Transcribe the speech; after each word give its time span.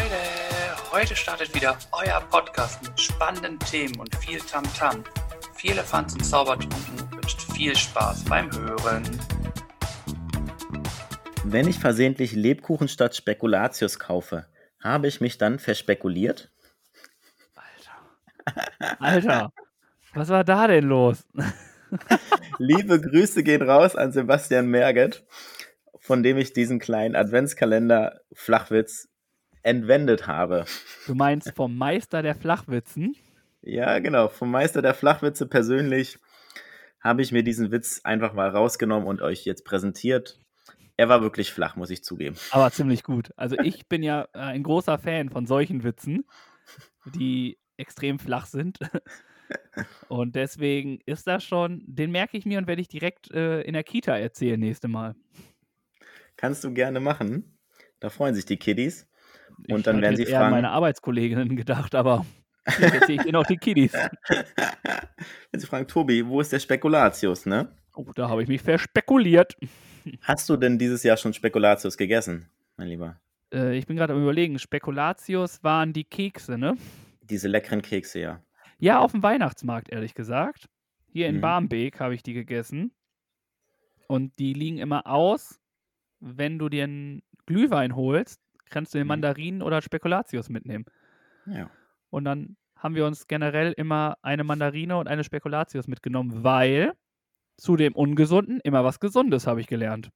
Leute, 0.00 0.92
heute 0.92 1.14
startet 1.14 1.54
wieder 1.54 1.76
euer 1.92 2.22
Podcast 2.30 2.82
mit 2.82 2.98
spannenden 2.98 3.58
Themen 3.58 4.00
und 4.00 4.14
viel 4.16 4.38
Tamtam. 4.38 5.02
-Tam. 5.02 5.54
Viel 5.54 5.72
Elefanz 5.72 6.14
und 6.14 6.24
Zaubertrunken 6.24 7.12
wünscht 7.12 7.42
viel 7.52 7.76
Spaß 7.76 8.24
beim 8.24 8.50
Hören. 8.50 9.02
Wenn 11.44 11.68
ich 11.68 11.78
versehentlich 11.78 12.32
Lebkuchen 12.32 12.88
statt 12.88 13.14
Spekulatius 13.14 13.98
kaufe, 13.98 14.46
habe 14.82 15.06
ich 15.06 15.20
mich 15.20 15.36
dann 15.36 15.58
verspekuliert? 15.58 16.50
Alter. 18.46 18.98
Alter, 19.00 19.52
was 20.14 20.30
war 20.30 20.44
da 20.44 20.66
denn 20.66 20.84
los? 20.84 21.26
Liebe 22.58 22.98
Grüße 23.02 23.42
gehen 23.42 23.68
raus 23.68 23.96
an 23.96 24.12
Sebastian 24.12 24.66
Merget, 24.66 25.26
von 25.98 26.22
dem 26.22 26.38
ich 26.38 26.54
diesen 26.54 26.78
kleinen 26.78 27.16
Adventskalender 27.16 28.20
Flachwitz 28.32 29.10
entwendet 29.62 30.26
habe. 30.26 30.64
Du 31.06 31.14
meinst 31.14 31.52
vom 31.54 31.76
Meister 31.76 32.22
der 32.22 32.34
Flachwitzen? 32.34 33.16
Ja, 33.62 33.98
genau. 33.98 34.28
Vom 34.28 34.50
Meister 34.50 34.82
der 34.82 34.94
Flachwitze 34.94 35.46
persönlich 35.46 36.18
habe 37.00 37.22
ich 37.22 37.32
mir 37.32 37.42
diesen 37.42 37.70
Witz 37.70 38.00
einfach 38.04 38.32
mal 38.32 38.48
rausgenommen 38.48 39.08
und 39.08 39.22
euch 39.22 39.44
jetzt 39.44 39.64
präsentiert. 39.64 40.38
Er 40.96 41.08
war 41.08 41.22
wirklich 41.22 41.52
flach, 41.52 41.76
muss 41.76 41.90
ich 41.90 42.04
zugeben. 42.04 42.36
Aber 42.50 42.70
ziemlich 42.70 43.02
gut. 43.02 43.30
Also 43.36 43.56
ich 43.58 43.88
bin 43.88 44.02
ja 44.02 44.28
äh, 44.34 44.38
ein 44.38 44.62
großer 44.62 44.98
Fan 44.98 45.30
von 45.30 45.46
solchen 45.46 45.82
Witzen, 45.82 46.26
die 47.06 47.58
extrem 47.76 48.18
flach 48.18 48.46
sind. 48.46 48.78
Und 50.08 50.36
deswegen 50.36 51.00
ist 51.06 51.26
das 51.26 51.42
schon, 51.42 51.82
den 51.86 52.12
merke 52.12 52.36
ich 52.36 52.46
mir 52.46 52.58
und 52.58 52.68
werde 52.68 52.82
ich 52.82 52.88
direkt 52.88 53.32
äh, 53.32 53.62
in 53.62 53.72
der 53.72 53.82
Kita 53.82 54.16
erzählen 54.16 54.60
nächste 54.60 54.86
Mal. 54.86 55.16
Kannst 56.36 56.62
du 56.62 56.72
gerne 56.72 57.00
machen. 57.00 57.58
Da 57.98 58.10
freuen 58.10 58.36
sich 58.36 58.46
die 58.46 58.58
Kiddies. 58.58 59.09
Und 59.68 59.78
ich 59.78 59.82
dann 59.84 60.00
werden 60.02 60.16
sie 60.16 60.24
eher 60.24 60.38
fragen. 60.40 60.50
meine 60.52 60.70
Arbeitskolleginnen 60.70 61.56
gedacht, 61.56 61.94
aber 61.94 62.24
jetzt 62.66 62.94
erzähle 62.94 63.20
ich 63.22 63.26
ihnen 63.26 63.36
auch 63.36 63.46
die 63.46 63.56
Kiddies. 63.56 63.92
Wenn 63.92 65.60
sie 65.60 65.66
fragen, 65.66 65.86
Tobi, 65.86 66.26
wo 66.26 66.40
ist 66.40 66.52
der 66.52 66.58
Spekulatius, 66.60 67.46
ne? 67.46 67.68
Oh, 67.94 68.06
da 68.14 68.28
habe 68.28 68.42
ich 68.42 68.48
mich 68.48 68.62
verspekuliert. 68.62 69.56
Hast 70.22 70.48
du 70.48 70.56
denn 70.56 70.78
dieses 70.78 71.02
Jahr 71.02 71.16
schon 71.16 71.32
Spekulatius 71.34 71.96
gegessen, 71.96 72.48
mein 72.76 72.88
Lieber? 72.88 73.20
Äh, 73.52 73.76
ich 73.76 73.86
bin 73.86 73.96
gerade 73.96 74.12
am 74.14 74.22
überlegen, 74.22 74.58
Spekulatius 74.58 75.62
waren 75.62 75.92
die 75.92 76.04
Kekse, 76.04 76.56
ne? 76.56 76.76
Diese 77.22 77.48
leckeren 77.48 77.82
Kekse, 77.82 78.20
ja. 78.20 78.40
Ja, 78.78 79.00
auf 79.00 79.12
dem 79.12 79.22
Weihnachtsmarkt, 79.22 79.90
ehrlich 79.90 80.14
gesagt. 80.14 80.68
Hier 81.12 81.28
in 81.28 81.36
Mhm. 81.36 81.40
Barmbek 81.42 82.00
habe 82.00 82.14
ich 82.14 82.22
die 82.22 82.32
gegessen. 82.32 82.92
Und 84.06 84.38
die 84.38 84.54
liegen 84.54 84.78
immer 84.78 85.06
aus, 85.06 85.60
wenn 86.20 86.58
du 86.58 86.68
dir 86.68 86.84
einen 86.84 87.22
Glühwein 87.46 87.94
holst, 87.94 88.40
kannst 88.70 88.94
du 88.94 88.98
den 88.98 89.04
Mhm. 89.06 89.08
Mandarinen 89.08 89.62
oder 89.62 89.82
Spekulatius 89.82 90.48
mitnehmen. 90.48 90.84
Ja. 91.46 91.70
Und 92.10 92.24
dann 92.24 92.56
haben 92.76 92.94
wir 92.94 93.06
uns 93.06 93.26
generell 93.26 93.72
immer 93.76 94.16
eine 94.22 94.42
Mandarine 94.44 94.96
und 94.96 95.06
eine 95.08 95.24
Spekulatius 95.24 95.86
mitgenommen, 95.86 96.42
weil 96.44 96.94
zu 97.58 97.76
dem 97.76 97.94
Ungesunden 97.94 98.58
immer 98.64 98.84
was 98.84 99.00
Gesundes, 99.00 99.46
habe 99.46 99.60
ich 99.60 99.66
gelernt. 99.66 100.10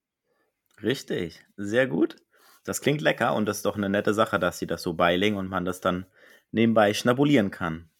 Richtig, 0.82 1.44
sehr 1.56 1.86
gut. 1.86 2.16
Das 2.64 2.80
klingt 2.80 3.02
lecker 3.02 3.34
und 3.34 3.46
das 3.46 3.58
ist 3.58 3.66
doch 3.66 3.76
eine 3.76 3.90
nette 3.90 4.14
Sache, 4.14 4.38
dass 4.38 4.58
sie 4.58 4.66
das 4.66 4.82
so 4.82 4.94
beilegen 4.94 5.36
und 5.36 5.48
man 5.48 5.64
das 5.66 5.80
dann 5.80 6.06
nebenbei 6.52 6.94
schnabulieren 6.94 7.50
kann. 7.50 7.90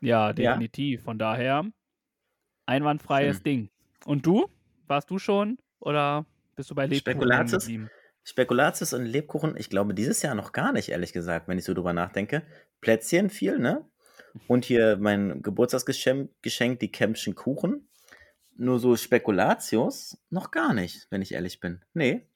Ja, 0.00 0.28
Ja. 0.28 0.32
definitiv. 0.32 1.02
Von 1.02 1.18
daher 1.18 1.64
einwandfreies 2.66 3.36
Schön. 3.38 3.44
Ding. 3.44 3.70
Und 4.04 4.26
du? 4.26 4.48
Warst 4.86 5.10
du 5.10 5.18
schon 5.18 5.58
oder 5.80 6.24
bist 6.56 6.70
du 6.70 6.74
bei 6.74 6.86
Lebkuchen 6.86 7.12
Spekulatius? 7.20 7.68
Spekulatius 8.28 8.92
und 8.92 9.06
Lebkuchen, 9.06 9.56
ich 9.56 9.70
glaube 9.70 9.94
dieses 9.94 10.20
Jahr 10.20 10.34
noch 10.34 10.52
gar 10.52 10.72
nicht, 10.72 10.90
ehrlich 10.90 11.14
gesagt, 11.14 11.48
wenn 11.48 11.56
ich 11.56 11.64
so 11.64 11.72
drüber 11.72 11.94
nachdenke. 11.94 12.42
Plätzchen 12.82 13.30
viel, 13.30 13.58
ne? 13.58 13.88
Und 14.48 14.66
hier 14.66 14.98
mein 14.98 15.40
Geburtstagsgeschenk, 15.40 16.30
Geschenk, 16.42 16.78
die 16.80 16.92
Kempschen 16.92 17.34
Kuchen. 17.34 17.88
Nur 18.54 18.80
so 18.80 18.96
Spekulatius 18.96 20.22
noch 20.28 20.50
gar 20.50 20.74
nicht, 20.74 21.06
wenn 21.08 21.22
ich 21.22 21.32
ehrlich 21.32 21.58
bin. 21.58 21.82
Nee, 21.94 22.28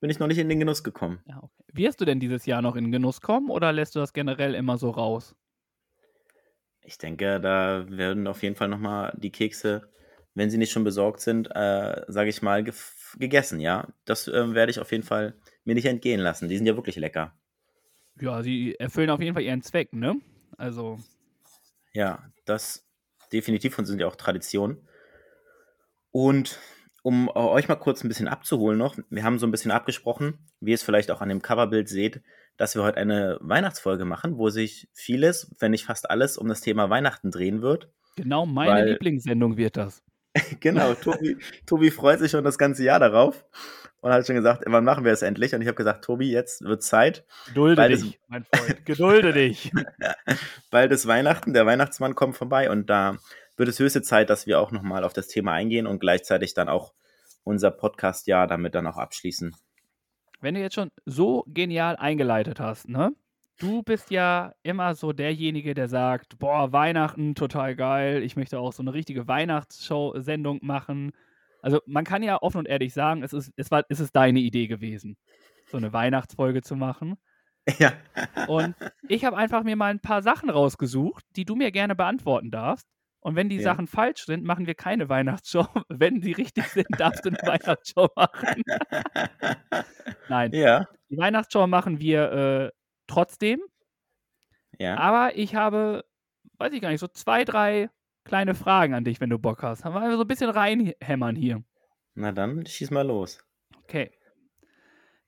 bin 0.00 0.10
ich 0.10 0.18
noch 0.18 0.26
nicht 0.26 0.36
in 0.36 0.50
den 0.50 0.58
Genuss 0.58 0.84
gekommen. 0.84 1.22
Ja, 1.24 1.38
okay. 1.38 1.64
Wirst 1.72 2.02
du 2.02 2.04
denn 2.04 2.20
dieses 2.20 2.44
Jahr 2.44 2.60
noch 2.60 2.76
in 2.76 2.92
Genuss 2.92 3.22
kommen 3.22 3.48
oder 3.48 3.72
lässt 3.72 3.94
du 3.94 4.00
das 4.00 4.12
generell 4.12 4.54
immer 4.54 4.76
so 4.76 4.90
raus? 4.90 5.34
Ich 6.82 6.98
denke, 6.98 7.40
da 7.40 7.86
werden 7.88 8.26
auf 8.26 8.42
jeden 8.42 8.56
Fall 8.56 8.68
nochmal 8.68 9.14
die 9.16 9.32
Kekse, 9.32 9.88
wenn 10.34 10.50
sie 10.50 10.58
nicht 10.58 10.72
schon 10.72 10.84
besorgt 10.84 11.20
sind, 11.20 11.48
äh, 11.54 12.02
sage 12.08 12.30
ich 12.30 12.42
mal, 12.42 12.64
gegessen, 13.18 13.60
ja. 13.60 13.88
Das 14.04 14.28
ähm, 14.28 14.54
werde 14.54 14.70
ich 14.70 14.80
auf 14.80 14.90
jeden 14.92 15.04
Fall 15.04 15.34
mir 15.64 15.74
nicht 15.74 15.86
entgehen 15.86 16.20
lassen. 16.20 16.48
Die 16.48 16.56
sind 16.56 16.66
ja 16.66 16.76
wirklich 16.76 16.96
lecker. 16.96 17.34
Ja, 18.20 18.42
sie 18.42 18.74
erfüllen 18.78 19.10
auf 19.10 19.20
jeden 19.20 19.34
Fall 19.34 19.42
ihren 19.42 19.62
Zweck, 19.62 19.92
ne? 19.92 20.16
Also, 20.58 20.98
Ja, 21.92 22.22
das 22.44 22.86
definitiv 23.32 23.78
und 23.78 23.86
sind 23.86 24.00
ja 24.00 24.06
auch 24.06 24.16
Tradition. 24.16 24.86
Und 26.10 26.58
um 27.02 27.28
äh, 27.28 27.38
euch 27.38 27.68
mal 27.68 27.76
kurz 27.76 28.04
ein 28.04 28.08
bisschen 28.08 28.28
abzuholen 28.28 28.78
noch, 28.78 28.96
wir 29.10 29.24
haben 29.24 29.38
so 29.38 29.46
ein 29.46 29.50
bisschen 29.50 29.70
abgesprochen, 29.70 30.38
wie 30.60 30.70
ihr 30.70 30.74
es 30.74 30.82
vielleicht 30.82 31.10
auch 31.10 31.20
an 31.20 31.28
dem 31.28 31.42
Coverbild 31.42 31.88
seht, 31.88 32.22
dass 32.56 32.74
wir 32.74 32.82
heute 32.82 32.98
eine 32.98 33.38
Weihnachtsfolge 33.40 34.04
machen, 34.04 34.36
wo 34.36 34.50
sich 34.50 34.88
vieles, 34.92 35.54
wenn 35.58 35.70
nicht 35.70 35.86
fast 35.86 36.10
alles, 36.10 36.36
um 36.36 36.48
das 36.48 36.60
Thema 36.60 36.90
Weihnachten 36.90 37.30
drehen 37.30 37.62
wird. 37.62 37.90
genau 38.16 38.46
meine 38.46 38.92
Lieblingssendung 38.92 39.56
wird 39.56 39.76
das. 39.76 40.04
Genau, 40.60 40.94
Tobi, 40.94 41.36
Tobi 41.66 41.90
freut 41.90 42.18
sich 42.18 42.30
schon 42.30 42.44
das 42.44 42.58
ganze 42.58 42.84
Jahr 42.84 43.00
darauf 43.00 43.44
und 44.00 44.12
hat 44.12 44.26
schon 44.26 44.36
gesagt, 44.36 44.64
wann 44.66 44.84
machen 44.84 45.04
wir 45.04 45.12
es 45.12 45.22
endlich? 45.22 45.54
Und 45.54 45.62
ich 45.62 45.68
habe 45.68 45.76
gesagt, 45.76 46.04
Tobi, 46.04 46.30
jetzt 46.30 46.62
wird 46.62 46.82
Zeit. 46.82 47.24
Gedulde 47.48 47.88
dich, 47.88 48.20
mein 48.28 48.44
Freund. 48.44 48.84
Gedulde 48.86 49.32
dich. 49.34 49.72
Bald 50.70 50.92
ist 50.92 51.06
Weihnachten, 51.06 51.52
der 51.52 51.66
Weihnachtsmann 51.66 52.14
kommt 52.14 52.36
vorbei 52.36 52.70
und 52.70 52.88
da 52.88 53.16
wird 53.56 53.68
es 53.68 53.78
höchste 53.78 54.02
Zeit, 54.02 54.30
dass 54.30 54.46
wir 54.46 54.60
auch 54.60 54.72
nochmal 54.72 55.04
auf 55.04 55.12
das 55.12 55.28
Thema 55.28 55.52
eingehen 55.52 55.86
und 55.86 56.00
gleichzeitig 56.00 56.54
dann 56.54 56.68
auch 56.68 56.92
unser 57.44 57.70
Podcast-Jahr 57.70 58.46
damit 58.46 58.74
dann 58.74 58.86
auch 58.86 58.96
abschließen. 58.96 59.54
Wenn 60.40 60.54
du 60.54 60.60
jetzt 60.60 60.74
schon 60.74 60.88
so 61.04 61.44
genial 61.46 61.96
eingeleitet 61.96 62.58
hast, 62.58 62.88
ne? 62.88 63.14
Du 63.62 63.80
bist 63.84 64.10
ja 64.10 64.54
immer 64.64 64.96
so 64.96 65.12
derjenige, 65.12 65.72
der 65.74 65.86
sagt, 65.88 66.36
boah, 66.40 66.72
Weihnachten, 66.72 67.36
total 67.36 67.76
geil, 67.76 68.24
ich 68.24 68.34
möchte 68.34 68.58
auch 68.58 68.72
so 68.72 68.82
eine 68.82 68.92
richtige 68.92 69.28
Weihnachtsshow-Sendung 69.28 70.58
machen. 70.62 71.12
Also 71.62 71.80
man 71.86 72.04
kann 72.04 72.24
ja 72.24 72.42
offen 72.42 72.58
und 72.58 72.66
ehrlich 72.66 72.92
sagen, 72.92 73.22
es 73.22 73.32
ist, 73.32 73.52
es 73.56 73.70
war, 73.70 73.84
es 73.88 74.00
ist 74.00 74.16
deine 74.16 74.40
Idee 74.40 74.66
gewesen, 74.66 75.16
so 75.68 75.76
eine 75.76 75.92
Weihnachtsfolge 75.92 76.62
zu 76.62 76.74
machen. 76.76 77.16
Ja, 77.78 77.92
Und 78.48 78.74
ich 79.06 79.24
habe 79.24 79.36
einfach 79.36 79.62
mir 79.62 79.76
mal 79.76 79.92
ein 79.92 80.00
paar 80.00 80.20
Sachen 80.20 80.50
rausgesucht, 80.50 81.24
die 81.36 81.44
du 81.44 81.54
mir 81.54 81.70
gerne 81.70 81.94
beantworten 81.94 82.50
darfst. 82.50 82.88
Und 83.20 83.36
wenn 83.36 83.48
die 83.48 83.58
Ja. 83.58 83.62
Sachen 83.62 83.86
falsch 83.86 84.24
sind, 84.24 84.42
machen 84.42 84.66
wir 84.66 84.74
keine 84.74 85.08
Weihnachtsshow. 85.08 85.68
Wenn 85.88 86.20
die 86.20 86.32
richtig 86.32 86.64
sind, 86.64 86.88
darfst 86.98 87.24
du 87.24 87.28
eine 87.28 87.38
Weihnachtsshow 87.38 88.08
machen. 88.16 88.64
Nein, 90.28 90.50
ja, 90.52 90.88
die 91.08 91.16
Weihnachtsshow 91.16 91.68
machen 91.68 92.00
wir 92.00 92.32
äh, 92.32 92.70
trotzdem. 93.12 93.60
ja. 94.78 94.96
Aber 94.96 95.36
ich 95.36 95.54
habe, 95.54 96.04
weiß 96.58 96.72
ich 96.72 96.80
gar 96.80 96.90
nicht, 96.90 97.00
so 97.00 97.08
zwei, 97.08 97.44
drei 97.44 97.90
kleine 98.24 98.54
Fragen 98.54 98.94
an 98.94 99.04
dich, 99.04 99.20
wenn 99.20 99.30
du 99.30 99.38
Bock 99.38 99.62
hast. 99.62 99.84
Haben 99.84 99.94
wir 99.94 100.16
so 100.16 100.22
ein 100.22 100.28
bisschen 100.28 100.50
reinhämmern 100.50 101.36
hier. 101.36 101.62
Na 102.14 102.32
dann, 102.32 102.66
schieß 102.66 102.90
mal 102.90 103.06
los. 103.06 103.38
Okay. 103.84 104.10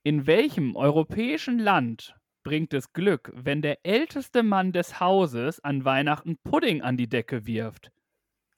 In 0.02 0.26
welchem 0.26 0.76
europäischen 0.76 1.58
Land 1.58 2.14
bringt 2.42 2.74
es 2.74 2.92
Glück, 2.92 3.32
wenn 3.34 3.62
der 3.62 3.84
älteste 3.86 4.42
Mann 4.42 4.72
des 4.72 5.00
Hauses 5.00 5.60
an 5.64 5.84
Weihnachten 5.84 6.36
Pudding 6.44 6.82
an 6.82 6.96
die 6.96 7.08
Decke 7.08 7.46
wirft? 7.46 7.90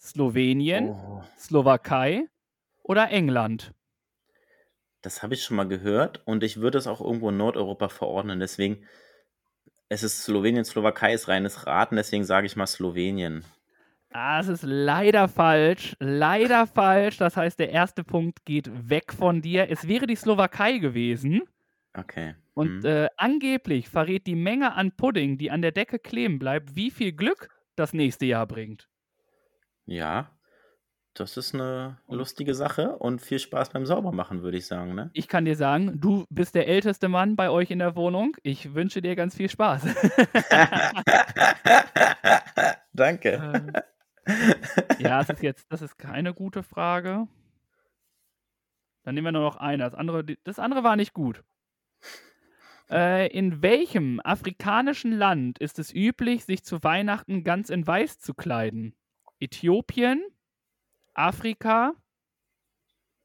Slowenien, 0.01 0.89
Oh, 0.91 1.23
Slowakei 1.39 2.27
oder 2.83 3.11
England? 3.11 3.73
das 5.03 5.23
habe 5.23 5.35
ich 5.35 5.45
schon 5.45 5.57
mal 5.57 5.69
gehört 5.69 6.27
und 6.27 6.43
ich 6.43 6.57
würde 6.61 6.79
es 6.79 6.89
auch 6.89 7.01
irgendwo 7.01 7.29
in 7.29 7.37
Nordeuropa 7.37 7.89
verordnen. 7.89 8.41
Deswegen, 8.41 8.85
es 9.89 10.03
ist 10.03 10.25
Slowenien, 10.25 10.65
Slowakei 10.65 11.15
ist 11.15 11.29
reines 11.29 11.67
Raten, 11.67 11.97
deswegen 11.97 12.25
sage 12.25 12.47
ich 12.47 12.57
mal 12.57 12.67
Slowenien. 12.67 13.45
Ah, 14.11 14.41
es 14.41 14.49
ist 14.49 14.63
leider 14.63 15.29
falsch. 15.29 15.95
Leider 16.01 16.67
falsch. 16.67 17.19
Das 17.19 17.37
heißt, 17.37 17.59
der 17.59 17.71
erste 17.71 18.03
Punkt 18.03 18.45
geht 18.47 18.71
weg 18.89 19.13
von 19.13 19.43
dir. 19.43 19.71
Es 19.71 19.89
wäre 19.89 20.07
die 20.07 20.17
Slowakei 20.17 20.79
gewesen. 20.79 21.43
Okay. 21.93 22.35
Und 22.55 22.83
hm. 22.83 22.87
äh, 22.87 23.09
angeblich 23.19 23.89
verrät 23.89 24.27
die 24.27 24.35
Menge 24.35 24.73
an 24.73 24.93
Pudding, 24.93 25.37
die 25.37 25.51
an 25.51 25.61
der 25.61 25.73
Decke 25.73 25.99
kleben 25.99 26.39
bleibt, 26.39 26.75
wie 26.77 26.91
viel 26.91 27.13
Glück 27.13 27.51
das 27.75 27.93
nächste 27.93 28.25
Jahr 28.25 28.47
bringt. 28.47 28.89
Ja, 29.85 30.31
das 31.21 31.37
ist 31.37 31.55
eine 31.55 31.99
lustige 32.09 32.55
Sache 32.55 32.97
und 32.97 33.21
viel 33.21 33.39
Spaß 33.39 33.71
beim 33.71 33.87
Saubermachen, 33.87 34.43
würde 34.43 34.59
ich 34.59 34.67
sagen, 34.67 34.95
ne? 34.95 35.11
Ich 35.15 35.29
kann 35.29 35.45
dir 35.45 35.57
sagen, 35.57 36.01
du 36.01 36.25
bist 36.31 36.55
der 36.55 36.69
älteste 36.69 37.09
Mann 37.09 37.37
bei 37.37 37.51
euch 37.51 37.71
in 37.71 37.79
der 37.79 37.97
Wohnung. 37.97 38.37
Ich 38.43 38.75
wünsche 38.75 39.01
dir 39.03 39.17
ganz 39.17 39.35
viel 39.35 39.49
Spaß. 39.49 39.83
Danke. 42.93 43.83
Äh, 44.27 44.33
ja, 44.99 45.19
das 45.19 45.31
ist 45.31 45.43
jetzt, 45.43 45.67
das 45.71 45.83
ist 45.83 45.99
keine 45.99 46.35
gute 46.35 46.63
Frage. 46.63 47.27
Dann 49.03 49.15
nehmen 49.15 49.27
wir 49.27 49.33
nur 49.33 49.43
noch 49.43 49.57
eine. 49.57 49.85
Das 49.85 49.95
andere, 49.95 50.25
das 50.25 50.59
andere 50.59 50.83
war 50.85 50.97
nicht 50.97 51.15
gut. 51.15 51.43
Äh, 52.91 53.29
in 53.29 53.63
welchem 53.63 54.21
afrikanischen 54.21 55.13
Land 55.13 55.59
ist 55.59 55.79
es 55.79 55.95
üblich, 55.95 56.45
sich 56.45 56.65
zu 56.65 56.83
Weihnachten 56.83 57.43
ganz 57.43 57.71
in 57.71 57.87
Weiß 57.87 58.19
zu 58.19 58.35
kleiden? 58.35 58.95
Äthiopien, 59.41 60.23
Afrika 61.19 61.93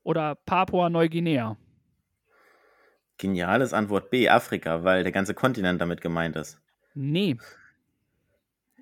oder 0.03 0.35
Papua-Neuguinea? 0.45 1.57
Geniales 3.17 3.73
Antwort 3.73 4.09
B, 4.09 4.29
Afrika, 4.29 4.83
weil 4.83 5.03
der 5.03 5.11
ganze 5.11 5.33
Kontinent 5.33 5.79
damit 5.79 6.01
gemeint 6.01 6.35
ist. 6.35 6.59
Nee. 6.95 7.37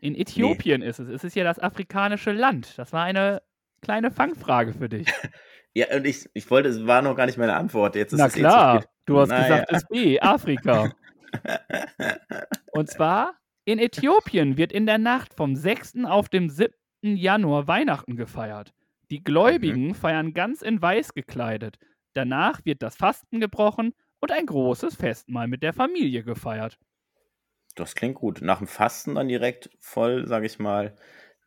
In 0.02 0.16
Äthiopien 0.16 0.82
ist 0.82 1.00
es. 1.00 1.10
Es 1.10 1.24
ist 1.26 1.36
ja 1.36 1.44
das 1.44 1.60
afrikanische 1.60 2.32
Land. 2.32 2.78
Das 2.78 2.94
war 2.94 3.04
eine 3.04 3.42
kleine 3.82 4.12
Fangfrage 4.12 4.74
für 4.74 4.90
dich. 4.90 5.08
Ja, 5.76 5.96
und 5.96 6.08
ich, 6.08 6.28
ich 6.34 6.50
wollte, 6.50 6.68
es 6.70 6.88
war 6.88 7.04
noch 7.04 7.16
gar 7.16 7.28
nicht 7.28 7.38
meine 7.38 7.56
Antwort. 7.56 7.96
Jetzt 7.96 8.12
ist 8.12 8.18
Na 8.20 8.26
es 8.26 8.36
eh 8.36 8.40
klar, 8.40 8.86
du 9.06 9.20
hast 9.20 9.30
Naja. 9.30 9.44
gesagt, 9.44 9.72
es 9.72 9.78
ist 9.84 9.90
B, 9.90 10.20
Afrika. 10.20 10.92
Und 12.72 12.90
zwar 12.90 13.36
in 13.66 13.78
Äthiopien 13.78 14.58
wird 14.58 14.72
in 14.72 14.88
der 14.88 14.98
Nacht 14.98 15.36
vom 15.36 15.56
6. 15.56 16.06
auf 16.06 16.28
dem 16.28 16.50
7. 16.50 16.74
Januar 17.04 17.68
Weihnachten 17.68 18.16
gefeiert. 18.16 18.74
Die 19.10 19.24
Gläubigen 19.24 19.96
feiern 19.96 20.34
ganz 20.34 20.62
in 20.62 20.82
Weiß 20.82 21.14
gekleidet. 21.14 21.80
Danach 22.14 22.64
wird 22.66 22.84
das 22.84 22.96
Fasten 22.96 23.40
gebrochen 23.40 23.94
und 24.20 24.32
ein 24.32 24.46
großes 24.46 24.96
Festmahl 24.96 25.48
mit 25.48 25.64
der 25.64 25.74
Familie 25.74 26.24
gefeiert. 26.24 26.78
Das 27.76 27.96
klingt 27.96 28.16
gut. 28.16 28.42
Nach 28.42 28.60
dem 28.60 28.68
Fasten 28.68 29.16
dann 29.16 29.28
direkt 29.28 29.70
voll, 29.80 30.28
sag 30.28 30.44
ich 30.44 30.60
mal, 30.60 30.96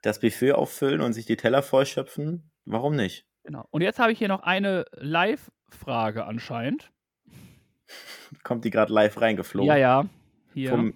das 0.02 0.20
Buffet 0.20 0.52
auffüllen 0.52 1.00
und 1.00 1.12
sich 1.12 1.26
die 1.26 1.36
Teller 1.36 1.62
vollschöpfen. 1.62 2.50
Warum 2.64 2.96
nicht? 2.96 3.26
Genau. 3.44 3.66
Und 3.70 3.82
jetzt 3.82 3.98
habe 3.98 4.12
ich 4.12 4.18
hier 4.18 4.28
noch 4.28 4.42
eine 4.42 4.84
Live-Frage 4.92 6.24
anscheinend. 6.24 6.90
Kommt 8.42 8.64
die 8.64 8.70
gerade 8.70 8.92
live 8.92 9.20
reingeflogen? 9.20 9.68
Ja, 9.68 9.76
ja. 9.76 10.06
Hier. 10.54 10.70
Vom 10.70 10.94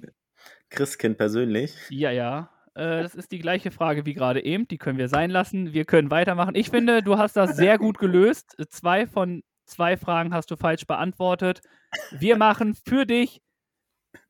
Christkind 0.70 1.18
persönlich. 1.18 1.74
Ja, 1.90 2.10
ja. 2.10 2.50
Äh, 2.76 3.02
das 3.02 3.14
ist 3.14 3.32
die 3.32 3.38
gleiche 3.38 3.70
Frage 3.70 4.05
wie 4.05 4.14
gerade 4.14 4.44
eben. 4.44 4.69
Die 4.69 4.76
können 4.78 4.99
wir 4.99 5.08
sein 5.08 5.31
lassen. 5.31 5.73
Wir 5.73 5.87
können 5.87 6.11
weitermachen. 6.11 6.55
Ich 6.55 6.70
finde, 6.70 7.02
du 7.02 7.17
hast 7.17 7.37
das 7.37 7.56
sehr 7.56 7.78
gut 7.78 7.99
gelöst. 7.99 8.55
Zwei 8.69 9.06
von 9.06 9.43
zwei 9.64 9.96
Fragen 9.96 10.34
hast 10.34 10.50
du 10.50 10.56
falsch 10.56 10.87
beantwortet. 10.87 11.62
Wir 12.11 12.37
machen 12.37 12.75
für 12.75 13.06
dich 13.06 13.40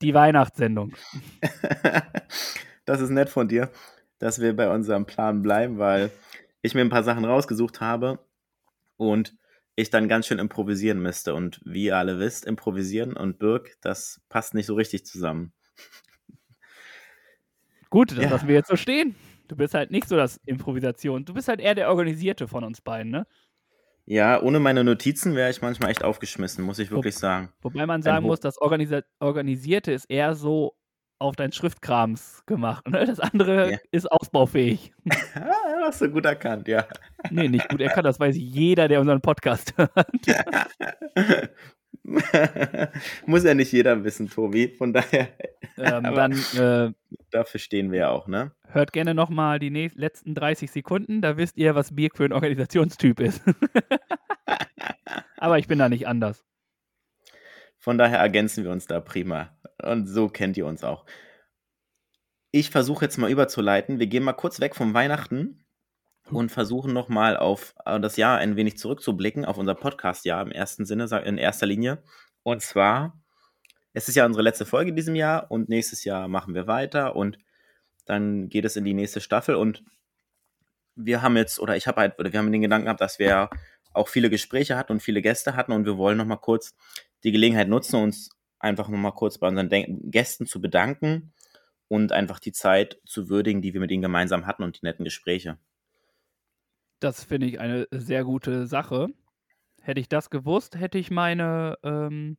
die 0.00 0.14
Weihnachtssendung. 0.14 0.94
das 2.84 3.00
ist 3.00 3.10
nett 3.10 3.28
von 3.28 3.48
dir, 3.48 3.70
dass 4.18 4.40
wir 4.40 4.54
bei 4.54 4.72
unserem 4.72 5.06
Plan 5.06 5.42
bleiben, 5.42 5.78
weil 5.78 6.10
ich 6.62 6.74
mir 6.74 6.82
ein 6.82 6.90
paar 6.90 7.02
Sachen 7.02 7.24
rausgesucht 7.24 7.80
habe 7.80 8.20
und 8.96 9.36
ich 9.74 9.90
dann 9.90 10.08
ganz 10.08 10.26
schön 10.26 10.38
improvisieren 10.38 11.00
müsste. 11.00 11.34
Und 11.34 11.60
wie 11.64 11.86
ihr 11.86 11.96
alle 11.96 12.20
wisst, 12.20 12.46
improvisieren 12.46 13.14
und 13.14 13.40
Birk, 13.40 13.76
das 13.80 14.20
passt 14.28 14.54
nicht 14.54 14.66
so 14.66 14.74
richtig 14.74 15.04
zusammen. 15.04 15.52
Gut, 17.96 18.10
das 18.12 18.18
Ja. 18.24 18.28
lassen 18.30 18.46
wir 18.46 18.54
jetzt 18.54 18.68
so 18.68 18.76
stehen. 18.76 19.14
Du 19.48 19.56
bist 19.56 19.72
halt 19.72 19.90
nicht 19.90 20.06
so 20.06 20.16
das 20.16 20.38
Improvisation. 20.44 21.24
Du 21.24 21.32
bist 21.32 21.48
halt 21.48 21.60
eher 21.60 21.74
der 21.74 21.88
Organisierte 21.88 22.46
von 22.46 22.62
uns 22.62 22.82
beiden, 22.82 23.10
ne? 23.10 23.26
Ja, 24.04 24.42
ohne 24.42 24.60
meine 24.60 24.84
Notizen 24.84 25.34
wäre 25.34 25.48
ich 25.50 25.62
manchmal 25.62 25.90
echt 25.90 26.04
aufgeschmissen, 26.04 26.62
muss 26.62 26.78
ich 26.78 26.90
wirklich 26.90 27.14
sagen. 27.16 27.54
Wobei 27.62 27.86
man 27.86 28.00
Ein 28.00 28.02
sagen 28.02 28.24
Ho- 28.24 28.28
muss, 28.28 28.40
das 28.40 28.58
Organisa 28.60 29.00
Organisierte 29.18 29.92
ist 29.92 30.04
eher 30.10 30.34
so 30.34 30.74
auf 31.18 31.36
dein 31.36 31.52
Schriftkrams 31.52 32.42
gemacht. 32.44 32.86
Ne? 32.86 33.06
Das 33.06 33.18
andere 33.18 33.72
Ja. 33.72 33.78
ist 33.92 34.12
ausbaufähig. 34.12 34.92
Hast 35.82 36.02
du 36.02 36.10
gut 36.10 36.26
erkannt, 36.26 36.68
ja. 36.68 36.86
Nee, 37.30 37.48
nicht 37.48 37.66
gut 37.70 37.80
erkannt, 37.80 38.04
das 38.04 38.20
weiß 38.20 38.36
jeder, 38.36 38.88
der 38.88 39.00
unseren 39.00 39.22
Podcast 39.22 39.72
hört. 39.78 39.90
Muss 43.26 43.44
ja 43.44 43.54
nicht 43.54 43.72
jeder 43.72 44.04
wissen, 44.04 44.28
Tobi. 44.28 44.68
Von 44.68 44.92
daher, 44.92 45.28
Ähm, 45.78 46.02
dann 46.14 46.32
äh, 46.32 46.92
dafür 47.30 47.60
stehen 47.60 47.92
wir 47.92 47.98
ja 47.98 48.10
auch, 48.10 48.26
ne? 48.26 48.52
hört 48.68 48.92
gerne 48.92 49.14
nochmal 49.14 49.58
die 49.58 49.70
nächsten, 49.70 50.00
letzten 50.00 50.34
30 50.34 50.70
Sekunden, 50.70 51.22
da 51.22 51.36
wisst 51.36 51.56
ihr, 51.56 51.74
was 51.74 51.94
Birk 51.94 52.16
für 52.16 52.24
ein 52.24 52.32
Organisationstyp 52.32 53.20
ist. 53.20 53.42
Aber 55.38 55.58
ich 55.58 55.66
bin 55.66 55.78
da 55.78 55.88
nicht 55.88 56.06
anders. 56.06 56.44
Von 57.78 57.98
daher 57.98 58.18
ergänzen 58.18 58.64
wir 58.64 58.70
uns 58.70 58.86
da 58.86 59.00
prima. 59.00 59.56
Und 59.82 60.06
so 60.06 60.28
kennt 60.28 60.56
ihr 60.56 60.66
uns 60.66 60.82
auch. 60.82 61.04
Ich 62.50 62.70
versuche 62.70 63.04
jetzt 63.04 63.18
mal 63.18 63.30
überzuleiten. 63.30 63.98
Wir 63.98 64.06
gehen 64.06 64.22
mal 64.22 64.32
kurz 64.32 64.60
weg 64.60 64.74
vom 64.74 64.94
Weihnachten 64.94 65.65
und 66.30 66.50
versuchen 66.50 66.92
nochmal 66.92 67.36
auf 67.36 67.74
äh, 67.84 68.00
das 68.00 68.16
Jahr 68.16 68.38
ein 68.38 68.56
wenig 68.56 68.78
zurückzublicken, 68.78 69.44
auf 69.44 69.58
unser 69.58 69.74
Podcast-Jahr 69.74 70.42
im 70.42 70.50
ersten 70.50 70.84
Sinne, 70.84 71.04
in 71.24 71.38
erster 71.38 71.66
Linie. 71.66 72.02
Und 72.42 72.62
zwar, 72.62 73.20
es 73.92 74.08
ist 74.08 74.14
ja 74.14 74.26
unsere 74.26 74.42
letzte 74.42 74.66
Folge 74.66 74.90
in 74.90 74.96
diesem 74.96 75.14
Jahr 75.14 75.50
und 75.50 75.68
nächstes 75.68 76.04
Jahr 76.04 76.28
machen 76.28 76.54
wir 76.54 76.66
weiter 76.66 77.16
und 77.16 77.38
dann 78.04 78.48
geht 78.48 78.64
es 78.64 78.76
in 78.76 78.84
die 78.84 78.94
nächste 78.94 79.20
Staffel 79.20 79.56
und 79.56 79.82
wir 80.94 81.22
haben 81.22 81.36
jetzt, 81.36 81.60
oder 81.60 81.76
ich 81.76 81.86
habe 81.86 82.00
halt, 82.00 82.18
oder 82.18 82.32
wir 82.32 82.38
haben 82.38 82.50
den 82.52 82.62
Gedanken 82.62 82.86
gehabt, 82.86 83.00
dass 83.00 83.18
wir 83.18 83.50
auch 83.92 84.08
viele 84.08 84.30
Gespräche 84.30 84.76
hatten 84.76 84.92
und 84.92 85.00
viele 85.00 85.22
Gäste 85.22 85.56
hatten 85.56 85.72
und 85.72 85.84
wir 85.84 85.98
wollen 85.98 86.16
nochmal 86.16 86.40
kurz 86.40 86.74
die 87.24 87.32
Gelegenheit 87.32 87.68
nutzen, 87.68 87.96
uns 87.96 88.30
einfach 88.58 88.88
nochmal 88.88 89.12
kurz 89.12 89.38
bei 89.38 89.48
unseren 89.48 89.68
Den 89.68 90.10
Gästen 90.10 90.46
zu 90.46 90.60
bedanken 90.60 91.32
und 91.88 92.12
einfach 92.12 92.38
die 92.38 92.52
Zeit 92.52 92.98
zu 93.04 93.28
würdigen, 93.28 93.62
die 93.62 93.74
wir 93.74 93.80
mit 93.80 93.90
ihnen 93.90 94.02
gemeinsam 94.02 94.46
hatten 94.46 94.62
und 94.62 94.80
die 94.80 94.86
netten 94.86 95.04
Gespräche. 95.04 95.58
Das 97.00 97.24
finde 97.24 97.46
ich 97.46 97.60
eine 97.60 97.86
sehr 97.90 98.24
gute 98.24 98.66
Sache. 98.66 99.08
Hätte 99.82 100.00
ich 100.00 100.08
das 100.08 100.30
gewusst, 100.30 100.78
hätte 100.78 100.98
ich 100.98 101.10
meine, 101.10 101.76
ähm, 101.82 102.38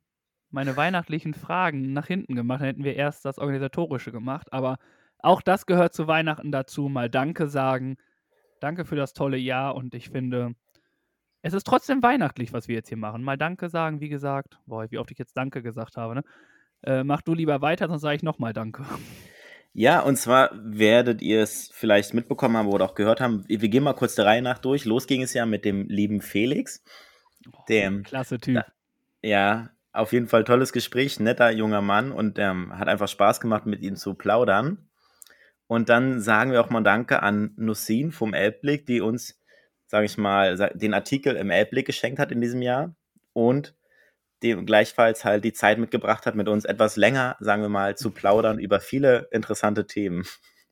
meine 0.50 0.76
weihnachtlichen 0.76 1.34
Fragen 1.34 1.92
nach 1.92 2.06
hinten 2.06 2.34
gemacht. 2.34 2.60
Dann 2.60 2.68
hätten 2.68 2.84
wir 2.84 2.96
erst 2.96 3.24
das 3.24 3.38
Organisatorische 3.38 4.12
gemacht. 4.12 4.52
Aber 4.52 4.78
auch 5.20 5.42
das 5.42 5.66
gehört 5.66 5.94
zu 5.94 6.06
Weihnachten 6.06 6.52
dazu. 6.52 6.88
Mal 6.88 7.08
Danke 7.08 7.48
sagen. 7.48 7.96
Danke 8.60 8.84
für 8.84 8.96
das 8.96 9.12
tolle 9.12 9.36
Jahr. 9.36 9.74
Und 9.76 9.94
ich 9.94 10.10
finde, 10.10 10.54
es 11.42 11.54
ist 11.54 11.66
trotzdem 11.66 12.02
weihnachtlich, 12.02 12.52
was 12.52 12.68
wir 12.68 12.74
jetzt 12.74 12.88
hier 12.88 12.98
machen. 12.98 13.22
Mal 13.22 13.38
Danke 13.38 13.68
sagen, 13.68 14.00
wie 14.00 14.08
gesagt. 14.08 14.58
Boah, 14.66 14.90
wie 14.90 14.98
oft 14.98 15.10
ich 15.10 15.18
jetzt 15.18 15.36
Danke 15.36 15.62
gesagt 15.62 15.96
habe, 15.96 16.16
ne? 16.16 16.22
Äh, 16.82 17.04
mach 17.04 17.22
du 17.22 17.34
lieber 17.34 17.60
weiter, 17.60 17.88
sonst 17.88 18.02
sage 18.02 18.16
ich 18.16 18.22
nochmal 18.22 18.52
Danke. 18.52 18.84
Ja, 19.72 20.00
und 20.00 20.16
zwar 20.16 20.50
werdet 20.54 21.22
ihr 21.22 21.42
es 21.42 21.70
vielleicht 21.72 22.14
mitbekommen 22.14 22.56
haben 22.56 22.68
oder 22.68 22.84
auch 22.84 22.94
gehört 22.94 23.20
haben. 23.20 23.44
Wir 23.46 23.68
gehen 23.68 23.84
mal 23.84 23.92
kurz 23.92 24.14
der 24.14 24.26
Reihe 24.26 24.42
nach 24.42 24.58
durch. 24.58 24.84
Los 24.84 25.06
ging 25.06 25.22
es 25.22 25.34
ja 25.34 25.46
mit 25.46 25.64
dem 25.64 25.88
lieben 25.88 26.20
Felix. 26.20 26.82
Dem, 27.68 28.02
Klasse 28.02 28.38
Typ. 28.40 28.64
ja, 29.22 29.70
auf 29.92 30.12
jeden 30.12 30.26
Fall 30.26 30.44
tolles 30.44 30.72
Gespräch, 30.72 31.20
netter 31.20 31.50
junger 31.50 31.80
Mann 31.80 32.12
und 32.12 32.38
ähm, 32.38 32.76
hat 32.78 32.88
einfach 32.88 33.08
Spaß 33.08 33.40
gemacht, 33.40 33.66
mit 33.66 33.82
ihm 33.82 33.96
zu 33.96 34.14
plaudern. 34.14 34.88
Und 35.66 35.88
dann 35.88 36.20
sagen 36.20 36.50
wir 36.50 36.60
auch 36.60 36.70
mal 36.70 36.82
Danke 36.82 37.22
an 37.22 37.52
Nussin 37.56 38.10
vom 38.10 38.34
Elbblick, 38.34 38.86
die 38.86 39.00
uns, 39.00 39.40
sage 39.86 40.06
ich 40.06 40.16
mal, 40.16 40.56
den 40.74 40.94
Artikel 40.94 41.36
im 41.36 41.50
Elbblick 41.50 41.86
geschenkt 41.86 42.18
hat 42.18 42.32
in 42.32 42.40
diesem 42.40 42.62
Jahr 42.62 42.94
und 43.32 43.74
dem 44.42 44.66
gleichfalls 44.66 45.24
halt 45.24 45.44
die 45.44 45.52
Zeit 45.52 45.78
mitgebracht 45.78 46.26
hat, 46.26 46.34
mit 46.34 46.48
uns 46.48 46.64
etwas 46.64 46.96
länger, 46.96 47.36
sagen 47.40 47.62
wir 47.62 47.68
mal, 47.68 47.96
zu 47.96 48.10
plaudern 48.10 48.58
über 48.58 48.80
viele 48.80 49.28
interessante 49.32 49.86
Themen. 49.86 50.24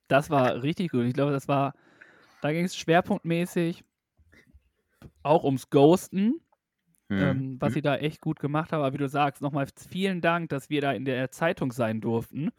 Das 0.09 0.31
war 0.31 0.63
richtig 0.63 0.91
gut. 0.91 1.05
Ich 1.05 1.15
glaube, 1.15 1.33
das 1.33 1.49
war, 1.49 1.75
da 2.43 2.53
ging 2.53 2.65
es 2.65 2.77
schwerpunktmäßig 2.77 3.85
auch 5.23 5.45
ums 5.45 5.71
Ghosten, 5.71 6.41
Hm. 7.11 7.19
ähm, 7.23 7.61
was 7.61 7.75
sie 7.75 7.83
da 7.83 7.97
echt 7.97 8.21
gut 8.21 8.41
gemacht 8.41 8.73
haben. 8.73 8.83
Aber 8.83 8.95
wie 8.95 8.99
du 8.99 9.09
sagst, 9.09 9.43
nochmal 9.43 9.67
vielen 9.91 10.21
Dank, 10.21 10.51
dass 10.51 10.71
wir 10.71 10.81
da 10.81 10.93
in 10.93 11.05
der 11.05 11.31
Zeitung 11.31 11.73
sein 11.73 12.01
durften. 12.01 12.51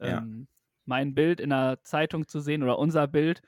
Ja. 0.00 0.18
Ähm, 0.18 0.48
mein 0.86 1.14
Bild 1.14 1.40
in 1.40 1.50
der 1.50 1.80
Zeitung 1.84 2.26
zu 2.28 2.40
sehen 2.40 2.62
oder 2.62 2.78
unser 2.78 3.06
Bild 3.08 3.42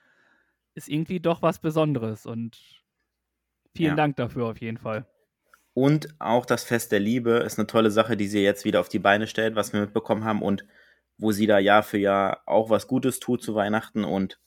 ist 0.75 0.89
irgendwie 0.89 1.21
doch 1.21 1.43
was 1.43 1.61
Besonderes 1.61 2.27
und 2.27 2.85
vielen 3.75 3.91
Ja. 3.91 3.97
Dank 3.97 4.17
dafür 4.17 4.47
auf 4.47 4.61
jeden 4.61 4.79
Fall. 4.79 5.07
Und 5.75 6.09
auch 6.19 6.45
das 6.45 6.65
Fest 6.65 6.93
der 6.93 7.01
Liebe 7.01 7.39
ist 7.39 7.59
eine 7.59 7.67
tolle 7.67 7.91
Sache, 7.91 8.17
die 8.17 8.29
sie 8.29 8.43
jetzt 8.43 8.65
wieder 8.65 8.81
auf 8.81 8.89
die 8.89 8.99
Beine 8.99 9.27
stellt, 9.27 9.55
was 9.55 9.73
wir 9.73 9.81
mitbekommen 9.81 10.25
haben 10.25 10.43
und 10.43 10.67
wo 11.17 11.33
sie 11.33 11.47
da 11.47 11.59
Jahr 11.59 11.83
für 11.83 11.99
Jahr 11.99 12.43
auch 12.47 12.69
was 12.69 12.87
Gutes 12.87 13.21
tut 13.21 13.43
zu 13.43 13.55
Weihnachten 13.55 14.05
und 14.05 14.39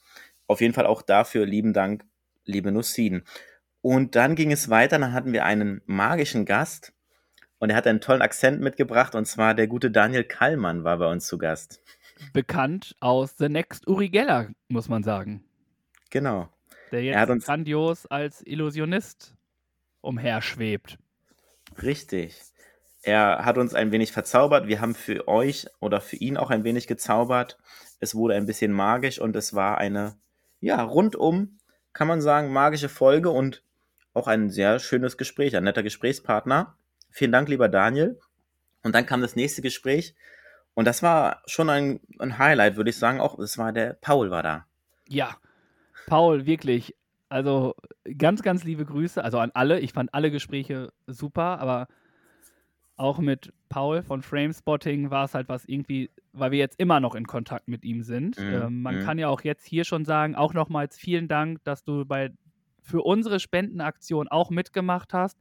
auf 0.48 0.62
jeden 0.62 0.74
Fall 0.74 0.86
auch 0.86 1.02
dafür 1.02 1.46
lieben 1.46 1.74
Dank, 1.74 2.06
liebe 2.44 2.72
Nussin. 2.72 3.24
Und 3.82 4.16
dann 4.16 4.36
ging 4.36 4.52
es 4.52 4.70
weiter, 4.70 5.00
dann 5.00 5.14
hatten 5.14 5.34
wir 5.34 5.46
einen 5.46 5.82
magischen 5.86 6.46
Gast 6.46 6.94
und 7.60 7.70
er 7.70 7.76
hat 7.76 7.88
einen 7.88 8.02
tollen 8.02 8.22
Akzent 8.22 8.62
mitgebracht 8.62 9.16
und 9.16 9.26
zwar 9.26 9.54
der 9.56 9.68
gute 9.68 9.90
Daniel 9.90 10.24
Kallmann 10.24 10.84
war 10.84 10.98
bei 10.98 11.12
uns 11.12 11.26
zu 11.28 11.38
Gast. 11.38 11.82
Bekannt 12.34 12.96
aus 13.00 13.38
The 13.38 13.50
Next 13.50 13.88
Uri 13.88 14.10
Geller, 14.10 14.50
muss 14.68 14.90
man 14.90 15.04
sagen. 15.04 15.44
Genau. 16.12 16.50
Der 16.92 17.02
Er 17.02 17.28
jetzt 17.28 17.46
grandios 17.46 18.06
als 18.06 18.46
Illusionist 18.46 19.36
umherschwebt. 20.02 20.98
Richtig. 21.82 22.42
Er 23.02 23.46
hat 23.46 23.58
uns 23.58 23.74
ein 23.74 23.92
wenig 23.92 24.12
verzaubert. 24.12 24.68
Wir 24.68 24.82
haben 24.82 24.96
für 24.96 25.28
euch 25.28 25.68
oder 25.80 26.02
für 26.02 26.16
ihn 26.16 26.38
auch 26.38 26.50
ein 26.50 26.64
wenig 26.64 26.88
gezaubert. 26.88 27.58
Es 28.00 28.16
wurde 28.16 28.36
ein 28.36 28.46
bisschen 28.46 28.72
magisch 28.72 29.20
und 29.20 29.36
es 29.36 29.54
war 29.54 29.78
eine, 29.78 30.18
ja, 30.60 30.82
rundum, 30.82 31.60
kann 31.94 32.08
man 32.08 32.22
sagen, 32.22 32.52
magische 32.52 32.90
Folge 32.90 33.30
und 33.30 33.64
auch 34.14 34.28
ein 34.28 34.50
sehr 34.50 34.80
schönes 34.80 35.18
Gespräch, 35.18 35.56
ein 35.56 35.64
netter 35.66 35.84
Gesprächspartner. 35.84 36.76
Vielen 37.12 37.32
Dank, 37.32 37.48
lieber 37.48 37.70
Daniel. 37.70 38.20
Und 38.84 38.96
dann 38.96 39.06
kam 39.06 39.22
das 39.22 39.36
nächste 39.36 39.62
Gespräch 39.62 40.16
und 40.74 40.86
das 40.86 41.02
war 41.02 41.42
schon 41.48 41.70
ein, 41.70 42.00
ein 42.20 42.38
Highlight, 42.38 42.76
würde 42.76 42.90
ich 42.90 42.98
sagen. 42.98 43.20
Auch 43.20 43.40
es 43.40 43.58
war 43.58 43.72
der 43.72 43.94
Paul 43.94 44.30
war 44.30 44.44
da. 44.44 44.66
Ja, 45.08 45.38
Paul, 46.06 46.46
wirklich. 46.46 46.96
Also 47.36 47.76
ganz, 48.18 48.44
ganz 48.44 48.64
liebe 48.64 48.86
Grüße. 48.86 49.22
Also 49.22 49.40
an 49.40 49.52
alle. 49.54 49.82
Ich 49.82 49.92
fand 49.92 50.14
alle 50.14 50.32
Gespräche 50.32 50.94
super, 51.06 51.60
aber 51.60 51.90
auch 52.96 53.20
mit 53.20 53.52
Paul 53.68 54.04
von 54.04 54.22
Framespotting 54.22 55.12
war 55.12 55.26
es 55.26 55.34
halt 55.34 55.50
was 55.50 55.66
irgendwie, 55.66 56.12
weil 56.32 56.52
wir 56.52 56.60
jetzt 56.60 56.80
immer 56.80 57.02
noch 57.02 57.14
in 57.14 57.28
Kontakt 57.28 57.68
mit 57.68 57.84
ihm 57.84 58.04
sind. 58.04 58.40
Mhm, 58.40 58.54
Ähm, 58.54 58.82
man 58.82 59.00
mhm. 59.00 59.04
kann 59.04 59.20
ja 59.20 59.28
auch 59.28 59.42
jetzt 59.42 59.66
hier 59.66 59.84
schon 59.84 60.06
sagen, 60.06 60.36
auch 60.36 60.54
nochmals 60.54 60.98
vielen 60.98 61.28
Dank, 61.28 61.62
dass 61.66 61.84
du 61.84 62.06
bei 62.06 62.32
für 62.82 63.02
unsere 63.02 63.42
Spendenaktion 63.42 64.30
auch 64.30 64.50
mitgemacht 64.50 65.14
hast 65.14 65.38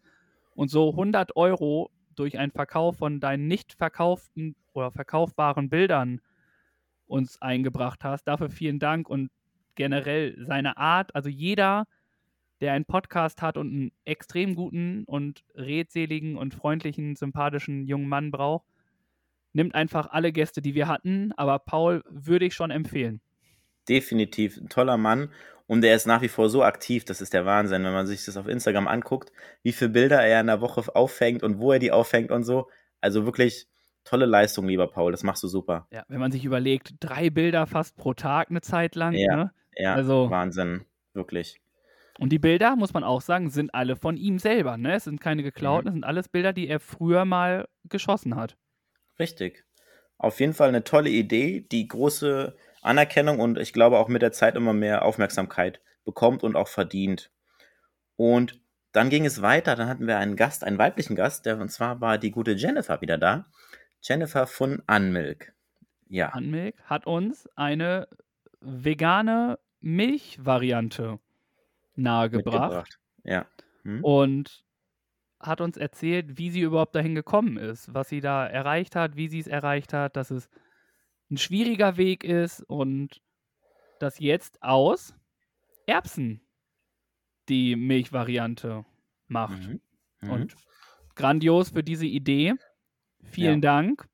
und 0.56 0.72
so 0.72 0.90
100 0.90 1.36
Euro 1.36 1.92
durch 2.16 2.40
einen 2.40 2.50
Verkauf 2.50 2.96
von 2.96 3.20
deinen 3.20 3.46
nicht 3.46 3.72
verkauften 3.72 4.56
oder 4.72 4.90
verkaufbaren 4.90 5.70
Bildern 5.70 6.20
uns 7.06 7.40
eingebracht 7.40 8.02
hast. 8.02 8.24
Dafür 8.24 8.50
vielen 8.50 8.80
Dank 8.80 9.08
und 9.08 9.30
generell 9.74 10.36
seine 10.38 10.76
Art, 10.76 11.14
also 11.14 11.28
jeder, 11.28 11.86
der 12.60 12.72
einen 12.72 12.84
Podcast 12.84 13.42
hat 13.42 13.56
und 13.56 13.68
einen 13.68 13.92
extrem 14.04 14.54
guten 14.54 15.04
und 15.04 15.44
redseligen 15.54 16.36
und 16.36 16.54
freundlichen, 16.54 17.16
sympathischen 17.16 17.86
jungen 17.86 18.08
Mann 18.08 18.30
braucht, 18.30 18.66
nimmt 19.52 19.74
einfach 19.74 20.08
alle 20.10 20.32
Gäste, 20.32 20.62
die 20.62 20.74
wir 20.74 20.88
hatten. 20.88 21.32
Aber 21.36 21.58
Paul 21.58 22.02
würde 22.08 22.46
ich 22.46 22.54
schon 22.54 22.70
empfehlen. 22.70 23.20
Definitiv 23.88 24.56
ein 24.56 24.68
toller 24.68 24.96
Mann 24.96 25.30
und 25.66 25.84
er 25.84 25.96
ist 25.96 26.06
nach 26.06 26.20
wie 26.22 26.28
vor 26.28 26.48
so 26.48 26.62
aktiv, 26.62 27.04
das 27.04 27.20
ist 27.20 27.32
der 27.32 27.46
Wahnsinn, 27.46 27.84
wenn 27.84 27.92
man 27.92 28.06
sich 28.06 28.24
das 28.24 28.36
auf 28.36 28.48
Instagram 28.48 28.86
anguckt, 28.86 29.32
wie 29.62 29.72
viele 29.72 29.90
Bilder 29.90 30.22
er 30.22 30.40
in 30.40 30.46
der 30.46 30.60
Woche 30.60 30.94
aufhängt 30.94 31.42
und 31.42 31.58
wo 31.58 31.72
er 31.72 31.78
die 31.78 31.92
aufhängt 31.92 32.30
und 32.30 32.44
so. 32.44 32.68
Also 33.00 33.24
wirklich 33.24 33.66
tolle 34.04 34.26
Leistung, 34.26 34.68
lieber 34.68 34.88
Paul, 34.88 35.12
das 35.12 35.22
machst 35.22 35.42
du 35.42 35.48
super. 35.48 35.86
Ja, 35.90 36.04
wenn 36.08 36.20
man 36.20 36.32
sich 36.32 36.44
überlegt, 36.44 36.94
drei 37.00 37.30
Bilder 37.30 37.66
fast 37.66 37.96
pro 37.96 38.12
Tag 38.12 38.50
eine 38.50 38.60
Zeit 38.60 38.94
lang. 38.94 39.14
Ja. 39.14 39.36
Ne? 39.36 39.52
Ja, 39.76 39.94
Also- 39.94 40.30
Wahnsinn, 40.30 40.84
wirklich. 41.12 41.60
Und 42.18 42.30
die 42.30 42.38
Bilder, 42.38 42.76
muss 42.76 42.94
man 42.94 43.02
auch 43.02 43.20
sagen, 43.20 43.50
sind 43.50 43.74
alle 43.74 43.96
von 43.96 44.16
ihm 44.16 44.38
selber. 44.38 44.76
Ne? 44.76 44.94
Es 44.94 45.04
sind 45.04 45.20
keine 45.20 45.42
geklauten, 45.42 45.84
Mhm. 45.86 45.88
es 45.88 45.94
sind 45.94 46.04
alles 46.04 46.28
Bilder, 46.28 46.52
die 46.52 46.68
er 46.68 46.78
früher 46.78 47.24
mal 47.24 47.66
geschossen 47.84 48.36
hat. 48.36 48.56
Richtig. 49.18 49.64
Auf 50.16 50.38
jeden 50.38 50.54
Fall 50.54 50.68
eine 50.68 50.84
tolle 50.84 51.10
Idee, 51.10 51.66
die 51.72 51.88
große 51.88 52.56
Anerkennung 52.82 53.40
und 53.40 53.58
ich 53.58 53.72
glaube 53.72 53.98
auch 53.98 54.08
mit 54.08 54.22
der 54.22 54.30
Zeit 54.32 54.54
immer 54.54 54.72
mehr 54.72 55.04
Aufmerksamkeit 55.04 55.80
bekommt 56.04 56.44
und 56.44 56.54
auch 56.54 56.68
verdient. 56.68 57.32
Und 58.16 58.60
dann 58.92 59.10
ging 59.10 59.26
es 59.26 59.42
weiter, 59.42 59.74
dann 59.74 59.88
hatten 59.88 60.06
wir 60.06 60.18
einen 60.18 60.36
Gast, 60.36 60.62
einen 60.62 60.78
weiblichen 60.78 61.16
Gast, 61.16 61.46
der 61.46 61.58
und 61.58 61.70
zwar 61.70 62.00
war 62.00 62.16
die 62.18 62.30
gute 62.30 62.52
Jennifer 62.52 63.00
wieder 63.00 63.18
da. 63.18 63.46
Jennifer 64.02 64.46
von 64.46 64.82
Unmilk. 64.86 65.52
Ja, 66.08 66.28
Anmilk 66.28 66.76
hat 66.84 67.06
uns 67.06 67.48
eine 67.56 68.06
vegane 68.64 69.58
Milchvariante 69.80 71.18
nahegebracht. 71.94 72.98
Ja. 73.24 73.46
Hm? 73.84 74.02
und 74.02 74.64
hat 75.40 75.60
uns 75.60 75.76
erzählt, 75.76 76.38
wie 76.38 76.50
sie 76.50 76.62
überhaupt 76.62 76.94
dahin 76.94 77.14
gekommen 77.14 77.58
ist, 77.58 77.92
was 77.92 78.08
sie 78.08 78.20
da 78.20 78.46
erreicht 78.46 78.96
hat, 78.96 79.16
wie 79.16 79.28
sie 79.28 79.38
es 79.38 79.46
erreicht 79.46 79.92
hat, 79.92 80.16
dass 80.16 80.30
es 80.30 80.48
ein 81.30 81.36
schwieriger 81.36 81.96
Weg 81.96 82.24
ist 82.24 82.62
und 82.62 83.20
dass 83.98 84.18
jetzt 84.18 84.62
aus 84.62 85.14
Erbsen 85.86 86.40
die 87.48 87.76
Milchvariante 87.76 88.86
macht. 89.28 89.68
Mhm. 89.68 89.80
Mhm. 90.22 90.30
Und 90.30 90.56
grandios 91.14 91.70
für 91.70 91.82
diese 91.82 92.06
Idee. 92.06 92.54
Vielen 93.22 93.60
Dank. 93.60 94.08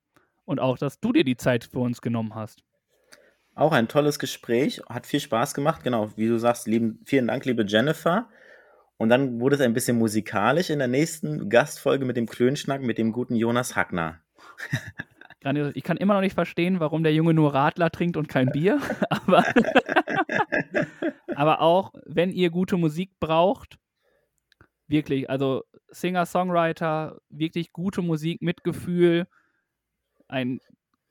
Und 0.45 0.59
auch, 0.59 0.78
dass 0.78 0.99
du 0.99 1.12
dir 1.12 1.25
die 1.25 1.37
Zeit 1.37 1.64
für 1.64 1.78
uns 1.78 2.00
genommen 2.00 2.35
hast. 2.35 2.64
Auch 3.61 3.73
ein 3.73 3.88
tolles 3.88 4.19
Gespräch, 4.19 4.81
hat 4.88 5.05
viel 5.05 5.21
Spaß 5.21 5.52
gemacht. 5.52 5.85
Genau, 5.85 6.11
wie 6.17 6.29
du 6.29 6.38
sagst, 6.38 6.67
lieben, 6.67 6.99
vielen 7.05 7.26
Dank, 7.26 7.45
liebe 7.45 7.62
Jennifer. 7.67 8.26
Und 8.97 9.11
dann 9.11 9.38
wurde 9.38 9.57
es 9.57 9.61
ein 9.61 9.75
bisschen 9.75 9.99
musikalisch 9.99 10.71
in 10.71 10.79
der 10.79 10.88
nächsten 10.88 11.50
Gastfolge 11.50 12.07
mit 12.07 12.17
dem 12.17 12.25
Klönschnack 12.25 12.81
mit 12.81 12.97
dem 12.97 13.12
guten 13.12 13.37
Jonas 13.37 13.76
Hackner. 13.76 14.21
Ich 15.73 15.85
kann 15.85 15.97
immer 15.97 16.12
noch 16.12 16.21
nicht 16.21 16.35
verstehen, 16.35 16.81
warum 16.81 17.02
der 17.02 17.14
Junge 17.14 17.33
nur 17.33 17.55
Radler 17.55 17.90
trinkt 17.90 18.19
und 18.19 18.29
kein 18.29 18.50
Bier. 18.50 18.79
Aber, 19.09 19.43
aber 21.35 21.62
auch, 21.62 21.95
wenn 22.05 22.31
ihr 22.31 22.50
gute 22.50 22.76
Musik 22.76 23.19
braucht, 23.21 23.79
wirklich, 24.87 25.31
also 25.31 25.64
Singer-Songwriter, 25.88 27.21
wirklich 27.31 27.73
gute 27.73 28.02
Musik 28.02 28.43
mit 28.43 28.64
Gefühl, 28.64 29.26
ein 30.29 30.61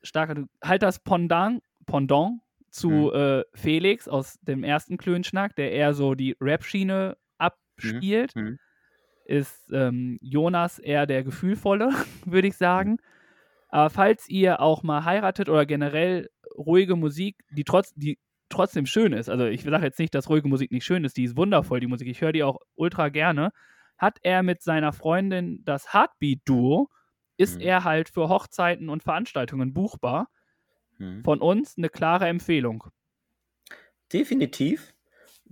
starker, 0.04 0.44
halt 0.62 0.84
das 0.84 1.00
Pendant, 1.00 1.60
Pendant 1.90 2.40
zu 2.70 3.12
äh, 3.12 3.44
Felix 3.54 4.08
aus 4.08 4.38
dem 4.42 4.64
ersten 4.64 4.96
Klönschnack, 4.96 5.56
der 5.56 5.72
eher 5.72 5.92
so 5.94 6.14
die 6.14 6.36
Rap-Schiene 6.40 7.16
abspielt, 7.38 8.34
Mhm. 8.36 8.58
ist 9.24 9.70
ähm, 9.72 10.18
Jonas 10.22 10.78
eher 10.78 11.06
der 11.06 11.24
Gefühlvolle, 11.24 11.90
würde 12.24 12.48
ich 12.48 12.56
sagen. 12.56 12.98
Aber 13.68 13.90
falls 13.90 14.28
ihr 14.28 14.60
auch 14.60 14.82
mal 14.82 15.04
heiratet 15.04 15.48
oder 15.48 15.66
generell 15.66 16.28
ruhige 16.56 16.96
Musik, 16.96 17.36
die, 17.50 17.64
trotz, 17.64 17.92
die 17.94 18.18
trotzdem 18.48 18.86
schön 18.86 19.12
ist, 19.12 19.28
also 19.28 19.46
ich 19.46 19.62
sage 19.62 19.84
jetzt 19.84 19.98
nicht, 20.00 20.14
dass 20.14 20.28
ruhige 20.28 20.48
Musik 20.48 20.72
nicht 20.72 20.84
schön 20.84 21.04
ist, 21.04 21.16
die 21.16 21.24
ist 21.24 21.36
wundervoll, 21.36 21.80
die 21.80 21.86
Musik, 21.86 22.08
ich 22.08 22.20
höre 22.20 22.32
die 22.32 22.42
auch 22.44 22.58
ultra 22.74 23.08
gerne, 23.10 23.52
hat 23.98 24.18
er 24.22 24.42
mit 24.42 24.62
seiner 24.62 24.92
Freundin 24.92 25.62
das 25.64 25.92
Heartbeat-Duo, 25.94 26.88
ist 27.36 27.56
Mhm. 27.56 27.66
er 27.66 27.84
halt 27.84 28.08
für 28.08 28.28
Hochzeiten 28.28 28.88
und 28.88 29.02
Veranstaltungen 29.04 29.72
buchbar. 29.72 30.28
Mhm. 31.00 31.24
Von 31.24 31.40
uns 31.40 31.76
eine 31.76 31.88
klare 31.88 32.28
Empfehlung. 32.28 32.84
Definitiv. 34.12 34.94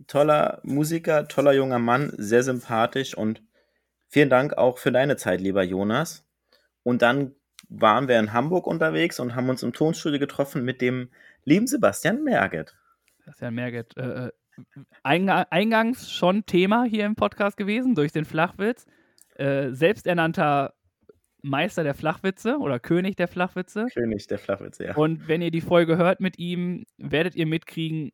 Toller 0.06 0.60
Musiker, 0.62 1.26
toller 1.26 1.52
junger 1.52 1.80
Mann, 1.80 2.12
sehr 2.16 2.44
sympathisch 2.44 3.16
und 3.16 3.42
vielen 4.06 4.30
Dank 4.30 4.56
auch 4.56 4.78
für 4.78 4.92
deine 4.92 5.16
Zeit, 5.16 5.40
lieber 5.40 5.64
Jonas. 5.64 6.24
Und 6.84 7.02
dann 7.02 7.34
waren 7.68 8.06
wir 8.06 8.18
in 8.18 8.32
Hamburg 8.32 8.66
unterwegs 8.66 9.18
und 9.18 9.34
haben 9.34 9.48
uns 9.48 9.62
im 9.62 9.72
Tonstudio 9.72 10.20
getroffen 10.20 10.64
mit 10.64 10.80
dem 10.80 11.10
lieben 11.44 11.66
Sebastian 11.66 12.22
Merget. 12.22 12.76
Ja 13.40 13.50
Merget. 13.50 13.96
Äh, 13.96 14.26
äh, 14.28 14.30
einga- 15.02 15.46
eingangs 15.50 16.10
schon 16.10 16.46
Thema 16.46 16.84
hier 16.84 17.04
im 17.04 17.16
Podcast 17.16 17.56
gewesen 17.56 17.94
durch 17.94 18.12
den 18.12 18.24
Flachwitz. 18.24 18.86
Äh, 19.34 19.70
selbsternannter 19.72 20.74
Meister 21.42 21.84
der 21.84 21.94
Flachwitze 21.94 22.58
oder 22.58 22.80
König 22.80 23.16
der 23.16 23.28
Flachwitze. 23.28 23.86
König 23.92 24.26
der 24.26 24.38
Flachwitze, 24.38 24.86
ja. 24.86 24.96
Und 24.96 25.28
wenn 25.28 25.42
ihr 25.42 25.50
die 25.50 25.60
Folge 25.60 25.96
hört 25.96 26.20
mit 26.20 26.38
ihm, 26.38 26.84
werdet 26.96 27.36
ihr 27.36 27.46
mitkriegen, 27.46 28.10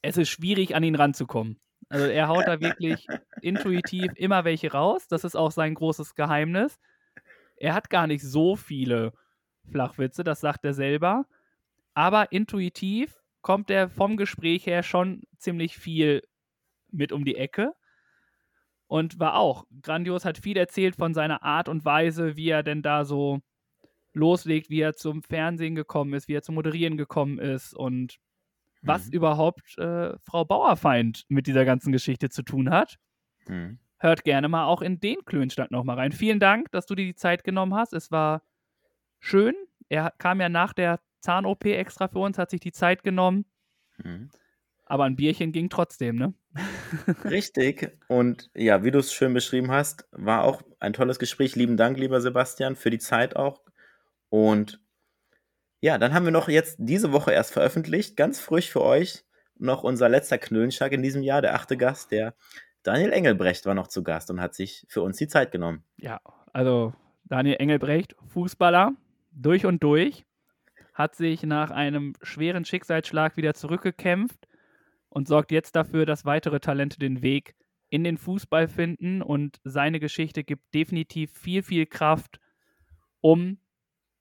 es 0.00 0.16
ist 0.16 0.30
schwierig, 0.30 0.74
an 0.74 0.82
ihn 0.82 0.94
ranzukommen. 0.94 1.58
Also 1.88 2.06
er 2.06 2.28
haut 2.28 2.46
da 2.46 2.60
wirklich 2.60 3.06
intuitiv 3.42 4.12
immer 4.16 4.44
welche 4.44 4.72
raus. 4.72 5.06
Das 5.08 5.24
ist 5.24 5.36
auch 5.36 5.50
sein 5.50 5.74
großes 5.74 6.14
Geheimnis. 6.14 6.78
Er 7.56 7.74
hat 7.74 7.90
gar 7.90 8.06
nicht 8.06 8.22
so 8.22 8.56
viele 8.56 9.12
Flachwitze, 9.70 10.24
das 10.24 10.40
sagt 10.40 10.64
er 10.64 10.74
selber. 10.74 11.26
Aber 11.94 12.32
intuitiv 12.32 13.20
kommt 13.42 13.70
er 13.70 13.88
vom 13.88 14.16
Gespräch 14.16 14.66
her 14.66 14.82
schon 14.82 15.22
ziemlich 15.36 15.76
viel 15.76 16.22
mit 16.90 17.12
um 17.12 17.24
die 17.24 17.36
Ecke. 17.36 17.74
Und 18.92 19.18
war 19.18 19.36
auch 19.36 19.64
grandios, 19.80 20.26
hat 20.26 20.36
viel 20.36 20.58
erzählt 20.58 20.96
von 20.96 21.14
seiner 21.14 21.42
Art 21.42 21.70
und 21.70 21.86
Weise, 21.86 22.36
wie 22.36 22.50
er 22.50 22.62
denn 22.62 22.82
da 22.82 23.06
so 23.06 23.40
loslegt, 24.12 24.68
wie 24.68 24.80
er 24.80 24.92
zum 24.92 25.22
Fernsehen 25.22 25.74
gekommen 25.74 26.12
ist, 26.12 26.28
wie 26.28 26.34
er 26.34 26.42
zum 26.42 26.56
Moderieren 26.56 26.98
gekommen 26.98 27.38
ist 27.38 27.72
und 27.74 28.18
was 28.82 29.06
Mhm. 29.06 29.12
überhaupt 29.14 29.78
äh, 29.78 30.18
Frau 30.18 30.44
Bauerfeind 30.44 31.24
mit 31.30 31.46
dieser 31.46 31.64
ganzen 31.64 31.90
Geschichte 31.90 32.28
zu 32.28 32.42
tun 32.42 32.68
hat. 32.68 32.98
Mhm. 33.48 33.78
Hört 33.98 34.24
gerne 34.24 34.50
mal 34.50 34.66
auch 34.66 34.82
in 34.82 35.00
den 35.00 35.24
Klönschnack 35.24 35.70
nochmal 35.70 35.96
rein. 35.96 36.12
Vielen 36.12 36.38
Dank, 36.40 36.70
dass 36.72 36.84
du 36.84 36.94
dir 36.94 37.06
die 37.06 37.14
Zeit 37.14 37.44
genommen 37.44 37.74
hast. 37.74 37.94
Es 37.94 38.10
war 38.10 38.42
schön. 39.20 39.54
Er 39.88 40.12
kam 40.18 40.38
ja 40.40 40.50
nach 40.50 40.74
der 40.74 41.00
Zahn-OP 41.20 41.64
extra 41.64 42.08
für 42.08 42.18
uns, 42.18 42.36
hat 42.36 42.50
sich 42.50 42.60
die 42.60 42.72
Zeit 42.72 43.04
genommen. 43.04 43.46
Mhm. 44.04 44.28
Aber 44.92 45.04
ein 45.04 45.16
Bierchen 45.16 45.52
ging 45.52 45.70
trotzdem, 45.70 46.16
ne? 46.16 46.34
Richtig. 47.24 47.96
Und 48.08 48.50
ja, 48.54 48.84
wie 48.84 48.90
du 48.90 48.98
es 48.98 49.14
schön 49.14 49.32
beschrieben 49.32 49.70
hast, 49.70 50.06
war 50.10 50.44
auch 50.44 50.60
ein 50.80 50.92
tolles 50.92 51.18
Gespräch. 51.18 51.56
Lieben 51.56 51.78
Dank, 51.78 51.96
lieber 51.96 52.20
Sebastian, 52.20 52.76
für 52.76 52.90
die 52.90 52.98
Zeit 52.98 53.34
auch. 53.34 53.62
Und 54.28 54.82
ja, 55.80 55.96
dann 55.96 56.12
haben 56.12 56.26
wir 56.26 56.30
noch 56.30 56.50
jetzt 56.50 56.76
diese 56.78 57.10
Woche 57.10 57.32
erst 57.32 57.54
veröffentlicht, 57.54 58.18
ganz 58.18 58.38
frisch 58.38 58.70
für 58.70 58.82
euch, 58.82 59.24
noch 59.56 59.82
unser 59.82 60.10
letzter 60.10 60.36
Knöllenschack 60.36 60.92
in 60.92 61.02
diesem 61.02 61.22
Jahr, 61.22 61.40
der 61.40 61.54
achte 61.54 61.78
Gast, 61.78 62.10
der 62.10 62.34
Daniel 62.82 63.14
Engelbrecht 63.14 63.64
war 63.64 63.74
noch 63.74 63.88
zu 63.88 64.02
Gast 64.02 64.30
und 64.30 64.42
hat 64.42 64.54
sich 64.54 64.84
für 64.90 65.00
uns 65.00 65.16
die 65.16 65.26
Zeit 65.26 65.52
genommen. 65.52 65.84
Ja, 65.96 66.20
also 66.52 66.92
Daniel 67.24 67.56
Engelbrecht, 67.58 68.14
Fußballer, 68.28 68.92
durch 69.30 69.64
und 69.64 69.82
durch, 69.82 70.26
hat 70.92 71.14
sich 71.14 71.44
nach 71.44 71.70
einem 71.70 72.12
schweren 72.20 72.66
Schicksalsschlag 72.66 73.38
wieder 73.38 73.54
zurückgekämpft 73.54 74.48
und 75.12 75.28
sorgt 75.28 75.52
jetzt 75.52 75.76
dafür, 75.76 76.06
dass 76.06 76.24
weitere 76.24 76.58
Talente 76.58 76.98
den 76.98 77.22
Weg 77.22 77.54
in 77.90 78.02
den 78.04 78.16
Fußball 78.16 78.68
finden 78.68 79.20
und 79.20 79.60
seine 79.64 80.00
Geschichte 80.00 80.42
gibt 80.44 80.72
definitiv 80.74 81.30
viel, 81.32 81.62
viel 81.62 81.84
Kraft, 81.86 82.40
um 83.20 83.58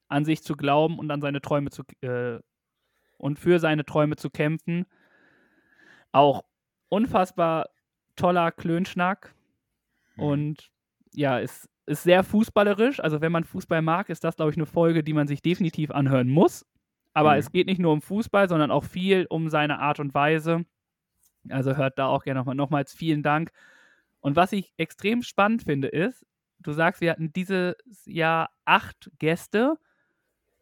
an 0.10 0.26
sich 0.26 0.44
zu 0.44 0.56
glauben 0.56 1.00
und 1.00 1.10
an 1.10 1.22
seine 1.22 1.40
Träume 1.42 1.70
zu 1.70 1.84
äh, 2.02 2.40
und 3.18 3.40
für 3.40 3.60
seine 3.60 3.86
Träume 3.86 4.18
zu 4.18 4.30
kämpfen. 4.30 4.86
Auch 6.12 6.44
unfassbar 6.90 7.70
toller 8.16 8.52
Klönschnack 8.52 9.34
Mhm. 10.18 10.24
und 10.24 10.72
ja, 11.14 11.40
ist, 11.40 11.70
ist 11.86 12.04
sehr 12.04 12.24
fußballerisch. 12.24 13.00
Also 13.00 13.22
wenn 13.22 13.32
man 13.32 13.46
Fußball 13.46 13.82
mag, 13.82 14.10
ist 14.10 14.24
das, 14.26 14.36
glaube 14.36 14.52
ich, 14.52 14.58
eine 14.58 14.66
Folge, 14.66 15.04
die 15.04 15.14
man 15.14 15.28
sich 15.28 15.42
definitiv 15.42 15.92
anhören 15.92 16.30
muss. 16.30 16.66
Aber 17.14 17.34
Mhm. 17.34 17.40
es 17.40 17.52
geht 17.52 17.68
nicht 17.68 17.80
nur 17.80 17.94
um 17.94 18.02
Fußball, 18.02 18.50
sondern 18.50 18.72
auch 18.72 18.84
viel 18.84 19.26
um 19.30 19.50
seine 19.50 19.80
Art 19.80 20.00
und 20.02 20.14
Weise. 20.14 20.66
Also 21.50 21.76
hört 21.76 21.98
da 22.00 22.08
auch 22.08 22.24
gerne 22.24 22.40
nochmal. 22.40 22.56
Nochmals 22.56 22.94
vielen 22.94 23.24
Dank. 23.24 23.52
Und 24.20 24.36
was 24.36 24.52
ich 24.52 24.74
extrem 24.78 25.24
spannend 25.24 25.64
finde, 25.64 25.88
ist, 25.88 26.26
du 26.60 26.72
sagst, 26.74 27.02
wir 27.02 27.12
hatten 27.12 27.34
dieses 27.34 27.76
Jahr 28.06 28.52
acht 28.66 29.12
Gäste. 29.20 29.78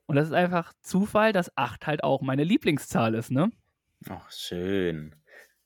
Und 0.05 0.15
das 0.15 0.27
ist 0.27 0.33
einfach 0.33 0.73
Zufall, 0.81 1.33
dass 1.33 1.55
acht 1.57 1.85
halt 1.85 2.03
auch 2.03 2.21
meine 2.21 2.43
Lieblingszahl 2.43 3.13
ist, 3.13 3.31
ne? 3.31 3.51
Ach, 4.09 4.31
schön. 4.31 5.13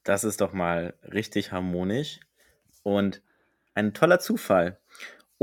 Das 0.04 0.24
ist 0.24 0.42
doch 0.42 0.52
mal 0.52 0.96
richtig 1.04 1.52
harmonisch 1.52 2.20
und 2.82 3.22
ein 3.74 3.94
toller 3.94 4.20
Zufall. 4.20 4.80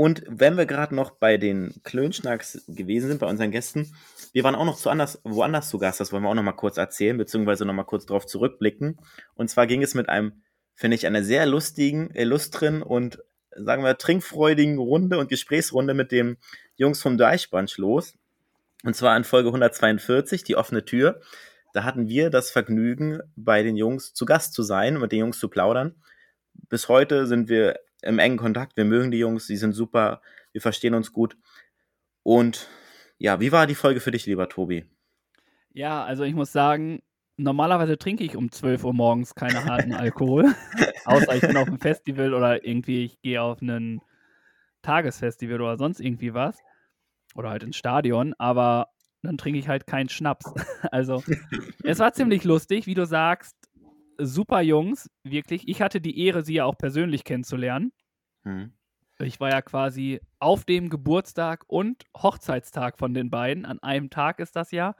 Und 0.01 0.23
wenn 0.27 0.57
wir 0.57 0.65
gerade 0.65 0.95
noch 0.95 1.11
bei 1.11 1.37
den 1.37 1.79
Klönschnacks 1.83 2.65
gewesen 2.67 3.09
sind, 3.09 3.19
bei 3.19 3.27
unseren 3.27 3.51
Gästen, 3.51 3.93
wir 4.33 4.43
waren 4.43 4.55
auch 4.55 4.65
noch 4.65 4.77
zu 4.77 4.89
anders, 4.89 5.21
woanders 5.23 5.69
zu 5.69 5.77
Gast, 5.77 5.99
das 5.99 6.11
wollen 6.11 6.23
wir 6.23 6.29
auch 6.29 6.33
noch 6.33 6.41
mal 6.41 6.53
kurz 6.53 6.77
erzählen, 6.77 7.15
beziehungsweise 7.19 7.65
noch 7.65 7.75
mal 7.75 7.83
kurz 7.83 8.07
drauf 8.07 8.25
zurückblicken. 8.25 8.97
Und 9.35 9.51
zwar 9.51 9.67
ging 9.67 9.83
es 9.83 9.93
mit 9.93 10.09
einem, 10.09 10.41
finde 10.73 10.95
ich, 10.95 11.05
einer 11.05 11.21
sehr 11.21 11.45
lustigen, 11.45 12.09
illustren 12.15 12.81
und, 12.81 13.19
sagen 13.55 13.83
wir, 13.83 13.95
trinkfreudigen 13.95 14.79
Runde 14.79 15.19
und 15.19 15.29
Gesprächsrunde 15.29 15.93
mit 15.93 16.11
den 16.11 16.37
Jungs 16.77 16.99
vom 16.99 17.19
Deichbranch 17.19 17.77
los. 17.77 18.17
Und 18.83 18.95
zwar 18.95 19.15
in 19.15 19.23
Folge 19.23 19.49
142, 19.49 20.43
die 20.43 20.55
offene 20.55 20.83
Tür. 20.83 21.21
Da 21.73 21.83
hatten 21.83 22.07
wir 22.07 22.31
das 22.31 22.49
Vergnügen, 22.49 23.19
bei 23.35 23.61
den 23.61 23.77
Jungs 23.77 24.15
zu 24.15 24.25
Gast 24.25 24.55
zu 24.55 24.63
sein, 24.63 24.99
mit 24.99 25.11
den 25.11 25.19
Jungs 25.19 25.37
zu 25.37 25.47
plaudern. 25.47 25.93
Bis 26.69 26.89
heute 26.89 27.27
sind 27.27 27.49
wir 27.49 27.79
im 28.01 28.19
engen 28.19 28.37
Kontakt. 28.37 28.77
Wir 28.77 28.85
mögen 28.85 29.11
die 29.11 29.19
Jungs, 29.19 29.47
sie 29.47 29.57
sind 29.57 29.73
super, 29.73 30.21
wir 30.51 30.61
verstehen 30.61 30.93
uns 30.93 31.13
gut. 31.13 31.37
Und 32.23 32.67
ja, 33.17 33.39
wie 33.39 33.51
war 33.51 33.67
die 33.67 33.75
Folge 33.75 33.99
für 33.99 34.11
dich, 34.11 34.25
lieber 34.25 34.49
Tobi? 34.49 34.85
Ja, 35.73 36.03
also 36.03 36.23
ich 36.23 36.33
muss 36.33 36.51
sagen, 36.51 37.01
normalerweise 37.37 37.97
trinke 37.97 38.23
ich 38.23 38.35
um 38.35 38.51
12 38.51 38.83
Uhr 38.83 38.93
morgens 38.93 39.35
keine 39.35 39.65
harten 39.65 39.93
Alkohol. 39.93 40.53
Außer 41.05 41.35
ich 41.35 41.41
bin 41.41 41.57
auf 41.57 41.67
einem 41.67 41.79
Festival 41.79 42.33
oder 42.33 42.65
irgendwie 42.65 43.05
ich 43.05 43.21
gehe 43.21 43.41
auf 43.41 43.61
ein 43.61 44.01
Tagesfestival 44.81 45.61
oder 45.61 45.77
sonst 45.77 45.99
irgendwie 45.99 46.33
was. 46.33 46.57
Oder 47.35 47.49
halt 47.49 47.63
ins 47.63 47.77
Stadion. 47.77 48.33
Aber 48.37 48.87
dann 49.21 49.37
trinke 49.37 49.59
ich 49.59 49.67
halt 49.67 49.87
keinen 49.87 50.09
Schnaps. 50.09 50.45
Also 50.91 51.23
es 51.83 51.99
war 51.99 52.11
ziemlich 52.11 52.43
lustig, 52.43 52.87
wie 52.87 52.95
du 52.95 53.05
sagst. 53.05 53.55
Super 54.25 54.61
Jungs, 54.61 55.09
wirklich. 55.23 55.67
Ich 55.67 55.81
hatte 55.81 56.01
die 56.01 56.19
Ehre, 56.25 56.43
sie 56.43 56.55
ja 56.55 56.65
auch 56.65 56.77
persönlich 56.77 57.23
kennenzulernen. 57.23 57.91
Hm. 58.43 58.73
Ich 59.19 59.39
war 59.39 59.49
ja 59.49 59.61
quasi 59.61 60.19
auf 60.39 60.65
dem 60.65 60.89
Geburtstag 60.89 61.63
und 61.67 62.05
Hochzeitstag 62.17 62.97
von 62.97 63.13
den 63.13 63.29
beiden. 63.29 63.65
An 63.65 63.79
einem 63.79 64.09
Tag 64.09 64.39
ist 64.39 64.55
das 64.55 64.71
ja. 64.71 64.95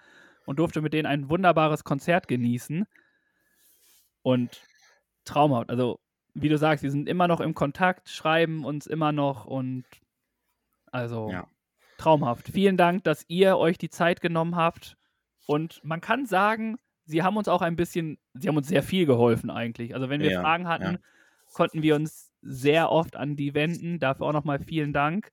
Und 0.45 0.59
durfte 0.59 0.81
mit 0.81 0.93
denen 0.93 1.05
ein 1.05 1.29
wunderbares 1.29 1.83
Konzert 1.83 2.27
genießen. 2.27 2.85
Und 4.21 4.61
traumhaft. 5.25 5.69
Also, 5.69 5.99
wie 6.33 6.49
du 6.49 6.57
sagst, 6.57 6.83
wir 6.83 6.91
sind 6.91 7.09
immer 7.09 7.27
noch 7.27 7.39
im 7.39 7.53
Kontakt, 7.55 8.09
schreiben 8.09 8.65
uns 8.65 8.87
immer 8.87 9.11
noch 9.11 9.45
und 9.45 9.85
also 10.91 11.29
Ja. 11.31 11.47
traumhaft. 11.97 12.49
Vielen 12.49 12.77
Dank, 12.77 13.03
dass 13.03 13.25
ihr 13.27 13.57
euch 13.57 13.77
die 13.77 13.89
Zeit 13.89 14.21
genommen 14.21 14.55
habt. 14.55 14.97
Und 15.47 15.83
man 15.83 16.01
kann 16.01 16.25
sagen, 16.25 16.77
sie 17.05 17.23
haben 17.23 17.37
uns 17.37 17.47
auch 17.47 17.61
ein 17.61 17.75
bisschen, 17.75 18.17
sie 18.33 18.47
haben 18.47 18.57
uns 18.57 18.67
sehr 18.67 18.83
viel 18.83 19.05
geholfen 19.05 19.49
eigentlich. 19.49 19.93
Also 19.95 20.09
wenn 20.09 20.21
wir 20.21 20.31
Ja, 20.31 20.41
Fragen 20.41 20.67
hatten, 20.67 20.83
ja. 20.93 20.99
konnten 21.53 21.81
wir 21.83 21.95
uns 21.95 22.31
sehr 22.41 22.91
oft 22.91 23.15
an 23.15 23.35
die 23.35 23.53
wenden. 23.53 23.99
Dafür 23.99 24.27
auch 24.27 24.33
nochmal 24.33 24.59
vielen 24.59 24.93
Dank. 24.93 25.31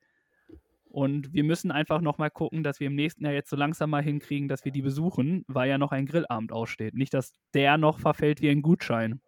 Und 0.91 1.33
wir 1.35 1.45
müssen 1.45 1.71
einfach 1.71 2.01
nochmal 2.01 2.31
gucken, 2.31 2.63
dass 2.65 2.81
wir 2.81 2.87
im 2.87 2.95
nächsten 2.95 3.25
Jahr 3.25 3.35
jetzt 3.35 3.51
so 3.51 3.57
langsam 3.57 3.91
mal 3.91 4.03
hinkriegen, 4.03 4.49
dass 4.49 4.65
wir 4.65 4.73
die 4.73 4.83
besuchen, 4.83 5.45
weil 5.47 5.69
ja 5.69 5.79
noch 5.79 5.93
ein 5.93 6.07
Grillabend 6.07 6.51
aussteht. 6.53 6.95
Nicht, 6.95 7.13
dass 7.15 7.35
der 7.55 7.77
noch 7.77 8.01
verfällt 8.01 8.41
wie 8.41 8.49
ein 8.51 8.63
Gutschein. 8.63 9.21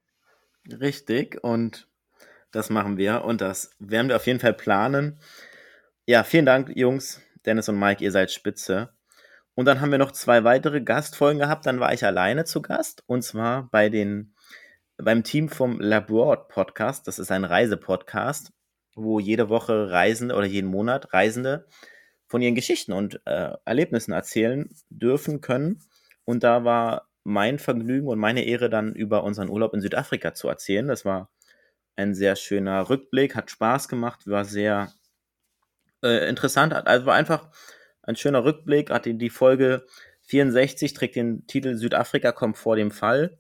Richtig, 0.71 1.43
und 1.43 1.87
das 2.51 2.71
machen 2.71 2.97
wir 2.97 3.25
und 3.25 3.41
das 3.41 3.71
werden 3.79 4.09
wir 4.09 4.17
auf 4.17 4.27
jeden 4.27 4.41
Fall 4.41 4.55
planen. 4.55 5.19
Ja, 6.07 6.25
vielen 6.25 6.47
Dank, 6.47 6.73
Jungs, 6.75 7.21
Dennis 7.47 7.69
und 7.69 7.79
Mike, 7.79 8.03
ihr 8.03 8.13
seid 8.13 8.31
spitze. 8.33 8.91
Und 9.55 9.67
dann 9.67 9.81
haben 9.81 9.91
wir 9.91 9.99
noch 9.99 10.13
zwei 10.13 10.45
weitere 10.45 10.81
Gastfolgen 10.81 11.41
gehabt, 11.41 11.67
dann 11.67 11.81
war 11.81 11.93
ich 11.93 12.05
alleine 12.05 12.45
zu 12.45 12.63
Gast 12.63 13.03
und 13.07 13.23
zwar 13.23 13.69
bei 13.71 13.89
den, 13.89 14.35
beim 14.97 15.25
Team 15.25 15.49
vom 15.49 15.81
Labroad 15.81 16.49
Podcast, 16.49 17.07
das 17.09 17.19
ist 17.19 17.31
ein 17.31 17.45
Reisepodcast, 17.45 18.53
wo 18.95 19.19
jede 19.21 19.49
Woche 19.49 19.91
Reisende 19.91 20.35
oder 20.35 20.47
jeden 20.47 20.71
Monat 20.71 21.13
Reisende 21.13 21.67
von 22.27 22.43
ihren 22.43 22.55
Geschichten 22.55 22.93
und 22.93 23.21
äh, 23.27 23.55
Erlebnissen 23.65 24.13
erzählen 24.13 24.71
dürfen 24.89 25.41
können. 25.41 25.83
Und 26.25 26.45
da 26.45 26.65
war 26.65 27.09
mein 27.25 27.59
Vergnügen 27.59 28.09
und 28.09 28.19
meine 28.19 28.45
Ehre, 28.45 28.71
dann 28.71 28.95
über 28.95 29.25
unseren 29.25 29.51
Urlaub 29.51 29.75
in 29.75 29.81
Südafrika 29.81 30.33
zu 30.33 30.49
erzählen. 30.49 30.87
Das 30.87 31.05
war 31.05 31.31
ein 31.97 32.15
sehr 32.15 32.37
schöner 32.37 32.89
Rückblick, 32.89 33.35
hat 33.35 33.51
Spaß 33.51 33.89
gemacht, 33.89 34.27
war 34.27 34.45
sehr 34.45 34.93
äh, 36.03 36.29
interessant. 36.29 36.73
Also 36.73 37.07
war 37.07 37.15
einfach 37.15 37.51
ein 38.11 38.17
schöner 38.17 38.45
Rückblick, 38.45 38.91
hat 38.91 39.07
die, 39.07 39.31
Folge 39.31 39.87
64, 40.23 40.93
trägt 40.93 41.17
den 41.17 41.47
Titel 41.47 41.77
Südafrika 41.77 42.33
kommt 42.33 42.57
vor 42.57 42.77
dem 42.77 42.91
Fall. 42.91 43.39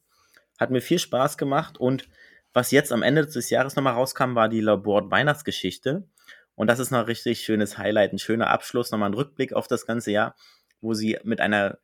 Hat 0.58 0.70
mir 0.70 0.80
viel 0.80 0.98
Spaß 0.98 1.38
gemacht 1.38 1.78
und 1.78 2.08
was 2.52 2.70
jetzt 2.70 2.92
am 2.92 3.02
Ende 3.02 3.26
des 3.26 3.50
Jahres 3.50 3.76
nochmal 3.76 3.94
rauskam, 3.94 4.34
war 4.34 4.48
die 4.48 4.60
Labord 4.60 5.10
Weihnachtsgeschichte. 5.10 6.08
Und 6.56 6.66
das 6.66 6.78
ist 6.78 6.90
noch 6.90 6.98
ein 6.98 7.04
richtig 7.04 7.40
schönes 7.40 7.78
Highlight, 7.78 8.12
ein 8.12 8.18
schöner 8.18 8.48
Abschluss, 8.48 8.90
nochmal 8.90 9.10
ein 9.10 9.14
Rückblick 9.14 9.52
auf 9.52 9.68
das 9.68 9.86
ganze 9.86 10.10
Jahr, 10.10 10.34
wo 10.80 10.94
sie 10.94 11.18
mit 11.22 11.40
einer 11.40 11.78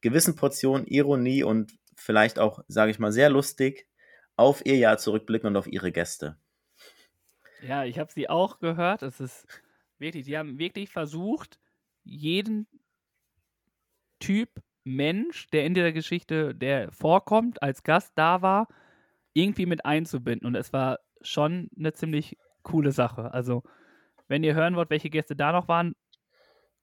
gewissen 0.00 0.36
Portion 0.36 0.86
Ironie 0.86 1.42
und 1.42 1.72
vielleicht 1.96 2.38
auch, 2.38 2.60
sage 2.68 2.90
ich 2.90 2.98
mal, 2.98 3.12
sehr 3.12 3.30
lustig 3.30 3.88
auf 4.36 4.64
ihr 4.64 4.76
Jahr 4.76 4.98
zurückblicken 4.98 5.48
und 5.48 5.56
auf 5.56 5.66
ihre 5.66 5.92
Gäste. 5.92 6.36
Ja, 7.66 7.84
ich 7.84 7.98
habe 7.98 8.12
sie 8.12 8.28
auch 8.28 8.58
gehört. 8.58 9.02
Es 9.02 9.20
ist 9.20 9.46
wirklich, 9.98 10.24
die 10.24 10.38
haben 10.38 10.58
wirklich 10.58 10.90
versucht, 10.90 11.58
jeden 12.04 12.66
Typ 14.18 14.48
Mensch, 14.84 15.48
der 15.48 15.64
in 15.64 15.74
der 15.74 15.92
Geschichte, 15.92 16.54
der 16.54 16.90
vorkommt, 16.92 17.62
als 17.62 17.82
Gast 17.82 18.12
da 18.16 18.42
war, 18.42 18.68
irgendwie 19.32 19.66
mit 19.66 19.84
einzubinden. 19.84 20.46
Und 20.46 20.54
es 20.54 20.72
war 20.72 20.98
schon 21.20 21.70
eine 21.76 21.92
ziemlich 21.92 22.36
coole 22.62 22.92
Sache. 22.92 23.32
Also, 23.32 23.62
wenn 24.28 24.44
ihr 24.44 24.54
hören 24.54 24.76
wollt, 24.76 24.90
welche 24.90 25.10
Gäste 25.10 25.36
da 25.36 25.52
noch 25.52 25.68
waren, 25.68 25.94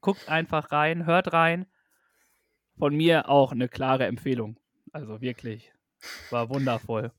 guckt 0.01 0.29
einfach 0.29 0.71
rein, 0.71 1.05
hört 1.05 1.33
rein. 1.33 1.65
Von 2.77 2.95
mir 2.95 3.29
auch 3.29 3.51
eine 3.51 3.67
klare 3.67 4.05
Empfehlung. 4.05 4.57
Also 4.91 5.21
wirklich, 5.21 5.73
war 6.29 6.49
wundervoll. 6.49 7.11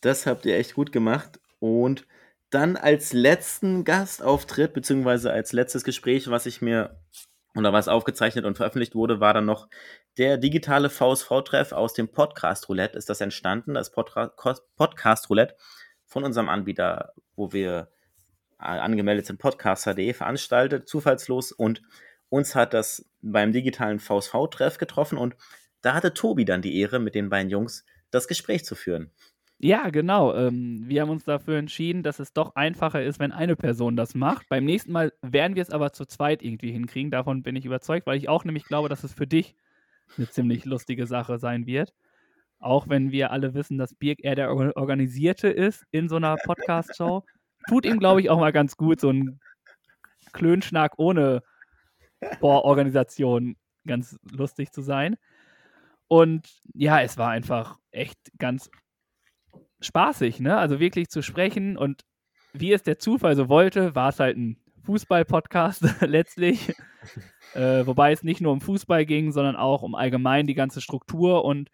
Das 0.00 0.26
habt 0.26 0.46
ihr 0.46 0.56
echt 0.56 0.74
gut 0.74 0.92
gemacht. 0.92 1.40
Und 1.58 2.06
dann 2.50 2.76
als 2.76 3.12
letzten 3.12 3.84
Gastauftritt, 3.84 4.72
beziehungsweise 4.72 5.32
als 5.32 5.52
letztes 5.52 5.84
Gespräch, 5.84 6.30
was 6.30 6.46
ich 6.46 6.62
mir 6.62 7.00
oder 7.56 7.72
was 7.72 7.88
aufgezeichnet 7.88 8.44
und 8.44 8.56
veröffentlicht 8.56 8.94
wurde, 8.94 9.20
war 9.20 9.34
dann 9.34 9.44
noch 9.44 9.68
der 10.18 10.36
digitale 10.36 10.90
VSV-Treff 10.90 11.72
aus 11.72 11.94
dem 11.94 12.08
Podcast 12.08 12.68
Roulette. 12.68 12.96
Ist 12.96 13.08
das 13.08 13.20
entstanden, 13.20 13.74
das 13.74 13.90
Podcast 13.90 15.30
Roulette 15.30 15.56
von 16.04 16.24
unserem 16.24 16.48
Anbieter, 16.48 17.12
wo 17.36 17.52
wir 17.52 17.88
äh, 18.60 18.64
angemeldet 18.64 19.26
sind, 19.26 19.38
podcaster.de, 19.38 20.12
veranstaltet, 20.12 20.88
zufallslos. 20.88 21.52
Und 21.52 21.82
uns 22.28 22.54
hat 22.54 22.74
das 22.74 23.08
beim 23.20 23.52
digitalen 23.52 23.98
VSV-Treff 23.98 24.78
getroffen 24.78 25.18
und 25.18 25.36
da 25.82 25.94
hatte 25.94 26.14
Tobi 26.14 26.44
dann 26.44 26.62
die 26.62 26.78
Ehre, 26.78 26.98
mit 26.98 27.14
den 27.14 27.30
beiden 27.30 27.50
Jungs 27.50 27.84
das 28.10 28.28
Gespräch 28.28 28.64
zu 28.64 28.74
führen. 28.74 29.10
Ja, 29.62 29.90
genau. 29.90 30.34
Ähm, 30.34 30.88
wir 30.88 31.02
haben 31.02 31.10
uns 31.10 31.24
dafür 31.24 31.58
entschieden, 31.58 32.02
dass 32.02 32.18
es 32.18 32.32
doch 32.32 32.54
einfacher 32.54 33.02
ist, 33.02 33.18
wenn 33.18 33.30
eine 33.30 33.56
Person 33.56 33.94
das 33.94 34.14
macht. 34.14 34.48
Beim 34.48 34.64
nächsten 34.64 34.90
Mal 34.90 35.12
werden 35.20 35.54
wir 35.54 35.62
es 35.62 35.68
aber 35.68 35.92
zu 35.92 36.06
zweit 36.06 36.42
irgendwie 36.42 36.72
hinkriegen. 36.72 37.10
Davon 37.10 37.42
bin 37.42 37.56
ich 37.56 37.66
überzeugt, 37.66 38.06
weil 38.06 38.16
ich 38.16 38.30
auch 38.30 38.44
nämlich 38.44 38.64
glaube, 38.64 38.88
dass 38.88 39.04
es 39.04 39.12
für 39.12 39.26
dich 39.26 39.54
eine 40.16 40.30
ziemlich 40.30 40.64
lustige 40.64 41.06
Sache 41.06 41.38
sein 41.38 41.66
wird. 41.66 41.92
Auch 42.58 42.88
wenn 42.88 43.12
wir 43.12 43.32
alle 43.32 43.52
wissen, 43.52 43.76
dass 43.76 43.94
Birk 43.94 44.24
eher 44.24 44.34
der 44.34 44.50
Organisierte 44.50 45.48
ist 45.48 45.84
in 45.90 46.08
so 46.08 46.16
einer 46.16 46.36
Podcast-Show. 46.36 47.24
Tut 47.68 47.84
ihm, 47.84 47.98
glaube 47.98 48.22
ich, 48.22 48.30
auch 48.30 48.40
mal 48.40 48.52
ganz 48.52 48.78
gut, 48.78 48.98
so 48.98 49.10
ein 49.10 49.40
Klönschnack 50.32 50.94
ohne 50.98 51.42
boah, 52.40 52.64
Organisation 52.64 53.56
ganz 53.86 54.18
lustig 54.30 54.72
zu 54.72 54.80
sein. 54.80 55.16
Und 56.08 56.48
ja, 56.72 57.02
es 57.02 57.18
war 57.18 57.28
einfach 57.28 57.78
echt 57.90 58.18
ganz 58.38 58.70
spaßig, 59.80 60.40
ne? 60.40 60.56
Also 60.56 60.80
wirklich 60.80 61.08
zu 61.08 61.22
sprechen 61.22 61.76
und 61.76 62.02
wie 62.52 62.72
es 62.72 62.82
der 62.82 62.98
Zufall 62.98 63.36
so 63.36 63.48
wollte, 63.48 63.94
war 63.94 64.08
es 64.08 64.20
halt 64.20 64.36
ein 64.36 64.56
Fußball-Podcast 64.84 65.82
letztlich. 66.02 66.74
äh, 67.54 67.86
wobei 67.86 68.12
es 68.12 68.22
nicht 68.22 68.40
nur 68.40 68.52
um 68.52 68.60
Fußball 68.60 69.06
ging, 69.06 69.32
sondern 69.32 69.56
auch 69.56 69.82
um 69.82 69.94
allgemein 69.94 70.46
die 70.46 70.54
ganze 70.54 70.80
Struktur 70.80 71.44
und 71.44 71.70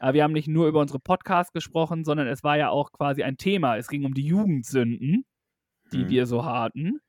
äh, 0.00 0.12
wir 0.12 0.24
haben 0.24 0.32
nicht 0.32 0.48
nur 0.48 0.66
über 0.68 0.80
unsere 0.80 0.98
Podcasts 0.98 1.52
gesprochen, 1.52 2.04
sondern 2.04 2.26
es 2.26 2.42
war 2.42 2.56
ja 2.56 2.70
auch 2.70 2.92
quasi 2.92 3.22
ein 3.22 3.36
Thema. 3.36 3.76
Es 3.76 3.88
ging 3.88 4.04
um 4.04 4.14
die 4.14 4.26
Jugendsünden, 4.26 5.24
die 5.92 6.02
Hm. 6.02 6.08
wir 6.08 6.26
so 6.26 6.44
hatten. 6.44 7.00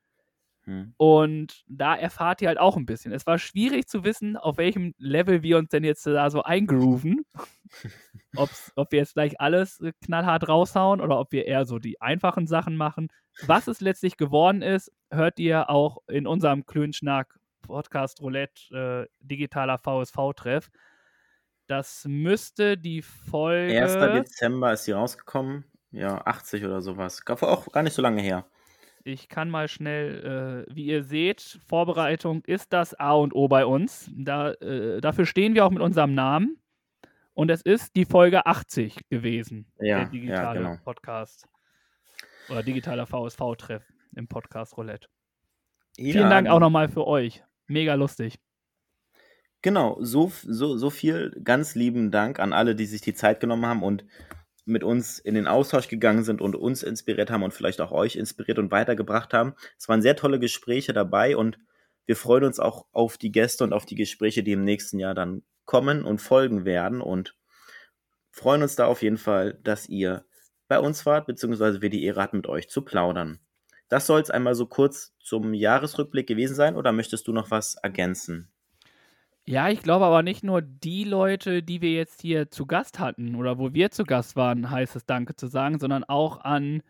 Hm. 0.68 0.92
Und 0.98 1.64
da 1.66 1.96
erfahrt 1.96 2.42
ihr 2.42 2.48
halt 2.48 2.58
auch 2.58 2.76
ein 2.76 2.84
bisschen. 2.84 3.10
Es 3.10 3.26
war 3.26 3.38
schwierig 3.38 3.88
zu 3.88 4.04
wissen, 4.04 4.36
auf 4.36 4.58
welchem 4.58 4.94
Level 4.98 5.42
wir 5.42 5.56
uns 5.56 5.70
denn 5.70 5.82
jetzt 5.82 6.06
da 6.06 6.28
so 6.28 6.42
eingrooven. 6.42 7.24
Ob's, 8.36 8.70
ob 8.76 8.92
wir 8.92 8.98
jetzt 8.98 9.14
gleich 9.14 9.40
alles 9.40 9.80
äh, 9.80 9.92
knallhart 10.04 10.46
raushauen 10.46 11.00
oder 11.00 11.18
ob 11.18 11.32
wir 11.32 11.46
eher 11.46 11.64
so 11.64 11.78
die 11.78 12.02
einfachen 12.02 12.46
Sachen 12.46 12.76
machen. 12.76 13.08
Was 13.46 13.66
es 13.66 13.80
letztlich 13.80 14.18
geworden 14.18 14.60
ist, 14.60 14.92
hört 15.10 15.38
ihr 15.38 15.70
auch 15.70 16.02
in 16.06 16.26
unserem 16.26 16.66
Klönschnack 16.66 17.38
Podcast 17.62 18.20
Roulette 18.20 19.08
äh, 19.08 19.26
digitaler 19.26 19.78
VSV-Treff. 19.78 20.68
Das 21.66 22.04
müsste 22.06 22.76
die 22.76 23.00
Folge. 23.00 23.80
1. 23.80 23.94
Dezember 23.94 24.74
ist 24.74 24.84
sie 24.84 24.92
rausgekommen. 24.92 25.64
Ja, 25.92 26.20
80 26.26 26.66
oder 26.66 26.82
sowas. 26.82 27.22
Auch 27.26 27.72
gar 27.72 27.82
nicht 27.82 27.94
so 27.94 28.02
lange 28.02 28.20
her. 28.20 28.44
Ich 29.08 29.30
kann 29.30 29.48
mal 29.48 29.68
schnell, 29.68 30.66
äh, 30.68 30.74
wie 30.74 30.84
ihr 30.84 31.02
seht, 31.02 31.60
Vorbereitung 31.66 32.44
ist 32.44 32.74
das 32.74 32.92
A 32.92 33.12
und 33.12 33.34
O 33.34 33.48
bei 33.48 33.64
uns. 33.64 34.10
Da, 34.14 34.52
äh, 34.52 35.00
dafür 35.00 35.24
stehen 35.24 35.54
wir 35.54 35.64
auch 35.64 35.70
mit 35.70 35.80
unserem 35.80 36.12
Namen. 36.12 36.58
Und 37.32 37.50
es 37.50 37.62
ist 37.62 37.96
die 37.96 38.04
Folge 38.04 38.44
80 38.44 39.08
gewesen, 39.08 39.72
Ja, 39.78 39.82
der 39.82 39.98
ja, 39.98 40.04
digitale 40.10 40.58
genau. 40.60 40.76
Podcast. 40.84 41.48
Oder 42.50 42.62
digitaler 42.62 43.06
VSV-Treff 43.06 43.82
im 44.14 44.28
Podcast 44.28 44.76
Roulette. 44.76 45.08
Ja, 45.96 46.12
Vielen 46.12 46.28
Dank 46.28 46.48
auch 46.48 46.60
nochmal 46.60 46.88
für 46.88 47.06
euch. 47.06 47.42
Mega 47.66 47.94
lustig. 47.94 48.38
Genau, 49.62 49.96
so, 50.00 50.30
so, 50.42 50.76
so 50.76 50.90
viel 50.90 51.34
ganz 51.42 51.74
lieben 51.74 52.10
Dank 52.10 52.40
an 52.40 52.52
alle, 52.52 52.74
die 52.74 52.84
sich 52.84 53.00
die 53.00 53.14
Zeit 53.14 53.40
genommen 53.40 53.64
haben 53.64 53.82
und 53.82 54.04
mit 54.68 54.84
uns 54.84 55.18
in 55.18 55.34
den 55.34 55.46
Austausch 55.46 55.88
gegangen 55.88 56.24
sind 56.24 56.40
und 56.40 56.56
uns 56.56 56.82
inspiriert 56.82 57.30
haben 57.30 57.42
und 57.42 57.54
vielleicht 57.54 57.80
auch 57.80 57.92
euch 57.92 58.16
inspiriert 58.16 58.58
und 58.58 58.70
weitergebracht 58.70 59.32
haben. 59.34 59.54
Es 59.78 59.88
waren 59.88 60.02
sehr 60.02 60.16
tolle 60.16 60.38
Gespräche 60.38 60.92
dabei 60.92 61.36
und 61.36 61.58
wir 62.06 62.16
freuen 62.16 62.44
uns 62.44 62.58
auch 62.58 62.86
auf 62.92 63.18
die 63.18 63.32
Gäste 63.32 63.64
und 63.64 63.72
auf 63.72 63.84
die 63.84 63.94
Gespräche, 63.94 64.42
die 64.42 64.52
im 64.52 64.64
nächsten 64.64 64.98
Jahr 64.98 65.14
dann 65.14 65.42
kommen 65.64 66.04
und 66.04 66.20
folgen 66.20 66.64
werden 66.64 67.00
und 67.00 67.36
freuen 68.30 68.62
uns 68.62 68.76
da 68.76 68.86
auf 68.86 69.02
jeden 69.02 69.18
Fall, 69.18 69.58
dass 69.62 69.88
ihr 69.88 70.24
bei 70.68 70.78
uns 70.78 71.04
wart, 71.06 71.26
beziehungsweise 71.26 71.82
wir 71.82 71.90
die 71.90 72.04
Ehre 72.04 72.22
hatten, 72.22 72.38
mit 72.38 72.46
euch 72.46 72.68
zu 72.68 72.82
plaudern. 72.82 73.40
Das 73.88 74.06
soll 74.06 74.20
es 74.20 74.30
einmal 74.30 74.54
so 74.54 74.66
kurz 74.66 75.14
zum 75.18 75.54
Jahresrückblick 75.54 76.26
gewesen 76.26 76.54
sein 76.54 76.76
oder 76.76 76.92
möchtest 76.92 77.26
du 77.26 77.32
noch 77.32 77.50
was 77.50 77.74
ergänzen? 77.76 78.50
Ja, 79.48 79.70
ich 79.70 79.82
glaube 79.82 80.04
aber 80.04 80.22
nicht 80.22 80.44
nur 80.44 80.60
die 80.60 81.04
Leute, 81.04 81.62
die 81.62 81.80
wir 81.80 81.92
jetzt 81.92 82.20
hier 82.20 82.50
zu 82.50 82.66
Gast 82.66 82.98
hatten 82.98 83.34
oder 83.34 83.58
wo 83.58 83.72
wir 83.72 83.90
zu 83.90 84.04
Gast 84.04 84.36
waren, 84.36 84.70
heißt 84.70 84.94
es 84.94 85.06
Danke 85.06 85.36
zu 85.36 85.46
sagen, 85.46 85.78
sondern 85.78 86.04
auch 86.04 86.40
an 86.40 86.82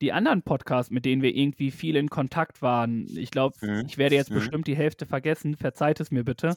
die 0.00 0.12
anderen 0.12 0.42
Podcasts, 0.42 0.92
mit 0.92 1.04
denen 1.04 1.22
wir 1.22 1.34
irgendwie 1.34 1.72
viel 1.72 1.96
in 1.96 2.08
Kontakt 2.08 2.62
waren. 2.62 3.06
Ich 3.16 3.32
glaube, 3.32 3.56
Mhm. 3.66 3.84
ich 3.88 3.98
werde 3.98 4.14
jetzt 4.14 4.30
Mhm. 4.30 4.34
bestimmt 4.36 4.66
die 4.68 4.76
Hälfte 4.76 5.06
vergessen, 5.06 5.56
verzeiht 5.56 5.98
es 5.98 6.12
mir 6.12 6.22
bitte. 6.24 6.56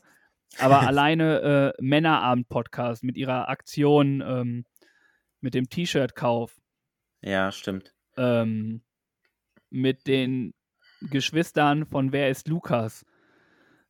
Aber 0.59 0.81
alleine 0.95 1.73
äh, 1.79 1.81
Männerabend-Podcast 1.81 3.03
mit 3.03 3.17
ihrer 3.17 3.49
Aktion 3.49 4.21
ähm, 4.23 4.65
mit 5.39 5.55
dem 5.55 5.69
T-Shirt-Kauf, 5.69 6.61
Ja, 7.23 7.51
stimmt. 7.51 7.95
ähm, 8.15 8.83
mit 9.71 10.05
den 10.05 10.53
Geschwistern 11.09 11.87
von 11.87 12.11
Wer 12.11 12.29
ist 12.29 12.47
Lukas? 12.47 13.07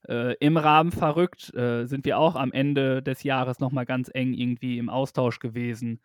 Äh, 0.07 0.35
Im 0.39 0.57
Rahmen 0.57 0.91
verrückt 0.91 1.53
äh, 1.53 1.85
sind 1.85 2.05
wir 2.05 2.17
auch 2.17 2.35
am 2.35 2.51
Ende 2.51 3.03
des 3.03 3.23
Jahres 3.23 3.59
nochmal 3.59 3.85
ganz 3.85 4.09
eng 4.13 4.33
irgendwie 4.33 4.77
im 4.77 4.89
Austausch 4.89 5.39
gewesen. 5.39 6.01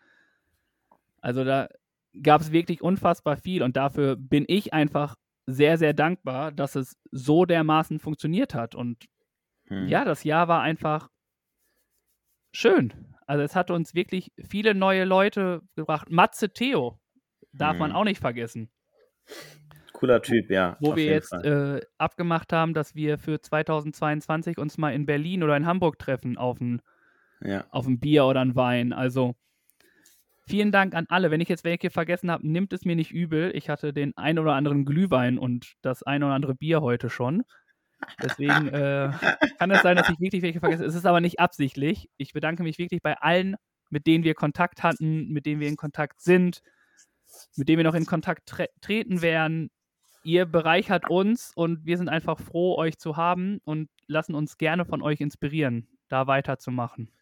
Also 1.20 1.44
da 1.44 1.68
gab 2.22 2.40
es 2.40 2.52
wirklich 2.52 2.82
unfassbar 2.82 3.36
viel 3.36 3.62
und 3.62 3.76
dafür 3.76 4.16
bin 4.16 4.44
ich 4.48 4.72
einfach 4.72 5.16
sehr, 5.46 5.78
sehr 5.78 5.94
dankbar, 5.94 6.52
dass 6.52 6.74
es 6.74 6.98
so 7.10 7.44
dermaßen 7.44 7.98
funktioniert 8.00 8.54
hat. 8.54 8.74
Und 8.74 9.06
Hm. 9.68 9.88
ja, 9.88 10.04
das 10.04 10.24
Jahr 10.24 10.48
war 10.48 10.60
einfach 10.62 11.10
schön. 12.52 12.92
Also 13.26 13.42
es 13.42 13.56
hat 13.56 13.70
uns 13.70 13.94
wirklich 13.94 14.30
viele 14.38 14.74
neue 14.74 15.04
Leute 15.04 15.62
gebracht. 15.74 16.10
Matze 16.10 16.52
Theo 16.52 17.00
darf 17.52 17.78
man 17.78 17.90
Mhm. 17.90 17.96
auch 17.96 18.04
nicht 18.04 18.20
vergessen 18.20 18.70
Cooler 19.96 20.20
Typ, 20.20 20.50
ja. 20.50 20.76
wo 20.80 20.94
wir 20.94 21.06
jetzt 21.06 21.32
äh, 21.32 21.80
abgemacht 21.96 22.52
haben, 22.52 22.74
dass 22.74 22.94
wir 22.94 23.18
für 23.18 23.40
2022 23.40 24.58
uns 24.58 24.76
mal 24.76 24.94
in 24.94 25.06
Berlin 25.06 25.42
oder 25.42 25.56
in 25.56 25.64
Hamburg 25.66 25.98
treffen 25.98 26.36
auf 26.36 26.60
ein, 26.60 26.82
ja. 27.40 27.64
auf 27.70 27.86
ein 27.86 27.98
Bier 27.98 28.26
oder 28.26 28.40
ein 28.40 28.54
Wein. 28.54 28.92
Also 28.92 29.34
vielen 30.46 30.70
Dank 30.70 30.94
an 30.94 31.06
alle. 31.08 31.30
Wenn 31.30 31.40
ich 31.40 31.48
jetzt 31.48 31.64
welche 31.64 31.88
vergessen 31.88 32.30
habe, 32.30 32.46
nimmt 32.46 32.74
es 32.74 32.84
mir 32.84 32.94
nicht 32.94 33.10
übel. 33.10 33.50
Ich 33.54 33.70
hatte 33.70 33.94
den 33.94 34.16
ein 34.16 34.38
oder 34.38 34.52
anderen 34.52 34.84
Glühwein 34.84 35.38
und 35.38 35.72
das 35.80 36.02
ein 36.02 36.22
oder 36.22 36.34
andere 36.34 36.54
Bier 36.54 36.82
heute 36.82 37.08
schon. 37.08 37.44
Deswegen 38.22 38.68
äh, 38.68 39.10
kann 39.58 39.70
es 39.70 39.82
sein, 39.82 39.96
dass 39.96 40.10
ich 40.10 40.20
wirklich 40.20 40.42
welche 40.42 40.60
vergesse. 40.60 40.84
Es 40.84 40.94
ist 40.94 41.06
aber 41.06 41.22
nicht 41.22 41.40
absichtlich. 41.40 42.10
Ich 42.18 42.34
bedanke 42.34 42.62
mich 42.62 42.78
wirklich 42.78 43.00
bei 43.02 43.14
allen, 43.14 43.56
mit 43.88 44.06
denen 44.06 44.24
wir 44.24 44.34
Kontakt 44.34 44.82
hatten, 44.82 45.28
mit 45.28 45.46
denen 45.46 45.60
wir 45.60 45.68
in 45.68 45.76
Kontakt 45.76 46.20
sind, 46.20 46.60
mit 47.56 47.68
denen 47.68 47.78
wir 47.78 47.84
noch 47.84 47.94
in 47.94 48.06
Kontakt 48.06 48.46
tre 48.46 48.68
treten 48.82 49.22
werden. 49.22 49.70
Ihr 50.26 50.44
bereichert 50.44 51.08
uns 51.08 51.52
und 51.54 51.86
wir 51.86 51.96
sind 51.96 52.08
einfach 52.08 52.40
froh, 52.40 52.76
euch 52.76 52.98
zu 52.98 53.16
haben 53.16 53.60
und 53.64 53.88
lassen 54.08 54.34
uns 54.34 54.58
gerne 54.58 54.84
von 54.84 55.00
euch 55.00 55.20
inspirieren, 55.20 55.86
da 56.08 56.26
weiterzumachen. 56.26 57.12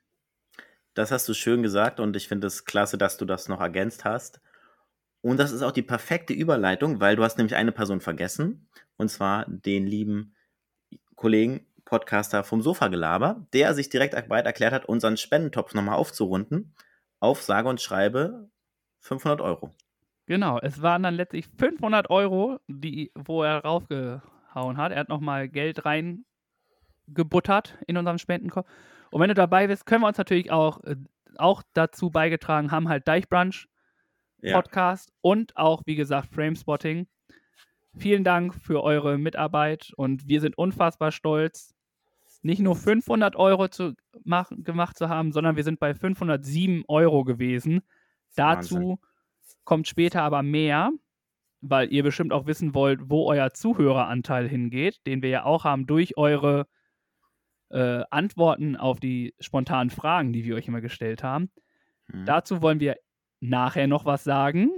Das 0.94 1.10
hast 1.10 1.28
du 1.28 1.34
schön 1.34 1.62
gesagt 1.62 2.00
und 2.00 2.16
ich 2.16 2.28
finde 2.28 2.46
es 2.46 2.64
klasse, 2.64 2.96
dass 2.96 3.18
du 3.18 3.26
das 3.26 3.46
noch 3.46 3.60
ergänzt 3.60 4.06
hast. 4.06 4.40
Und 5.20 5.36
das 5.36 5.52
ist 5.52 5.60
auch 5.60 5.72
die 5.72 5.82
perfekte 5.82 6.32
Überleitung, 6.32 6.98
weil 6.98 7.14
du 7.14 7.22
hast 7.22 7.36
nämlich 7.36 7.56
eine 7.56 7.72
Person 7.72 8.00
vergessen, 8.00 8.68
und 8.96 9.10
zwar 9.10 9.44
den 9.50 9.86
lieben 9.86 10.34
Kollegen, 11.14 11.66
Podcaster 11.84 12.42
vom 12.42 12.62
Sofa-Gelaber, 12.62 13.46
der 13.52 13.74
sich 13.74 13.90
direkt 13.90 14.14
bereit 14.14 14.46
erklärt 14.46 14.72
hat, 14.72 14.86
unseren 14.86 15.18
Spendentopf 15.18 15.74
nochmal 15.74 15.96
aufzurunden 15.96 16.74
auf 17.20 17.42
sage 17.42 17.68
und 17.68 17.82
schreibe 17.82 18.48
500 19.00 19.42
Euro. 19.42 19.74
Genau, 20.26 20.58
es 20.60 20.80
waren 20.80 21.02
dann 21.02 21.14
letztlich 21.14 21.46
500 21.58 22.08
Euro, 22.08 22.58
die, 22.66 23.12
wo 23.14 23.42
er 23.42 23.58
raufgehauen 23.58 24.76
hat. 24.78 24.92
Er 24.92 25.00
hat 25.00 25.08
nochmal 25.10 25.48
Geld 25.48 25.84
reingebuttert 25.84 27.76
in 27.86 27.96
unserem 27.98 28.18
Spendenkorb. 28.18 28.66
Und 29.10 29.20
wenn 29.20 29.28
du 29.28 29.34
dabei 29.34 29.66
bist, 29.66 29.84
können 29.84 30.02
wir 30.02 30.08
uns 30.08 30.18
natürlich 30.18 30.50
auch, 30.50 30.82
äh, 30.84 30.96
auch 31.36 31.62
dazu 31.74 32.10
beigetragen 32.10 32.70
haben, 32.70 32.88
halt 32.88 33.06
Deichbrunch 33.06 33.68
Ja, 34.40 34.54
Podcast 34.54 35.12
und 35.20 35.56
auch, 35.56 35.82
wie 35.84 35.94
gesagt, 35.94 36.34
Framespotting. 36.34 37.06
Vielen 37.96 38.24
Dank 38.24 38.54
für 38.54 38.82
eure 38.82 39.18
Mitarbeit 39.18 39.92
und 39.96 40.26
wir 40.26 40.40
sind 40.40 40.56
unfassbar 40.58 41.12
stolz, 41.12 41.74
nicht 42.42 42.60
nur 42.60 42.76
500 42.76 43.36
Euro 43.36 43.68
zu 43.68 43.94
machen, 44.24 44.64
gemacht 44.64 44.96
zu 44.96 45.08
haben, 45.08 45.32
sondern 45.32 45.56
wir 45.56 45.64
sind 45.64 45.78
bei 45.80 45.94
507 45.94 46.84
Euro 46.88 47.24
gewesen. 47.24 47.82
Dazu 48.34 48.74
Wahnsinn. 48.74 48.98
Kommt 49.64 49.88
später 49.88 50.22
aber 50.22 50.42
mehr, 50.42 50.90
weil 51.60 51.92
ihr 51.92 52.02
bestimmt 52.02 52.32
auch 52.32 52.46
wissen 52.46 52.74
wollt, 52.74 53.08
wo 53.08 53.26
euer 53.26 53.52
Zuhöreranteil 53.52 54.48
hingeht, 54.48 55.00
den 55.06 55.22
wir 55.22 55.30
ja 55.30 55.44
auch 55.44 55.64
haben 55.64 55.86
durch 55.86 56.16
eure 56.16 56.66
äh, 57.70 58.02
Antworten 58.10 58.76
auf 58.76 59.00
die 59.00 59.34
spontanen 59.40 59.90
Fragen, 59.90 60.32
die 60.32 60.44
wir 60.44 60.56
euch 60.56 60.68
immer 60.68 60.80
gestellt 60.80 61.22
haben. 61.22 61.50
Mhm. 62.08 62.26
Dazu 62.26 62.62
wollen 62.62 62.80
wir 62.80 62.96
nachher 63.40 63.86
noch 63.86 64.04
was 64.04 64.24
sagen. 64.24 64.70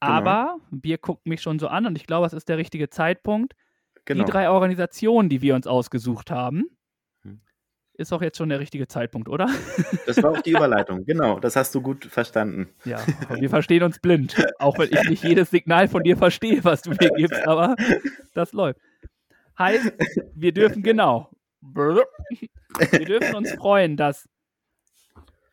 Genau. 0.00 0.12
Aber 0.12 0.58
Bier 0.70 0.98
guckt 0.98 1.26
mich 1.26 1.42
schon 1.42 1.58
so 1.58 1.68
an 1.68 1.86
und 1.86 1.96
ich 1.96 2.06
glaube, 2.06 2.26
es 2.26 2.32
ist 2.32 2.48
der 2.48 2.58
richtige 2.58 2.88
Zeitpunkt. 2.88 3.54
genau. 4.04 4.24
Die 4.24 4.30
drei 4.30 4.50
Organisationen, 4.50 5.28
die 5.28 5.42
wir 5.42 5.54
uns 5.54 5.66
ausgesucht 5.66 6.30
haben. 6.30 6.66
Ist 7.98 8.12
auch 8.12 8.22
jetzt 8.22 8.38
schon 8.38 8.48
der 8.48 8.60
richtige 8.60 8.88
Zeitpunkt, 8.88 9.28
oder? 9.28 9.48
Das 10.06 10.22
war 10.22 10.30
auch 10.30 10.40
die 10.40 10.52
Überleitung. 10.52 11.04
Genau, 11.04 11.38
das 11.38 11.56
hast 11.56 11.74
du 11.74 11.82
gut 11.82 12.06
verstanden. 12.06 12.68
Ja, 12.84 12.98
wir 13.38 13.50
verstehen 13.50 13.82
uns 13.82 13.98
blind. 13.98 14.36
Auch 14.58 14.78
wenn 14.78 14.88
ich 14.90 15.08
nicht 15.08 15.24
jedes 15.24 15.50
Signal 15.50 15.88
von 15.88 16.02
dir 16.02 16.16
verstehe, 16.16 16.64
was 16.64 16.82
du 16.82 16.90
mir 16.90 17.10
gibst, 17.16 17.46
aber 17.46 17.76
das 18.34 18.52
läuft. 18.52 18.80
Heißt, 19.58 19.92
wir 20.34 20.52
dürfen 20.52 20.82
genau. 20.82 21.30
Wir 21.60 23.04
dürfen 23.04 23.34
uns 23.34 23.52
freuen, 23.52 23.96
dass 23.96 24.28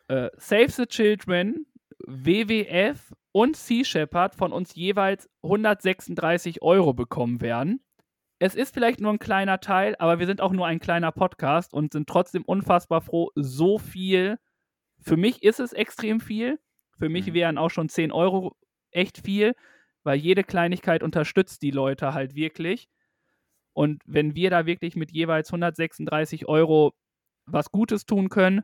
äh, 0.08 0.30
Save 0.36 0.70
the 0.70 0.86
Children, 0.86 1.66
WWF 2.06 3.12
und 3.32 3.56
Sea 3.56 3.84
Shepherd 3.84 4.34
von 4.34 4.52
uns 4.52 4.74
jeweils 4.74 5.28
136 5.42 6.62
Euro 6.62 6.94
bekommen 6.94 7.40
werden. 7.40 7.80
Es 8.38 8.54
ist 8.54 8.74
vielleicht 8.74 9.00
nur 9.00 9.12
ein 9.12 9.18
kleiner 9.18 9.60
Teil, 9.60 9.96
aber 9.98 10.18
wir 10.18 10.26
sind 10.26 10.40
auch 10.40 10.52
nur 10.52 10.66
ein 10.66 10.78
kleiner 10.78 11.10
Podcast 11.12 11.72
und 11.72 11.92
sind 11.92 12.08
trotzdem 12.08 12.44
unfassbar 12.44 13.00
froh, 13.00 13.30
so 13.34 13.78
viel. 13.78 14.38
Für 15.00 15.16
mich 15.16 15.42
ist 15.42 15.60
es 15.60 15.72
extrem 15.72 16.20
viel. 16.20 16.58
Für 16.98 17.08
mich 17.08 17.28
Mhm. 17.28 17.34
wären 17.34 17.58
auch 17.58 17.70
schon 17.70 17.88
10 17.88 18.12
Euro 18.12 18.56
echt 18.90 19.18
viel, 19.18 19.54
weil 20.02 20.18
jede 20.18 20.44
Kleinigkeit 20.44 21.02
unterstützt 21.02 21.62
die 21.62 21.70
Leute 21.70 22.12
halt 22.14 22.34
wirklich. 22.34 22.88
Und 23.72 24.02
wenn 24.06 24.34
wir 24.34 24.50
da 24.50 24.66
wirklich 24.66 24.96
mit 24.96 25.12
jeweils 25.12 25.50
136 25.52 26.46
Euro 26.46 26.94
was 27.46 27.70
Gutes 27.70 28.06
tun 28.06 28.28
können, 28.28 28.62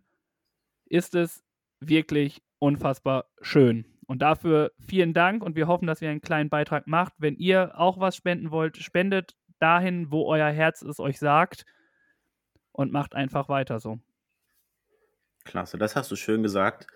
ist 0.86 1.14
es 1.14 1.42
wirklich 1.80 2.42
unfassbar 2.58 3.26
schön. 3.40 3.86
Und 4.06 4.20
dafür 4.20 4.72
vielen 4.78 5.14
Dank 5.14 5.42
und 5.42 5.56
wir 5.56 5.66
hoffen, 5.68 5.86
dass 5.86 6.02
ihr 6.02 6.10
einen 6.10 6.20
kleinen 6.20 6.50
Beitrag 6.50 6.86
macht. 6.86 7.14
Wenn 7.18 7.36
ihr 7.36 7.78
auch 7.78 8.00
was 8.00 8.16
spenden 8.16 8.50
wollt, 8.50 8.76
spendet 8.78 9.34
dahin, 9.62 10.10
wo 10.10 10.26
euer 10.26 10.50
Herz 10.50 10.82
es 10.82 10.98
euch 10.98 11.18
sagt 11.18 11.64
und 12.72 12.92
macht 12.92 13.14
einfach 13.14 13.48
weiter 13.48 13.80
so. 13.80 13.98
Klasse, 15.44 15.78
das 15.78 15.96
hast 15.96 16.10
du 16.10 16.16
schön 16.16 16.42
gesagt. 16.42 16.86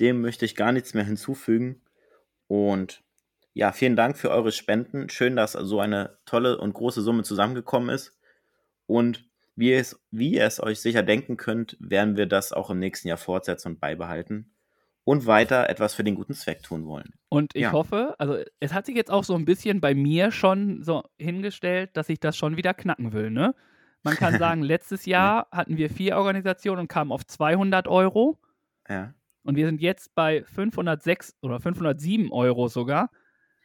Dem 0.00 0.20
möchte 0.20 0.44
ich 0.44 0.56
gar 0.56 0.72
nichts 0.72 0.94
mehr 0.94 1.04
hinzufügen. 1.04 1.82
Und 2.48 3.02
ja, 3.52 3.72
vielen 3.72 3.96
Dank 3.96 4.18
für 4.18 4.30
eure 4.30 4.52
Spenden. 4.52 5.08
Schön, 5.08 5.36
dass 5.36 5.52
so 5.52 5.80
eine 5.80 6.18
tolle 6.26 6.58
und 6.58 6.74
große 6.74 7.02
Summe 7.02 7.22
zusammengekommen 7.22 7.88
ist. 7.90 8.18
Und 8.86 9.28
wie 9.56 9.72
es, 9.72 10.00
wie 10.10 10.34
ihr 10.34 10.44
es 10.44 10.60
euch 10.60 10.80
sicher 10.80 11.02
denken 11.02 11.36
könnt, 11.36 11.76
werden 11.78 12.16
wir 12.16 12.26
das 12.26 12.52
auch 12.52 12.70
im 12.70 12.80
nächsten 12.80 13.08
Jahr 13.08 13.18
fortsetzen 13.18 13.68
und 13.72 13.80
beibehalten 13.80 14.53
und 15.04 15.26
weiter 15.26 15.68
etwas 15.68 15.94
für 15.94 16.04
den 16.04 16.14
guten 16.14 16.34
Zweck 16.34 16.62
tun 16.62 16.86
wollen. 16.86 17.12
Und 17.28 17.54
ich 17.54 17.62
Ja. 17.62 17.72
hoffe, 17.72 18.14
also 18.18 18.38
es 18.60 18.72
hat 18.72 18.86
sich 18.86 18.96
jetzt 18.96 19.10
auch 19.10 19.24
so 19.24 19.34
ein 19.34 19.44
bisschen 19.44 19.80
bei 19.80 19.94
mir 19.94 20.30
schon 20.30 20.82
so 20.82 21.02
hingestellt, 21.18 21.90
dass 21.96 22.08
ich 22.08 22.20
das 22.20 22.36
schon 22.36 22.56
wieder 22.56 22.74
knacken 22.74 23.12
will, 23.12 23.30
ne? 23.30 23.54
Man 24.02 24.16
kann 24.16 24.38
sagen, 24.38 24.62
letztes 24.62 25.06
Jahr 25.06 25.48
hatten 25.50 25.76
wir 25.76 25.90
vier 25.90 26.16
Organisationen 26.16 26.80
und 26.82 26.88
kamen 26.88 27.12
auf 27.12 27.26
200 27.26 27.88
Euro. 27.88 28.38
Ja. 28.88 29.14
Und 29.42 29.56
wir 29.56 29.66
sind 29.66 29.80
jetzt 29.80 30.14
bei 30.14 30.42
506 30.44 31.36
oder 31.42 31.60
507 31.60 32.30
Euro 32.32 32.68
sogar. 32.68 33.10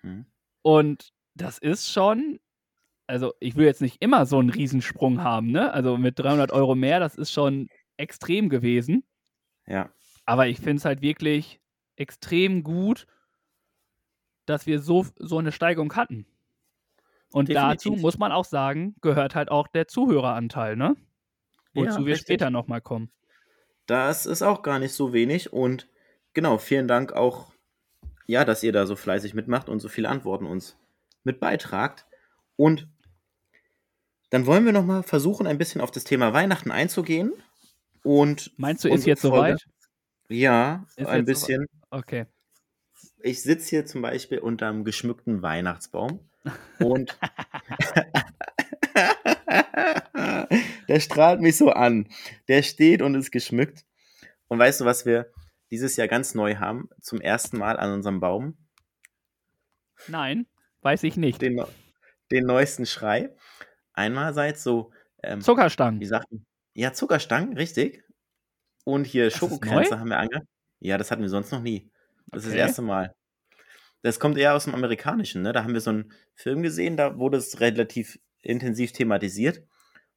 Hm. 0.02 0.26
Und 0.62 1.12
das 1.36 1.58
ist 1.58 1.90
schon, 1.90 2.40
also 3.08 3.34
ich 3.40 3.56
will 3.56 3.66
jetzt 3.66 3.82
nicht 3.82 3.98
immer 4.02 4.26
so 4.26 4.40
einen 4.40 4.50
Riesensprung 4.50 5.24
haben, 5.24 5.52
ne? 5.52 5.74
Also 5.74 5.98
mit 5.98 6.20
300 6.20 6.52
Euro 6.52 6.76
mehr, 6.76 7.00
das 7.00 7.16
ist 7.16 7.32
schon 7.32 7.70
extrem 7.96 8.50
gewesen. 8.50 9.04
Ja. 9.68 9.90
Aber 10.30 10.46
ich 10.46 10.58
finde 10.58 10.76
es 10.76 10.86
halt 10.86 11.02
wirklich 11.02 11.60
extrem 11.96 12.62
gut, 12.62 13.08
dass 14.46 14.68
wir 14.68 14.80
so, 14.80 15.08
so 15.18 15.40
eine 15.40 15.52
Steigerung 15.52 15.96
hatten. 15.96 16.28
Und 17.32 17.50
dazu 17.50 17.90
Definitiv. 17.90 18.02
muss 18.04 18.20
man 18.20 18.32
auch 18.32 18.46
sagen, 18.46 18.94
gehört 19.02 19.34
halt 19.34 19.50
auch 19.50 19.68
der 19.68 19.88
Zuhöreranteil, 19.88 20.76
ne? 20.76 20.96
Wozu 21.74 21.86
Ja, 21.90 21.98
wir 21.98 22.06
richtig. 22.14 22.22
später 22.22 22.52
nochmal 22.52 22.80
kommen. 22.80 23.12
Das 23.88 24.28
ist 24.28 24.44
auch 24.44 24.62
gar 24.62 24.78
nicht 24.78 24.94
so 24.94 25.14
wenig. 25.14 25.52
Und 25.52 25.90
genau, 26.34 26.60
vielen 26.60 26.88
Dank 26.88 27.14
auch, 27.14 27.52
ja, 28.28 28.46
dass 28.46 28.62
ihr 28.62 28.72
da 28.72 28.86
so 28.86 28.96
fleißig 28.96 29.34
mitmacht 29.34 29.68
und 29.68 29.80
so 29.80 29.88
viele 29.90 30.10
Antworten 30.10 30.46
uns 30.46 30.78
mit 31.24 31.40
beitragt. 31.40 32.06
Und 32.56 32.88
dann 34.30 34.46
wollen 34.46 34.66
wir 34.66 34.74
nochmal 34.74 35.02
versuchen, 35.02 35.48
ein 35.48 35.58
bisschen 35.58 35.82
auf 35.82 35.90
das 35.90 36.04
Thema 36.04 36.34
Weihnachten 36.34 36.70
einzugehen. 36.70 37.34
Und 38.04 38.52
Meinst 38.58 38.84
du, 38.84 38.90
ist 38.90 39.08
jetzt 39.08 39.22
Folge- 39.22 39.36
soweit? 39.58 39.66
Ja, 40.30 40.86
Ist 40.96 41.08
ein 41.08 41.18
jetzt 41.20 41.26
bisschen. 41.26 41.66
Okay. 41.90 42.26
Ich 43.22 43.42
sitze 43.42 43.70
hier 43.70 43.86
zum 43.86 44.02
Beispiel 44.02 44.40
unter 44.40 44.68
einem 44.70 44.84
geschmückten 44.84 45.42
Weihnachtsbaum 45.42 46.30
und 46.80 47.18
der 50.88 51.00
strahlt 51.00 51.42
mich 51.42 51.58
so 51.58 51.72
an. 51.72 52.08
Der 52.48 52.64
steht 52.64 53.02
und 53.02 53.16
ist 53.16 53.32
geschmückt. 53.32 53.86
Und 54.48 54.60
weißt 54.60 54.82
du, 54.82 54.86
was 54.86 55.06
wir 55.06 55.32
dieses 55.72 55.96
Jahr 55.96 56.08
ganz 56.08 56.34
neu 56.36 56.56
haben? 56.56 56.90
Zum 57.02 57.22
ersten 57.22 57.58
Mal 57.58 57.78
an 57.78 57.92
unserem 57.94 58.20
Baum? 58.20 58.58
Nein, 60.08 60.48
weiß 60.82 61.04
ich 61.04 61.18
nicht. 61.18 61.42
Den, 61.42 61.56
neu- 61.56 61.68
den 62.32 62.46
neuesten 62.46 62.86
Schrei. 62.86 63.36
Einerseits 63.94 64.64
so, 64.64 64.92
ähm, 65.24 65.42
Zuckerstangen. 65.42 66.00
wie 66.00 66.06
sagt 66.06 66.32
man? 66.32 66.46
Ja, 66.74 66.94
Zuckerstangen, 66.94 67.58
richtig. 67.58 68.04
Und 68.92 69.06
hier 69.06 69.28
ist 69.28 69.38
Schokokränze 69.38 70.00
haben 70.00 70.10
wir 70.10 70.18
ange. 70.18 70.42
Ja, 70.80 70.98
das 70.98 71.12
hatten 71.12 71.22
wir 71.22 71.30
sonst 71.30 71.52
noch 71.52 71.62
nie. 71.62 71.90
Das 72.28 72.44
ist 72.44 72.50
Okay. 72.50 72.58
das 72.58 72.68
erste 72.70 72.82
Mal. 72.82 73.14
Das 74.02 74.20
kommt 74.20 74.38
eher 74.38 74.56
aus 74.56 74.64
dem 74.64 74.74
Amerikanischen, 74.76 75.42
ne? 75.42 75.52
Da 75.52 75.64
haben 75.64 75.74
wir 75.74 75.82
so 75.82 75.90
einen 75.90 76.12
Film 76.36 76.62
gesehen, 76.64 76.96
da 76.98 77.18
wurde 77.18 77.38
es 77.38 77.60
relativ 77.60 78.18
intensiv 78.42 78.94
thematisiert. 78.94 79.62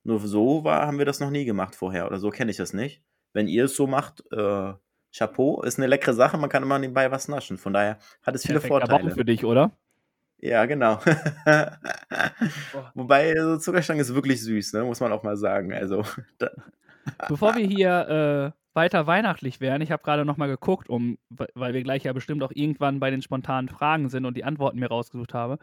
Nur 0.05 0.21
so 0.21 0.63
war, 0.65 0.87
haben 0.87 0.99
wir 0.99 1.05
das 1.05 1.21
noch 1.21 1.31
nie 1.31 1.45
gemacht 1.45 1.75
vorher. 1.75 2.07
Oder 2.07 2.19
so 2.19 2.31
kenne 2.31 2.51
ich 2.51 2.57
das 2.57 2.73
nicht. 2.73 3.03
Wenn 3.33 3.49
ihr 3.49 3.65
es 3.65 3.77
so 3.77 3.87
macht, 3.87 4.23
äh, 4.33 4.73
Chapeau, 5.15 5.63
ist 5.63 5.79
eine 5.79 5.87
leckere 5.89 6.15
Sache, 6.15 6.39
man 6.39 6.49
kann 6.49 6.63
immer 6.63 6.79
nebenbei 6.79 7.11
was 7.11 7.29
naschen. 7.29 7.59
Von 7.59 7.73
daher 7.73 7.99
hat 8.23 8.35
es 8.35 8.43
viele 8.43 8.61
Perfekter 8.61 8.87
Baum 8.87 9.01
Vorteile. 9.01 9.15
für 9.15 9.25
dich, 9.25 9.45
oder? 9.45 9.73
Ja, 10.39 10.65
genau. 10.67 11.01
Wobei, 12.95 13.35
so 13.37 13.59
Zuckerstange 13.59 14.01
ist 14.01 14.15
wirklich 14.15 14.43
süß, 14.43 14.73
ne? 14.75 14.85
muss 14.85 15.01
man 15.01 15.13
auch 15.13 15.23
mal 15.23 15.37
sagen. 15.37 15.73
Also, 15.73 16.05
Bevor 17.29 17.55
wir 17.57 17.67
hier 17.67 18.53
äh, 18.55 18.62
weiter 18.75 19.07
weihnachtlich 19.07 19.61
werden, 19.61 19.83
ich 19.83 19.93
habe 19.93 20.03
gerade 20.03 20.25
noch 20.25 20.37
mal 20.37 20.49
geguckt, 20.49 20.89
um, 20.89 21.19
weil 21.29 21.75
wir 21.75 21.83
gleich 21.83 22.05
ja 22.05 22.13
bestimmt 22.13 22.43
auch 22.43 22.53
irgendwann 22.55 23.01
bei 23.01 23.11
den 23.11 23.23
spontanen 23.23 23.69
Fragen 23.69 24.09
sind 24.09 24.25
und 24.25 24.37
die 24.37 24.45
Antworten 24.45 24.79
mir 24.79 24.89
rausgesucht 24.89 25.35
habe, 25.35 25.59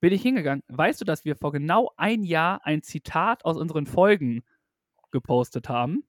bin 0.00 0.12
ich 0.12 0.22
hingegangen. 0.22 0.62
Weißt 0.68 1.00
du, 1.00 1.04
dass 1.04 1.24
wir 1.24 1.36
vor 1.36 1.52
genau 1.52 1.90
ein 1.96 2.22
Jahr 2.24 2.64
ein 2.64 2.82
Zitat 2.82 3.44
aus 3.44 3.56
unseren 3.56 3.86
Folgen 3.86 4.42
gepostet 5.10 5.68
haben? 5.68 6.04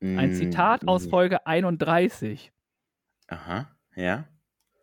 Ein 0.00 0.30
Mm, 0.30 0.34
Zitat 0.34 0.86
aus 0.86 1.04
nee. 1.04 1.10
Folge 1.10 1.46
31. 1.46 2.52
Aha, 3.26 3.68
ja. 3.96 4.28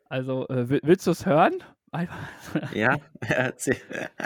Also, 0.10 0.47
äh, 0.49 0.67
will- 0.69 0.82
willst 0.84 1.08
du 1.08 1.12
es 1.12 1.25
hören? 1.25 1.54
Ja, 2.73 2.97
erzähl. 3.21 3.78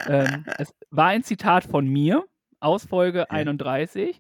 ähm, 0.08 0.44
es 0.58 0.74
war 0.90 1.08
ein 1.10 1.22
Zitat 1.24 1.64
von 1.64 1.88
mir 1.88 2.26
aus 2.60 2.86
Folge 2.86 3.30
31 3.30 4.20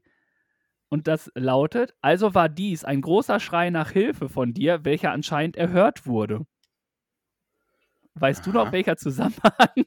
und 0.89 1.07
das 1.07 1.31
lautet: 1.35 1.93
Also 2.01 2.33
war 2.35 2.49
dies 2.49 2.83
ein 2.83 3.01
großer 3.01 3.39
Schrei 3.39 3.69
nach 3.69 3.91
Hilfe 3.91 4.29
von 4.29 4.53
dir, 4.53 4.83
welcher 4.85 5.11
anscheinend 5.11 5.55
erhört 5.55 6.05
wurde. 6.05 6.45
Weißt 8.15 8.45
du 8.45 8.51
noch, 8.51 8.65
Aha. 8.65 8.71
welcher 8.71 8.97
Zusammenhang? 8.97 9.85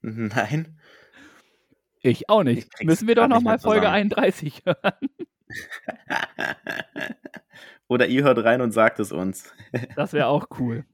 Nein. 0.00 0.78
Ich 2.00 2.28
auch 2.28 2.42
nicht. 2.42 2.68
Ich 2.78 2.86
Müssen 2.86 3.08
wir 3.08 3.14
doch 3.14 3.28
nochmal 3.28 3.58
Folge 3.58 3.86
zusammen. 3.86 4.12
31 4.12 4.62
hören. 4.64 5.08
Oder 7.88 8.06
ihr 8.06 8.24
hört 8.24 8.42
rein 8.44 8.60
und 8.60 8.72
sagt 8.72 8.98
es 9.00 9.12
uns. 9.12 9.52
Das 9.96 10.12
wäre 10.12 10.26
auch 10.26 10.46
cool. 10.58 10.84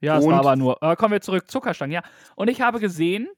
Ja, 0.00 0.18
es 0.18 0.26
war 0.26 0.38
aber 0.38 0.56
nur. 0.56 0.80
Äh, 0.82 0.94
kommen 0.96 1.12
wir 1.12 1.20
zurück, 1.20 1.50
Zuckerstangen, 1.50 1.92
ja. 1.92 2.02
Und 2.36 2.48
ich 2.48 2.60
habe 2.60 2.78
gesehen, 2.78 3.28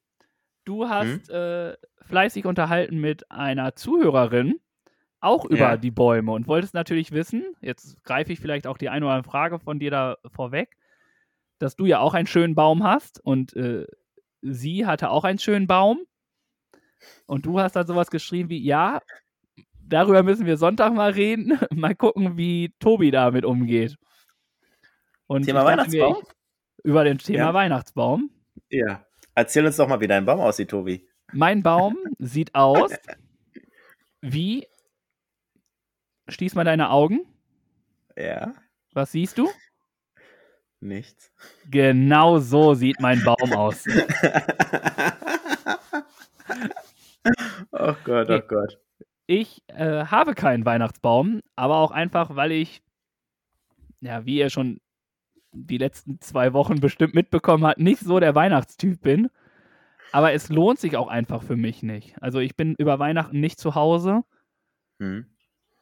du 0.64 0.88
hast 0.88 1.28
Hm? 1.28 1.34
äh, 1.34 1.74
fleißig 2.02 2.44
unterhalten 2.46 2.98
mit 3.00 3.30
einer 3.30 3.74
Zuhörerin, 3.76 4.60
auch 5.20 5.44
über 5.44 5.56
Ja. 5.58 5.76
die 5.76 5.90
Bäume 5.90 6.32
und 6.32 6.46
wolltest 6.46 6.74
natürlich 6.74 7.12
wissen, 7.12 7.44
jetzt 7.60 8.02
greife 8.04 8.32
ich 8.32 8.40
vielleicht 8.40 8.66
auch 8.66 8.78
die 8.78 8.88
eine 8.88 9.04
oder 9.06 9.14
andere 9.14 9.30
Frage 9.30 9.58
von 9.58 9.78
dir 9.78 9.90
da 9.90 10.16
vorweg, 10.32 10.76
dass 11.58 11.76
du 11.76 11.86
ja 11.86 12.00
auch 12.00 12.14
einen 12.14 12.26
schönen 12.26 12.54
Baum 12.54 12.82
hast 12.84 13.20
und 13.24 13.54
äh, 13.54 13.86
sie 14.42 14.86
hatte 14.86 15.10
auch 15.10 15.24
einen 15.24 15.38
schönen 15.38 15.66
Baum. 15.66 16.00
Und 17.26 17.46
du 17.46 17.60
hast 17.60 17.76
dann 17.76 17.86
sowas 17.86 18.10
geschrieben 18.10 18.48
wie, 18.50 18.62
ja, 18.62 19.00
darüber 19.82 20.22
müssen 20.22 20.46
wir 20.46 20.56
Sonntag 20.56 20.92
mal 20.94 21.10
reden, 21.12 21.58
mal 21.70 21.94
gucken, 21.94 22.36
wie 22.36 22.74
Tobi 22.78 23.10
damit 23.10 23.44
umgeht. 23.44 23.96
Und 25.26 25.44
Thema 25.44 25.60
mir, 25.60 25.66
Weihnachtsbaum? 25.70 26.16
ich- 26.22 26.84
über 26.84 27.04
den 27.04 27.18
Thema 27.18 27.38
Ja. 27.38 27.54
Weihnachtsbaum. 27.54 28.30
Ja. 28.70 29.04
Erzähl 29.34 29.66
uns 29.66 29.76
doch 29.76 29.88
mal, 29.88 30.00
wie 30.00 30.08
dein 30.08 30.24
Baum 30.24 30.40
aussieht, 30.40 30.70
Tobi. 30.70 31.08
Mein 31.32 31.62
Baum 31.62 31.96
sieht 32.18 32.54
aus 32.54 32.92
wie. 34.20 34.66
Schließ 36.28 36.54
mal 36.54 36.64
deine 36.64 36.90
Augen. 36.90 37.20
Ja. 38.16 38.54
Was 38.92 39.12
siehst 39.12 39.38
du? 39.38 39.48
Nichts. 40.80 41.32
Genau 41.70 42.38
so 42.38 42.74
sieht 42.74 43.00
mein 43.00 43.22
Baum 43.24 43.52
aus. 43.52 43.86
oh 47.72 47.94
Gott, 48.04 48.30
oh. 48.30 48.40
Gott. 48.46 48.78
Ich 49.26 49.62
äh, 49.68 50.06
habe 50.06 50.34
keinen 50.34 50.64
Weihnachtsbaum, 50.64 51.40
aber 51.54 51.76
auch 51.76 51.90
einfach, 51.90 52.34
weil 52.36 52.52
ich, 52.52 52.82
ja, 54.00 54.24
wie 54.24 54.38
ihr 54.38 54.50
schon 54.50 54.80
die 55.52 55.78
letzten 55.78 56.20
zwei 56.20 56.52
Wochen 56.52 56.80
bestimmt 56.80 57.14
mitbekommen 57.14 57.64
habt, 57.64 57.78
nicht 57.78 58.00
so 58.00 58.20
der 58.20 58.34
Weihnachtstyp 58.34 59.00
bin. 59.02 59.28
Aber 60.12 60.32
es 60.32 60.48
lohnt 60.48 60.78
sich 60.80 60.96
auch 60.96 61.08
einfach 61.08 61.42
für 61.42 61.56
mich 61.56 61.82
nicht. 61.82 62.20
Also 62.20 62.40
ich 62.40 62.56
bin 62.56 62.74
über 62.78 62.98
Weihnachten 62.98 63.38
nicht 63.40 63.58
zu 63.60 63.74
Hause 63.74 64.22
Hm. 64.98 65.26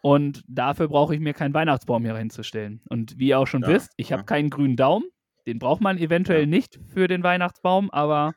und 0.03 0.45
dafür 0.47 0.89
brauche 0.89 1.15
ich 1.15 1.21
mir 1.21 1.33
keinen 1.35 1.55
Weihnachtsbaum 1.55 2.05
hier 2.05 2.17
hinzustellen. 2.17 2.83
Und 2.89 3.19
wie 3.19 3.29
ihr 3.29 3.39
auch 3.39 3.47
schon 3.47 3.63
Ja, 3.63 3.69
wisst, 3.69 3.93
ich 3.97 4.13
habe 4.13 4.21
ja. 4.21 4.27
keinen 4.27 4.51
grünen 4.51 4.77
Daumen. 4.77 5.07
Den 5.47 5.59
braucht 5.59 5.81
man 5.81 5.97
eventuell 5.99 6.43
Ja. 6.43 6.47
nicht 6.47 6.79
für 6.87 7.09
den 7.09 7.23
Weihnachtsbaum, 7.23 7.91
aber 7.91 8.35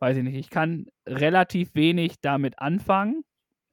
weiß 0.00 0.16
ich 0.18 0.22
nicht, 0.24 0.36
ich 0.36 0.50
kann 0.50 0.86
relativ 1.06 1.74
wenig 1.74 2.20
damit 2.20 2.58
anfangen. 2.58 3.24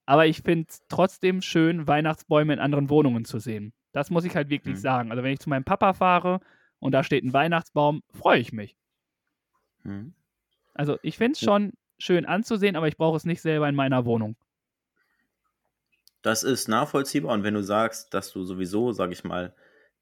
Aber 0.06 0.26
ich 0.26 0.42
finde 0.42 0.68
es 0.70 0.82
trotzdem 0.88 1.42
schön, 1.42 1.88
Weihnachtsbäume 1.88 2.54
in 2.54 2.60
anderen 2.60 2.90
Wohnungen 2.90 3.26
zu 3.26 3.40
sehen. 3.40 3.74
Das 3.92 4.10
muss 4.10 4.24
ich 4.24 4.36
halt 4.36 4.50
wirklich 4.50 4.76
Mhm. 4.76 4.80
sagen. 4.80 5.12
Also 5.12 5.24
wenn 5.24 5.34
ich 5.34 5.40
zu 5.40 5.50
meinem 5.50 5.66
Papa 5.66 5.92
fahre 5.94 6.40
und 6.80 6.92
da 6.92 7.04
steht 7.04 7.24
ein 7.24 7.34
Weihnachtsbaum, 7.34 8.04
freue 8.14 8.40
ich 8.40 8.52
mich. 8.54 8.76
Mhm. 9.84 10.14
Also 10.74 10.98
ich 11.02 11.18
finde 11.18 11.34
es 11.34 11.40
schon 11.40 11.74
schön 11.98 12.26
anzusehen, 12.26 12.76
aber 12.76 12.88
ich 12.88 12.98
brauche 12.98 13.18
es 13.18 13.26
nicht 13.26 13.42
selber 13.42 13.68
in 13.68 13.76
meiner 13.76 14.06
Wohnung. 14.06 14.36
Das 16.22 16.44
ist 16.44 16.68
nachvollziehbar 16.68 17.34
und 17.34 17.44
wenn 17.44 17.54
du 17.54 17.64
sagst, 17.64 18.14
dass 18.14 18.32
du 18.32 18.44
sowieso, 18.44 18.92
sag 18.92 19.12
ich 19.12 19.24
mal, 19.24 19.56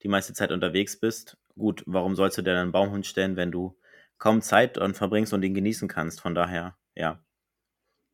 die 0.03 0.07
meiste 0.07 0.33
Zeit 0.33 0.51
unterwegs 0.51 0.99
bist, 0.99 1.37
gut, 1.57 1.83
warum 1.85 2.15
sollst 2.15 2.37
du 2.37 2.41
dir 2.41 2.59
einen 2.59 2.71
Baumhund 2.71 3.05
stellen, 3.05 3.35
wenn 3.35 3.51
du 3.51 3.77
kaum 4.17 4.41
Zeit 4.41 4.77
und 4.77 4.95
verbringst 4.97 5.33
und 5.33 5.43
ihn 5.43 5.53
genießen 5.53 5.87
kannst? 5.87 6.21
Von 6.21 6.35
daher, 6.35 6.75
ja, 6.95 7.19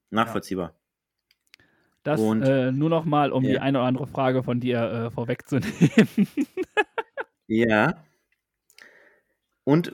nachvollziehbar. 0.09 0.75
Das 2.03 2.19
Und- 2.19 2.41
äh, 2.43 2.71
nur 2.71 2.89
noch 2.89 3.05
mal, 3.05 3.31
um 3.31 3.43
die 3.43 3.51
Ja. 3.51 3.61
eine 3.61 3.77
oder 3.79 3.87
andere 3.87 4.07
Frage 4.07 4.43
von 4.43 4.59
dir 4.59 4.81
äh, 4.81 5.11
vorwegzunehmen. 5.11 6.27
Ja. 7.47 8.01
Und 9.63 9.93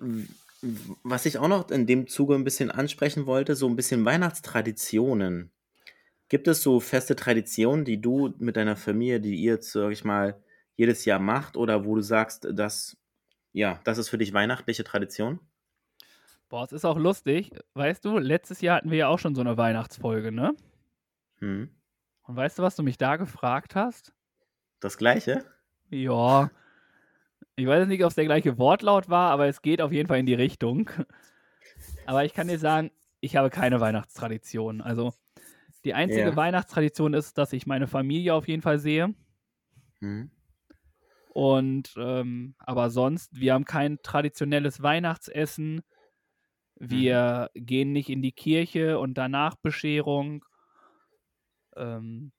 was 1.03 1.25
ich 1.25 1.37
auch 1.37 1.47
noch 1.47 1.69
in 1.69 1.85
dem 1.85 2.07
Zuge 2.07 2.35
ein 2.35 2.43
bisschen 2.43 2.71
ansprechen 2.71 3.25
wollte, 3.25 3.55
so 3.55 3.67
ein 3.67 3.75
bisschen 3.75 4.05
Weihnachtstraditionen. 4.05 5.51
Gibt 6.29 6.47
es 6.47 6.61
so 6.61 6.79
feste 6.79 7.15
Traditionen, 7.15 7.85
die 7.85 8.01
du 8.01 8.33
mit 8.39 8.57
deiner 8.57 8.75
Familie, 8.75 9.21
die 9.21 9.35
ihr, 9.35 9.59
sag 9.61 9.91
ich 9.91 10.03
mal, 10.03 10.41
jedes 10.75 11.05
Jahr 11.05 11.19
macht 11.19 11.55
oder 11.55 11.85
wo 11.85 11.95
du 11.95 12.01
sagst, 12.01 12.47
dass, 12.51 12.97
ja, 13.53 13.79
das 13.83 13.97
ist 13.97 14.09
für 14.09 14.17
dich 14.17 14.33
weihnachtliche 14.33 14.83
Tradition? 14.83 15.39
Boah, 16.49 16.63
es 16.63 16.71
ist 16.71 16.85
auch 16.85 16.97
lustig. 16.97 17.51
Weißt 17.73 18.03
du, 18.03 18.17
letztes 18.17 18.61
Jahr 18.61 18.77
hatten 18.77 18.91
wir 18.91 18.97
ja 18.97 19.07
auch 19.07 19.19
schon 19.19 19.35
so 19.35 19.41
eine 19.41 19.57
Weihnachtsfolge, 19.57 20.31
ne? 20.31 20.55
Hm. 21.39 21.69
Und 22.23 22.35
weißt 22.35 22.59
du, 22.59 22.63
was 22.63 22.75
du 22.75 22.83
mich 22.83 22.97
da 22.97 23.15
gefragt 23.15 23.75
hast? 23.75 24.13
Das 24.79 24.97
Gleiche? 24.97 25.45
Ja. 25.89 26.51
Ich 27.59 27.65
weiß 27.65 27.87
nicht, 27.87 28.03
ob 28.03 28.09
es 28.09 28.15
der 28.15 28.25
gleiche 28.25 28.57
Wortlaut 28.59 29.09
war, 29.09 29.31
aber 29.31 29.47
es 29.47 29.63
geht 29.63 29.81
auf 29.81 29.91
jeden 29.91 30.07
Fall 30.07 30.19
in 30.19 30.27
die 30.27 30.35
Richtung. 30.35 30.89
Aber 32.05 32.23
ich 32.25 32.33
kann 32.33 32.47
dir 32.47 32.59
sagen, 32.59 32.91
ich 33.19 33.35
habe 33.35 33.49
keine 33.49 33.79
Weihnachtstradition. 33.79 34.81
Also 34.81 35.13
die 35.85 35.93
einzige 35.93 36.29
Ja. 36.29 36.35
Weihnachtstradition 36.35 37.13
ist, 37.13 37.37
dass 37.37 37.53
ich 37.53 37.67
meine 37.67 37.87
Familie 37.87 38.33
auf 38.35 38.47
jeden 38.47 38.61
Fall 38.61 38.79
sehe. 38.79 39.15
Hm. 40.01 40.29
Und 41.33 41.93
ähm, 41.97 42.55
aber 42.59 42.89
sonst, 42.89 43.39
wir 43.39 43.53
haben 43.53 43.65
kein 43.65 43.99
traditionelles 44.01 44.81
Weihnachtsessen. 44.81 45.81
Wir 46.75 47.49
gehen 47.55 47.91
nicht 47.91 48.09
in 48.09 48.21
die 48.21 48.31
Kirche 48.31 48.99
und 48.99 49.15
danach 49.15 49.55
Bescherung. 49.55 50.45
Ähm, 51.75 52.31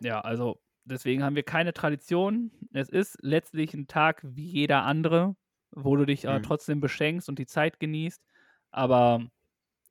ja, 0.00 0.20
also 0.20 0.60
deswegen 0.84 1.22
haben 1.22 1.36
wir 1.36 1.42
keine 1.42 1.72
Tradition. 1.72 2.50
Es 2.72 2.88
ist 2.88 3.18
letztlich 3.22 3.74
ein 3.74 3.86
Tag 3.86 4.20
wie 4.24 4.46
jeder 4.46 4.82
andere, 4.84 5.36
wo 5.70 5.96
du 5.96 6.04
dich 6.04 6.28
aber 6.28 6.38
Mhm. 6.38 6.42
trotzdem 6.44 6.80
beschenkst 6.80 7.28
und 7.28 7.38
die 7.38 7.46
Zeit 7.46 7.80
genießt. 7.80 8.22
Aber 8.70 9.26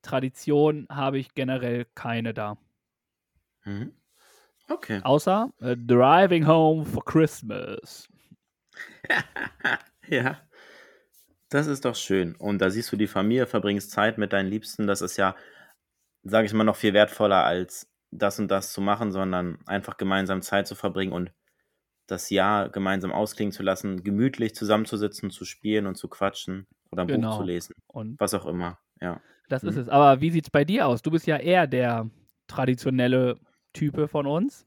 Tradition 0.01 0.87
habe 0.89 1.19
ich 1.19 1.33
generell 1.33 1.85
keine 1.95 2.33
da. 2.33 2.57
Mhm. 3.65 3.93
Okay. 4.69 5.01
Außer 5.03 5.51
äh, 5.59 5.75
Driving 5.77 6.47
Home 6.47 6.85
for 6.85 7.03
Christmas. 7.05 8.07
Ja, 10.07 10.41
das 11.49 11.67
ist 11.67 11.85
doch 11.85 11.95
schön. 11.95 12.35
Und 12.35 12.59
da 12.59 12.69
siehst 12.69 12.91
du 12.91 12.97
die 12.97 13.07
Familie, 13.07 13.45
verbringst 13.47 13.91
Zeit 13.91 14.17
mit 14.17 14.33
deinen 14.33 14.47
Liebsten. 14.49 14.87
Das 14.87 15.01
ist 15.01 15.17
ja, 15.17 15.35
sage 16.23 16.47
ich 16.47 16.53
mal, 16.53 16.63
noch 16.63 16.75
viel 16.75 16.93
wertvoller 16.93 17.43
als 17.43 17.90
das 18.11 18.39
und 18.39 18.49
das 18.49 18.73
zu 18.73 18.81
machen, 18.81 19.11
sondern 19.11 19.59
einfach 19.65 19.97
gemeinsam 19.97 20.41
Zeit 20.41 20.67
zu 20.67 20.75
verbringen 20.75 21.13
und 21.13 21.31
das 22.07 22.29
Jahr 22.29 22.69
gemeinsam 22.69 23.11
ausklingen 23.13 23.51
zu 23.53 23.63
lassen, 23.63 24.03
gemütlich 24.03 24.53
zusammenzusitzen, 24.53 25.29
zu 25.31 25.45
spielen 25.45 25.87
und 25.87 25.95
zu 25.95 26.09
quatschen 26.09 26.67
oder 26.91 27.03
ein 27.03 27.07
Buch 27.07 27.15
Genau. 27.15 27.37
zu 27.37 27.43
lesen. 27.43 27.75
Und 27.87 28.19
Was 28.19 28.33
auch 28.33 28.45
immer. 28.45 28.79
Ja. 28.99 29.21
Das 29.47 29.63
ist 29.63 29.75
Mhm. 29.75 29.81
es. 29.81 29.89
Aber 29.89 30.19
wie 30.21 30.29
sieht 30.31 30.45
es 30.45 30.49
bei 30.51 30.65
dir 30.65 30.87
aus? 30.87 31.01
Du 31.01 31.11
bist 31.11 31.25
ja 31.27 31.37
eher 31.37 31.67
der 31.67 32.09
traditionelle 32.47 33.39
Type 33.73 34.07
von 34.09 34.27
uns. 34.27 34.65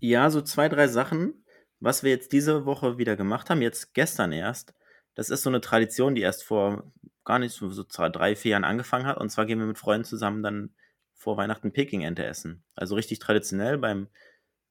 Ja, 0.00 0.28
so 0.30 0.42
zwei, 0.42 0.68
drei 0.68 0.88
Sachen, 0.88 1.44
was 1.80 2.02
wir 2.02 2.10
jetzt 2.10 2.32
diese 2.32 2.66
Woche 2.66 2.98
wieder 2.98 3.16
gemacht 3.16 3.48
haben, 3.50 3.62
jetzt 3.62 3.94
gestern 3.94 4.32
erst. 4.32 4.74
Das 5.14 5.30
ist 5.30 5.42
so 5.42 5.50
eine 5.50 5.60
Tradition, 5.60 6.14
die 6.14 6.22
erst 6.22 6.44
vor 6.44 6.92
gar 7.24 7.38
nicht 7.38 7.52
so, 7.52 7.70
so 7.70 7.84
zwei, 7.84 8.08
drei, 8.08 8.34
vier 8.36 8.52
Jahren 8.52 8.64
angefangen 8.64 9.06
hat. 9.06 9.18
Und 9.18 9.30
zwar 9.30 9.46
gehen 9.46 9.58
wir 9.58 9.66
mit 9.66 9.78
Freunden 9.78 10.04
zusammen 10.04 10.42
dann 10.42 10.74
vor 11.22 11.36
Weihnachten 11.36 11.72
Peking-Ente 11.72 12.24
essen. 12.24 12.64
Also 12.74 12.96
richtig 12.96 13.20
traditionell 13.20 13.78
beim 13.78 14.08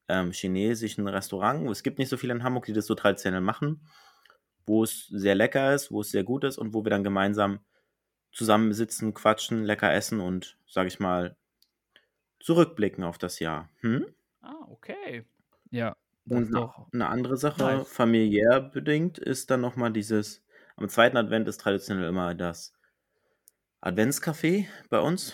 ähm, 0.10 0.32
chinesischen 0.34 1.08
Restaurant. 1.08 1.70
Es 1.70 1.82
gibt 1.82 1.98
nicht 1.98 2.10
so 2.10 2.18
viele 2.18 2.34
in 2.34 2.44
Hamburg, 2.44 2.66
die 2.66 2.74
das 2.74 2.86
so 2.88 2.94
traditionell 2.94 3.40
machen, 3.40 3.88
wo 4.66 4.84
es 4.84 5.08
sehr 5.08 5.34
lecker 5.34 5.74
ist, 5.74 5.92
wo 5.92 6.02
es 6.02 6.12
sehr 6.12 6.26
gut 6.26 6.44
ist 6.44 6.58
und 6.58 6.74
wo 6.74 6.84
wir 6.84 6.90
dann 6.90 7.06
gemeinsam 7.06 7.62
zusammensitzen, 8.34 9.14
quatschen, 9.14 9.64
lecker 9.64 9.94
essen 9.94 10.20
und, 10.20 10.58
sag 10.68 10.88
ich 10.88 11.00
mal, 11.00 11.38
zurückblicken 12.42 13.06
auf 13.06 13.18
das 13.18 13.40
Jahr. 13.40 13.70
Hm? 13.80 14.08
Ah, 14.42 14.66
okay. 14.68 15.24
Ja, 15.70 15.96
das 16.26 16.50
Und 16.50 16.54
doch. 16.54 16.88
eine 16.92 17.08
andere 17.08 17.38
Sache, 17.38 17.64
nice. 17.64 17.88
familiär 17.88 18.60
bedingt, 18.60 19.20
ist 19.20 19.50
dann 19.52 19.62
nochmal 19.62 19.94
dieses, 19.94 20.44
am 20.76 20.90
zweiten 20.90 21.16
Advent 21.16 21.48
ist 21.48 21.62
traditionell 21.62 22.10
immer 22.10 22.36
das 22.36 22.74
Adventscafé 23.82 24.68
bei 24.90 25.00
uns 25.00 25.34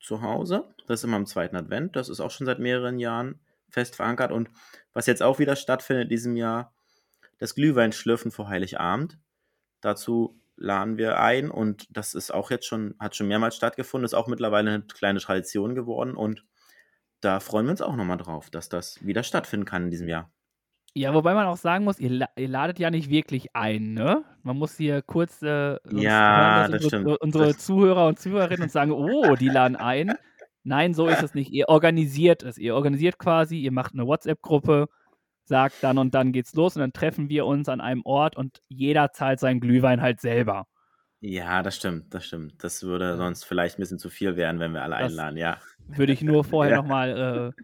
zu 0.00 0.22
Hause. 0.22 0.64
Das 0.86 1.00
ist 1.00 1.04
immer 1.04 1.16
am 1.16 1.26
zweiten 1.26 1.56
Advent. 1.56 1.96
Das 1.96 2.08
ist 2.08 2.20
auch 2.20 2.30
schon 2.30 2.46
seit 2.46 2.58
mehreren 2.58 2.98
Jahren 2.98 3.40
fest 3.68 3.96
verankert. 3.96 4.32
Und 4.32 4.50
was 4.92 5.06
jetzt 5.06 5.22
auch 5.22 5.38
wieder 5.38 5.56
stattfindet 5.56 6.04
in 6.04 6.10
diesem 6.10 6.36
Jahr, 6.36 6.72
das 7.38 7.54
Glühweinschlürfen 7.54 8.30
vor 8.30 8.48
Heiligabend. 8.48 9.18
Dazu 9.80 10.40
laden 10.56 10.98
wir 10.98 11.20
ein 11.20 11.50
und 11.50 11.86
das 11.96 12.14
ist 12.14 12.32
auch 12.32 12.50
jetzt 12.50 12.66
schon, 12.66 12.96
hat 12.98 13.14
schon 13.14 13.28
mehrmals 13.28 13.56
stattgefunden, 13.56 14.04
ist 14.04 14.14
auch 14.14 14.26
mittlerweile 14.26 14.70
eine 14.70 14.82
kleine 14.82 15.20
Tradition 15.20 15.74
geworden 15.74 16.16
und 16.16 16.44
da 17.20 17.40
freuen 17.40 17.66
wir 17.66 17.70
uns 17.70 17.82
auch 17.82 17.96
nochmal 17.96 18.16
drauf, 18.16 18.50
dass 18.50 18.68
das 18.68 19.04
wieder 19.04 19.22
stattfinden 19.22 19.66
kann 19.66 19.84
in 19.84 19.90
diesem 19.90 20.08
Jahr. 20.08 20.30
Ja, 20.94 21.14
wobei 21.14 21.34
man 21.34 21.46
auch 21.46 21.56
sagen 21.56 21.84
muss, 21.84 22.00
ihr, 22.00 22.10
la- 22.10 22.28
ihr 22.36 22.48
ladet 22.48 22.78
ja 22.78 22.90
nicht 22.90 23.08
wirklich 23.10 23.54
ein, 23.54 23.92
ne? 23.94 24.24
Man 24.42 24.56
muss 24.56 24.76
hier 24.76 25.02
kurz 25.02 25.42
äh, 25.42 25.76
Ja, 25.92 26.62
hören, 26.62 26.72
unsere, 26.74 26.82
stimmt. 26.88 27.20
unsere 27.20 27.56
Zuhörer 27.56 28.06
und 28.08 28.18
Zuhörerinnen 28.18 28.64
uns 28.64 28.72
sagen, 28.72 28.90
oh, 28.92 29.36
die 29.36 29.48
laden 29.48 29.76
ein. 29.76 30.12
Nein, 30.64 30.94
so 30.94 31.06
ist 31.06 31.22
es 31.22 31.34
nicht. 31.34 31.52
Ihr 31.52 31.68
organisiert 31.68 32.42
es. 32.42 32.58
Ihr 32.58 32.74
organisiert 32.74 33.18
quasi, 33.18 33.58
ihr 33.58 33.70
macht 33.72 33.94
eine 33.94 34.06
WhatsApp-Gruppe, 34.06 34.86
sagt 35.44 35.76
dann 35.82 35.98
und 35.98 36.14
dann 36.14 36.32
geht's 36.32 36.54
los 36.54 36.74
und 36.76 36.80
dann 36.80 36.92
treffen 36.92 37.28
wir 37.28 37.46
uns 37.46 37.68
an 37.68 37.80
einem 37.80 38.02
Ort 38.04 38.36
und 38.36 38.58
jeder 38.68 39.12
zahlt 39.12 39.38
seinen 39.40 39.60
Glühwein 39.60 40.02
halt 40.02 40.20
selber. 40.20 40.66
Ja, 41.20 41.62
das 41.62 41.76
stimmt, 41.76 42.12
das 42.14 42.26
stimmt. 42.26 42.62
Das 42.62 42.82
würde 42.82 43.16
sonst 43.16 43.44
vielleicht 43.44 43.78
ein 43.78 43.82
bisschen 43.82 43.98
zu 43.98 44.08
viel 44.10 44.36
werden, 44.36 44.60
wenn 44.60 44.72
wir 44.72 44.82
alle 44.82 44.98
Das- 44.98 45.12
einladen, 45.12 45.36
ja. 45.36 45.58
Würde 45.88 46.12
ich 46.12 46.22
nur 46.22 46.44
vorher 46.44 46.72
Ja. 46.76 46.82
nochmal 46.82 47.54
äh, 47.56 47.62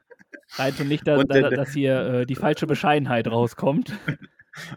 reintun, 0.57 0.89
nicht, 0.89 1.07
dass, 1.07 1.21
Und 1.21 1.33
der- 1.33 1.51
dass, 1.51 1.73
hier 1.73 1.97
äh, 2.01 2.27
die 2.27 2.35
falsche 2.37 2.67
Bescheidenheit 2.67 3.27
rauskommt. 3.29 3.93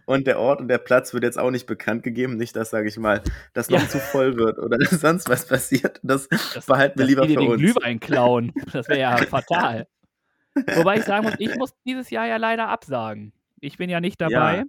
Und 0.07 0.25
der 0.25 0.39
Ort 0.39 0.59
und 0.59 0.69
der 0.69 0.79
Platz 0.79 1.13
wird 1.13 1.23
jetzt 1.23 1.37
auch 1.37 1.51
nicht 1.51 1.67
bekannt 1.67 2.01
gegeben, 2.01 2.35
nicht, 2.35 2.55
dass, 2.55 2.71
sage 2.71 2.87
ich 2.87 2.97
mal, 2.97 3.21
das 3.53 3.69
noch 3.69 3.79
Ja. 3.79 3.87
zu 3.87 3.99
voll 3.99 4.35
wird 4.35 4.57
oder 4.57 4.79
sonst 4.89 5.29
was 5.29 5.45
passiert. 5.47 5.99
Das, 6.01 6.27
Das, 6.29 6.65
behalten 6.65 6.97
wir 6.97 7.05
lieber 7.05 7.27
für 7.27 7.35
den 7.35 7.47
uns. 7.47 7.61
Glühwein 7.61 7.99
klauen. 7.99 8.53
Das 8.73 8.87
wäre 8.89 8.99
ja 9.01 9.17
fatal. 9.29 9.85
Wobei 10.77 10.97
ich 10.97 11.03
sagen 11.03 11.25
muss, 11.25 11.35
ich 11.37 11.55
muss 11.57 11.75
dieses 11.85 12.09
Jahr 12.09 12.25
ja 12.25 12.37
leider 12.37 12.69
absagen. 12.69 13.33
Ich 13.59 13.77
bin 13.77 13.87
ja 13.91 13.99
nicht 13.99 14.19
dabei. 14.19 14.63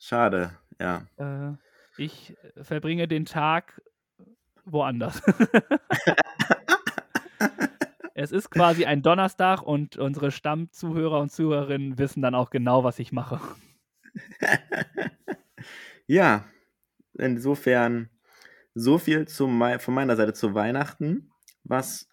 Schade, 0.00 0.50
ja. 0.80 1.06
Äh, 1.18 1.52
ich 1.96 2.34
verbringe 2.60 3.06
den 3.06 3.26
Tag 3.26 3.80
woanders. 4.64 5.22
Es 8.14 8.32
ist 8.32 8.50
quasi 8.50 8.84
ein 8.84 9.02
Donnerstag 9.02 9.62
und 9.62 9.96
unsere 9.96 10.30
Stammzuhörer 10.30 11.20
und 11.20 11.30
Zuhörerinnen 11.30 11.98
wissen 11.98 12.22
dann 12.22 12.34
auch 12.34 12.50
genau, 12.50 12.84
was 12.84 12.98
ich 12.98 13.12
mache. 13.12 13.40
Ja, 16.06 16.44
insofern 17.14 18.10
so 18.74 18.98
viel 18.98 19.26
zu 19.26 19.46
mei 19.46 19.78
von 19.78 19.94
meiner 19.94 20.16
Seite 20.16 20.32
zu 20.32 20.54
Weihnachten. 20.54 21.30
Was 21.64 22.10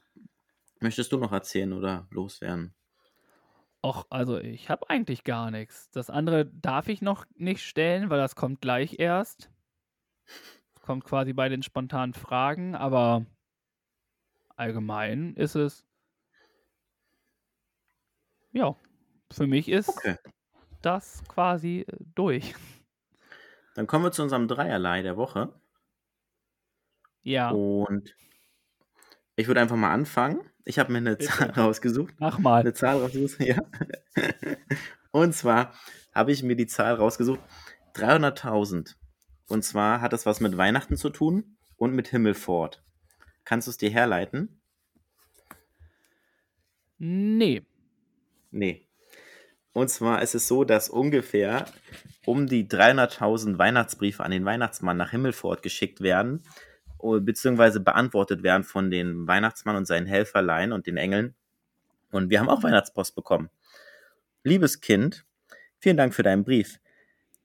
möchtest 0.79 1.11
du 1.11 1.17
noch 1.17 1.31
erzählen 1.31 1.73
oder 1.73 2.07
loswerden? 2.11 2.73
Och, 3.81 4.05
also 4.09 4.37
ich 4.39 4.69
habe 4.69 4.89
eigentlich 4.89 5.23
gar 5.23 5.51
nichts. 5.51 5.89
Das 5.91 6.09
andere 6.09 6.45
darf 6.45 6.87
ich 6.87 7.01
noch 7.01 7.25
nicht 7.35 7.61
stellen, 7.61 8.09
weil 8.09 8.19
das 8.19 8.35
kommt 8.35 8.61
gleich 8.61 8.99
erst. 8.99 9.49
Kommt 10.81 11.03
quasi 11.03 11.33
bei 11.33 11.49
den 11.49 11.63
spontanen 11.63 12.13
Fragen, 12.13 12.75
aber 12.75 13.25
allgemein 14.55 15.33
ist 15.35 15.55
es. 15.55 15.88
Ja, 18.51 18.75
für 19.31 19.47
mich 19.47 19.69
ist 19.69 19.89
Okay. 19.89 20.15
das 20.81 21.23
quasi 21.27 21.85
äh, 21.87 21.97
durch. 22.15 22.55
Dann 23.75 23.87
kommen 23.87 24.03
wir 24.05 24.11
zu 24.11 24.23
unserem 24.23 24.47
Dreierlei 24.47 25.01
der 25.03 25.17
Woche. 25.17 25.53
Ja, 27.21 27.51
Und 27.51 28.15
ich 29.35 29.47
würde 29.47 29.61
einfach 29.61 29.75
mal 29.75 29.91
anfangen. 29.93 30.41
Ich 30.65 30.79
habe 30.79 30.91
mir 30.91 30.97
eine 30.99 31.15
Bitte. 31.15 31.25
Zahl 31.31 31.49
rausgesucht. 31.51 32.15
mach 32.19 32.39
mal. 32.39 32.61
Eine 32.61 32.73
Zahl 32.73 32.97
rausgesucht, 32.97 33.39
ja. 33.45 33.57
Und 35.11 35.33
zwar 35.33 35.73
habe 36.13 36.31
ich 36.31 36.43
mir 36.43 36.55
die 36.55 36.67
Zahl 36.67 36.95
rausgesucht, 36.95 37.39
300.000. 37.95 38.95
Und 39.47 39.63
zwar 39.63 40.01
hat 40.01 40.13
das 40.13 40.25
was 40.25 40.39
mit 40.41 40.57
Weihnachten 40.57 40.97
zu 40.97 41.09
tun. 41.09 41.55
und 41.77 41.93
mit 41.93 42.07
Himmelfort. 42.09 42.83
Kannst 43.45 43.67
du 43.67 43.71
es 43.71 43.77
dir 43.77 43.89
herleiten? 43.89 44.61
Nee. 46.97 47.63
Nee. 48.51 48.87
Und 49.73 49.89
zwar 49.89 50.21
ist 50.21 50.35
es 50.35 50.47
so, 50.47 50.63
dass 50.63 50.89
ungefähr 50.89 51.65
um 52.25 52.47
die 52.47 52.67
300.000 52.67 53.57
Weihnachtsbriefe 53.57 54.23
an 54.23 54.31
den 54.31 54.45
Weihnachtsmann 54.45 54.97
nach 54.97 55.11
Himmelfort 55.11 55.61
geschickt 55.61 56.01
werden, 56.01 56.43
o- 56.97 57.19
beziehungsweise 57.19 57.79
beantwortet 57.79 58.43
werden 58.43 58.63
von 58.63 58.89
den 58.91 59.27
Weihnachtsmann 59.27 59.75
und 59.75 59.85
seinen 59.85 60.07
Helferlein 60.07 60.71
und 60.71 60.87
den 60.87 60.97
Engeln. 60.97 61.35
Und 62.11 62.29
wir 62.29 62.39
haben 62.39 62.49
auch 62.49 62.63
Weihnachtspost 62.63 63.15
bekommen. 63.15 63.49
Liebes 64.43 64.81
Kind, 64.81 65.25
vielen 65.77 65.97
Dank 65.97 66.13
für 66.15 66.23
deinen 66.23 66.43
Brief. 66.43 66.79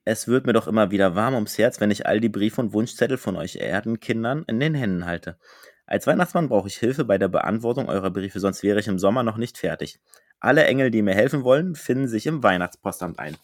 Es 0.03 0.27
wird 0.27 0.45
mir 0.45 0.53
doch 0.53 0.67
immer 0.67 0.91
wieder 0.91 1.15
warm 1.15 1.35
ums 1.35 1.57
Herz, 1.57 1.79
wenn 1.79 1.91
ich 1.91 2.05
all 2.05 2.19
die 2.19 2.29
Briefe 2.29 2.61
und 2.61 2.73
Wunschzettel 2.73 3.17
von 3.17 3.35
euch 3.35 3.55
Erdenkindern 3.57 4.43
in 4.47 4.59
den 4.59 4.75
Händen 4.75 5.05
halte. 5.05 5.37
Als 5.85 6.07
Weihnachtsmann 6.07 6.49
brauche 6.49 6.67
ich 6.67 6.77
Hilfe 6.77 7.05
bei 7.05 7.17
der 7.17 7.27
Beantwortung 7.27 7.89
eurer 7.89 8.09
Briefe, 8.11 8.39
sonst 8.39 8.63
wäre 8.63 8.79
ich 8.79 8.87
im 8.87 8.97
Sommer 8.99 9.23
noch 9.23 9.37
nicht 9.37 9.57
fertig. 9.57 9.99
Alle 10.39 10.65
Engel, 10.65 10.91
die 10.91 11.01
mir 11.01 11.15
helfen 11.15 11.43
wollen, 11.43 11.75
finden 11.75 12.07
sich 12.07 12.27
im 12.27 12.43
Weihnachtspostamt 12.43 13.19
ein. 13.19 13.37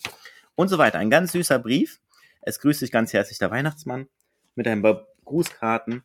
Und 0.56 0.68
so 0.68 0.78
weiter. 0.78 1.00
Ein 1.00 1.10
ganz 1.10 1.32
süßer 1.32 1.60
Brief. 1.60 2.00
Es 2.42 2.60
grüßt 2.60 2.82
dich 2.82 2.92
ganz 2.92 3.14
herzlich 3.14 3.40
der 3.40 3.52
Weihnachtsmann 3.52 4.08
mit 4.56 4.68
ein 4.68 4.82
paar 4.82 5.08
Grußkarten 5.26 6.04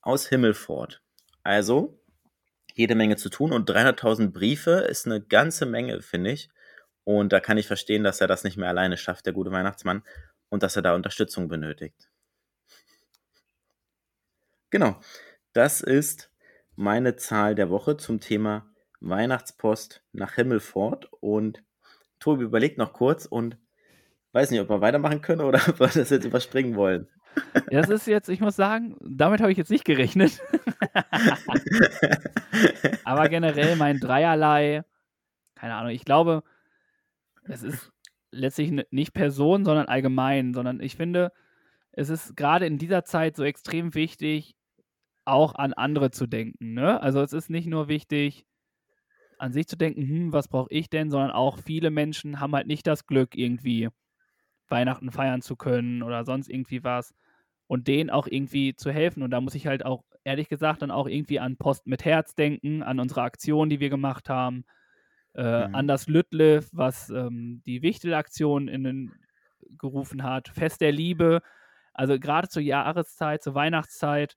aus 0.00 0.28
Himmelfort. 0.28 1.02
Also, 1.42 1.98
jede 2.74 2.94
Menge 2.94 3.16
zu 3.16 3.28
tun 3.30 3.52
und 3.52 3.68
300.000 3.68 4.32
Briefe 4.32 4.70
ist 4.70 5.06
eine 5.06 5.20
ganze 5.20 5.66
Menge, 5.66 6.02
finde 6.02 6.32
ich. 6.32 6.50
Und 7.04 7.32
da 7.32 7.40
kann 7.40 7.58
ich 7.58 7.66
verstehen, 7.66 8.04
dass 8.04 8.20
er 8.20 8.26
das 8.26 8.44
nicht 8.44 8.56
mehr 8.56 8.68
alleine 8.68 8.96
schafft, 8.96 9.26
der 9.26 9.32
gute 9.32 9.50
Weihnachtsmann, 9.52 10.02
und 10.48 10.62
dass 10.62 10.76
er 10.76 10.82
da 10.82 10.94
Unterstützung 10.94 11.48
benötigt. 11.48 12.08
Genau, 14.70 15.00
das 15.52 15.80
ist 15.82 16.30
meine 16.74 17.16
Zahl 17.16 17.54
der 17.54 17.70
Woche 17.70 17.96
zum 17.96 18.20
Thema 18.20 18.73
Weihnachtspost 19.08 20.02
nach 20.12 20.34
Himmelfort. 20.34 21.08
Und 21.20 21.62
Tobi 22.18 22.44
überlegt 22.44 22.78
noch 22.78 22.92
kurz 22.92 23.26
und 23.26 23.58
weiß 24.32 24.50
nicht, 24.50 24.60
ob 24.60 24.68
wir 24.68 24.80
weitermachen 24.80 25.20
können 25.20 25.42
oder 25.42 25.58
ob 25.68 25.80
wir 25.80 25.88
das 25.88 26.10
jetzt 26.10 26.24
überspringen 26.24 26.76
wollen. 26.76 27.08
Das 27.70 27.88
ist 27.88 28.06
jetzt, 28.06 28.28
ich 28.28 28.40
muss 28.40 28.56
sagen, 28.56 28.96
damit 29.00 29.40
habe 29.40 29.50
ich 29.50 29.58
jetzt 29.58 29.70
nicht 29.70 29.84
gerechnet. 29.84 30.40
Aber 33.04 33.28
generell 33.28 33.76
mein 33.76 33.98
Dreierlei, 33.98 34.84
keine 35.56 35.74
Ahnung, 35.74 35.90
ich 35.90 36.04
glaube, 36.04 36.44
es 37.44 37.62
ist 37.62 37.92
letztlich 38.30 38.72
nicht 38.90 39.14
Person, 39.14 39.64
sondern 39.64 39.86
allgemein, 39.86 40.54
sondern 40.54 40.80
ich 40.80 40.96
finde, 40.96 41.32
es 41.92 42.08
ist 42.08 42.36
gerade 42.36 42.66
in 42.66 42.78
dieser 42.78 43.04
Zeit 43.04 43.36
so 43.36 43.44
extrem 43.44 43.94
wichtig, 43.94 44.56
auch 45.24 45.54
an 45.54 45.72
andere 45.72 46.10
zu 46.10 46.26
denken. 46.26 46.74
Ne? 46.74 47.00
Also 47.00 47.22
es 47.22 47.32
ist 47.32 47.50
nicht 47.50 47.66
nur 47.66 47.88
wichtig, 47.88 48.46
an 49.38 49.52
sich 49.52 49.66
zu 49.68 49.76
denken, 49.76 50.02
hm, 50.02 50.32
was 50.32 50.48
brauche 50.48 50.72
ich 50.72 50.88
denn, 50.90 51.10
sondern 51.10 51.30
auch 51.30 51.58
viele 51.58 51.90
Menschen 51.90 52.40
haben 52.40 52.54
halt 52.54 52.66
nicht 52.66 52.86
das 52.86 53.06
Glück, 53.06 53.36
irgendwie 53.36 53.88
Weihnachten 54.68 55.10
feiern 55.10 55.42
zu 55.42 55.56
können 55.56 56.02
oder 56.02 56.24
sonst 56.24 56.48
irgendwie 56.48 56.84
was 56.84 57.14
und 57.66 57.88
denen 57.88 58.10
auch 58.10 58.26
irgendwie 58.26 58.74
zu 58.76 58.90
helfen. 58.92 59.22
Und 59.22 59.30
da 59.30 59.40
muss 59.40 59.54
ich 59.54 59.66
halt 59.66 59.84
auch, 59.84 60.04
ehrlich 60.24 60.48
gesagt, 60.48 60.82
dann 60.82 60.90
auch 60.90 61.06
irgendwie 61.08 61.40
an 61.40 61.56
Post 61.56 61.86
mit 61.86 62.04
Herz 62.04 62.34
denken, 62.34 62.82
an 62.82 63.00
unsere 63.00 63.22
Aktion, 63.22 63.68
die 63.68 63.80
wir 63.80 63.90
gemacht 63.90 64.28
haben, 64.28 64.64
äh, 65.34 65.42
Mhm. 65.58 65.72
an 65.72 65.86
das 65.88 66.06
Lütliff, 66.08 66.68
was 66.72 67.10
ähm, 67.10 67.62
die 67.66 67.82
Wichtel-Aktion 67.82 68.68
in 68.68 68.84
den 68.84 69.12
gerufen 69.78 70.22
hat, 70.22 70.48
Fest 70.48 70.80
der 70.80 70.92
Liebe. 70.92 71.40
Also 71.92 72.18
gerade 72.18 72.48
zur 72.48 72.62
Jahreszeit, 72.62 73.42
zur 73.42 73.54
Weihnachtszeit 73.54 74.36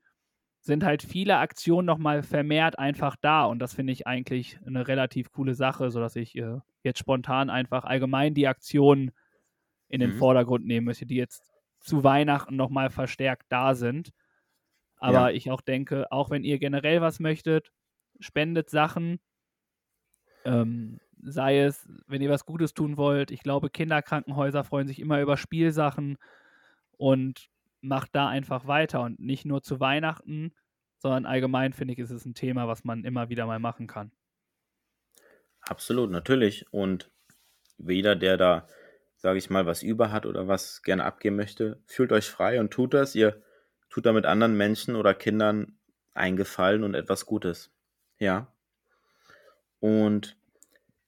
sind 0.68 0.86
halt 0.86 1.04
viele 1.04 1.38
Aktionen 1.40 1.88
nochmal 1.88 2.24
vermehrt 2.24 2.80
einfach 2.80 3.18
da 3.22 3.46
und 3.46 3.60
das 3.60 3.76
finde 3.76 3.94
ich 3.94 4.08
eigentlich 4.08 4.60
eine 4.68 4.88
relativ 4.88 5.32
coole 5.32 5.56
Sache, 5.56 5.92
sodass 5.92 6.16
ich 6.18 6.38
äh, 6.38 6.60
jetzt 6.84 7.00
spontan 7.00 7.50
einfach 7.52 7.86
allgemein 7.86 8.36
die 8.36 8.48
Aktionen 8.48 9.12
in 9.90 10.02
den 10.02 10.12
Mhm. 10.12 10.14
Vordergrund 10.14 10.66
nehmen 10.66 10.86
möchte, 10.88 11.06
die 11.08 11.16
jetzt 11.18 11.52
zu 11.82 12.04
Weihnachten 12.04 12.56
nochmal 12.58 12.90
verstärkt 12.92 13.46
da 13.50 13.76
sind. 13.76 14.12
Aber 14.98 15.34
Ja. 15.34 15.34
ich 15.34 15.52
auch 15.52 15.62
denke, 15.62 16.12
auch 16.12 16.30
wenn 16.32 16.44
ihr 16.44 16.60
generell 16.60 17.02
was 17.02 17.20
möchtet, 17.20 17.72
spendet 18.20 18.70
Sachen. 18.70 19.20
Ähm, 20.46 21.00
sei 21.22 21.60
es, 21.62 21.88
wenn 22.08 22.22
ihr 22.22 22.30
was 22.30 22.46
Gutes 22.46 22.74
tun 22.74 22.98
wollt. 22.98 23.32
Ich 23.32 23.42
glaube, 23.42 23.70
Kinderkrankenhäuser 23.70 24.64
freuen 24.64 24.88
sich 24.88 25.00
immer 25.00 25.20
über 25.22 25.36
Spielsachen 25.38 26.18
und 26.98 27.50
macht 27.82 28.16
da 28.16 28.28
einfach 28.28 28.68
weiter. 28.68 29.02
Und 29.02 29.20
nicht 29.20 29.46
nur 29.46 29.62
zu 29.62 29.80
Weihnachten, 29.80 30.54
sondern 30.98 31.26
allgemein 31.26 31.74
finde 31.74 31.94
ich, 31.94 32.00
ist 32.00 32.12
es 32.12 32.26
ein 32.26 32.34
Thema, 32.34 32.68
was 32.68 32.84
man 32.84 33.04
immer 33.04 33.30
wieder 33.30 33.46
mal 33.46 33.60
machen 33.60 33.88
kann. 33.88 34.12
Absolut, 35.62 36.12
natürlich. 36.12 36.66
Und 36.72 37.12
jeder, 37.78 38.16
der 38.16 38.38
da, 38.38 38.68
sage 39.16 39.38
ich 39.38 39.50
mal, 39.50 39.66
was 39.66 39.84
über 39.84 40.12
hat 40.12 40.26
oder 40.26 40.48
was 40.48 40.82
gerne 40.82 41.04
abgeben 41.04 41.36
möchte, 41.36 41.82
fühlt 41.86 42.12
euch 42.12 42.30
frei 42.30 42.60
und 42.60 42.72
tut 42.72 42.94
das. 42.94 43.16
Ihr 43.16 43.42
tut 43.90 44.06
damit 44.06 44.26
anderen 44.26 44.56
Menschen 44.58 44.96
oder 44.96 45.14
Kindern 45.14 45.78
einen 46.14 46.38
Gefallen 46.38 46.84
und 46.84 46.96
etwas 46.96 47.26
Gutes. 47.26 47.72
Ja. 48.18 48.52
Und 49.80 50.38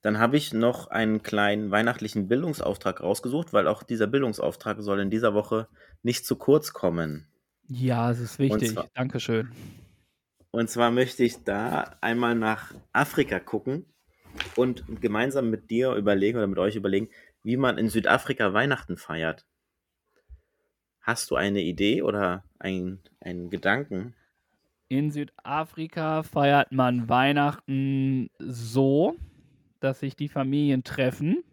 dann 0.02 0.18
habe 0.20 0.38
ich 0.38 0.54
noch 0.54 0.88
einen 0.88 1.24
kleinen 1.24 1.72
weihnachtlichen 1.72 2.28
Bildungsauftrag 2.28 3.02
rausgesucht, 3.02 3.52
weil 3.54 3.68
auch 3.68 3.84
dieser 3.84 4.08
Bildungsauftrag 4.08 4.78
soll 4.82 5.00
in 5.00 5.10
dieser 5.10 5.34
Woche 5.34 5.68
nicht 6.04 6.26
zu 6.26 6.36
kurz 6.38 6.72
kommen. 6.74 7.28
Ja, 7.68 8.10
es 8.12 8.20
ist 8.20 8.40
wichtig. 8.40 8.72
zwar- 8.72 8.90
Dankeschön. 8.94 9.52
Und 10.52 10.70
zwar 10.70 10.90
möchte 10.90 11.24
ich 11.24 11.44
da 11.44 11.96
einmal 12.02 12.34
nach 12.36 12.74
Afrika 12.94 13.40
gucken 13.40 13.86
und 14.56 14.84
gemeinsam 15.02 15.50
mit 15.52 15.70
dir 15.70 15.94
überlegen 15.94 16.38
oder 16.38 16.48
mit 16.48 16.58
euch 16.58 16.76
überlegen, 16.76 17.10
wie 17.44 17.58
man 17.58 17.78
in 17.78 17.90
Südafrika 17.90 18.54
Weihnachten 18.54 18.98
feiert. 18.98 19.46
Hast 21.02 21.30
du 21.32 21.36
eine 21.36 21.62
Idee 21.62 22.02
oder 22.02 22.44
ein- 22.58 23.00
einen 23.20 23.50
Gedanken? 23.50 24.16
In 24.88 25.12
Südafrika 25.12 26.24
feiert 26.24 26.72
man 26.72 27.10
Weihnachten 27.10 28.30
so, 28.40 29.16
dass 29.80 30.00
sich 30.00 30.16
die 30.16 30.30
Familien 30.30 30.84
treffen, 30.84 31.44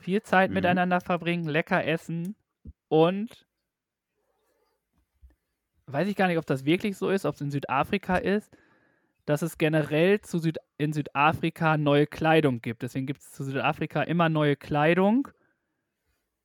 viel 0.00 0.22
Zeit 0.22 0.50
Mhm. 0.50 0.54
miteinander 0.54 1.00
verbringen, 1.00 1.48
lecker 1.48 1.84
essen 1.84 2.34
und 2.88 3.46
weiß 5.86 6.08
ich 6.08 6.16
gar 6.16 6.28
nicht, 6.28 6.38
ob 6.38 6.46
das 6.46 6.64
wirklich 6.64 6.96
so 6.96 7.10
ist, 7.10 7.24
ob 7.24 7.34
es 7.34 7.40
in 7.40 7.50
Südafrika 7.50 8.16
ist, 8.16 8.56
dass 9.26 9.42
es 9.42 9.58
generell 9.58 10.20
zu 10.20 10.38
Süd 10.38 10.58
in 10.78 10.92
Südafrika 10.92 11.76
neue 11.76 12.06
Kleidung 12.06 12.60
gibt. 12.62 12.82
Deswegen 12.82 13.06
gibt 13.06 13.20
es 13.20 13.32
zu 13.32 13.44
Südafrika 13.44 14.02
immer 14.02 14.28
neue 14.28 14.56
Kleidung 14.56 15.28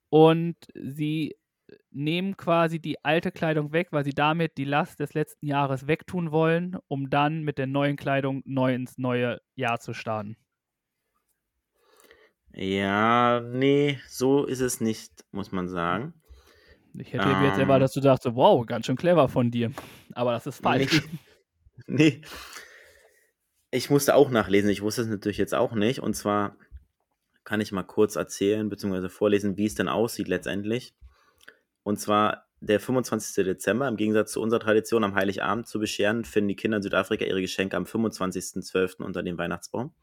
und 0.10 0.56
sie 0.76 1.36
nehmen 1.92 2.38
quasi 2.38 2.80
die 2.80 3.04
alte 3.04 3.32
Kleidung 3.32 3.72
weg, 3.74 3.90
weil 3.92 4.04
sie 4.04 4.14
damit 4.14 4.58
die 4.58 4.66
Last 4.66 5.00
des 5.00 5.14
letzten 5.14 5.48
Jahres 5.48 5.88
wegtun 5.88 6.32
wollen, 6.32 6.78
um 6.88 7.10
dann 7.10 7.44
mit 7.44 7.58
der 7.58 7.68
neuen 7.68 7.96
Kleidung 7.96 8.42
neu 8.46 8.74
ins 8.74 8.98
neue 8.98 9.42
Jahr 9.56 9.80
zu 9.80 9.94
starten. 9.94 10.38
Ja, 12.54 13.40
nee, 13.40 14.00
so 14.08 14.46
ist 14.46 14.60
es 14.60 14.80
nicht, 14.80 15.12
muss 15.32 15.52
man 15.52 15.68
sagen. 15.68 16.14
Ich 16.96 17.12
hätte 17.12 17.26
mir 17.26 17.48
jetzt 17.48 17.58
erwartet, 17.58 17.74
Ähm. 17.74 17.80
dass 17.82 17.94
du 17.94 18.02
dachtest, 18.02 18.36
wow, 18.36 18.66
ganz 18.66 18.86
schön 18.86 18.96
clever 18.96 19.28
von 19.28 19.50
dir. 19.50 19.72
Aber 20.14 20.32
das 20.32 20.48
ist 20.48 20.62
falsch. 20.62 21.02
Nee. 21.88 22.22
Ich 23.72 23.90
musste 23.90 24.14
auch 24.14 24.30
nachlesen, 24.30 24.70
ich 24.70 24.84
wusste 24.84 25.02
es 25.02 25.08
natürlich 25.08 25.40
jetzt 25.40 25.56
auch 25.56 25.74
nicht. 25.74 26.00
Und 26.00 26.14
zwar 26.14 26.56
kann 27.44 27.62
ich 27.62 27.72
mal 27.72 27.84
kurz 27.84 28.16
erzählen 28.16 28.70
bzw. 28.70 29.10
vorlesen, 29.10 29.58
wie 29.58 29.66
es 29.66 29.74
denn 29.74 29.88
aussieht 29.88 30.28
letztendlich. 30.28 30.94
Und 31.84 32.00
zwar 32.00 32.48
der 32.62 32.80
25. 32.80 33.44
Dezember, 33.44 33.88
im 33.88 33.98
Gegensatz 33.98 34.32
zu 34.32 34.42
unserer 34.42 34.62
Tradition 34.62 35.04
am 35.04 35.16
Heiligabend 35.16 35.68
zu 35.68 35.80
bescheren, 35.80 36.24
finden 36.24 36.48
die 36.48 36.56
Kinder 36.56 36.78
in 36.78 36.84
Südafrika 36.84 37.26
ihre 37.26 37.42
Geschenke 37.42 37.76
am 37.76 37.84
25.12. 37.84 39.04
unter 39.04 39.22
dem 39.22 39.38
Weihnachtsbaum. 39.38 39.94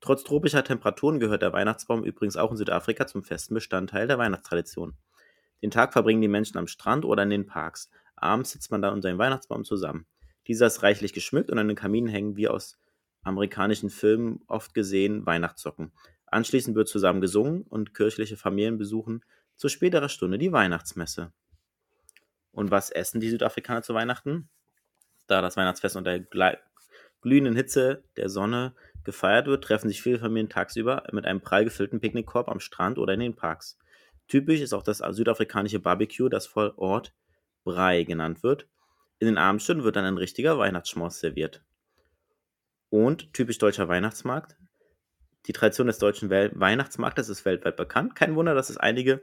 Trotz 0.00 0.24
tropischer 0.24 0.64
Temperaturen 0.64 1.20
gehört 1.20 1.42
der 1.42 1.52
Weihnachtsbaum 1.52 2.04
übrigens 2.04 2.38
auch 2.38 2.50
in 2.50 2.56
Südafrika 2.56 3.06
zum 3.06 3.22
festen 3.22 3.52
Bestandteil 3.52 4.06
der 4.06 4.16
Weihnachtstradition. 4.16 4.96
Den 5.62 5.70
Tag 5.70 5.92
verbringen 5.92 6.22
die 6.22 6.28
Menschen 6.28 6.56
am 6.56 6.66
Strand 6.66 7.04
oder 7.04 7.22
in 7.22 7.30
den 7.30 7.46
Parks. 7.46 7.90
Abends 8.16 8.52
sitzt 8.52 8.70
man 8.70 8.80
dann 8.80 8.94
unter 8.94 9.10
dem 9.10 9.18
Weihnachtsbaum 9.18 9.64
zusammen. 9.64 10.06
Dieser 10.46 10.68
ist 10.68 10.82
reichlich 10.82 11.12
geschmückt 11.12 11.50
und 11.50 11.58
an 11.58 11.68
den 11.68 11.76
Kaminen 11.76 12.08
hängen, 12.08 12.36
wie 12.36 12.48
aus 12.48 12.78
amerikanischen 13.22 13.90
Filmen 13.90 14.40
oft 14.46 14.72
gesehen, 14.72 15.26
Weihnachtssocken. 15.26 15.92
Anschließend 16.26 16.76
wird 16.76 16.88
zusammen 16.88 17.20
gesungen 17.20 17.62
und 17.62 17.92
kirchliche 17.92 18.38
Familien 18.38 18.78
besuchen 18.78 19.22
zu 19.60 19.68
späterer 19.68 20.08
Stunde 20.08 20.38
die 20.38 20.52
Weihnachtsmesse. 20.52 21.34
Und 22.50 22.70
was 22.70 22.88
essen 22.90 23.20
die 23.20 23.28
Südafrikaner 23.28 23.82
zu 23.82 23.92
Weihnachten? 23.92 24.48
Da 25.26 25.42
das 25.42 25.58
Weihnachtsfest 25.58 25.96
unter 25.96 26.18
glühenden 27.20 27.54
Hitze 27.54 28.02
der 28.16 28.30
Sonne 28.30 28.74
gefeiert 29.04 29.46
wird, 29.46 29.62
treffen 29.62 29.88
sich 29.88 30.00
viele 30.00 30.18
Familien 30.18 30.48
tagsüber 30.48 31.02
mit 31.12 31.26
einem 31.26 31.42
prall 31.42 31.64
gefüllten 31.64 32.00
Picknickkorb 32.00 32.48
am 32.48 32.58
Strand 32.58 32.96
oder 32.96 33.12
in 33.12 33.20
den 33.20 33.36
Parks. 33.36 33.78
Typisch 34.28 34.60
ist 34.60 34.72
auch 34.72 34.82
das 34.82 35.02
südafrikanische 35.10 35.78
Barbecue, 35.78 36.30
das 36.30 36.46
vor 36.46 36.78
Ort 36.78 37.12
Brei 37.62 38.04
genannt 38.04 38.42
wird. 38.42 38.66
In 39.18 39.26
den 39.26 39.36
Abendstunden 39.36 39.84
wird 39.84 39.94
dann 39.94 40.06
ein 40.06 40.16
richtiger 40.16 40.56
Weihnachtsschmaus 40.56 41.20
serviert. 41.20 41.62
Und 42.88 43.34
typisch 43.34 43.58
deutscher 43.58 43.88
Weihnachtsmarkt. 43.88 44.56
Die 45.44 45.52
Tradition 45.52 45.86
des 45.86 45.98
deutschen 45.98 46.30
Weihnachtsmarktes 46.30 47.28
ist 47.28 47.44
weltweit 47.44 47.76
bekannt. 47.76 48.16
Kein 48.16 48.34
Wunder, 48.36 48.54
dass 48.54 48.70
es 48.70 48.78
einige 48.78 49.22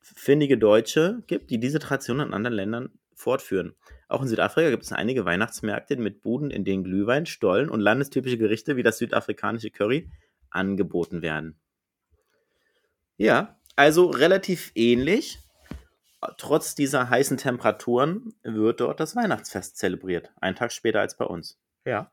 findige 0.00 0.58
Deutsche 0.58 1.22
gibt, 1.26 1.50
die 1.50 1.58
diese 1.58 1.78
Tradition 1.78 2.20
in 2.20 2.34
anderen 2.34 2.56
Ländern 2.56 2.90
fortführen. 3.14 3.74
Auch 4.08 4.22
in 4.22 4.28
Südafrika 4.28 4.70
gibt 4.70 4.84
es 4.84 4.92
einige 4.92 5.24
Weihnachtsmärkte 5.24 5.96
mit 5.96 6.22
Buden, 6.22 6.50
in 6.50 6.64
denen 6.64 6.84
Glühwein, 6.84 7.26
Stollen 7.26 7.68
und 7.68 7.80
landestypische 7.80 8.38
Gerichte 8.38 8.76
wie 8.76 8.82
das 8.82 8.98
südafrikanische 8.98 9.70
Curry 9.70 10.10
angeboten 10.50 11.20
werden. 11.20 11.58
Ja, 13.16 13.58
also 13.76 14.06
relativ 14.06 14.72
ähnlich. 14.74 15.38
Trotz 16.36 16.74
dieser 16.74 17.10
heißen 17.10 17.36
Temperaturen 17.36 18.34
wird 18.42 18.80
dort 18.80 18.98
das 18.98 19.14
Weihnachtsfest 19.14 19.76
zelebriert. 19.76 20.32
Einen 20.40 20.56
Tag 20.56 20.72
später 20.72 21.00
als 21.00 21.16
bei 21.16 21.24
uns. 21.24 21.60
Ja. 21.84 22.10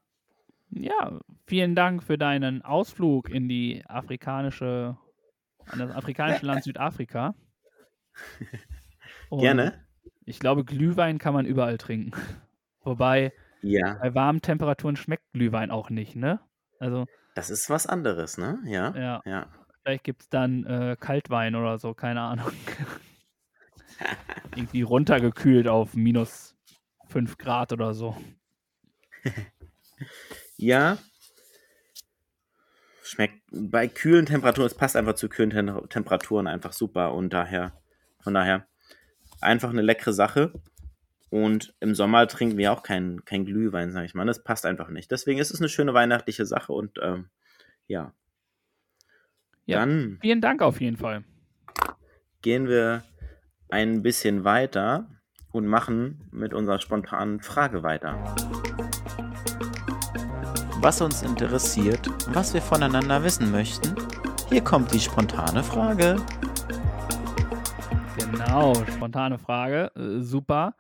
Ja, 0.70 1.20
vielen 1.46 1.76
Dank 1.76 2.04
für 2.04 2.18
deinen 2.18 2.62
Ausflug 2.64 3.30
in 3.30 3.48
die 3.48 3.84
afrikanische, 3.88 4.98
an 5.68 5.80
das 5.80 5.92
afrikanische 5.92 6.46
Land 6.46 6.64
Südafrika. 6.64 7.36
Gerne. 9.32 9.86
Ich 10.26 10.40
glaube, 10.40 10.66
Glühwein 10.66 11.20
kann 11.20 11.34
man 11.34 11.46
überall 11.46 11.78
trinken. 11.78 12.12
Wobei, 12.84 13.34
Ja, 13.62 13.96
bei 13.96 14.14
warmen 14.14 14.42
Temperaturen 14.42 14.96
schmeckt 14.96 15.24
Glühwein 15.34 15.72
auch 15.72 15.90
nicht, 15.90 16.16
ne? 16.16 16.40
Also, 16.80 17.06
das 17.36 17.50
ist 17.50 17.70
was 17.70 17.88
anderes, 17.88 18.38
ne? 18.38 18.60
Ja. 18.66 18.96
ja, 18.96 19.22
Ja. 19.26 19.48
vielleicht 19.84 20.04
gibt 20.04 20.22
es 20.22 20.30
dann 20.30 20.66
äh, 20.66 20.96
Kaltwein 21.00 21.56
oder 21.56 21.78
so, 21.78 21.94
keine 21.94 22.22
Ahnung. 22.22 22.52
Irgendwie 24.56 24.84
runtergekühlt 24.84 25.68
auf 25.68 25.96
minus 25.96 26.56
5 27.08 27.38
Grad 27.38 27.74
oder 27.74 27.94
so. 27.94 28.16
Ja. 30.58 30.98
Schmeckt 33.04 33.42
bei 33.52 33.88
kühlen 33.88 34.26
Temperaturen, 34.26 34.68
es 34.68 34.76
passt 34.76 34.96
einfach 34.96 35.16
zu 35.16 35.30
kühlen 35.30 35.52
Tem 35.52 35.90
Temperaturen 35.90 36.48
einfach 36.48 36.74
super 36.74 37.14
und 37.14 37.32
daher, 37.34 37.74
von 38.26 38.34
daher 38.34 38.68
einfach 39.40 39.70
eine 39.70 39.84
leckere 39.84 40.12
Sache. 40.12 40.52
Und 41.30 41.76
im 41.80 41.94
Sommer 41.94 42.28
trinken 42.28 42.58
wir 42.58 42.74
auch 42.74 42.82
kein, 42.82 43.24
kein 43.24 43.46
Glühwein, 43.46 43.92
sag 43.92 44.04
ich 44.04 44.16
mal. 44.16 44.26
Das 44.26 44.44
passt 44.44 44.66
einfach 44.66 44.90
nicht. 44.90 45.12
Deswegen 45.12 45.40
ist 45.40 45.52
es 45.52 45.62
eine 45.62 45.70
schöne 45.70 45.94
weihnachtliche 45.94 46.46
Sache 46.46 46.74
und 46.74 46.98
ähm, 47.02 47.30
ja. 47.88 48.14
Ja. 49.66 49.80
Dann 49.80 50.18
Vielen 50.22 50.42
Dank 50.42 50.64
auf 50.64 50.82
jeden 50.82 50.98
Fall. 50.98 51.24
gehen 52.42 52.68
wir 52.68 53.04
ein 53.70 54.02
bisschen 54.02 54.44
weiter 54.44 55.08
und 55.52 55.68
machen 55.68 56.28
mit 56.32 56.54
unserer 56.54 56.80
spontanen 56.80 57.42
Frage 57.42 57.84
weiter. 57.84 58.36
Was 60.80 61.02
uns 61.02 61.22
interessiert, 61.22 62.10
was 62.34 62.56
wir 62.56 62.62
voneinander 62.62 63.24
wissen 63.24 63.52
möchten, 63.52 63.96
hier 64.50 64.64
kommt 64.64 64.94
die 64.94 65.00
spontane 65.00 65.64
Frage. 65.64 66.18
Genau, 68.32 68.74
spontane 68.74 69.38
Frage. 69.38 69.92
Äh, 69.96 70.22
super. 70.22 70.76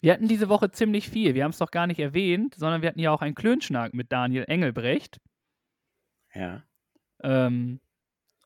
Wir 0.00 0.12
hatten 0.12 0.28
diese 0.28 0.48
Woche 0.48 0.70
ziemlich 0.70 1.08
viel. 1.08 1.34
Wir 1.34 1.44
haben 1.44 1.50
es 1.52 1.58
doch 1.58 1.70
gar 1.70 1.86
nicht 1.86 2.00
erwähnt, 2.00 2.54
sondern 2.56 2.82
wir 2.82 2.88
hatten 2.88 2.98
ja 3.00 3.10
auch 3.12 3.22
einen 3.22 3.34
Klönschnack 3.34 3.94
mit 3.94 4.10
Daniel 4.12 4.44
Engelbrecht. 4.48 5.20
Ja. 6.34 6.62
Ähm, 7.22 7.80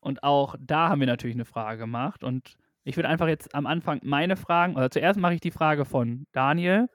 und 0.00 0.22
auch 0.22 0.54
da 0.60 0.88
haben 0.88 1.00
wir 1.00 1.06
natürlich 1.06 1.36
eine 1.36 1.44
Frage 1.44 1.78
gemacht. 1.78 2.22
Und 2.22 2.56
ich 2.84 2.96
würde 2.96 3.08
einfach 3.08 3.26
jetzt 3.28 3.54
am 3.54 3.66
Anfang 3.66 4.00
meine 4.02 4.36
Fragen, 4.36 4.76
oder 4.76 4.90
zuerst 4.90 5.18
mache 5.18 5.34
ich 5.34 5.40
die 5.40 5.50
Frage 5.50 5.84
von 5.84 6.26
Daniel 6.32 6.88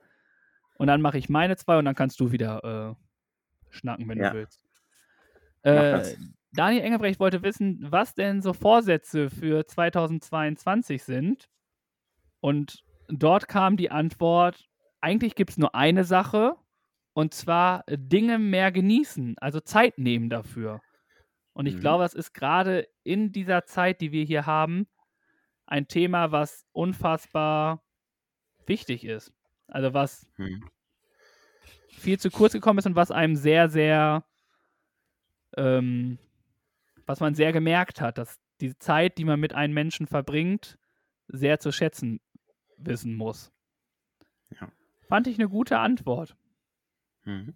und 0.78 0.86
dann 0.86 1.02
mache 1.02 1.18
ich 1.18 1.28
meine 1.28 1.56
zwei 1.56 1.78
und 1.78 1.84
dann 1.84 1.94
kannst 1.94 2.18
du 2.20 2.32
wieder 2.32 2.96
äh, 2.98 3.74
schnacken, 3.74 4.08
wenn 4.08 4.18
Ja. 4.18 4.30
du 4.30 4.36
willst. 4.38 4.62
Äh. 5.62 6.16
Daniel 6.54 6.82
Engelbrecht 6.84 7.20
wollte 7.20 7.42
wissen, 7.42 7.78
was 7.90 8.14
denn 8.14 8.42
so 8.42 8.52
Vorsätze 8.52 9.30
für 9.30 9.66
2022 9.66 11.02
sind. 11.02 11.48
Und 12.40 12.84
dort 13.08 13.48
kam 13.48 13.76
die 13.76 13.90
Antwort, 13.90 14.68
eigentlich 15.00 15.34
gibt 15.34 15.50
es 15.50 15.58
nur 15.58 15.74
eine 15.74 16.04
Sache, 16.04 16.56
und 17.14 17.34
zwar 17.34 17.84
Dinge 17.88 18.38
mehr 18.38 18.72
genießen, 18.72 19.36
also 19.38 19.60
Zeit 19.60 19.98
nehmen 19.98 20.30
dafür. 20.30 20.80
Und 21.54 21.66
ich 21.66 21.76
Mhm. 21.76 21.80
glaube, 21.80 22.04
das 22.04 22.14
ist 22.14 22.34
gerade 22.34 22.88
in 23.04 23.32
dieser 23.32 23.64
Zeit, 23.66 24.00
die 24.00 24.12
wir 24.12 24.24
hier 24.24 24.46
haben, 24.46 24.88
ein 25.66 25.88
Thema, 25.88 26.32
was 26.32 26.66
unfassbar 26.72 27.82
wichtig 28.66 29.04
ist. 29.04 29.32
Also 29.68 29.94
was 29.94 30.26
Hm. 30.36 30.68
viel 31.88 32.18
zu 32.18 32.30
kurz 32.30 32.52
gekommen 32.52 32.78
ist 32.78 32.86
und 32.86 32.96
was 32.96 33.10
einem 33.10 33.36
sehr, 33.36 33.68
sehr, 33.68 34.24
ähm, 35.56 36.18
was 37.06 37.20
man 37.20 37.34
sehr 37.34 37.52
gemerkt 37.52 38.00
hat, 38.00 38.18
dass 38.18 38.38
die 38.60 38.78
Zeit, 38.78 39.18
die 39.18 39.24
man 39.24 39.40
mit 39.40 39.54
einem 39.54 39.74
Menschen 39.74 40.06
verbringt, 40.06 40.78
sehr 41.28 41.58
zu 41.58 41.72
schätzen 41.72 42.20
wissen 42.76 43.16
muss. 43.16 43.52
Ja. 44.60 44.70
Fand 45.08 45.26
ich 45.26 45.38
eine 45.38 45.48
gute 45.48 45.78
Antwort. 45.78 46.36
Mhm. 47.24 47.54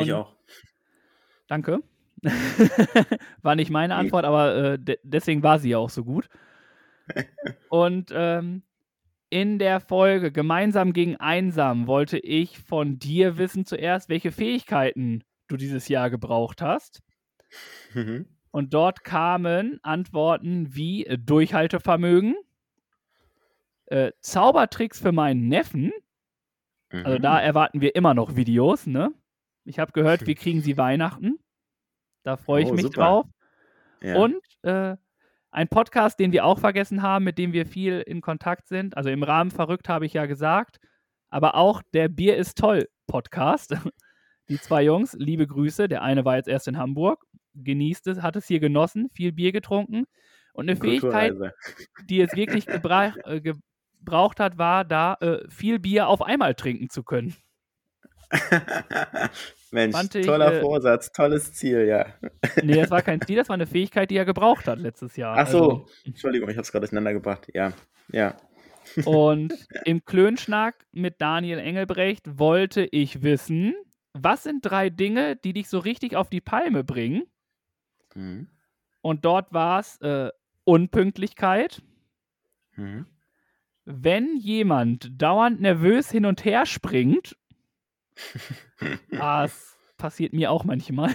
Ich 0.00 0.12
auch. 0.12 0.36
Danke. 1.46 1.80
war 3.42 3.54
nicht 3.54 3.70
meine. 3.70 3.94
Antwort, 3.94 4.24
aber 4.24 4.54
äh, 4.56 4.78
de 4.78 4.98
deswegen 5.02 5.42
war 5.42 5.58
sie 5.58 5.70
ja 5.70 5.78
auch 5.78 5.90
so 5.90 6.04
gut. 6.04 6.28
Und 7.68 8.10
ähm, 8.12 8.62
in 9.28 9.58
der 9.58 9.80
Folge 9.80 10.32
Gemeinsam 10.32 10.92
gegen 10.92 11.16
Einsam 11.16 11.86
wollte 11.86 12.18
ich 12.18 12.58
von 12.58 12.98
dir 12.98 13.38
wissen 13.38 13.64
zuerst, 13.64 14.08
welche 14.08 14.32
Fähigkeiten 14.32 15.24
du 15.48 15.56
dieses 15.56 15.88
Jahr 15.88 16.10
gebraucht 16.10 16.62
hast. 16.62 17.02
Mhm. 17.94 18.26
Und 18.56 18.72
dort 18.72 19.04
kamen 19.04 19.80
Antworten 19.82 20.74
wie 20.74 21.04
äh, 21.04 21.18
Durchhaltevermögen, 21.18 22.36
äh, 23.84 24.12
Zaubertricks 24.20 24.98
für 24.98 25.12
meinen 25.12 25.48
Neffen. 25.48 25.92
Also 26.90 27.18
Mhm. 27.18 27.22
da 27.22 27.38
erwarten 27.38 27.82
wir 27.82 27.94
immer 27.96 28.14
noch 28.14 28.34
Videos, 28.34 28.86
ne? 28.86 29.12
Ich 29.64 29.78
habe 29.78 29.92
gehört, 29.92 30.26
wir 30.26 30.34
kriegen 30.36 30.62
sie 30.62 30.78
Weihnachten. 30.78 31.38
Da 32.22 32.38
freue 32.38 32.62
ich 32.62 32.70
Oh, 32.70 32.72
mich 32.72 32.82
super. 32.84 32.96
drauf. 32.96 33.26
ja. 34.00 34.16
Und 34.16 34.40
äh, 34.62 34.96
ein 35.50 35.68
Podcast, 35.68 36.18
den 36.18 36.32
wir 36.32 36.46
auch 36.46 36.58
vergessen 36.58 37.02
haben, 37.02 37.26
mit 37.26 37.36
dem 37.36 37.52
wir 37.52 37.66
viel 37.66 38.00
in 38.00 38.22
Kontakt 38.22 38.68
sind. 38.68 38.96
Also 38.96 39.10
im 39.10 39.22
Rahmen 39.22 39.50
verrückt 39.50 39.90
habe 39.90 40.06
ich 40.06 40.14
ja 40.14 40.24
gesagt. 40.24 40.78
Aber 41.28 41.56
auch 41.56 41.82
der 41.92 42.08
Bier 42.08 42.38
ist 42.38 42.56
toll 42.56 42.88
Podcast. 43.06 43.76
Die 44.48 44.58
zwei 44.58 44.82
Jungs, 44.82 45.12
liebe 45.18 45.46
Grüße. 45.46 45.88
Der 45.88 46.00
eine 46.02 46.24
war 46.24 46.36
jetzt 46.36 46.48
erst 46.48 46.68
in 46.68 46.78
Hamburg, 46.78 47.22
genießt 47.56 48.06
es, 48.08 48.22
hat 48.22 48.36
es 48.36 48.46
hier 48.46 48.60
genossen, 48.60 49.08
viel 49.12 49.32
Bier 49.32 49.52
getrunken. 49.52 50.04
Und 50.52 50.68
eine 50.68 50.76
Fähigkeit, 50.76 51.34
die 52.08 52.20
es 52.20 52.34
wirklich 52.34 52.66
gebra 52.66 53.14
äh, 53.24 53.40
gebraucht 53.40 54.40
hat, 54.40 54.56
war 54.58 54.84
da 54.84 55.14
äh, 55.20 55.48
viel 55.50 55.78
Bier 55.78 56.08
auf 56.08 56.22
einmal 56.22 56.54
trinken 56.54 56.88
zu 56.88 57.02
können. 57.02 57.34
Mensch, 59.70 59.96
ich, 60.14 60.26
toller 60.26 60.54
äh, 60.54 60.60
Vorsatz, 60.60 61.12
tolles 61.12 61.52
Ziel, 61.52 61.86
ja. 61.86 62.06
Nee, 62.62 62.76
das 62.76 62.90
war 62.90 63.02
kein 63.02 63.20
Ziel, 63.20 63.36
das 63.36 63.48
war 63.48 63.54
eine 63.54 63.66
Fähigkeit, 63.66 64.10
die 64.10 64.16
er 64.16 64.24
gebraucht 64.24 64.66
hat 64.66 64.78
letztes 64.78 65.16
Jahr. 65.16 65.36
Ach 65.36 65.46
so, 65.46 65.58
Also, 65.58 65.86
Entschuldigung, 66.04 66.48
ich 66.48 66.56
habe 66.56 66.62
es 66.62 66.72
gerade 66.72 66.86
durcheinander 66.86 67.12
gebracht. 67.12 67.48
Ja, 67.54 67.72
ja. 68.10 68.36
Und 69.04 69.52
im 69.84 70.04
Klönschnack 70.04 70.86
mit 70.92 71.20
Daniel 71.20 71.58
Engelbrecht 71.58 72.38
wollte 72.38 72.84
ich 72.84 73.22
wissen, 73.22 73.74
was 74.12 74.44
sind 74.44 74.64
drei 74.64 74.90
Dinge, 74.90 75.36
die 75.36 75.52
dich 75.52 75.68
so 75.68 75.78
richtig 75.78 76.16
auf 76.16 76.30
die 76.30 76.40
Palme 76.40 76.84
bringen? 76.84 77.24
Mhm. 78.16 78.48
Und 79.02 79.24
dort 79.24 79.52
war 79.52 79.80
es 79.80 80.00
äh, 80.00 80.30
Unpünktlichkeit. 80.64 81.82
Mhm. 82.74 83.06
Wenn 83.84 84.36
jemand 84.36 85.10
dauernd 85.22 85.60
nervös 85.60 86.10
hin 86.10 86.26
und 86.26 86.44
her 86.44 86.66
springt, 86.66 87.36
das 89.10 89.76
passiert 89.96 90.32
mir 90.32 90.50
auch 90.50 90.64
manchmal. 90.64 91.14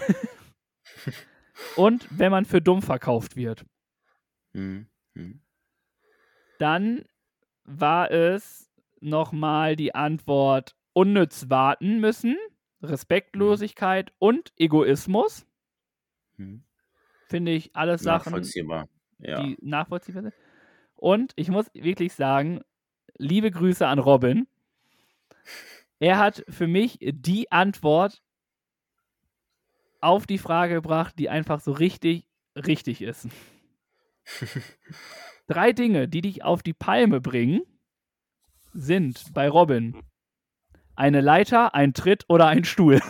und 1.75 2.07
wenn 2.17 2.31
man 2.31 2.45
für 2.45 2.61
dumm 2.61 2.81
verkauft 2.81 3.35
wird. 3.35 3.65
Mhm. 4.53 4.87
Mhm. 5.13 5.41
Dann 6.59 7.05
war 7.63 8.11
es 8.11 8.71
nochmal 9.01 9.75
die 9.75 9.95
Antwort 9.95 10.75
unnütz 10.93 11.49
warten 11.49 11.99
müssen, 11.99 12.37
Respektlosigkeit 12.81 14.13
und 14.19 14.53
Egoismus. 14.57 15.45
Mhm. 16.37 16.63
Finde 17.31 17.53
ich 17.53 17.73
alles 17.75 18.01
Sachen, 18.01 18.31
Nachvollziehbar. 18.31 18.89
Ja. 19.19 19.41
die 19.41 19.57
nachvollziehbar 19.61 20.23
sind. 20.23 20.33
Und 20.95 21.31
ich 21.37 21.49
muss 21.49 21.65
wirklich 21.73 22.13
sagen, 22.13 22.61
liebe 23.17 23.49
Grüße 23.49 23.87
an 23.87 23.99
Robin. 23.99 24.47
Er 25.99 26.19
hat 26.19 26.43
für 26.49 26.67
mich 26.67 26.99
die 27.01 27.51
Antwort 27.51 28.21
auf 30.01 30.27
die 30.27 30.39
Frage 30.39 30.73
gebracht, 30.75 31.15
die 31.17 31.29
einfach 31.29 31.61
so 31.61 31.71
richtig, 31.71 32.27
richtig 32.55 33.01
ist. 33.01 33.29
Drei 35.47 35.71
Dinge, 35.71 36.07
die 36.07 36.21
dich 36.21 36.43
auf 36.43 36.63
die 36.63 36.73
Palme 36.73 37.21
bringen. 37.21 37.61
sind 38.73 39.33
bei 39.33 39.47
Robin 39.47 39.95
eine 41.01 41.19
Leiter, 41.19 41.73
ein 41.73 41.93
Tritt 41.95 42.25
oder 42.27 42.45
ein 42.45 42.63
Stuhl? 42.63 43.01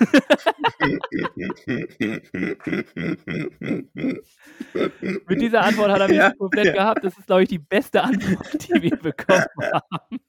Mit 5.28 5.42
dieser 5.42 5.62
Antwort 5.64 5.92
hat 5.92 6.00
er 6.00 6.08
mich 6.08 6.16
ja, 6.16 6.32
komplett 6.32 6.68
ja. 6.68 6.72
gehabt. 6.72 7.04
Das 7.04 7.18
ist, 7.18 7.28
glaube 7.28 7.44
ich, 7.44 7.50
die 7.50 7.60
beste 7.60 8.02
Antwort, 8.02 8.70
die 8.70 8.82
wir 8.82 8.96
bekommen 8.96 9.44
haben. 9.62 10.22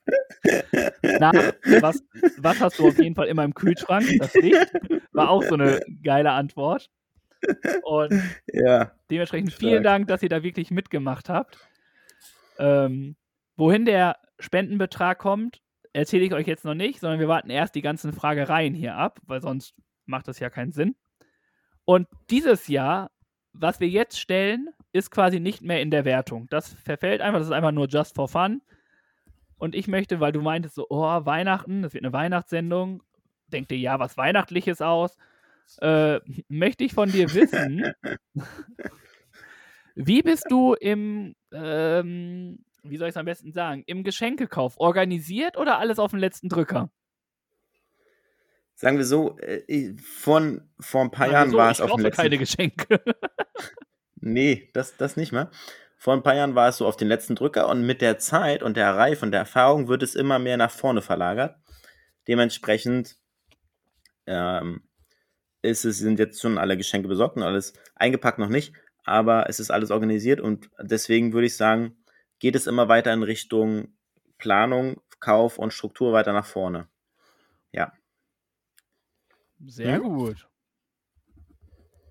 Nach, 1.19 1.33
was, 1.79 2.03
was 2.37 2.59
hast 2.59 2.79
du 2.79 2.89
auf 2.89 2.99
jeden 2.99 3.15
Fall 3.15 3.27
immer 3.27 3.45
im 3.45 3.53
Kühlschrank? 3.53 4.05
Das 4.19 4.33
Licht 4.33 4.73
war 5.13 5.29
auch 5.29 5.43
so 5.43 5.53
eine 5.53 5.79
geile 6.03 6.31
Antwort. 6.31 6.89
Und 7.83 8.21
ja, 8.47 8.91
dementsprechend 9.09 9.53
stark. 9.53 9.61
vielen 9.61 9.83
Dank, 9.83 10.09
dass 10.09 10.21
ihr 10.21 10.27
da 10.29 10.43
wirklich 10.43 10.69
mitgemacht 10.69 11.29
habt. 11.29 11.57
Ähm, 12.59 13.15
wohin 13.55 13.85
der 13.85 14.17
Spendenbetrag 14.37 15.17
kommt, 15.17 15.61
erzähle 15.93 16.25
ich 16.25 16.33
euch 16.33 16.47
jetzt 16.47 16.65
noch 16.65 16.73
nicht, 16.73 16.99
sondern 16.99 17.19
wir 17.19 17.27
warten 17.27 17.49
erst 17.49 17.75
die 17.75 17.81
ganzen 17.81 18.13
Fragereien 18.13 18.73
hier 18.73 18.95
ab, 18.95 19.19
weil 19.25 19.41
sonst 19.41 19.75
macht 20.05 20.27
das 20.27 20.39
ja 20.39 20.49
keinen 20.49 20.71
Sinn. 20.71 20.95
Und 21.85 22.07
dieses 22.29 22.67
Jahr, 22.67 23.11
was 23.53 23.79
wir 23.79 23.87
jetzt 23.87 24.19
stellen, 24.19 24.69
ist 24.91 25.11
quasi 25.11 25.39
nicht 25.39 25.61
mehr 25.61 25.81
in 25.81 25.91
der 25.91 26.05
Wertung. 26.05 26.47
Das 26.49 26.73
verfällt 26.73 27.21
einfach, 27.21 27.39
das 27.39 27.47
ist 27.47 27.53
einfach 27.53 27.71
nur 27.71 27.87
just 27.87 28.15
for 28.15 28.27
fun. 28.27 28.61
Und 29.57 29.75
ich 29.75 29.87
möchte, 29.87 30.19
weil 30.19 30.31
du 30.31 30.41
meintest 30.41 30.75
so, 30.75 30.87
oh, 30.89 31.25
Weihnachten, 31.25 31.83
das 31.83 31.93
wird 31.93 32.03
eine 32.03 32.13
Weihnachtssendung, 32.13 33.03
denk 33.47 33.69
dir 33.69 33.77
ja 33.77 33.99
was 33.99 34.17
Weihnachtliches 34.17 34.81
aus, 34.81 35.17
äh, 35.79 36.19
möchte 36.49 36.83
ich 36.83 36.93
von 36.93 37.11
dir 37.11 37.33
wissen, 37.33 37.93
wie 39.95 40.21
bist 40.21 40.45
du 40.49 40.73
im, 40.73 41.35
ähm, 41.51 42.65
wie 42.83 42.97
soll 42.97 43.07
ich 43.07 43.13
es 43.13 43.17
am 43.17 43.25
besten 43.25 43.51
sagen, 43.51 43.83
im 43.87 44.03
Geschenkekauf 44.03 44.77
organisiert 44.77 45.57
oder 45.57 45.79
alles 45.79 45.99
auf 45.99 46.11
den 46.11 46.19
letzten 46.19 46.49
Drücker? 46.49 46.89
Sagen 48.75 48.97
wir 48.97 49.05
so, 49.05 49.37
äh, 49.39 49.95
von, 49.97 50.69
vor 50.79 51.01
ein 51.01 51.11
paar 51.11 51.31
Jahren 51.31 51.51
so, 51.51 51.57
war 51.57 51.71
es 51.71 51.79
auf 51.79 51.91
dem 51.91 52.01
letzten... 52.01 52.21
keine 52.21 52.37
Geschenke. 52.37 53.01
nee, 54.15 54.69
das, 54.73 54.97
das 54.97 55.15
nicht 55.15 55.31
mehr. 55.31 55.51
Vor 55.97 56.13
ein 56.13 56.23
paar 56.23 56.35
Jahren 56.35 56.55
war 56.55 56.67
es 56.67 56.77
so 56.77 56.85
auf 56.85 56.97
den 56.97 57.07
letzten 57.07 57.35
Drücker 57.35 57.69
und 57.69 57.85
mit 57.85 58.01
der 58.01 58.17
Zeit 58.17 58.61
und 58.61 58.75
der 58.75 58.95
Reife 58.95 59.25
und 59.25 59.31
der 59.31 59.41
Erfahrung 59.41 59.87
wird 59.87 60.03
es 60.03 60.15
immer 60.15 60.37
mehr 60.37 60.57
nach 60.57 60.71
vorne 60.71 61.01
verlagert. 61.01 61.55
Dementsprechend 62.27 63.15
ähm, 64.25 64.83
ist 65.61 65.85
es, 65.85 65.99
sind 65.99 66.19
jetzt 66.19 66.41
schon 66.41 66.57
alle 66.57 66.75
Geschenke 66.75 67.07
besorgt 67.07 67.37
und 67.37 67.43
alles 67.43 67.73
eingepackt 67.95 68.39
noch 68.39 68.49
nicht, 68.49 68.73
aber 69.05 69.47
es 69.47 69.59
ist 69.61 69.71
alles 69.71 69.91
organisiert 69.91 70.41
und 70.41 70.69
deswegen 70.77 71.31
würde 71.31 71.47
ich 71.47 71.55
sagen, 71.55 72.02
geht 72.43 72.55
es 72.57 72.67
immer 72.67 72.89
weiter 72.89 73.13
in 73.13 73.23
Richtung 73.23 73.87
Planung, 74.37 74.99
Kauf 75.21 75.57
und 75.57 75.71
Struktur 75.71 76.11
weiter 76.11 76.33
nach 76.33 76.45
vorne. 76.45 76.89
Ja. 77.71 77.93
Sehr 79.65 79.95
hm? 79.95 80.03
gut. 80.03 80.49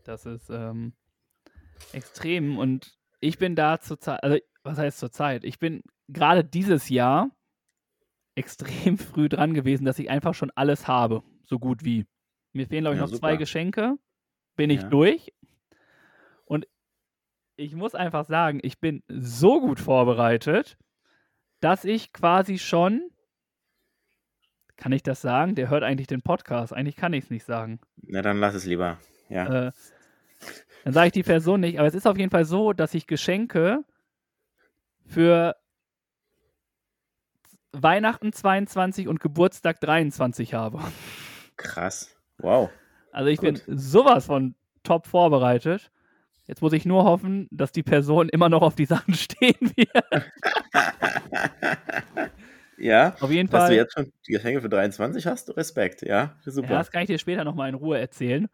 Das 0.04 0.24
ist 0.24 0.48
ähm, 0.48 0.94
extrem 1.92 2.56
und 2.56 2.96
ich 3.20 3.36
bin 3.36 3.54
da 3.54 3.78
zur 3.78 4.00
Zeit, 4.00 4.22
also 4.22 4.38
was 4.62 4.78
heißt 4.78 5.00
zur 5.00 5.12
Zeit? 5.12 5.44
Ich 5.44 5.58
bin 5.58 5.82
gerade 6.08 6.42
dieses 6.42 6.88
Jahr 6.88 7.30
extrem 8.34 8.96
früh 9.12 9.28
dran 9.28 9.52
gewesen, 9.52 9.84
dass 9.84 9.98
ich 9.98 10.08
einfach 10.08 10.32
schon 10.32 10.50
alles 10.54 10.88
habe, 10.88 11.22
so 11.44 11.58
gut 11.58 11.84
wie. 11.84 12.06
Mir 12.54 12.66
fehlen, 12.66 12.84
glaube 12.84 12.94
ich, 12.94 13.00
ja, 13.00 13.04
noch 13.04 13.12
super. 13.12 13.20
zwei 13.20 13.36
Geschenke. 13.36 13.98
Bin 14.56 14.70
ich 14.70 14.80
ja. 14.80 14.88
durch. 14.88 15.30
Ich 17.62 17.76
muss 17.76 17.94
einfach 17.94 18.24
sagen, 18.26 18.58
ich 18.64 18.80
bin 18.80 19.04
so 19.06 19.60
gut 19.60 19.78
vorbereitet, 19.78 20.76
dass 21.60 21.84
ich 21.84 22.12
quasi 22.12 22.58
schon. 22.58 23.08
Kann 24.76 24.90
ich 24.90 25.04
das 25.04 25.22
sagen? 25.22 25.54
Der 25.54 25.70
hört 25.70 25.84
eigentlich 25.84 26.08
den 26.08 26.22
Podcast. 26.22 26.72
Eigentlich 26.72 26.96
kann 26.96 27.12
ich 27.12 27.22
es 27.22 27.30
nicht 27.30 27.44
sagen. 27.44 27.78
Na, 27.98 28.20
dann 28.20 28.40
lass 28.40 28.56
es 28.56 28.66
lieber. 28.66 28.98
Ja. 29.28 29.68
Äh, 29.68 29.72
dann 30.82 30.92
sage 30.92 31.06
ich 31.06 31.12
die 31.12 31.22
Person 31.22 31.60
nicht. 31.60 31.78
Aber 31.78 31.86
es 31.86 31.94
ist 31.94 32.08
auf 32.08 32.18
jeden 32.18 32.32
Fall 32.32 32.44
so, 32.44 32.72
dass 32.72 32.94
ich 32.94 33.06
Geschenke 33.06 33.84
für 35.06 35.54
Weihnachten 37.70 38.32
22 38.32 39.06
und 39.06 39.20
Geburtstag 39.20 39.78
23 39.78 40.52
habe. 40.54 40.80
Krass. 41.56 42.16
Wow. 42.38 42.70
Also 43.12 43.28
ich 43.28 43.38
Gut. 43.38 43.64
bin 43.64 43.78
sowas 43.78 44.26
von 44.26 44.56
top 44.82 45.06
vorbereitet. 45.06 45.92
Jetzt 46.52 46.60
muss 46.60 46.74
ich 46.74 46.84
nur 46.84 47.04
hoffen, 47.04 47.48
dass 47.50 47.72
die 47.72 47.82
Person 47.82 48.28
immer 48.28 48.50
noch 48.50 48.60
auf 48.60 48.74
die 48.74 48.84
Sachen 48.84 49.14
stehen 49.14 49.72
wird. 49.74 49.88
ja, 52.76 53.16
auf 53.20 53.30
jeden 53.30 53.48
Fall. 53.48 53.60
Dass 53.60 53.70
du 53.70 53.76
jetzt 53.76 53.94
schon 53.94 54.12
die 54.26 54.32
Geschenke 54.32 54.60
für 54.60 54.68
23 54.68 55.26
hast, 55.26 55.56
Respekt, 55.56 56.02
ja, 56.02 56.36
super. 56.44 56.72
Ja, 56.72 56.76
das 56.76 56.90
kann 56.90 57.04
ich 57.04 57.06
dir 57.06 57.18
später 57.18 57.44
nochmal 57.44 57.70
in 57.70 57.74
Ruhe 57.74 57.98
erzählen. 57.98 58.50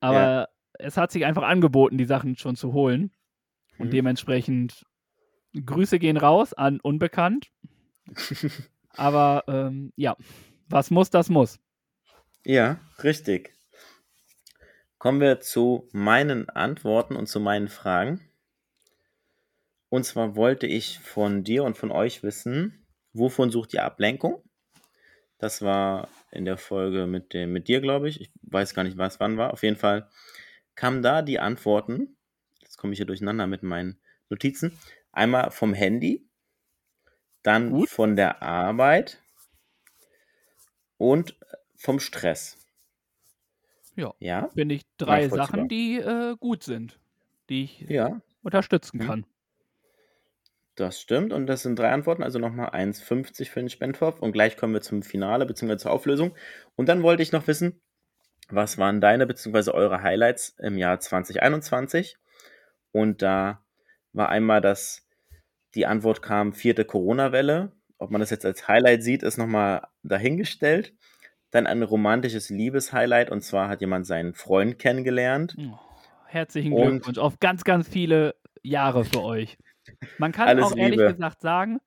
Aber 0.00 0.18
ja. 0.18 0.48
es 0.80 0.96
hat 0.96 1.12
sich 1.12 1.24
einfach 1.24 1.44
angeboten, 1.44 1.98
die 1.98 2.04
Sachen 2.04 2.36
schon 2.36 2.56
zu 2.56 2.72
holen. 2.72 3.12
Und 3.78 3.86
mhm. 3.86 3.92
dementsprechend 3.92 4.84
Grüße 5.54 6.00
gehen 6.00 6.16
raus 6.16 6.52
an 6.52 6.80
Unbekannt. 6.80 7.52
Aber 8.88 9.44
ähm, 9.46 9.92
ja, 9.94 10.16
was 10.68 10.90
muss, 10.90 11.10
das 11.10 11.28
muss. 11.28 11.60
Ja, 12.44 12.80
richtig. 13.04 13.55
Kommen 15.06 15.20
wir 15.20 15.38
zu 15.38 15.88
meinen 15.92 16.48
Antworten 16.48 17.14
und 17.14 17.28
zu 17.28 17.38
meinen 17.38 17.68
Fragen. 17.68 18.28
Und 19.88 20.02
zwar 20.02 20.34
wollte 20.34 20.66
ich 20.66 20.98
von 20.98 21.44
dir 21.44 21.62
und 21.62 21.76
von 21.76 21.92
euch 21.92 22.24
wissen, 22.24 22.84
wovon 23.12 23.52
sucht 23.52 23.72
ihr 23.72 23.84
Ablenkung? 23.84 24.42
Das 25.38 25.62
war 25.62 26.08
in 26.32 26.44
der 26.44 26.56
Folge 26.56 27.06
mit, 27.06 27.34
dem, 27.34 27.52
mit 27.52 27.68
dir, 27.68 27.80
glaube 27.80 28.08
ich. 28.08 28.20
Ich 28.20 28.32
weiß 28.42 28.74
gar 28.74 28.82
nicht, 28.82 28.98
was 28.98 29.20
wann 29.20 29.36
war. 29.36 29.52
Auf 29.52 29.62
jeden 29.62 29.76
Fall 29.76 30.10
kamen 30.74 31.02
da 31.02 31.22
die 31.22 31.38
Antworten. 31.38 32.16
Jetzt 32.58 32.76
komme 32.76 32.92
ich 32.92 32.98
hier 32.98 33.06
durcheinander 33.06 33.46
mit 33.46 33.62
meinen 33.62 34.00
Notizen. 34.28 34.76
Einmal 35.12 35.52
vom 35.52 35.72
Handy, 35.72 36.28
dann 37.44 37.70
Gut. 37.70 37.90
von 37.90 38.16
der 38.16 38.42
Arbeit 38.42 39.22
und 40.96 41.38
vom 41.76 42.00
Stress. 42.00 42.55
Ja. 43.96 44.14
ja? 44.20 44.48
Finde 44.48 44.74
ich 44.76 44.82
drei 44.98 45.28
Sachen, 45.28 45.68
die 45.68 45.96
äh, 45.96 46.36
gut 46.38 46.62
sind, 46.62 46.98
die 47.48 47.64
ich 47.64 47.80
ja. 47.80 48.20
unterstützen 48.42 48.98
mhm. 48.98 49.06
kann. 49.06 49.26
Das 50.76 51.00
stimmt 51.00 51.32
und 51.32 51.46
das 51.46 51.62
sind 51.62 51.78
drei 51.78 51.90
Antworten, 51.90 52.22
also 52.22 52.38
nochmal 52.38 52.68
1,50 52.68 53.48
für 53.48 53.60
den 53.60 53.70
Spendtopf 53.70 54.20
und 54.20 54.32
gleich 54.32 54.58
kommen 54.58 54.74
wir 54.74 54.82
zum 54.82 55.02
Finale 55.02 55.46
bzw. 55.46 55.78
zur 55.78 55.90
Auflösung. 55.90 56.34
Und 56.76 56.88
dann 56.90 57.02
wollte 57.02 57.22
ich 57.22 57.32
noch 57.32 57.46
wissen, 57.46 57.80
was 58.50 58.76
waren 58.76 59.00
deine 59.00 59.26
bzw. 59.26 59.70
eure 59.70 60.02
Highlights 60.02 60.54
im 60.58 60.76
Jahr 60.76 61.00
2021? 61.00 62.18
Und 62.92 63.22
da 63.22 63.64
war 64.12 64.28
einmal, 64.28 64.60
dass 64.60 65.06
die 65.74 65.86
Antwort 65.86 66.22
kam, 66.22 66.52
vierte 66.52 66.84
Corona-Welle. 66.84 67.72
Ob 67.98 68.10
man 68.10 68.20
das 68.20 68.30
jetzt 68.30 68.44
als 68.44 68.68
Highlight 68.68 69.02
sieht, 69.02 69.22
ist 69.22 69.38
nochmal 69.38 69.88
dahingestellt. 70.02 70.94
Dann 71.50 71.66
ein 71.66 71.82
romantisches 71.82 72.50
Liebeshighlight 72.50 73.30
und 73.30 73.42
zwar 73.42 73.68
hat 73.68 73.80
jemand 73.80 74.06
seinen 74.06 74.34
Freund 74.34 74.78
kennengelernt. 74.78 75.56
Oh, 75.58 75.78
herzlichen 76.26 76.74
Glückwunsch 76.74 77.18
auf 77.18 77.38
ganz, 77.38 77.64
ganz 77.64 77.88
viele 77.88 78.34
Jahre 78.62 79.04
für 79.04 79.22
euch. 79.22 79.56
Man 80.18 80.32
kann 80.32 80.60
auch 80.60 80.76
ehrlich 80.76 80.98
Liebe. 80.98 81.12
gesagt 81.12 81.40
sagen, 81.40 81.78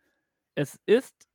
es 0.55 0.79
ist, 0.85 1.27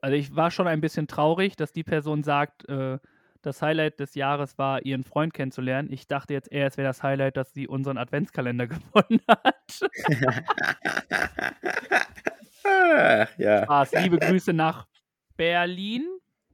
also 0.00 0.16
ich 0.16 0.34
war 0.34 0.50
schon 0.50 0.68
ein 0.68 0.80
bisschen 0.80 1.08
traurig, 1.08 1.56
dass 1.56 1.72
die 1.72 1.84
Person 1.84 2.22
sagt, 2.22 2.68
äh, 2.68 2.98
das 3.42 3.62
Highlight 3.62 4.00
des 4.00 4.14
Jahres 4.14 4.58
war, 4.58 4.84
ihren 4.84 5.04
Freund 5.04 5.32
kennenzulernen. 5.32 5.88
Ich 5.92 6.08
dachte 6.08 6.34
jetzt 6.34 6.50
eher, 6.50 6.66
es 6.66 6.76
wäre 6.76 6.88
das 6.88 7.02
Highlight, 7.02 7.36
dass 7.36 7.52
sie 7.52 7.68
unseren 7.68 7.96
Adventskalender 7.96 8.66
gewonnen 8.66 9.20
hat. 9.28 9.80
Ach, 12.64 13.28
ja. 13.38 13.62
Spaß. 13.64 13.92
Liebe 14.02 14.18
Grüße 14.18 14.52
nach 14.52 14.86
Berlin. 15.36 16.06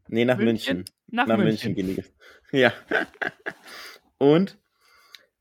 Nee, 0.09 0.25
nach 0.25 0.37
München. 0.37 0.79
München. 0.79 0.95
Nach, 1.13 1.27
nach 1.27 1.37
München. 1.37 1.75
München 1.75 2.05
Ja. 2.53 2.73
Und 4.19 4.59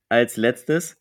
als 0.09 0.37
letztes, 0.37 0.99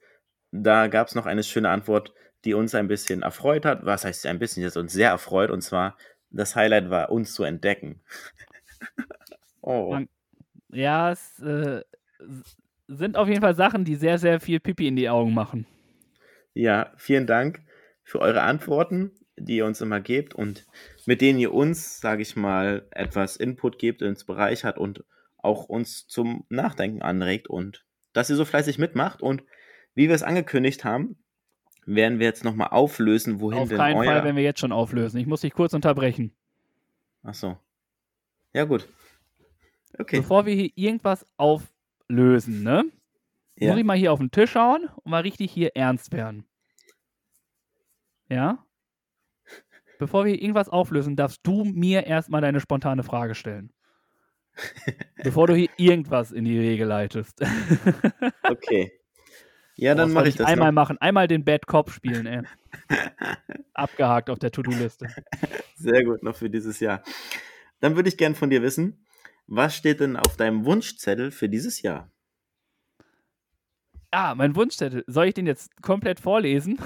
da 0.53 0.87
gab 0.87 1.09
es 1.09 1.15
noch 1.15 1.27
eine 1.27 1.43
schöne 1.43 1.69
Antwort, 1.69 2.15
die 2.45 2.55
uns 2.55 2.75
ein 2.75 2.89
bisschen 2.89 3.23
erfreut 3.23 3.65
hat. 3.65 3.85
Was 3.85 4.05
heißt 4.05 4.27
ein 4.27 4.39
bisschen? 4.39 4.63
Das 4.63 4.77
uns 4.77 4.93
sehr 4.93 5.11
erfreut. 5.11 5.51
Und 5.51 5.63
zwar, 5.63 5.97
das 6.31 6.57
Highlight 6.57 6.89
war, 6.89 7.11
uns 7.11 7.35
zu 7.35 7.45
entdecken. 7.45 8.01
oh. 9.61 9.99
Ja, 10.69 11.11
es 11.11 11.41
äh, 11.41 11.83
sind 12.87 13.17
auf 13.17 13.29
jeden 13.29 13.41
Fall 13.41 13.55
Sachen, 13.55 13.85
die 13.85 13.97
sehr, 13.97 14.19
sehr 14.19 14.41
viel 14.41 14.61
Pipi 14.61 14.87
in 14.87 14.97
die 14.97 15.09
Augen 15.09 15.35
machen. 15.35 15.67
Ja, 16.55 16.93
vielen 16.97 17.27
Dank 17.27 17.61
für 18.05 18.21
eure 18.21 18.43
Antworten, 18.43 19.13
die 19.41 19.57
ihr 19.57 19.67
uns 19.67 19.81
immer 19.81 20.01
gebt 20.01 20.35
und 20.35 20.67
mit 21.07 21.21
denen 21.21 21.39
ihr 21.39 21.53
uns, 21.53 22.01
sage 22.01 22.23
ich 22.23 22.37
mal, 22.37 22.87
etwas 22.91 23.37
Input 23.37 23.79
gebt, 23.79 24.03
ins 24.03 24.25
Bereich 24.25 24.65
hat 24.65 24.79
und 24.79 25.05
auch 25.39 25.65
uns 25.65 26.07
zum 26.07 26.45
Nachdenken 26.49 27.03
anregt 27.03 27.49
und 27.49 27.85
dass 28.13 28.31
ihr 28.31 28.37
so 28.37 28.45
fleißig 28.45 28.79
mitmacht. 28.79 29.23
Und 29.23 29.43
wie 29.95 30.09
wir 30.09 30.15
es 30.15 30.23
angekündigt 30.23 30.85
haben, 30.85 31.17
werden 31.87 32.19
wir 32.19 32.27
jetzt 32.27 32.45
nochmal 32.45 32.69
auflösen, 32.69 33.41
wohin 33.41 33.61
Auf 33.61 33.69
denn 33.69 33.79
keinen 33.79 33.97
euer... 33.97 34.05
Fall, 34.05 34.25
wenn 34.25 34.37
wir 34.37 34.43
jetzt 34.43 34.61
schon 34.61 34.73
auflösen. 34.73 35.19
Ich 35.19 35.27
muss 35.27 35.41
dich 35.41 35.53
kurz 35.53 35.73
unterbrechen. 35.73 36.33
Ach 37.23 37.35
so. 37.35 37.57
Ja, 38.53 38.65
gut. 38.65 38.89
Okay. 39.99 40.19
Bevor 40.19 40.47
wir 40.47 40.55
hier 40.55 40.71
irgendwas 40.75 41.27
auflösen, 41.37 42.63
ne? 42.63 42.85
Ja. 43.57 43.71
Muss 43.71 43.79
ich 43.79 43.85
mal 43.85 43.97
hier 43.97 44.13
auf 44.13 44.19
den 44.19 44.31
Tisch 44.31 44.53
schauen 44.53 44.89
und 44.97 45.11
mal 45.11 45.23
richtig 45.23 45.53
hier 45.53 45.77
ernst 45.77 46.13
werden. 46.13 46.45
Ja? 48.29 48.65
Bevor 50.01 50.25
wir 50.25 50.41
irgendwas 50.41 50.71
auflösen, 50.71 51.15
darfst 51.15 51.41
du 51.43 51.63
mir 51.63 52.07
erstmal 52.07 52.41
deine 52.41 52.59
spontane 52.59 53.03
Frage 53.03 53.35
stellen. 53.35 53.71
Bevor 55.23 55.47
du 55.47 55.55
hier 55.55 55.69
irgendwas 55.77 56.33
in 56.33 56.47
die 56.47 56.59
Wege 56.59 56.85
leitest. 56.87 57.41
Okay. 58.43 58.93
Ja, 59.77 59.95
dann 59.95 60.09
das 60.09 60.15
mache 60.15 60.29
ich 60.29 60.35
das. 60.35 60.47
Einmal 60.47 60.73
noch. 60.73 60.75
machen, 60.75 60.99
einmal 60.99 61.29
den 61.29 61.45
Bad 61.45 61.67
Cop 61.67 61.91
spielen, 61.91 62.27
ey. 62.27 62.43
Abgehakt 63.75 64.29
auf 64.29 64.39
der 64.39 64.51
To-Do-Liste. 64.51 65.07
Sehr 65.77 66.05
gut, 66.05 66.23
noch 66.23 66.35
für 66.35 66.51
dieses 66.51 66.81
Jahr. 66.81 67.03
Dann 67.81 67.95
würde 67.95 68.09
ich 68.09 68.17
gern 68.17 68.35
von 68.35 68.51
dir 68.51 68.63
wissen, 68.63 69.07
was 69.47 69.77
steht 69.77 70.01
denn 70.01 70.17
auf 70.17 70.37
deinem 70.37 70.65
Wunschzettel 70.65 71.31
für 71.31 71.49
dieses 71.49 71.81
Jahr? 71.83 72.11
Ah, 74.11 74.35
mein 74.35 74.57
Wunschzettel. 74.57 75.05
Soll 75.07 75.27
ich 75.27 75.35
den 75.35 75.47
jetzt 75.47 75.71
komplett 75.81 76.19
vorlesen? 76.19 76.79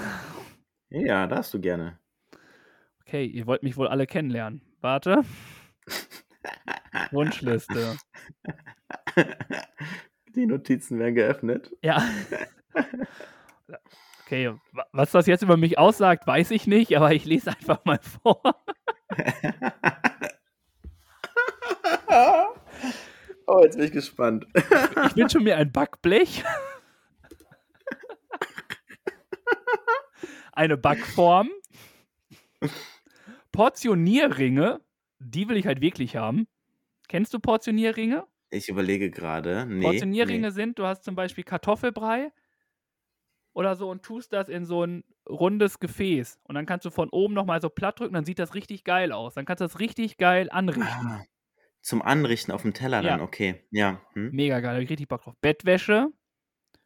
Ja, 0.89 1.25
darfst 1.27 1.53
du 1.53 1.59
gerne. 1.59 1.99
Okay, 3.07 3.25
ihr 3.25 3.45
wollt 3.47 3.61
mich 3.63 3.77
wohl 3.77 3.87
alle 3.87 4.07
kennenlernen. 4.07 4.61
Warte. 4.81 5.23
Wunschliste. 7.11 7.97
Die 10.35 10.45
Notizen 10.45 10.97
werden 10.99 11.15
geöffnet. 11.15 11.71
Ja. 11.81 12.03
Okay, 14.27 14.51
wa- 14.71 14.87
was 14.91 15.11
das 15.11 15.27
jetzt 15.27 15.43
über 15.43 15.55
mich 15.55 15.77
aussagt, 15.77 16.25
weiß 16.25 16.49
ich 16.49 16.65
nicht, 16.65 16.97
aber 16.97 17.13
ich 17.13 17.25
lese 17.25 17.51
einfach 17.51 17.85
mal 17.85 17.99
vor. 17.99 18.41
oh, 23.45 23.61
jetzt 23.63 23.75
bin 23.77 23.85
ich 23.85 23.91
gespannt. 23.91 24.47
Ich 24.55 25.15
wünsche 25.15 25.39
mir 25.39 25.57
ein 25.57 25.71
Backblech. 25.71 26.43
Eine 30.53 30.77
Backform. 30.77 31.49
Portionierringe. 33.55 34.81
Die 35.19 35.47
will 35.47 35.57
ich 35.57 35.65
halt 35.65 35.81
wirklich 35.81 36.15
haben. 36.15 36.47
Kennst 37.07 37.33
du 37.33 37.39
Portionierringe? 37.39 38.25
Ich 38.49 38.69
überlege 38.69 39.09
gerade. 39.09 39.65
Nee, 39.65 39.81
Portionierringe 39.81 40.51
sind, 40.51 40.77
du 40.77 40.85
hast 40.85 41.03
zum 41.03 41.15
Beispiel 41.15 41.43
Kartoffelbrei 41.43 42.31
oder 43.53 43.75
so 43.75 43.89
und 43.89 44.03
tust 44.03 44.33
das 44.33 44.49
in 44.49 44.65
so 44.65 44.83
ein 44.83 45.03
rundes 45.27 45.79
Gefäß. 45.79 46.39
Und 46.43 46.55
dann 46.55 46.65
kannst 46.65 46.85
du 46.85 46.89
von 46.89 47.09
oben 47.09 47.33
nochmal 47.33 47.61
so 47.61 47.69
platt 47.69 47.99
drücken, 47.99 48.13
dann 48.13 48.25
sieht 48.25 48.39
das 48.39 48.53
richtig 48.53 48.83
geil 48.83 49.11
aus. 49.11 49.33
Dann 49.33 49.45
kannst 49.45 49.61
du 49.61 49.65
das 49.65 49.79
richtig 49.79 50.17
geil 50.17 50.45
nee. 50.45 50.51
anrichten. 50.51 51.07
Ah, 51.07 51.23
zum 51.81 52.01
Anrichten 52.01 52.51
auf 52.51 52.63
dem 52.63 52.73
Teller 52.73 53.01
dann, 53.01 53.19
Ja. 53.19 53.23
okay. 53.23 53.63
Ja. 53.71 54.01
Hm? 54.13 54.31
Mega 54.31 54.59
geil, 54.59 54.75
hab 54.75 54.81
ich 54.81 54.89
richtig 54.89 55.07
Bock 55.07 55.23
drauf. 55.23 55.35
Bettwäsche, 55.39 56.09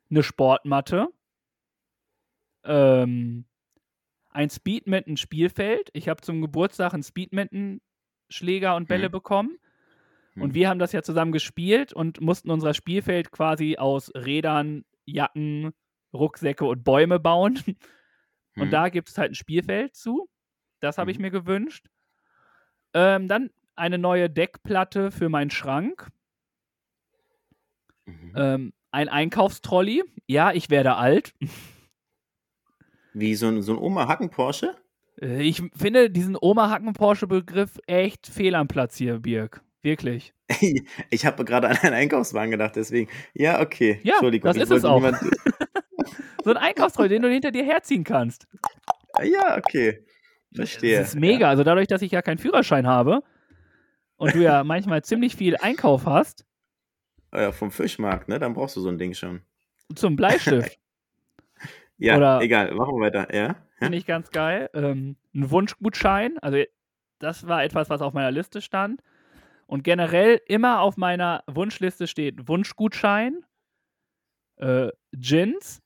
eine 0.09 0.24
Sportmatte, 0.24 1.07
ähm, 2.63 3.45
ein 4.39 4.49
Speedminton-Spielfeld. 4.49 5.89
Ich 5.91 6.07
habe 6.07 6.21
zum 6.21 6.41
Geburtstag 6.41 6.93
einen 6.93 7.03
Speedminton-Schläger 7.03 8.75
und 8.77 8.87
Bälle 8.87 9.05
Hm. 9.07 9.11
bekommen. 9.11 9.57
Hm. 10.35 10.43
Und 10.43 10.53
wir 10.53 10.69
haben 10.69 10.79
das 10.79 10.93
ja 10.93 11.01
zusammen 11.03 11.33
gespielt 11.33 11.91
und 11.91 12.21
mussten 12.21 12.49
unser 12.49 12.73
Spielfeld 12.73 13.31
quasi 13.31 13.75
aus 13.77 14.09
Rädern, 14.15 14.85
Jacken, 15.05 15.73
Rucksäcke 16.13 16.63
und 16.65 16.83
Bäume 16.83 17.19
bauen. 17.19 17.59
Und 18.55 18.65
Hm. 18.65 18.71
da 18.71 18.89
gibt 18.89 19.09
es 19.09 19.17
halt 19.17 19.31
ein 19.31 19.35
Spielfeld 19.35 19.95
zu. 19.95 20.27
Das 20.81 20.97
habe 20.97 21.11
ich 21.11 21.17
Mhm. 21.17 21.21
mir 21.25 21.31
gewünscht. 21.31 21.85
Ähm, 22.93 23.27
dann 23.27 23.51
eine 23.75 23.97
neue 23.97 24.29
Deckplatte 24.29 25.11
für 25.11 25.29
meinen 25.29 25.49
Schrank. 25.51 26.09
Mhm. 28.05 28.33
Ähm, 28.35 28.73
ein 28.91 29.07
Einkaufstrolley. 29.07 30.03
Ja, 30.27 30.51
ich 30.51 30.69
werde 30.69 30.95
alt. 30.95 31.33
Wie 33.20 33.36
so 33.36 33.47
ein, 33.47 33.61
so 33.61 33.74
ein 33.74 33.78
Oma-Hacken-Porsche? 33.80 34.76
Äh, 35.22 35.41
Ich 35.41 35.61
finde 35.76 36.09
diesen 36.09 36.38
Oma-Hacken-Porsche-Begriff 36.39 37.80
echt 37.88 38.28
fehl 38.28 38.55
am 38.55 38.67
Platz 38.67 38.95
hier, 38.97 39.20
Birg. 39.20 39.61
Wirklich. 39.82 40.34
Ich 41.11 41.26
habe 41.26 41.45
gerade 41.45 41.67
an 41.70 41.78
einen 41.78 41.93
Einkaufswagen 41.93 42.51
gedacht, 42.51 42.76
deswegen. 42.76 43.09
Ja, 43.34 43.61
okay. 43.61 43.99
Ja, 44.03 44.13
Entschuldigung. 44.15 44.47
das 44.53 44.57
ist 44.57 44.72
es 44.72 44.86
auch. 44.86 45.01
So 46.43 46.51
ein 46.51 46.57
Einkaufstrolley, 46.57 47.09
den 47.09 47.22
du 47.22 47.30
hinter 47.30 47.51
dir 47.51 47.63
herziehen 47.65 48.03
kannst. 48.05 48.47
Ja, 49.24 49.57
okay. 49.57 50.05
Verstehe. 50.55 50.97
Das 50.99 51.09
ist 51.09 51.15
mega. 51.15 51.49
Also 51.49 51.63
dadurch, 51.63 51.88
dass 51.88 52.01
ich 52.01 52.11
ja 52.11 52.22
keinen 52.22 52.38
Führerschein 52.38 52.88
habe 52.88 53.22
und 54.15 54.34
du 54.34 54.39
ja 54.41 54.63
manchmal 54.63 55.03
ziemlich 55.03 55.36
viel 55.36 55.57
Einkauf 55.57 56.05
hast, 56.05 56.45
Ja. 57.34 57.41
Ja, 57.41 57.51
vom 57.51 57.72
Fischmarkt, 57.72 58.30
ne? 58.30 58.39
Dann 58.39 58.53
brauchst 58.53 58.78
du 58.78 58.82
so 58.82 58.88
ein 58.89 58.97
Ding 58.97 59.13
schon. 59.13 59.41
zum 59.93 60.15
Bleistift, 60.15 60.80
Ja, 61.99 62.17
Oder- 62.17 62.41
egal. 62.41 62.73
Machen 62.73 62.95
wir 62.95 63.01
weiter. 63.01 63.33
Ja? 63.35 63.55
finde 63.77 63.97
ich 63.97 64.05
ganz 64.05 64.29
geil. 64.31 64.69
Ähm, 64.73 65.15
ein 65.33 65.51
Wunschgutschein, 65.51 66.37
also 66.39 66.57
das 67.19 67.47
war 67.47 67.63
etwas, 67.63 67.89
was 67.89 68.01
auf 68.01 68.13
meiner 68.13 68.31
Liste 68.31 68.61
stand. 68.61 69.01
Und 69.67 69.83
generell 69.83 70.41
immer 70.47 70.79
auf 70.81 70.97
meiner 70.97 71.43
Wunschliste 71.47 72.07
steht 72.07 72.47
Wunschgutschein, 72.47 73.45
äh, 74.57 74.89
Gins, 75.13 75.81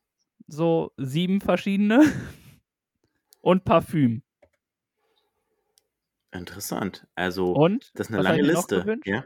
so 0.48 0.92
sieben 0.98 1.42
verschiedene 1.42 2.02
und 3.42 3.66
Parfüm. 3.66 4.24
Interessant. 6.32 7.06
Also, 7.16 7.52
Und 7.52 7.92
das 7.96 8.08
ist 8.08 8.14
eine 8.14 8.24
lange 8.24 8.42
Liste. 8.42 9.00
Ja? 9.06 9.26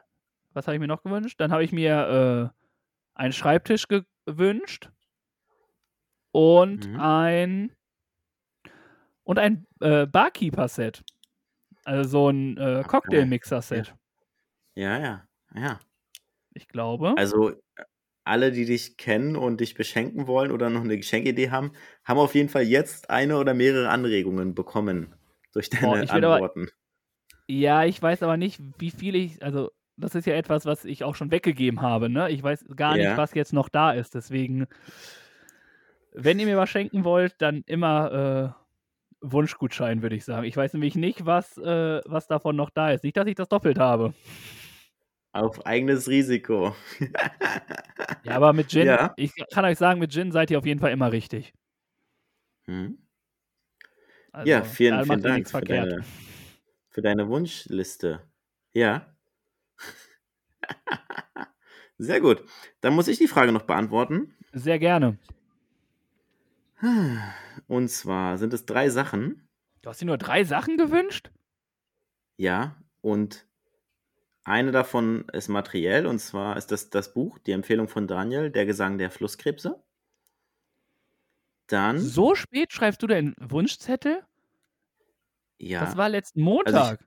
was 0.53 0.65
habe 0.65 0.75
ich 0.75 0.81
mir 0.81 0.87
noch 0.87 1.03
gewünscht? 1.03 1.39
Dann 1.39 1.51
habe 1.51 1.63
ich 1.63 1.71
mir 1.71 2.53
äh, 2.53 3.19
einen 3.19 3.31
Schreibtisch 3.33 3.85
gewünscht 3.87 4.89
und 6.37 6.87
Mhm. 6.87 6.99
ein 6.99 7.71
und 9.23 9.39
ein 9.39 9.65
äh, 9.81 10.05
Barkeeper-Set. 10.05 11.03
Also 11.83 12.09
so 12.09 12.29
ein 12.29 12.57
äh, 12.57 12.83
Cocktailmixer-Set. 12.87 13.95
ja, 14.75 14.99
ja, 14.99 15.25
ja. 15.55 15.79
Ich 16.53 16.67
glaube. 16.67 17.15
Also, 17.17 17.53
alle, 18.23 18.51
die 18.51 18.65
dich 18.65 18.97
kennen 18.97 19.35
und 19.35 19.61
dich 19.61 19.73
beschenken 19.73 20.27
wollen 20.27 20.51
oder 20.51 20.69
noch 20.69 20.81
eine 20.81 20.97
Geschenkidee 20.97 21.49
haben, 21.49 21.71
haben 22.03 22.19
auf 22.19 22.35
jeden 22.35 22.49
Fall 22.49 22.63
jetzt 22.63 23.09
eine 23.09 23.37
oder 23.37 23.53
mehrere 23.53 23.89
Anregungen 23.89 24.53
bekommen 24.53 25.15
durch 25.53 25.69
deine 25.69 26.03
ich 26.03 26.13
will 26.13 26.23
aber- 26.25 26.33
Antworten. 26.35 26.67
ja, 27.47 27.83
ich 27.85 27.99
weiß 28.01 28.21
aber 28.23 28.37
nicht, 28.37 28.59
wie 28.77 28.91
viel 28.91 29.15
ich. 29.15 29.41
Also, 29.41 29.71
das 29.95 30.13
ist 30.13 30.25
ja 30.27 30.35
etwas, 30.35 30.65
was 30.65 30.85
ich 30.85 31.03
auch 31.03 31.15
schon 31.15 31.31
weggegeben 31.31 31.81
habe. 31.81 32.09
Ne? 32.09 32.29
Ich 32.29 32.43
weiß 32.43 32.65
gar 32.75 32.95
Ja. 32.97 33.09
nicht, 33.09 33.17
was 33.17 33.33
jetzt 33.33 33.53
noch 33.53 33.69
da 33.69 33.91
ist. 33.93 34.13
Deswegen, 34.13 34.67
wenn 36.17 36.39
ihr 36.39 36.45
mir 36.47 36.57
was 36.57 36.69
schenken 36.69 37.03
wollt, 37.03 37.35
dann 37.41 37.63
immer 37.67 38.53
äh, 38.53 38.67
Wunschgutschein, 39.21 40.01
würde 40.01 40.15
ich 40.15 40.25
sagen. 40.25 40.45
Ich 40.45 40.57
weiß 40.57 40.73
nämlich 40.73 40.95
nicht, 40.95 41.25
was, 41.25 41.57
äh, 41.57 42.01
was 42.05 42.27
davon 42.27 42.55
noch 42.55 42.69
da 42.69 42.91
ist. 42.91 43.03
Nicht, 43.03 43.17
dass 43.17 43.27
ich 43.27 43.35
das 43.35 43.49
doppelt 43.49 43.79
habe. 43.79 44.13
Auf 45.31 45.65
eigenes 45.65 46.07
Risiko. 46.07 46.75
Ja, 48.23 48.35
aber 48.35 48.53
mit 48.53 48.69
Gin, 48.69 48.87
Ja. 48.87 49.13
ich 49.17 49.31
kann 49.53 49.65
euch 49.65 49.77
sagen, 49.77 49.99
mit 49.99 50.11
Gin 50.11 50.31
seid 50.31 50.49
ihr 50.49 50.57
auf 50.57 50.65
jeden 50.65 50.79
Fall 50.79 50.91
immer 50.91 51.11
richtig. 51.11 51.53
Hm. 52.65 52.97
Also, 54.31 54.49
Ja, 54.49 54.63
vielen, 54.63 55.03
vielen 55.05 55.21
Dank 55.21 55.49
für 55.49 55.61
deine, 55.61 56.03
für 56.89 57.01
deine 57.01 57.27
Wunschliste. 57.29 58.21
Ja. 58.73 59.05
Sehr 61.97 62.21
gut. 62.21 62.43
Dann 62.81 62.93
muss 62.93 63.07
ich 63.07 63.17
die 63.17 63.27
Frage 63.27 63.51
noch 63.51 63.63
beantworten. 63.63 64.33
Sehr 64.53 64.79
gerne. 64.79 65.17
Und 67.67 67.89
zwar 67.89 68.37
sind 68.37 68.53
es 68.53 68.65
drei 68.65 68.89
Sachen. 68.89 69.47
Du 69.81 69.89
hast 69.89 70.01
dir 70.01 70.05
nur 70.05 70.17
drei 70.17 70.43
Sachen 70.43 70.77
gewünscht? 70.77 71.31
Ja. 72.37 72.75
Und 73.01 73.47
eine 74.43 74.71
davon 74.71 75.27
ist 75.33 75.47
materiell. 75.47 76.05
Und 76.05 76.19
zwar 76.19 76.57
ist 76.57 76.71
das 76.71 76.89
das 76.89 77.13
Buch, 77.13 77.39
die 77.39 77.51
Empfehlung 77.51 77.87
von 77.87 78.07
Daniel, 78.07 78.51
Der 78.51 78.65
Gesang 78.65 78.97
der 78.97 79.11
Flusskrebse. 79.11 79.81
Dann, 81.67 81.99
So 81.99 82.33
spät 82.35 82.71
schreibst 82.71 83.01
du 83.03 83.07
deinen 83.07 83.35
Wunschzettel? 83.39 84.23
ja. 85.59 85.83
Das 85.83 85.97
war 85.97 86.07
letzten 86.07 86.41
Montag. 86.41 86.99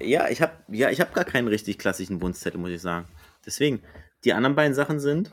Ja, 0.00 0.28
ich 0.28 0.40
habe 0.42 0.52
ja, 0.68 0.90
ich 0.90 1.00
hab 1.00 1.12
gar 1.12 1.24
keinen 1.24 1.48
richtig 1.48 1.78
klassischen 1.78 2.20
Wunschzettel, 2.20 2.60
muss 2.60 2.70
ich 2.70 2.80
sagen. 2.80 3.08
Deswegen, 3.44 3.82
die 4.24 4.32
anderen 4.32 4.54
beiden 4.54 4.74
Sachen 4.74 5.00
sind 5.00 5.32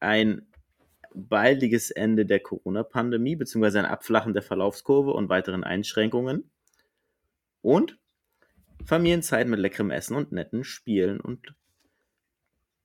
ein 0.00 0.46
baldiges 1.14 1.90
Ende 1.90 2.26
der 2.26 2.40
Corona-Pandemie, 2.40 3.36
beziehungsweise 3.36 3.78
ein 3.78 3.84
Abflachen 3.86 4.32
der 4.34 4.42
Verlaufskurve 4.42 5.12
und 5.12 5.28
weiteren 5.28 5.64
Einschränkungen. 5.64 6.50
Und 7.60 7.98
Familienzeit 8.84 9.46
mit 9.46 9.60
leckerem 9.60 9.90
Essen 9.90 10.16
und 10.16 10.32
netten 10.32 10.64
Spielen 10.64 11.20
und 11.20 11.54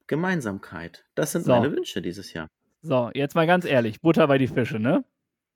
Gemeinsamkeit. 0.07 1.05
Das 1.15 1.31
sind 1.31 1.45
So. 1.45 1.51
meine 1.51 1.71
Wünsche 1.71 2.01
dieses 2.01 2.33
Jahr. 2.33 2.47
So, 2.81 3.09
jetzt 3.13 3.35
mal 3.35 3.47
ganz 3.47 3.65
ehrlich, 3.65 4.01
Butter 4.01 4.27
bei 4.27 4.37
die 4.37 4.47
Fische, 4.47 4.79
ne? 4.79 5.03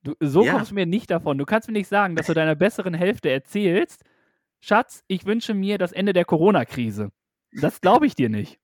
Du, 0.03 0.15
so 0.19 0.43
Ja. 0.43 0.53
kommst 0.53 0.71
du 0.71 0.75
mir 0.75 0.87
nicht 0.87 1.11
davon. 1.11 1.37
Du 1.37 1.45
kannst 1.45 1.67
mir 1.67 1.73
nicht 1.73 1.87
sagen, 1.87 2.15
dass 2.15 2.25
du 2.25 2.33
deiner 2.33 2.55
besseren 2.55 2.93
Hälfte 2.95 3.29
erzählst, 3.29 4.03
Schatz, 4.59 5.03
ich 5.07 5.25
wünsche 5.25 5.53
mir 5.53 5.77
das 5.77 5.91
Ende 5.91 6.13
der 6.13 6.25
Corona-Krise. 6.25 7.11
Das 7.53 7.81
glaube 7.81 8.07
ich 8.07 8.15
dir 8.15 8.29
nicht. 8.29 8.59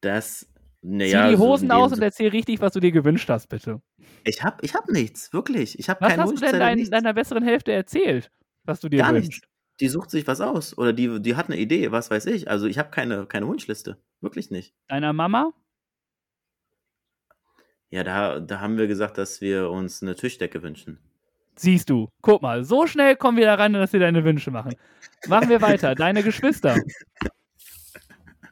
Das, 0.00 0.48
Zieh 0.86 0.96
naja, 0.96 1.30
die 1.30 1.36
so 1.36 1.42
Hosen 1.42 1.68
dem 1.68 1.76
aus 1.76 1.92
und 1.92 2.00
erzähl 2.00 2.28
richtig, 2.28 2.60
was 2.60 2.72
du 2.72 2.78
dir 2.78 2.92
gewünscht 2.92 3.28
hast, 3.28 3.48
bitte. 3.48 3.82
ich 4.22 4.44
hab, 4.44 4.62
ich 4.62 4.74
hab 4.74 4.88
nichts, 4.88 5.32
wirklich. 5.32 5.78
Ich 5.80 5.88
hab 5.88 6.00
Was 6.00 6.12
hast 6.12 6.18
du 6.18 6.28
Wunsch, 6.28 6.40
denn 6.40 6.50
Zettel, 6.50 6.60
dein, 6.60 6.90
deiner 6.90 7.12
besseren 7.12 7.42
Hälfte 7.42 7.72
erzählt, 7.72 8.30
was 8.62 8.80
du 8.80 8.88
dir 8.88 8.98
Gar 8.98 9.14
wünschst? 9.14 9.30
nichts. 9.30 9.48
Die 9.80 9.88
sucht 9.88 10.10
sich 10.10 10.26
was 10.26 10.40
aus. 10.40 10.78
Oder 10.78 10.92
die, 10.92 11.20
die 11.20 11.36
hat 11.36 11.46
eine 11.46 11.58
Idee, 11.58 11.90
was 11.90 12.10
weiß 12.10 12.26
ich. 12.26 12.48
Also 12.48 12.66
ich 12.66 12.78
habe 12.78 12.90
keine, 12.90 13.26
keine 13.26 13.46
Wunschliste. 13.46 13.98
Wirklich 14.20 14.50
nicht. 14.50 14.74
Deiner 14.88 15.12
Mama? 15.12 15.52
Ja, 17.90 18.02
da, 18.02 18.40
da 18.40 18.60
haben 18.60 18.78
wir 18.78 18.86
gesagt, 18.86 19.18
dass 19.18 19.40
wir 19.40 19.68
uns 19.68 20.02
eine 20.02 20.14
Tischdecke 20.14 20.62
wünschen. 20.62 20.98
Siehst 21.56 21.90
du, 21.90 22.08
guck 22.22 22.42
mal, 22.42 22.64
so 22.64 22.86
schnell 22.86 23.16
kommen 23.16 23.36
wir 23.36 23.46
da 23.46 23.54
ran, 23.54 23.72
dass 23.72 23.92
wir 23.92 24.00
deine 24.00 24.24
Wünsche 24.24 24.50
machen. 24.50 24.76
Machen 25.26 25.48
wir 25.48 25.60
weiter. 25.60 25.94
Deine 25.94 26.22
Geschwister. 26.22 26.78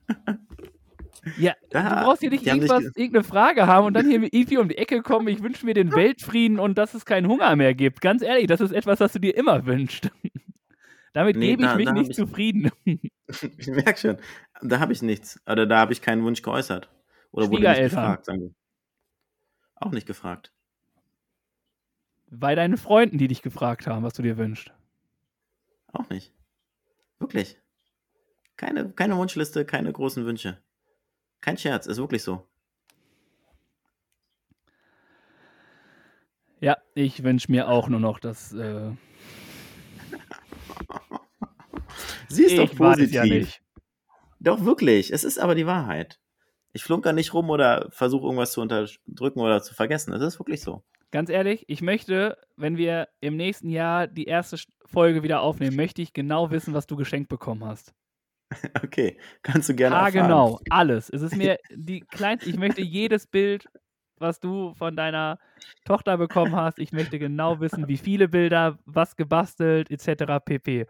Ja, 1.38 1.54
Da- 1.70 1.82
du 2.00 2.04
brauchst 2.04 2.20
hier 2.20 2.30
nicht 2.30 2.46
irgendwas, 2.46 2.80
ge- 2.80 2.92
irgendeine 2.96 3.24
Frage 3.24 3.66
haben 3.66 3.86
und 3.86 3.94
dann 3.94 4.08
hier 4.08 4.22
irgendwie 4.22 4.58
um 4.58 4.68
die 4.68 4.76
Ecke 4.78 5.02
kommen, 5.02 5.28
ich 5.28 5.42
wünsche 5.42 5.64
mir 5.66 5.74
den 5.74 5.92
Weltfrieden 5.92 6.58
und 6.58 6.76
dass 6.78 6.94
es 6.94 7.04
keinen 7.04 7.28
Hunger 7.28 7.54
mehr 7.56 7.74
gibt. 7.74 8.00
Ganz 8.00 8.22
ehrlich, 8.22 8.46
das 8.46 8.60
ist 8.60 8.72
etwas, 8.72 9.00
was 9.00 9.12
du 9.12 9.18
dir 9.20 9.36
immer 9.36 9.66
wünschst. 9.66 10.10
Damit 11.12 11.36
Nee, 11.36 11.50
gebe 11.50 11.62
ich 11.62 11.68
da- 11.68 11.76
mich 11.76 11.86
da 11.86 11.92
nicht 11.92 12.10
ich- 12.10 12.16
zufrieden. 12.16 12.70
Ich 13.56 13.66
merke 13.68 13.96
schon. 13.98 14.16
Da 14.60 14.80
habe 14.80 14.92
ich 14.92 15.00
nichts. 15.00 15.40
Oder 15.46 15.66
da 15.66 15.78
habe 15.78 15.94
ich 15.94 16.02
keinen 16.02 16.22
Wunsch 16.24 16.42
geäußert. 16.42 16.90
Oder 17.32 17.50
wurde 17.50 17.62
nicht 17.70 17.80
gefragt, 17.80 18.26
wir. 18.28 18.50
Auch 19.76 19.92
nicht 19.92 20.06
gefragt. 20.06 20.52
Bei 22.30 22.54
deinen 22.54 22.76
Freunden, 22.76 23.16
die 23.16 23.28
dich 23.28 23.40
gefragt 23.42 23.86
haben, 23.86 24.02
was 24.02 24.12
du 24.12 24.22
dir 24.22 24.36
wünschst. 24.36 24.72
Auch 25.92 26.08
nicht. 26.10 26.32
Wirklich. 27.18 27.58
Keine, 28.56 28.90
keine 28.90 29.16
Wunschliste, 29.16 29.64
keine 29.64 29.90
großen 29.92 30.26
Wünsche. 30.26 30.58
Kein 31.44 31.58
Scherz, 31.58 31.86
ist 31.86 31.98
wirklich 31.98 32.22
so. 32.22 32.48
Ja, 36.58 36.78
ich 36.94 37.22
wünsche 37.22 37.52
mir 37.52 37.68
auch 37.68 37.90
nur 37.90 38.00
noch, 38.00 38.18
dass. 38.18 38.54
Äh, 38.54 38.92
Sie 42.28 42.44
ist 42.44 42.56
doch 42.56 42.74
positiv. 42.74 43.12
ja 43.12 43.24
nicht. 43.24 43.60
Doch, 44.40 44.64
wirklich. 44.64 45.12
Es 45.12 45.22
ist 45.22 45.38
aber 45.38 45.54
die 45.54 45.66
Wahrheit. 45.66 46.18
Ich 46.72 46.82
flunker 46.82 47.12
nicht 47.12 47.34
rum 47.34 47.50
oder 47.50 47.88
versuche 47.90 48.24
irgendwas 48.24 48.52
zu 48.52 48.62
unterdrücken 48.62 49.40
oder 49.40 49.62
zu 49.62 49.74
vergessen. 49.74 50.14
Es 50.14 50.22
ist 50.22 50.40
wirklich 50.40 50.62
so. 50.62 50.82
Ganz 51.10 51.28
ehrlich, 51.28 51.66
ich 51.68 51.82
möchte, 51.82 52.38
wenn 52.56 52.78
wir 52.78 53.08
im 53.20 53.36
nächsten 53.36 53.68
Jahr 53.68 54.06
die 54.06 54.24
erste 54.24 54.56
Folge 54.86 55.22
wieder 55.22 55.42
aufnehmen, 55.42 55.76
möchte 55.76 56.00
ich 56.00 56.14
genau 56.14 56.50
wissen, 56.50 56.72
was 56.72 56.86
du 56.86 56.96
geschenkt 56.96 57.28
bekommen 57.28 57.66
hast. 57.66 57.94
Okay, 58.84 59.18
kannst 59.42 59.68
du 59.68 59.74
gerne 59.74 59.96
Ah, 59.96 60.06
erfahren. 60.06 60.22
genau, 60.28 60.60
alles. 60.70 61.10
Es 61.10 61.22
ist 61.22 61.36
mir 61.36 61.58
die 61.74 62.00
kleinste, 62.00 62.48
ich 62.50 62.56
möchte 62.58 62.82
jedes 62.82 63.26
Bild, 63.26 63.66
was 64.18 64.38
du 64.40 64.74
von 64.74 64.94
deiner 64.96 65.38
Tochter 65.84 66.16
bekommen 66.18 66.54
hast, 66.54 66.78
ich 66.78 66.92
möchte 66.92 67.18
genau 67.18 67.58
wissen, 67.60 67.88
wie 67.88 67.96
viele 67.96 68.28
Bilder, 68.28 68.78
was 68.84 69.16
gebastelt, 69.16 69.90
etc. 69.90 70.40
pp. 70.44 70.86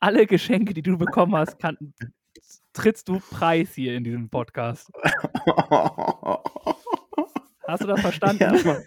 Alle 0.00 0.26
Geschenke, 0.26 0.74
die 0.74 0.82
du 0.82 0.96
bekommen 0.96 1.34
hast, 1.34 1.58
kann, 1.58 1.76
trittst 2.72 3.08
du 3.08 3.18
preis 3.18 3.74
hier 3.74 3.96
in 3.96 4.04
diesem 4.04 4.28
Podcast. 4.28 4.90
Hast 7.66 7.82
du 7.82 7.86
das 7.88 8.00
verstanden? 8.00 8.54
Ja. 8.64 8.78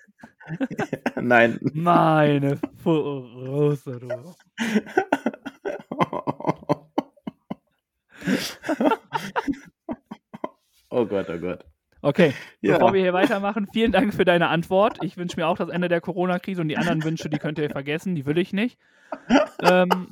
Nein. 1.22 1.60
Meine 1.74 2.60
Fuße, 2.84 4.00
du. 4.00 4.36
oh 10.90 11.06
Gott, 11.06 11.30
oh 11.30 11.38
Gott. 11.38 11.66
Okay, 12.02 12.34
Ja. 12.62 12.76
bevor 12.76 12.94
wir 12.94 13.02
hier 13.02 13.12
weitermachen, 13.14 13.68
vielen 13.74 13.92
Dank 13.92 14.14
für 14.14 14.24
deine 14.24 14.48
Antwort. 14.48 15.00
Ich 15.04 15.18
wünsche 15.18 15.36
mir 15.38 15.48
auch 15.48 15.58
das 15.58 15.68
Ende 15.70 15.90
der 15.90 16.00
Corona-Krise 16.00 16.62
und 16.62 16.70
die 16.70 16.78
anderen 16.78 17.04
Wünsche, 17.04 17.30
die 17.30 17.40
könnt 17.40 17.60
ihr 17.60 17.70
vergessen, 17.70 18.16
die 18.16 18.26
will 18.26 18.38
ich 18.38 18.54
nicht. 18.54 18.78
Ähm, 19.62 19.90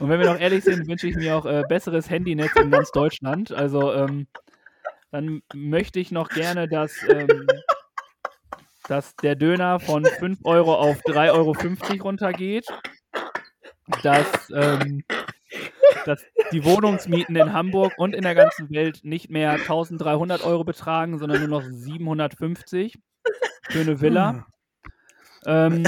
und 0.00 0.08
wenn 0.08 0.20
wir 0.20 0.26
noch 0.26 0.40
ehrlich 0.40 0.64
sind, 0.64 0.88
wünsche 0.88 1.06
ich 1.06 1.16
mir 1.16 1.36
auch 1.36 1.44
äh, 1.44 1.64
besseres 1.68 2.08
Handynetz 2.08 2.56
in 2.56 2.70
ganz 2.70 2.90
Deutschland. 2.92 3.52
Also 3.52 3.92
ähm, 3.92 4.26
dann 5.10 5.42
möchte 5.52 6.00
ich 6.00 6.10
noch 6.12 6.30
gerne, 6.30 6.66
dass, 6.66 6.94
ähm, 7.10 7.46
dass 8.88 9.14
der 9.16 9.34
Döner 9.34 9.80
von 9.80 10.06
5 10.06 10.38
Euro 10.44 10.74
auf 10.74 10.98
3,50 11.04 11.32
Euro 11.32 11.52
runtergeht. 12.02 12.66
Dass 14.02 14.50
ähm, 14.50 15.04
dass 16.06 16.24
die 16.52 16.64
Wohnungsmieten 16.64 17.36
in 17.36 17.52
Hamburg 17.52 17.94
und 17.98 18.14
in 18.14 18.22
der 18.22 18.34
ganzen 18.34 18.70
Welt 18.70 19.00
nicht 19.02 19.30
mehr 19.30 19.52
1300 19.52 20.44
Euro 20.44 20.64
betragen, 20.64 21.18
sondern 21.18 21.40
nur 21.40 21.60
noch 21.60 21.68
750 21.68 22.98
für 23.68 23.80
eine 23.80 24.00
Villa. 24.00 24.46
Ähm, 25.44 25.84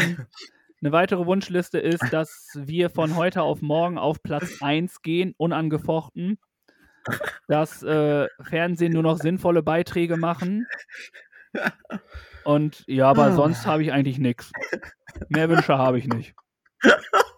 eine 0.80 0.92
weitere 0.92 1.26
Wunschliste 1.26 1.78
ist, 1.78 2.12
dass 2.12 2.50
wir 2.54 2.90
von 2.90 3.16
heute 3.16 3.42
auf 3.42 3.62
morgen 3.62 3.98
auf 3.98 4.22
Platz 4.22 4.60
1 4.60 5.02
gehen, 5.02 5.34
unangefochten. 5.36 6.38
Dass 7.46 7.82
äh, 7.82 8.26
Fernsehen 8.40 8.92
nur 8.92 9.02
noch 9.02 9.18
sinnvolle 9.18 9.62
Beiträge 9.62 10.16
machen. 10.16 10.66
Und 12.44 12.84
ja, 12.86 13.08
aber 13.08 13.32
sonst 13.32 13.66
habe 13.66 13.82
ich 13.82 13.92
eigentlich 13.92 14.18
nichts. 14.18 14.52
Mehr 15.28 15.48
Wünsche 15.48 15.78
habe 15.78 15.98
ich 15.98 16.06
nicht. 16.06 16.34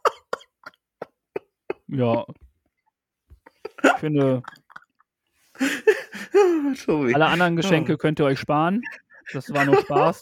Ja. 1.91 2.25
Ich 3.83 3.93
finde, 3.99 4.43
alle 7.15 7.27
anderen 7.27 7.57
Geschenke 7.57 7.99
könnt 7.99 8.21
ihr 8.21 8.27
euch 8.27 8.39
sparen. 8.39 8.83
Das 9.33 9.53
war 9.53 9.65
nur 9.65 9.81
Spaß. 9.81 10.21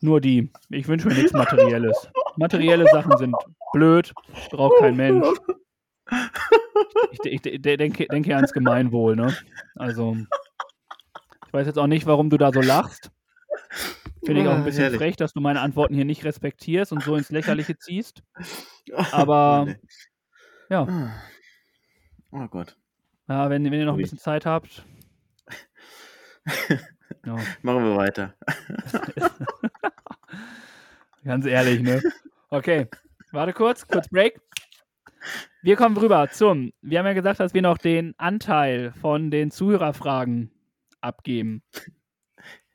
Nur 0.00 0.20
die. 0.20 0.50
Ich 0.68 0.86
wünsche 0.86 1.08
mir 1.08 1.14
nichts 1.14 1.32
Materielles. 1.32 2.08
Materielle 2.36 2.86
Sachen 2.86 3.16
sind 3.16 3.34
blöd, 3.72 4.12
braucht 4.50 4.78
kein 4.78 4.96
Mensch. 4.96 5.26
Ich, 7.12 7.20
ich, 7.24 7.46
ich 7.46 7.62
denke, 7.62 8.06
denke 8.06 8.30
ja 8.30 8.36
ans 8.36 8.52
Gemeinwohl, 8.52 9.16
ne? 9.16 9.34
Also, 9.76 10.16
ich 11.46 11.52
weiß 11.52 11.66
jetzt 11.66 11.78
auch 11.78 11.86
nicht, 11.86 12.06
warum 12.06 12.28
du 12.28 12.36
da 12.36 12.52
so 12.52 12.60
lachst. 12.60 13.10
Finde 14.24 14.40
ich 14.42 14.48
auch 14.48 14.54
ein 14.54 14.60
Ah, 14.62 14.64
bisschen 14.64 14.82
herrlich. 14.82 14.98
frech, 14.98 15.16
dass 15.16 15.32
du 15.32 15.40
meine 15.40 15.60
Antworten 15.60 15.94
hier 15.94 16.04
nicht 16.04 16.24
respektierst 16.24 16.92
und 16.92 17.02
so 17.02 17.16
ins 17.16 17.30
Lächerliche 17.30 17.76
ziehst. 17.78 18.22
Aber-. 19.12 19.74
Ja, 20.70 20.86
Oh 22.30 22.46
Gott. 22.48 22.76
ja 23.28 23.48
wenn, 23.50 23.64
wenn 23.64 23.74
ihr 23.74 23.84
noch 23.84 23.94
ein 23.94 23.98
bisschen 24.00 24.18
Zeit 24.18 24.46
habt. 24.46 24.84
Ja. 27.26 27.36
Machen 27.62 27.84
wir 27.84 27.96
weiter. 27.96 28.34
Ganz 31.24 31.46
ehrlich, 31.46 31.80
ne? 31.80 32.02
Okay, 32.50 32.86
warte 33.32 33.52
kurz, 33.54 33.86
kurz 33.86 34.08
Break. 34.08 34.40
Wir 35.62 35.76
kommen 35.76 35.96
rüber 35.96 36.28
zum, 36.30 36.72
wir 36.82 36.98
haben 36.98 37.06
ja 37.06 37.14
gesagt, 37.14 37.40
dass 37.40 37.54
wir 37.54 37.62
noch 37.62 37.78
den 37.78 38.14
Anteil 38.18 38.92
von 39.00 39.30
den 39.30 39.50
Zuhörerfragen 39.50 40.50
abgeben. 41.00 41.62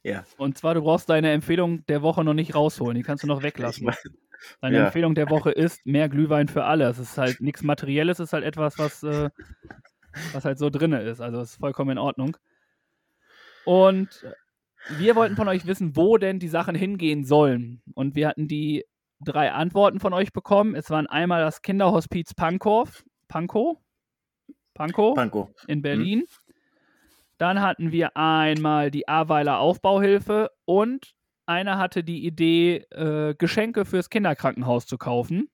Ja. 0.03 0.23
Und 0.37 0.57
zwar, 0.57 0.73
du 0.73 0.81
brauchst 0.81 1.09
deine 1.09 1.31
Empfehlung 1.31 1.85
der 1.87 2.01
Woche 2.01 2.23
noch 2.23 2.33
nicht 2.33 2.55
rausholen, 2.55 2.95
die 2.95 3.03
kannst 3.03 3.23
du 3.23 3.27
noch 3.27 3.43
weglassen. 3.43 3.89
Deine 4.61 4.77
ja. 4.77 4.85
Empfehlung 4.85 5.15
der 5.15 5.29
Woche 5.29 5.51
ist 5.51 5.85
mehr 5.85 6.07
Glühwein 6.07 6.47
für 6.47 6.63
alle. 6.63 6.85
Es 6.85 6.97
ist 6.97 7.17
halt 7.17 7.41
nichts 7.41 7.61
Materielles, 7.61 8.19
es 8.19 8.29
ist 8.29 8.33
halt 8.33 8.45
etwas, 8.45 8.79
was, 8.79 9.03
äh, 9.03 9.29
was 10.31 10.45
halt 10.45 10.57
so 10.57 10.69
drinne 10.69 11.01
ist. 11.01 11.19
Also 11.19 11.41
es 11.41 11.51
ist 11.51 11.59
vollkommen 11.59 11.91
in 11.91 11.97
Ordnung. 11.97 12.37
Und 13.65 14.25
wir 14.97 15.15
wollten 15.15 15.35
von 15.35 15.47
euch 15.47 15.65
wissen, 15.65 15.95
wo 15.95 16.17
denn 16.17 16.39
die 16.39 16.47
Sachen 16.47 16.75
hingehen 16.75 17.25
sollen. 17.25 17.81
Und 17.93 18.15
wir 18.15 18.29
hatten 18.29 18.47
die 18.47 18.85
drei 19.19 19.51
Antworten 19.51 19.99
von 19.99 20.13
euch 20.13 20.31
bekommen. 20.31 20.75
Es 20.75 20.89
waren 20.89 21.07
einmal 21.07 21.41
das 21.41 21.61
Kinderhospiz 21.61 22.33
Pankow, 22.33 23.03
Pankow, 23.27 23.77
Pankow 24.73 25.15
Panko. 25.15 25.53
in 25.67 25.81
Berlin. 25.81 26.23
Dann 27.39 27.61
hatten 27.61 27.91
wir 27.91 28.15
einmal 28.15 28.91
die 28.91 29.07
Aweiler 29.07 29.59
Aufbauhilfe 29.59 30.51
und 30.65 31.15
einer 31.45 31.79
hatte 31.79 32.03
die 32.03 32.25
Idee, 32.25 32.85
äh, 32.91 33.33
Geschenke 33.33 33.85
fürs 33.85 34.11
Kinderkrankenhaus 34.11 34.85
zu 34.85 34.99
kaufen. 34.99 35.49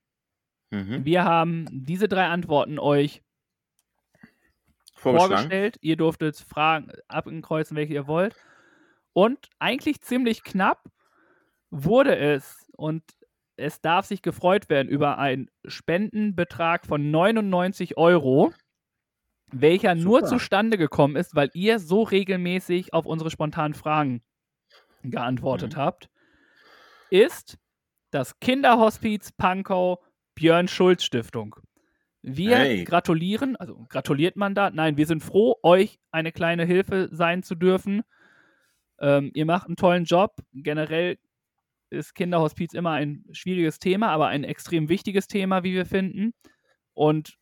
Mhm. 0.70 1.04
Wir 1.04 1.24
haben 1.24 1.66
diese 1.70 2.08
drei 2.08 2.26
Antworten 2.26 2.78
euch 2.78 3.22
vorgestellt. 4.94 5.78
Ihr 5.80 5.96
durftet 5.96 6.36
Fragen 6.36 6.90
abkreuzen, 7.08 7.76
welche 7.76 7.94
ihr 7.94 8.06
wollt. 8.06 8.34
Und 9.12 9.48
eigentlich 9.58 10.02
ziemlich 10.02 10.42
knapp 10.42 10.82
wurde 11.70 12.16
es 12.16 12.68
und 12.76 13.02
es 13.56 13.80
darf 13.80 14.06
sich 14.06 14.22
gefreut 14.22 14.68
werden 14.68 14.88
über 14.88 15.18
einen 15.18 15.50
Spendenbetrag 15.64 16.84
von 16.84 17.10
99 17.10 17.96
Euro, 17.96 18.52
welcher 19.52 19.94
nur 19.94 20.20
Super. 20.20 20.30
zustande 20.32 20.78
gekommen 20.78 21.16
ist, 21.16 21.34
weil 21.34 21.50
ihr 21.54 21.78
so 21.78 22.02
regelmäßig 22.02 22.92
auf 22.92 23.06
unsere 23.06 23.30
spontanen 23.30 23.74
Fragen 23.74 24.22
geantwortet 25.02 25.74
Mhm. 25.74 25.80
habt, 25.80 26.10
ist 27.10 27.58
das 28.10 28.38
Kinderhospiz 28.40 29.32
Pankow 29.32 29.98
Björn 30.34 30.68
Schulz 30.68 31.04
Stiftung. 31.04 31.56
Wir 32.22 32.56
Hey. 32.56 32.84
gratulieren, 32.84 33.54
also 33.56 33.86
gratuliert 33.88 34.36
man 34.36 34.54
da? 34.54 34.70
Nein, 34.70 34.96
wir 34.96 35.06
sind 35.06 35.22
froh, 35.22 35.56
euch 35.62 36.00
eine 36.10 36.32
kleine 36.32 36.64
Hilfe 36.64 37.08
sein 37.12 37.42
zu 37.44 37.54
dürfen. 37.54 38.02
Ähm, 38.98 39.30
ihr 39.34 39.46
macht 39.46 39.66
einen 39.66 39.76
tollen 39.76 40.04
Job. 40.04 40.36
Generell 40.52 41.18
ist 41.90 42.14
Kinderhospiz 42.14 42.74
immer 42.74 42.92
ein 42.92 43.24
schwieriges 43.30 43.78
Thema, 43.78 44.08
aber 44.08 44.26
ein 44.26 44.42
extrem 44.42 44.88
wichtiges 44.88 45.28
Thema, 45.28 45.62
wie 45.62 45.74
wir 45.74 45.86
finden. 45.86 46.34
Und 46.94 47.38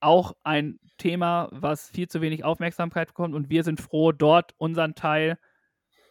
auch 0.00 0.34
ein 0.44 0.78
Thema, 0.98 1.48
was 1.52 1.88
viel 1.90 2.08
zu 2.08 2.20
wenig 2.20 2.44
Aufmerksamkeit 2.44 3.08
bekommt. 3.08 3.34
Und 3.34 3.50
wir 3.50 3.64
sind 3.64 3.80
froh, 3.80 4.12
dort 4.12 4.54
unseren 4.58 4.94
Teil 4.94 5.38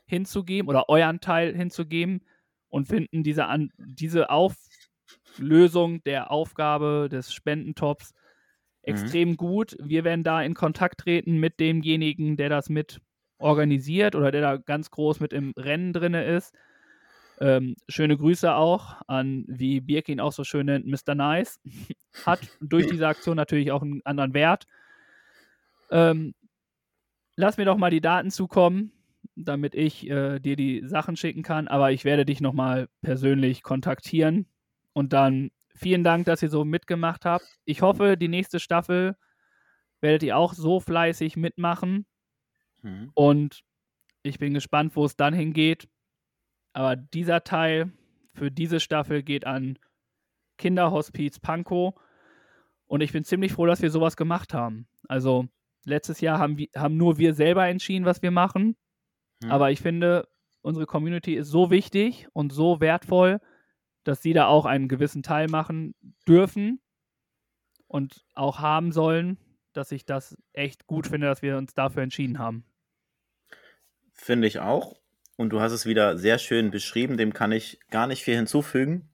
hinzugeben 0.05 0.69
oder 0.69 0.89
euren 0.89 1.19
Teil 1.19 1.55
hinzugeben 1.55 2.21
und 2.69 2.87
finden 2.87 3.23
diese, 3.23 3.45
An 3.47 3.71
diese 3.77 4.29
Auflösung 4.29 6.03
der 6.03 6.31
Aufgabe 6.31 7.09
des 7.11 7.33
Spendentops 7.33 8.13
extrem 8.83 9.37
gut. 9.37 9.75
Wir 9.81 10.03
werden 10.03 10.23
da 10.23 10.41
in 10.41 10.53
Kontakt 10.53 11.01
treten 11.01 11.37
mit 11.39 11.59
demjenigen, 11.59 12.37
der 12.37 12.49
das 12.49 12.69
mit 12.69 13.01
organisiert 13.37 14.15
oder 14.15 14.31
der 14.31 14.41
da 14.41 14.57
ganz 14.57 14.89
groß 14.91 15.19
mit 15.19 15.33
im 15.33 15.53
Rennen 15.57 15.93
drin 15.93 16.13
ist. 16.13 16.55
Ähm, 17.39 17.75
schöne 17.87 18.17
Grüße 18.17 18.53
auch 18.53 18.95
an, 19.07 19.45
wie 19.47 19.79
Birk 19.79 20.09
ihn 20.09 20.19
auch 20.19 20.31
so 20.31 20.43
schön 20.43 20.65
nennt, 20.65 20.87
Mr. 20.87 21.13
Nice. 21.13 21.59
Hat 22.25 22.39
durch 22.59 22.87
diese 22.87 23.07
Aktion 23.07 23.35
natürlich 23.35 23.71
auch 23.71 23.83
einen 23.83 24.01
anderen 24.05 24.33
Wert. 24.33 24.65
Ähm, 25.91 26.33
lass 27.35 27.57
mir 27.57 27.65
doch 27.65 27.77
mal 27.77 27.91
die 27.91 28.01
Daten 28.01 28.31
zukommen, 28.31 28.91
damit 29.35 29.75
ich 29.75 30.09
äh, 30.09 30.39
dir 30.39 30.55
die 30.55 30.81
Sachen 30.85 31.15
schicken 31.15 31.43
kann. 31.43 31.67
Aber 31.67 31.91
ich 31.91 32.05
werde 32.05 32.25
dich 32.25 32.41
nochmal 32.41 32.87
persönlich 33.01 33.61
kontaktieren. 33.61 34.47
Und 34.93 35.13
dann 35.13 35.51
vielen 35.75 36.03
Dank, 36.03 36.25
dass 36.25 36.41
ihr 36.41 36.49
so 36.49 36.65
mitgemacht 36.65 37.23
habt. 37.23 37.45
Ich 37.65 37.83
hoffe, 37.83 38.17
die 38.17 38.29
nächste 38.29 38.59
Staffel 38.59 39.15
werdet 40.01 40.23
ihr 40.23 40.37
auch 40.37 40.53
so 40.53 40.79
fleißig 40.79 41.37
mitmachen. 41.37 42.07
Mhm. 42.81 43.11
Und 43.13 43.61
ich 44.23 44.39
bin 44.39 44.53
gespannt, 44.53 44.95
wo 44.95 45.05
es 45.05 45.15
dann 45.15 45.33
hingeht. 45.33 45.87
Aber 46.77 46.95
dieser 46.95 47.43
Teil 47.43 47.91
für 48.35 48.51
diese 48.51 48.79
Staffel 48.79 49.23
geht 49.23 49.47
an 49.47 49.79
Kinderhospiz 50.59 51.39
Pankow. 51.39 51.95
Und 52.85 53.01
ich 53.01 53.11
bin 53.11 53.23
ziemlich 53.23 53.53
froh, 53.53 53.65
dass 53.65 53.81
wir 53.81 53.89
sowas 53.89 54.15
gemacht 54.15 54.53
haben. 54.53 54.87
Also 55.07 55.47
letztes 55.85 56.21
Jahr 56.21 56.37
haben, 56.37 56.59
wir, 56.59 56.67
haben 56.75 56.95
nur 56.95 57.17
wir 57.17 57.33
selber 57.33 57.65
entschieden, 57.65 58.05
was 58.05 58.21
wir 58.21 58.29
machen. 58.29 58.77
Mhm. 59.41 59.49
Aber 59.49 59.71
ich 59.71 59.81
finde, 59.81 60.27
unsere 60.61 60.85
Community 60.85 61.33
ist 61.33 61.47
so 61.47 61.71
wichtig 61.71 62.27
und 62.33 62.53
so 62.53 62.79
wertvoll, 62.79 63.41
dass 64.03 64.21
sie 64.21 64.33
da 64.33 64.45
auch 64.45 64.65
einen 64.65 64.87
gewissen 64.87 65.23
Teil 65.23 65.47
machen 65.47 65.95
dürfen 66.27 66.79
und 67.87 68.23
auch 68.35 68.59
haben 68.59 68.91
sollen, 68.91 69.39
dass 69.73 69.91
ich 69.91 70.05
das 70.05 70.37
echt 70.53 70.85
gut 70.85 71.07
finde, 71.07 71.25
dass 71.25 71.41
wir 71.41 71.57
uns 71.57 71.73
dafür 71.73 72.03
entschieden 72.03 72.37
haben. 72.37 72.65
Finde 74.11 74.45
ich 74.45 74.59
auch. 74.59 74.95
Und 75.37 75.51
du 75.51 75.61
hast 75.61 75.71
es 75.71 75.85
wieder 75.85 76.17
sehr 76.17 76.39
schön 76.39 76.71
beschrieben. 76.71 77.15
Dem 77.15 77.31
kann 77.31 77.51
ich 77.51 77.79
gar 77.89 78.07
nicht 78.07 78.23
viel 78.23 78.35
hinzufügen. 78.35 79.09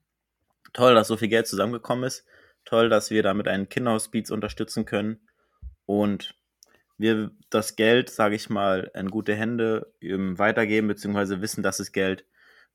Toll, 0.72 0.96
dass 0.96 1.10
so 1.10 1.18
viel 1.18 1.28
Geld 1.28 1.48
zusammengekommen 1.48 2.06
ist. 2.06 2.26
Toll, 2.66 2.90
dass 2.90 3.12
wir 3.12 3.22
damit 3.22 3.48
einen 3.48 3.70
Kinderhospiz 3.70 4.32
unterstützen 4.32 4.86
können. 4.86 5.20
Und 5.86 6.36
wir 6.98 7.32
das 7.50 7.76
Geld, 7.76 8.10
sage 8.10 8.36
ich 8.36 8.50
mal, 8.50 8.90
in 8.96 9.12
gute 9.12 9.36
Hände 9.36 9.94
ähm, 10.02 10.40
weitergeben, 10.40 10.88
beziehungsweise 10.88 11.42
wissen, 11.42 11.62
dass 11.62 11.78
das 11.78 11.92
Geld 11.92 12.26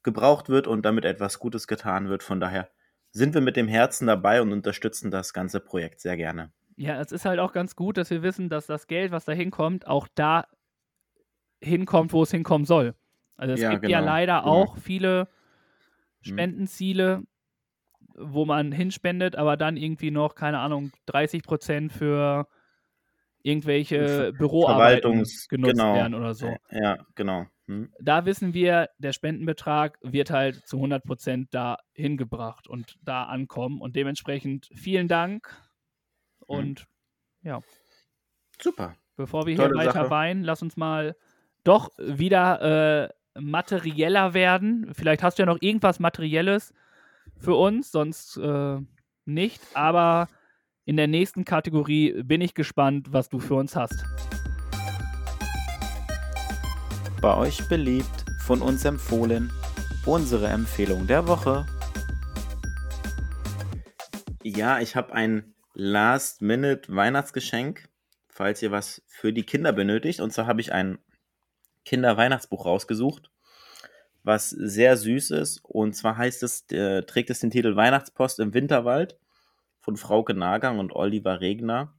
gebraucht 0.02 0.50
wird 0.50 0.66
und 0.66 0.84
damit 0.84 1.06
etwas 1.06 1.38
Gutes 1.38 1.66
getan 1.66 2.10
wird. 2.10 2.22
Von 2.22 2.40
daher 2.40 2.68
sind 3.10 3.34
wir 3.34 3.40
mit 3.40 3.56
dem 3.56 3.68
Herzen 3.68 4.06
dabei 4.06 4.42
und 4.42 4.52
unterstützen 4.52 5.10
das 5.10 5.32
ganze 5.32 5.60
Projekt 5.60 6.00
sehr 6.00 6.16
gerne. 6.16 6.52
Ja, 6.76 7.00
es 7.00 7.10
ist 7.10 7.24
halt 7.24 7.40
auch 7.40 7.52
ganz 7.52 7.74
gut, 7.74 7.96
dass 7.96 8.10
wir 8.10 8.22
wissen, 8.22 8.50
dass 8.50 8.66
das 8.66 8.86
Geld, 8.86 9.10
was 9.10 9.24
da 9.24 9.32
hinkommt, 9.32 9.86
auch 9.86 10.06
da 10.14 10.46
hinkommt, 11.60 12.12
wo 12.12 12.22
es 12.22 12.30
hinkommen 12.30 12.66
soll. 12.66 12.94
Also 13.38 13.54
es 13.54 13.60
Ja, 13.60 13.70
gibt 13.70 13.88
ja 13.88 14.00
genau, 14.00 14.10
leider 14.12 14.40
genau. 14.40 14.52
auch 14.52 14.76
viele 14.76 15.20
Hm. 15.20 15.26
Spendenziele, 16.20 17.22
wo 18.14 18.44
man 18.44 18.72
hinspendet, 18.72 19.36
aber 19.36 19.56
dann 19.56 19.76
irgendwie 19.76 20.10
noch, 20.10 20.34
keine 20.34 20.58
Ahnung, 20.58 20.90
30 21.06 21.42
Prozent 21.42 21.92
für 21.92 22.48
irgendwelche 23.42 24.32
Büroarbeiten 24.36 25.24
genutzt 25.48 25.48
genau. 25.78 25.94
werden 25.94 26.14
oder 26.14 26.34
so. 26.34 26.54
Ja, 26.70 26.98
genau. 27.14 27.46
Hm. 27.66 27.92
Da 28.00 28.24
wissen 28.26 28.52
wir, 28.52 28.88
der 28.98 29.12
Spendenbetrag 29.12 29.98
wird 30.02 30.30
halt 30.30 30.66
zu 30.66 30.76
100 30.76 31.04
Prozent 31.04 31.48
da 31.54 31.76
hingebracht 31.94 32.66
und 32.66 32.98
da 33.02 33.24
ankommen. 33.24 33.80
Und 33.80 33.94
dementsprechend 33.94 34.68
vielen 34.74 35.06
Dank. 35.06 35.54
Und 36.40 36.86
Super. 38.60 38.96
Bevor 39.16 39.46
wir 39.46 39.54
hier 39.54 39.68
Tolle 39.68 39.78
weiter 39.78 39.92
Sache. 39.92 40.10
weinen, 40.10 40.42
lass 40.42 40.62
uns 40.62 40.76
mal 40.76 41.16
doch 41.64 41.90
wieder 41.98 43.04
äh, 43.04 43.08
materieller 43.40 44.34
werden. 44.34 44.92
Vielleicht 44.94 45.22
hast 45.22 45.38
du 45.38 45.42
ja 45.42 45.46
noch 45.46 45.60
irgendwas 45.60 46.00
Materielles 46.00 46.74
für 47.38 47.54
uns, 47.54 47.92
sonst 47.92 48.36
äh, 48.36 48.78
nicht. 49.24 49.62
Aber 49.74 50.28
in 50.84 50.96
der 50.96 51.06
nächsten 51.06 51.44
Kategorie 51.44 52.22
bin 52.22 52.40
ich 52.40 52.54
gespannt, 52.54 53.12
was 53.12 53.28
du 53.28 53.38
für 53.38 53.54
uns 53.54 53.76
hast. 53.76 54.04
Bei 57.20 57.36
euch 57.36 57.68
beliebt, 57.68 58.24
von 58.40 58.62
uns 58.62 58.84
empfohlen, 58.84 59.50
unsere 60.06 60.48
Empfehlung 60.48 61.06
der 61.06 61.26
Woche. 61.26 61.66
Ja, 64.42 64.80
ich 64.80 64.96
habe 64.96 65.12
ein 65.12 65.54
Last-Minute-Weihnachtsgeschenk, 65.74 67.88
falls 68.28 68.62
ihr 68.62 68.70
was 68.70 69.02
für 69.06 69.32
die 69.32 69.42
Kinder 69.42 69.72
benötigt. 69.72 70.20
Und 70.20 70.32
zwar 70.32 70.46
habe 70.46 70.60
ich 70.60 70.72
ein 70.72 70.98
Kinder-Weihnachtsbuch 71.88 72.66
rausgesucht, 72.66 73.30
was 74.22 74.50
sehr 74.50 74.96
süß 74.96 75.30
ist. 75.30 75.64
Und 75.64 75.94
zwar 75.94 76.18
heißt 76.18 76.42
es, 76.42 76.70
äh, 76.70 77.02
trägt 77.02 77.30
es 77.30 77.40
den 77.40 77.50
Titel 77.50 77.76
Weihnachtspost 77.76 78.40
im 78.40 78.52
Winterwald 78.52 79.16
von 79.80 79.96
Frauke 79.96 80.34
Nagang 80.34 80.78
und 80.78 80.92
Oliver 80.94 81.40
Regner. 81.40 81.94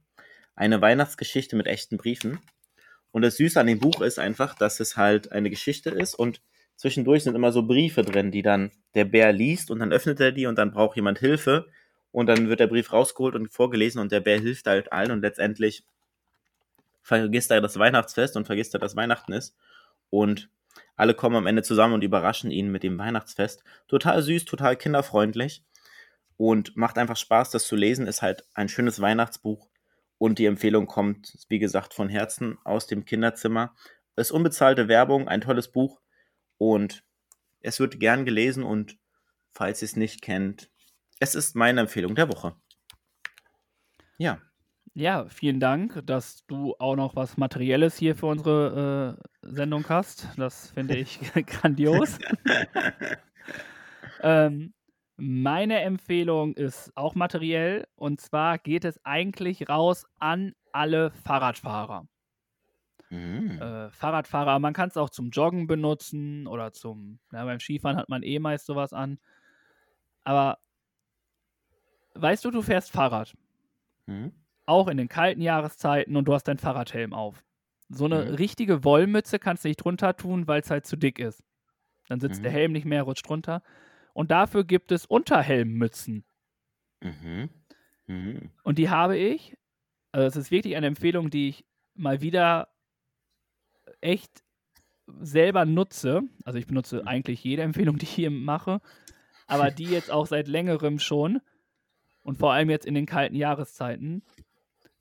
Eine 0.54 0.80
Weihnachtsgeschichte 0.80 1.56
mit 1.56 1.66
echten 1.66 1.96
Briefen. 1.96 2.38
Und 3.10 3.22
das 3.22 3.36
Süße 3.36 3.58
an 3.58 3.66
dem 3.66 3.80
Buch 3.80 4.00
ist 4.00 4.20
einfach, 4.20 4.54
dass 4.54 4.78
es 4.78 4.96
halt 4.96 5.32
eine 5.32 5.50
Geschichte 5.50 5.90
ist 5.90 6.14
und 6.14 6.40
zwischendurch 6.76 7.24
sind 7.24 7.34
immer 7.34 7.50
so 7.50 7.64
Briefe 7.64 8.02
drin, 8.02 8.30
die 8.30 8.42
dann 8.42 8.70
der 8.94 9.06
Bär 9.06 9.32
liest 9.32 9.72
und 9.72 9.80
dann 9.80 9.92
öffnet 9.92 10.20
er 10.20 10.30
die 10.30 10.46
und 10.46 10.56
dann 10.56 10.70
braucht 10.70 10.94
jemand 10.94 11.18
Hilfe 11.18 11.66
und 12.12 12.26
dann 12.26 12.48
wird 12.48 12.60
der 12.60 12.68
Brief 12.68 12.92
rausgeholt 12.92 13.34
und 13.34 13.48
vorgelesen 13.48 14.00
und 14.00 14.12
der 14.12 14.20
Bär 14.20 14.38
hilft 14.38 14.66
halt 14.66 14.92
allen 14.92 15.10
und 15.10 15.22
letztendlich 15.22 15.82
vergisst 17.02 17.50
er 17.50 17.60
das 17.60 17.76
Weihnachtsfest 17.76 18.36
und 18.36 18.46
vergisst 18.46 18.74
er, 18.74 18.80
dass 18.80 18.94
Weihnachten 18.94 19.32
ist 19.32 19.56
und 20.10 20.50
alle 20.96 21.14
kommen 21.14 21.36
am 21.36 21.46
Ende 21.46 21.62
zusammen 21.62 21.94
und 21.94 22.04
überraschen 22.04 22.50
ihn 22.50 22.70
mit 22.70 22.82
dem 22.82 22.98
Weihnachtsfest. 22.98 23.64
Total 23.88 24.20
süß, 24.22 24.44
total 24.44 24.76
kinderfreundlich 24.76 25.64
und 26.36 26.76
macht 26.76 26.98
einfach 26.98 27.16
Spaß, 27.16 27.50
das 27.50 27.66
zu 27.66 27.76
lesen. 27.76 28.06
Ist 28.06 28.22
halt 28.22 28.44
ein 28.54 28.68
schönes 28.68 29.00
Weihnachtsbuch 29.00 29.68
und 30.18 30.38
die 30.38 30.46
Empfehlung 30.46 30.86
kommt, 30.86 31.34
wie 31.48 31.58
gesagt, 31.58 31.94
von 31.94 32.08
Herzen 32.08 32.58
aus 32.64 32.86
dem 32.86 33.04
Kinderzimmer. 33.04 33.74
Ist 34.16 34.30
unbezahlte 34.30 34.88
Werbung, 34.88 35.28
ein 35.28 35.40
tolles 35.40 35.72
Buch 35.72 36.00
und 36.58 37.02
es 37.60 37.80
wird 37.80 38.00
gern 38.00 38.24
gelesen 38.24 38.62
und 38.62 38.98
falls 39.52 39.82
ihr 39.82 39.86
es 39.86 39.96
nicht 39.96 40.20
kennt, 40.20 40.70
es 41.18 41.34
ist 41.34 41.56
meine 41.56 41.80
Empfehlung 41.80 42.14
der 42.14 42.28
Woche. 42.28 42.56
Ja, 44.18 44.40
Ja, 44.94 45.26
vielen 45.28 45.60
Dank, 45.60 46.02
dass 46.04 46.44
du 46.46 46.74
auch 46.78 46.96
noch 46.96 47.16
was 47.16 47.36
Materielles 47.36 47.96
hier 47.96 48.16
für 48.16 48.26
unsere 48.26 49.18
äh, 49.18 49.29
Sendung 49.42 49.88
hast. 49.88 50.28
Das 50.36 50.70
finde 50.70 50.96
ich 50.96 51.20
grandios. 51.46 52.18
ähm, 54.22 54.74
meine 55.16 55.80
Empfehlung 55.80 56.54
ist 56.54 56.92
auch 56.96 57.14
materiell 57.14 57.86
und 57.96 58.20
zwar 58.20 58.58
geht 58.58 58.84
es 58.84 59.04
eigentlich 59.04 59.68
raus 59.68 60.06
an 60.18 60.54
alle 60.72 61.10
Fahrradfahrer. 61.10 62.06
Mhm. 63.10 63.60
Äh, 63.60 63.90
Fahrradfahrer, 63.90 64.58
man 64.60 64.72
kann 64.72 64.88
es 64.88 64.96
auch 64.96 65.10
zum 65.10 65.30
Joggen 65.30 65.66
benutzen 65.66 66.46
oder 66.46 66.72
zum, 66.72 67.18
ja, 67.32 67.44
beim 67.44 67.60
Skifahren 67.60 67.96
hat 67.96 68.08
man 68.08 68.22
eh 68.22 68.38
meist 68.38 68.66
sowas 68.66 68.92
an. 68.92 69.18
Aber 70.24 70.58
weißt 72.14 72.44
du, 72.44 72.50
du 72.50 72.62
fährst 72.62 72.90
Fahrrad, 72.92 73.34
Mhm. 74.06 74.32
auch 74.66 74.88
in 74.88 74.96
den 74.96 75.08
kalten 75.08 75.42
Jahreszeiten 75.42 76.16
und 76.16 76.26
du 76.26 76.32
hast 76.34 76.44
deinen 76.44 76.58
Fahrradhelm 76.58 77.12
auf. 77.12 77.42
So 77.92 78.04
eine 78.04 78.24
Mhm. 78.24 78.34
richtige 78.36 78.84
Wollmütze 78.84 79.38
kannst 79.38 79.64
du 79.64 79.68
nicht 79.68 79.78
drunter 79.78 80.16
tun, 80.16 80.46
weil 80.46 80.60
es 80.60 80.70
halt 80.70 80.86
zu 80.86 80.96
dick 80.96 81.18
ist. 81.18 81.42
Dann 82.08 82.20
sitzt 82.20 82.42
der 82.44 82.50
Mhm. 82.52 82.56
Helm 82.56 82.72
nicht 82.72 82.84
mehr, 82.86 83.02
rutscht 83.02 83.28
runter. 83.28 83.62
Und 84.14 84.30
dafür 84.30 84.64
gibt 84.64 84.92
es 84.92 85.06
Unterhelmmützen. 85.06 86.24
Mhm. 87.00 87.50
Mhm. 88.06 88.50
Und 88.62 88.78
die 88.78 88.90
habe 88.90 89.16
ich. 89.18 89.56
Also 90.12 90.26
es 90.26 90.36
ist 90.36 90.50
wirklich 90.50 90.76
eine 90.76 90.86
Empfehlung, 90.86 91.30
die 91.30 91.48
ich 91.48 91.64
mal 91.94 92.20
wieder 92.20 92.68
echt 94.00 94.42
selber 95.20 95.64
nutze, 95.64 96.22
also 96.44 96.58
ich 96.58 96.66
benutze 96.66 97.06
eigentlich 97.06 97.42
jede 97.44 97.62
Empfehlung, 97.62 97.96
die 97.98 98.04
ich 98.04 98.10
hier 98.10 98.30
mache, 98.30 98.80
aber 99.46 99.70
die 99.70 99.84
jetzt 99.84 100.10
auch 100.10 100.26
seit 100.26 100.48
längerem 100.48 100.98
schon 100.98 101.40
und 102.22 102.38
vor 102.38 102.52
allem 102.52 102.70
jetzt 102.70 102.86
in 102.86 102.94
den 102.94 103.06
kalten 103.06 103.34
Jahreszeiten, 103.34 104.22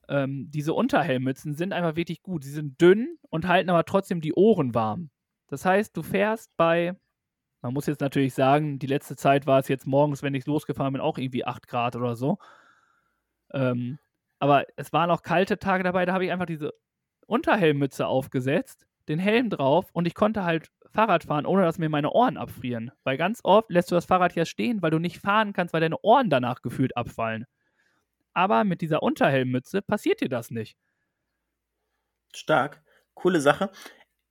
ähm, 0.10 0.50
diese 0.50 0.74
Unterhelmmützen 0.74 1.54
sind 1.54 1.72
einfach 1.72 1.96
wirklich 1.96 2.22
gut. 2.24 2.44
Sie 2.44 2.52
sind 2.52 2.82
dünn 2.82 3.18
und 3.30 3.48
halten 3.48 3.70
aber 3.70 3.86
trotzdem 3.86 4.22
die 4.22 4.34
Ohren 4.34 4.74
warm. 4.74 5.12
Das 5.48 5.66
heißt, 5.66 5.96
du 5.96 6.04
fährst 6.04 6.52
bei, 6.58 6.96
man 7.62 7.74
muss 7.74 7.86
jetzt 7.86 8.02
natürlich 8.02 8.34
sagen, 8.34 8.80
die 8.80 8.88
letzte 8.88 9.16
Zeit 9.16 9.48
war 9.48 9.60
es 9.60 9.68
jetzt 9.68 9.88
morgens, 9.88 10.24
wenn 10.24 10.34
ich 10.34 10.46
losgefahren 10.46 10.94
bin, 10.94 11.02
auch 11.02 11.18
irgendwie 11.18 11.46
8 11.46 11.68
Grad 11.68 11.96
oder 11.96 12.16
so. 12.16 12.40
Ähm, 13.54 14.00
aber 14.40 14.66
es 14.78 14.92
waren 14.94 15.12
auch 15.12 15.22
kalte 15.22 15.60
Tage 15.60 15.84
dabei, 15.84 16.06
da 16.06 16.14
habe 16.14 16.26
ich 16.26 16.32
einfach 16.32 16.46
diese 16.46 16.74
Unterhelmmütze 17.28 18.08
aufgesetzt, 18.08 18.88
den 19.08 19.20
Helm 19.20 19.50
drauf 19.50 19.90
und 19.94 20.08
ich 20.08 20.16
konnte 20.16 20.44
halt 20.44 20.72
Fahrrad 20.92 21.26
fahren, 21.26 21.46
ohne 21.46 21.64
dass 21.64 21.78
mir 21.78 21.90
meine 21.90 22.12
Ohren 22.12 22.38
abfrieren. 22.38 22.92
Weil 23.04 23.18
ganz 23.18 23.42
oft 23.44 23.70
lässt 23.70 23.92
du 23.92 23.96
das 23.96 24.06
Fahrrad 24.06 24.34
ja 24.36 24.46
stehen, 24.46 24.82
weil 24.82 24.92
du 24.92 25.00
nicht 25.00 25.20
fahren 25.20 25.54
kannst, 25.54 25.74
weil 25.74 25.82
deine 25.82 26.00
Ohren 26.02 26.30
danach 26.30 26.62
gefühlt 26.62 26.98
abfallen. 26.98 27.46
Aber 28.34 28.64
mit 28.64 28.82
dieser 28.82 29.04
Unterhelmmütze 29.04 29.82
passiert 29.82 30.22
dir 30.22 30.30
das 30.30 30.52
nicht. 30.52 30.78
Stark. 32.34 32.82
Coole 33.14 33.42
Sache. 33.42 33.72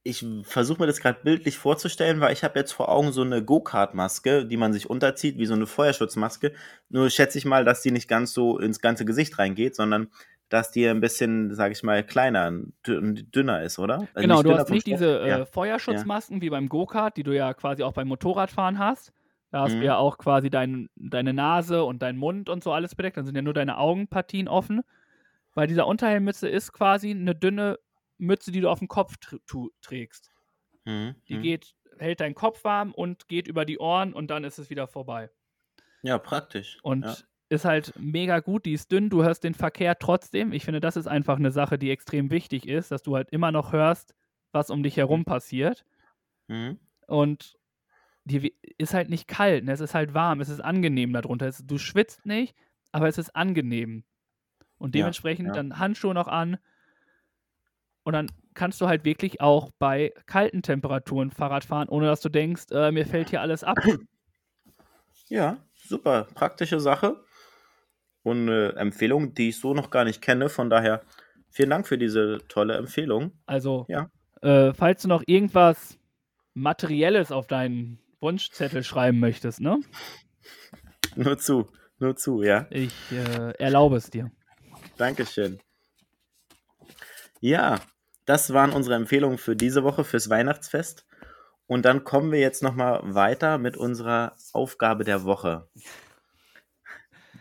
Ich 0.05 0.25
versuche 0.45 0.81
mir 0.81 0.87
das 0.87 1.01
gerade 1.01 1.21
bildlich 1.23 1.59
vorzustellen, 1.59 2.21
weil 2.21 2.33
ich 2.33 2.45
habe 2.45 2.59
jetzt 2.59 2.73
vor 2.73 2.89
Augen 2.89 3.13
so 3.13 3.21
eine 3.23 3.45
Go-Kart-Maske, 3.45 4.47
die 4.47 4.57
man 4.57 4.73
sich 4.73 4.89
unterzieht, 4.89 5.37
wie 5.37 5.45
so 5.45 5.55
eine 5.55 5.67
Feuerschutzmaske. 5.67 6.55
Nur 6.89 7.11
schätze 7.11 7.37
ich 7.37 7.45
mal, 7.45 7.65
dass 7.65 7.83
die 7.83 7.91
nicht 7.91 8.09
ganz 8.09 8.33
so 8.33 8.59
ins 8.59 8.81
ganze 8.81 9.05
Gesicht 9.05 9.39
reingeht, 9.39 9.75
sondern 9.77 10.09
dass 10.49 10.71
die 10.71 10.87
ein 10.87 11.01
bisschen, 11.01 11.55
sage 11.55 11.73
ich 11.73 11.83
mal, 11.83 12.03
kleiner 12.05 12.49
und 12.49 13.35
dünner 13.35 13.63
ist, 13.63 13.79
oder? 13.79 14.09
Also 14.15 14.29
genau, 14.29 14.43
du 14.43 14.57
hast 14.57 14.71
nicht 14.71 14.87
diese 14.87 15.21
äh, 15.21 15.29
ja. 15.29 15.45
Feuerschutzmasken 15.45 16.37
ja. 16.37 16.43
wie 16.43 16.51
beim 16.51 16.69
Go-Kart, 16.69 17.17
die 17.17 17.23
du 17.23 17.37
ja 17.37 17.53
quasi 17.53 17.83
auch 17.83 17.93
beim 17.93 18.09
Motorradfahren 18.09 18.79
hast. 18.79 19.13
Da 19.51 19.63
hast 19.63 19.75
mhm. 19.75 19.81
du 19.81 19.87
ja 19.87 19.97
auch 19.97 20.19
quasi 20.19 20.51
dein, 20.51 20.89
deine 20.97 21.33
Nase 21.33 21.85
und 21.85 22.03
dein 22.03 22.17
Mund 22.17 22.49
und 22.49 22.63
so 22.63 22.73
alles 22.73 22.95
bedeckt. 22.95 23.17
Dann 23.17 23.25
sind 23.25 23.35
ja 23.35 23.43
nur 23.43 23.55
deine 23.55 23.79
Augenpartien 23.79 24.49
offen. 24.49 24.83
Weil 25.55 25.67
dieser 25.67 25.87
Unterhelmmütze 25.87 26.49
ist 26.49 26.73
quasi 26.73 27.11
eine 27.11 27.35
dünne 27.35 27.79
Mütze, 28.19 28.53
die 28.53 28.61
du 28.61 28.69
auf 28.69 28.79
dem 28.79 28.89
Kopf 28.89 29.17
trägst. 29.81 30.31
Mhm. 30.85 31.15
Die 31.29 31.37
mhm. 31.37 31.43
geht, 31.43 31.75
hält 31.99 32.21
deinen 32.21 32.35
Kopf 32.35 32.65
warm 32.65 32.93
und 32.93 33.29
geht 33.29 33.49
über 33.49 33.65
die 33.65 33.79
Ohren 33.79 34.13
und 34.13 34.29
dann 34.31 34.45
ist 34.45 34.59
es 34.59 34.71
wieder 34.71 34.87
vorbei. 34.87 35.31
Ja, 36.03 36.19
praktisch. 36.19 36.79
Und 36.83 37.05
ja. 37.05 37.17
ist 37.49 37.65
halt 37.65 37.93
mega 37.99 38.41
gut, 38.41 38.67
die 38.67 38.73
ist 38.73 38.93
dünn, 38.93 39.11
du 39.11 39.25
hörst 39.25 39.43
den 39.45 39.55
Verkehr 39.55 39.99
trotzdem. 39.99 40.53
Ich 40.53 40.65
finde, 40.65 40.81
das 40.81 40.97
ist 40.97 41.09
einfach 41.09 41.37
eine 41.37 41.51
Sache, 41.51 41.79
die 41.79 41.91
extrem 41.91 42.31
wichtig 42.31 42.69
ist, 42.69 42.91
dass 42.91 43.03
du 43.03 43.17
halt 43.17 43.31
immer 43.31 43.51
noch 43.51 43.73
hörst, 43.73 44.15
was 44.53 44.71
um 44.71 44.83
dich 44.83 44.97
herum 44.97 45.21
mhm. 45.21 45.25
passiert. 45.25 45.85
Mhm. 46.47 46.79
Und 47.07 47.58
die 48.29 48.55
ist 48.77 48.95
halt 48.95 49.09
nicht 49.09 49.27
kalt, 49.27 49.65
ne? 49.65 49.73
es 49.73 49.81
ist 49.81 49.95
halt 49.95 50.15
warm, 50.15 50.41
es 50.41 50.49
ist 50.49 50.61
angenehm 50.61 51.13
darunter. 51.13 51.47
Es, 51.47 51.67
du 51.67 51.79
schwitzt 51.79 52.27
nicht, 52.27 52.55
aber 52.93 53.09
es 53.09 53.19
ist 53.19 53.35
angenehm. 53.35 54.05
Und 54.79 54.95
dementsprechend 54.95 55.49
ja, 55.49 55.55
ja. 55.55 55.63
dann 55.63 55.79
Handschuhe 55.79 56.15
noch 56.15 56.29
an. 56.29 56.59
Und 58.05 58.13
dann 58.13 58.31
kannst 58.55 58.81
du 58.81 58.87
halt 58.87 59.05
wirklich 59.05 59.41
auch 59.41 59.71
bei 59.79 60.13
kalten 60.27 60.63
Temperaturen 60.63 61.31
Fahrrad 61.31 61.65
fahren, 61.65 61.89
ohne 61.89 62.07
dass 62.07 62.21
du 62.21 62.29
denkst, 62.29 62.67
äh, 62.71 62.93
mir 62.93 63.07
fällt 63.07 63.31
hier 63.31 63.41
alles 63.41 63.65
ab. 63.65 63.79
Ja, 65.31 65.59
super. 65.75 66.27
Praktische 66.33 66.81
Sache. 66.81 67.23
Und 68.23 68.49
eine 68.49 68.77
Empfehlung, 68.77 69.35
die 69.35 69.51
ich 69.51 69.61
so 69.61 69.75
noch 69.75 69.91
gar 69.91 70.05
nicht 70.05 70.23
kenne. 70.23 70.49
Von 70.49 70.71
daher 70.71 71.03
vielen 71.51 71.69
Dank 71.69 71.87
für 71.87 71.99
diese 71.99 72.39
tolle 72.49 72.79
Empfehlung. 72.79 73.33
Also, 73.45 73.85
ja. 73.89 74.11
äh, 74.41 74.73
falls 74.73 75.03
du 75.03 75.09
noch 75.09 75.23
irgendwas 75.27 75.99
Materielles 76.55 77.31
auf 77.31 77.47
deinen 77.47 77.99
Wunschzettel 78.21 78.83
schreiben 78.83 79.21
möchtest, 79.21 79.61
ne? 79.61 79.81
Nur 81.17 81.39
zu, 81.39 81.69
nur 81.99 82.17
zu, 82.17 82.43
ja. 82.43 82.67
Ich 82.71 82.95
äh, 83.13 83.53
erlaube 83.59 83.97
es 83.97 84.11
dir. 84.11 84.31
Dankeschön. 84.97 85.61
Ja, 87.41 87.81
das 88.25 88.53
waren 88.53 88.73
unsere 88.73 88.97
Empfehlungen 88.97 89.39
für 89.39 89.57
diese 89.57 89.85
Woche, 89.85 90.05
fürs 90.05 90.29
Weihnachtsfest. 90.29 91.07
Und 91.67 91.85
dann 91.85 92.05
kommen 92.05 92.33
wir 92.33 92.41
jetzt 92.41 92.63
nochmal 92.63 93.01
weiter 93.03 93.59
mit 93.59 93.77
unserer 93.77 94.37
Aufgabe 94.53 95.05
der 95.05 95.25
Woche. 95.25 95.69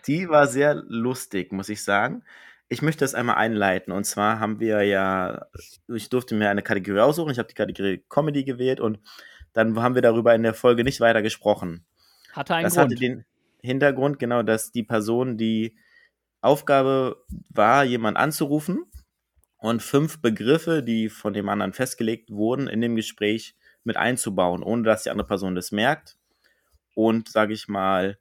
Die 0.05 0.29
war 0.29 0.47
sehr 0.47 0.75
lustig, 0.75 1.51
muss 1.51 1.69
ich 1.69 1.83
sagen. 1.83 2.23
Ich 2.69 2.81
möchte 2.81 3.05
das 3.05 3.15
einmal 3.15 3.37
einleiten. 3.37 3.91
Und 3.93 4.03
zwar 4.03 4.39
haben 4.39 4.59
wir 4.59 4.83
ja, 4.83 5.47
ich 5.87 6.09
durfte 6.09 6.35
mir 6.35 6.49
eine 6.49 6.61
Kategorie 6.61 6.99
aussuchen. 6.99 7.31
Ich 7.31 7.39
habe 7.39 7.47
die 7.47 7.53
Kategorie 7.55 8.03
Comedy 8.09 8.43
gewählt 8.43 8.79
und 8.79 8.99
dann 9.57 9.81
haben 9.81 9.95
wir 9.95 10.03
darüber 10.03 10.35
in 10.35 10.43
der 10.43 10.53
Folge 10.53 10.83
nicht 10.83 10.99
weiter 10.99 11.23
gesprochen. 11.23 11.83
Hatte 12.31 12.53
einen 12.53 12.65
das 12.65 12.75
Grund. 12.75 12.91
hatte 12.91 12.95
den 12.95 13.25
Hintergrund, 13.59 14.19
genau, 14.19 14.43
dass 14.43 14.71
die 14.71 14.83
Person, 14.83 15.35
die 15.35 15.75
Aufgabe 16.41 17.25
war, 17.49 17.83
jemand 17.83 18.17
anzurufen 18.17 18.85
und 19.57 19.81
fünf 19.81 20.21
Begriffe, 20.21 20.83
die 20.83 21.09
von 21.09 21.33
dem 21.33 21.49
anderen 21.49 21.73
festgelegt 21.73 22.29
wurden, 22.29 22.67
in 22.67 22.81
dem 22.81 22.95
Gespräch 22.95 23.55
mit 23.83 23.97
einzubauen, 23.97 24.61
ohne 24.61 24.83
dass 24.83 25.03
die 25.03 25.09
andere 25.09 25.27
Person 25.27 25.55
das 25.55 25.71
merkt 25.71 26.17
und, 26.93 27.27
sage 27.27 27.53
ich 27.53 27.67
mal, 27.67 28.19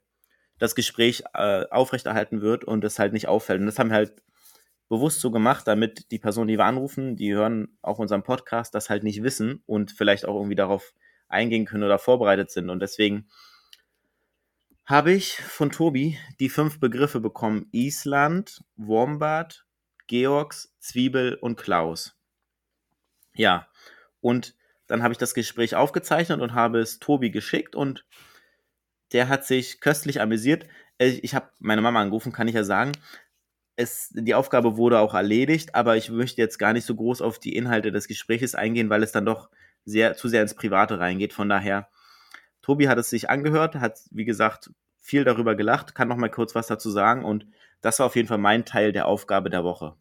das 0.57 0.73
Gespräch 0.73 1.23
äh, 1.35 1.65
aufrechterhalten 1.69 2.41
wird 2.41 2.63
und 2.63 2.83
es 2.83 2.97
halt 2.97 3.13
nicht 3.13 3.27
auffällt. 3.27 3.59
Und 3.59 3.67
das 3.67 3.77
haben 3.77 3.91
wir 3.91 3.97
halt 3.97 4.23
bewusst 4.89 5.21
so 5.21 5.29
gemacht, 5.29 5.67
damit 5.67 6.09
die 6.09 6.17
Personen, 6.17 6.47
die 6.47 6.57
wir 6.57 6.65
anrufen, 6.65 7.15
die 7.15 7.31
hören 7.31 7.77
auch 7.83 7.99
unseren 7.99 8.23
Podcast, 8.23 8.73
das 8.73 8.89
halt 8.89 9.03
nicht 9.03 9.21
wissen 9.21 9.61
und 9.67 9.91
vielleicht 9.91 10.25
auch 10.25 10.35
irgendwie 10.35 10.55
darauf 10.55 10.95
eingehen 11.27 11.65
können 11.65 11.83
oder 11.83 11.99
vorbereitet 11.99 12.51
sind. 12.51 12.69
Und 12.69 12.79
deswegen 12.79 13.27
habe 14.85 15.11
ich 15.11 15.35
von 15.35 15.69
Tobi 15.69 16.17
die 16.39 16.49
fünf 16.49 16.79
Begriffe 16.79 17.19
bekommen. 17.19 17.67
Island, 17.71 18.63
Wombat, 18.77 19.65
Georgs, 20.07 20.73
Zwiebel 20.79 21.35
und 21.35 21.57
Klaus. 21.57 22.15
Ja, 23.35 23.67
und 24.21 24.55
dann 24.87 25.03
habe 25.03 25.11
ich 25.11 25.17
das 25.17 25.33
Gespräch 25.33 25.75
aufgezeichnet 25.75 26.39
und 26.39 26.53
habe 26.53 26.79
es 26.79 26.99
Tobi 26.99 27.29
geschickt 27.29 27.75
und 27.75 28.05
der 29.11 29.27
hat 29.27 29.45
sich 29.45 29.81
köstlich 29.81 30.21
amüsiert. 30.21 30.65
Äh, 30.97 31.19
ich 31.21 31.35
habe 31.35 31.51
meine 31.59 31.81
Mama 31.81 32.01
angerufen, 32.01 32.31
kann 32.31 32.47
ich 32.47 32.55
ja 32.55 32.63
sagen. 32.63 32.93
Es, 33.75 34.09
die 34.13 34.33
Aufgabe 34.33 34.77
wurde 34.77 34.99
auch 34.99 35.13
erledigt, 35.13 35.75
aber 35.75 35.97
ich 35.97 36.09
möchte 36.09 36.41
jetzt 36.41 36.57
gar 36.57 36.73
nicht 36.73 36.85
so 36.85 36.95
groß 36.95 37.21
auf 37.21 37.37
die 37.37 37.55
Inhalte 37.55 37.91
des 37.91 38.07
Gesprächs 38.07 38.55
eingehen, 38.55 38.89
weil 38.89 39.03
es 39.03 39.11
dann 39.11 39.25
doch 39.25 39.49
sehr, 39.87 40.15
zu 40.15 40.27
sehr 40.27 40.41
ins 40.41 40.53
Private 40.53 40.99
reingeht. 40.99 41.33
Von 41.33 41.49
daher, 41.49 41.87
Tobi 42.61 42.89
hat 42.89 42.97
es 42.97 43.09
sich 43.09 43.29
angehört, 43.29 43.75
hat, 43.75 43.99
wie 44.11 44.25
gesagt, 44.25 44.69
viel 44.97 45.23
darüber 45.23 45.55
gelacht, 45.55 45.95
kann 45.95 46.09
noch 46.09 46.17
mal 46.17 46.29
kurz 46.29 46.53
was 46.53 46.67
dazu 46.67 46.89
sagen 46.89 47.23
und 47.23 47.47
das 47.81 47.99
war 47.99 48.07
auf 48.07 48.15
jeden 48.15 48.27
Fall 48.27 48.37
mein 48.37 48.65
Teil 48.65 48.91
der 48.91 49.07
Aufgabe 49.07 49.49
der 49.49 49.63
Woche. 49.63 49.95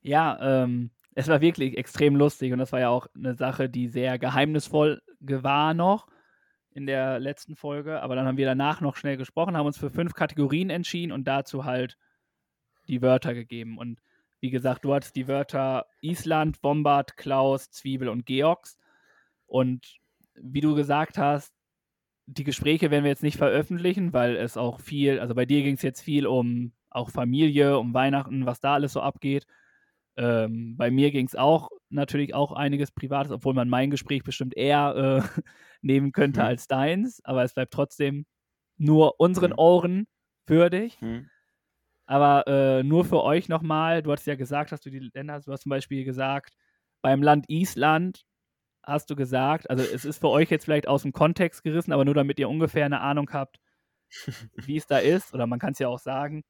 Ja, 0.00 0.38
ähm, 0.40 0.90
es 1.14 1.28
war 1.28 1.40
wirklich 1.40 1.76
extrem 1.76 2.16
lustig 2.16 2.52
und 2.52 2.58
das 2.58 2.72
war 2.72 2.80
ja 2.80 2.88
auch 2.88 3.06
eine 3.14 3.34
Sache, 3.34 3.68
die 3.68 3.88
sehr 3.88 4.18
geheimnisvoll 4.18 5.02
war 5.20 5.74
noch 5.74 6.06
in 6.70 6.86
der 6.86 7.20
letzten 7.20 7.56
Folge. 7.56 8.00
Aber 8.00 8.16
dann 8.16 8.26
haben 8.26 8.36
wir 8.38 8.46
danach 8.46 8.80
noch 8.80 8.96
schnell 8.96 9.16
gesprochen, 9.16 9.56
haben 9.56 9.66
uns 9.66 9.78
für 9.78 9.90
fünf 9.90 10.14
Kategorien 10.14 10.70
entschieden 10.70 11.12
und 11.12 11.24
dazu 11.24 11.64
halt 11.64 11.96
die 12.88 13.02
Wörter 13.02 13.34
gegeben. 13.34 13.78
Und 13.78 14.00
wie 14.40 14.50
gesagt, 14.50 14.84
du 14.84 14.94
hattest 14.94 15.16
die 15.16 15.28
Wörter 15.28 15.86
Island, 16.00 16.60
Bombard, 16.60 17.16
Klaus, 17.16 17.70
Zwiebel 17.70 18.08
und 18.08 18.26
Georgs. 18.26 18.78
Und 19.54 20.00
wie 20.34 20.60
du 20.60 20.74
gesagt 20.74 21.16
hast, 21.16 21.54
die 22.26 22.42
Gespräche 22.42 22.90
werden 22.90 23.04
wir 23.04 23.10
jetzt 23.12 23.22
nicht 23.22 23.36
veröffentlichen, 23.36 24.12
weil 24.12 24.34
es 24.34 24.56
auch 24.56 24.80
viel, 24.80 25.20
also 25.20 25.36
bei 25.36 25.46
dir 25.46 25.62
ging 25.62 25.76
es 25.76 25.82
jetzt 25.82 26.00
viel 26.00 26.26
um 26.26 26.72
auch 26.90 27.10
Familie, 27.10 27.78
um 27.78 27.94
Weihnachten, 27.94 28.46
was 28.46 28.58
da 28.58 28.74
alles 28.74 28.94
so 28.94 29.00
abgeht. 29.00 29.46
Ähm, 30.16 30.76
bei 30.76 30.90
mir 30.90 31.12
ging 31.12 31.28
es 31.28 31.36
auch 31.36 31.68
natürlich 31.88 32.34
auch 32.34 32.50
einiges 32.50 32.90
Privates, 32.90 33.30
obwohl 33.30 33.54
man 33.54 33.68
mein 33.68 33.92
Gespräch 33.92 34.24
bestimmt 34.24 34.56
eher 34.56 35.22
äh, 35.22 35.42
nehmen 35.82 36.10
könnte 36.10 36.40
mhm. 36.40 36.46
als 36.46 36.66
deins, 36.66 37.24
aber 37.24 37.44
es 37.44 37.54
bleibt 37.54 37.72
trotzdem 37.72 38.26
nur 38.76 39.20
unseren 39.20 39.52
mhm. 39.52 39.58
Ohren 39.58 40.06
würdig. 40.48 41.00
Mhm. 41.00 41.30
Aber 42.06 42.44
äh, 42.48 42.82
nur 42.82 43.04
für 43.04 43.22
euch 43.22 43.48
nochmal, 43.48 44.02
du 44.02 44.10
hast 44.10 44.26
ja 44.26 44.34
gesagt, 44.34 44.72
dass 44.72 44.80
du 44.80 44.90
die 44.90 45.10
Länder, 45.14 45.38
du 45.38 45.52
hast 45.52 45.62
zum 45.62 45.70
Beispiel 45.70 46.04
gesagt, 46.04 46.56
beim 47.02 47.22
Land 47.22 47.48
Island 47.48 48.24
hast 48.86 49.10
du 49.10 49.16
gesagt, 49.16 49.70
also 49.70 49.82
es 49.82 50.04
ist 50.04 50.20
für 50.20 50.28
euch 50.28 50.50
jetzt 50.50 50.64
vielleicht 50.64 50.88
aus 50.88 51.02
dem 51.02 51.12
Kontext 51.12 51.62
gerissen, 51.62 51.92
aber 51.92 52.04
nur 52.04 52.14
damit 52.14 52.38
ihr 52.38 52.48
ungefähr 52.48 52.86
eine 52.86 53.00
Ahnung 53.00 53.30
habt, 53.32 53.58
wie 54.54 54.76
es 54.76 54.86
da 54.86 54.98
ist, 54.98 55.34
oder 55.34 55.46
man 55.46 55.58
kann 55.58 55.72
es 55.72 55.78
ja 55.78 55.88
auch 55.88 55.98
sagen, 55.98 56.44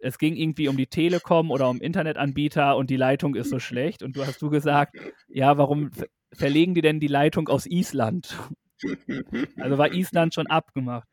es 0.00 0.18
ging 0.18 0.34
irgendwie 0.34 0.68
um 0.68 0.76
die 0.76 0.86
Telekom 0.86 1.50
oder 1.50 1.68
um 1.68 1.80
Internetanbieter 1.80 2.76
und 2.76 2.90
die 2.90 2.96
Leitung 2.96 3.34
ist 3.34 3.50
so 3.50 3.58
schlecht. 3.58 4.02
Und 4.02 4.16
du 4.16 4.26
hast 4.26 4.40
du 4.40 4.48
gesagt, 4.48 4.96
ja, 5.28 5.58
warum 5.58 5.90
verlegen 6.32 6.74
die 6.74 6.80
denn 6.80 7.00
die 7.00 7.06
Leitung 7.06 7.48
aus 7.48 7.66
Island? 7.66 8.36
Also 9.58 9.76
war 9.76 9.92
Island 9.92 10.32
schon 10.32 10.46
abgemacht. 10.46 11.06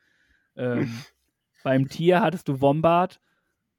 Ähm, 0.55 1.01
beim 1.65 1.89
Tier 1.89 2.21
hattest 2.21 2.47
du 2.47 2.61
Wombat 2.61 3.19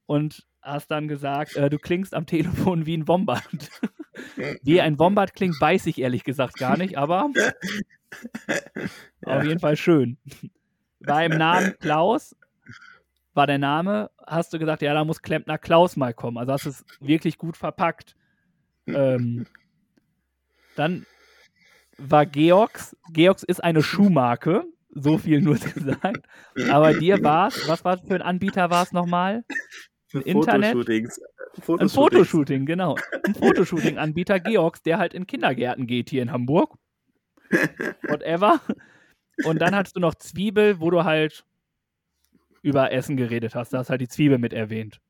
und 0.05 0.47
hast 0.63 0.91
dann 0.91 1.09
gesagt, 1.09 1.57
äh, 1.57 1.71
du 1.71 1.79
klingst 1.79 2.15
am 2.15 2.27
Telefon 2.27 2.87
wie 2.87 2.97
ein 2.97 3.09
Wombat. 3.09 3.43
Wie 4.65 4.81
ein 4.81 4.99
Wombat 4.99 5.33
klingt, 5.33 5.61
weiß 5.61 5.87
ich 5.87 6.01
ehrlich 6.01 6.25
gesagt 6.25 6.57
gar 6.57 6.77
nicht, 6.77 6.99
aber 6.99 7.31
auf 9.25 9.45
jeden 9.45 9.61
Fall 9.61 9.77
schön. 9.77 10.19
Beim 10.99 11.39
Namen 11.39 11.79
Klaus 11.79 12.35
war 13.35 13.47
der 13.47 13.59
Name, 13.59 14.11
hast 14.27 14.53
du 14.53 14.59
gesagt, 14.59 14.83
ja, 14.83 14.93
da 14.93 15.05
muss 15.05 15.23
Klempner 15.23 15.57
Klaus 15.57 15.97
mal 15.97 16.13
kommen. 16.13 16.37
Also 16.37 16.53
hast 16.53 16.65
du 16.67 16.71
es 16.71 16.85
wirklich 17.01 17.39
gut 17.39 17.57
verpackt. 17.57 18.17
Ähm, 18.87 19.47
dann 20.75 21.07
war 21.99 22.27
Georgs. 22.27 22.97
Georgs 23.13 23.45
ist 23.45 23.63
eine 23.63 23.83
Schuhmarke. 23.83 24.65
So 24.91 25.19
viel 25.19 25.41
nur 25.41 25.57
gesagt. 25.75 26.27
Aber 26.71 26.95
dir 26.95 27.23
war 27.23 27.49
es, 27.49 27.69
was 27.69 27.85
war 27.85 27.99
für 27.99 28.15
ein 28.15 28.23
Anbieter 28.23 28.71
war 28.71 28.83
es 28.83 28.93
nochmal? 28.93 29.45
Für 30.09 30.23
Internet? 30.23 30.73
Fotoshootings. 30.73 31.21
Ein 31.79 31.89
Fotoshooting, 31.89 32.67
genau. 32.67 32.97
Ein 33.25 33.35
Fotoshooting-Anbieter 33.39 34.41
Georgs, 34.41 34.83
der 34.83 34.99
halt 34.99 35.13
in 35.13 35.27
Kindergärten 35.27 35.87
geht 35.87 36.11
hier 36.11 36.23
in 36.23 36.33
Hamburg. 36.33 36.77
Whatever. 38.09 38.61
Und 39.45 39.61
dann 39.61 39.75
hattest 39.75 39.97
du 39.97 40.01
noch 40.01 40.15
Zwiebel, 40.15 40.81
wo 40.81 40.91
du 40.91 41.05
halt 41.05 41.45
über 42.63 42.91
Essen 42.93 43.17
geredet 43.17 43.55
hast. 43.55 43.73
Da 43.73 43.79
hast 43.79 43.91
halt 43.91 44.01
die 44.01 44.09
Zwiebel 44.09 44.39
mit 44.39 44.53
erwähnt. 44.53 45.01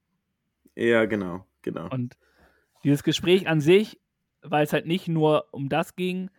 Ja, 0.75 1.07
genau, 1.07 1.47
genau. 1.63 1.89
Und 1.91 2.17
dieses 2.85 3.03
Gespräch 3.03 3.49
an 3.49 3.61
sich, 3.61 4.01
weil 4.43 4.65
es 4.65 4.73
halt 4.73 4.87
nicht 4.87 5.09
nur 5.09 5.47
um 5.53 5.69
das 5.69 5.97
ging, 5.97 6.31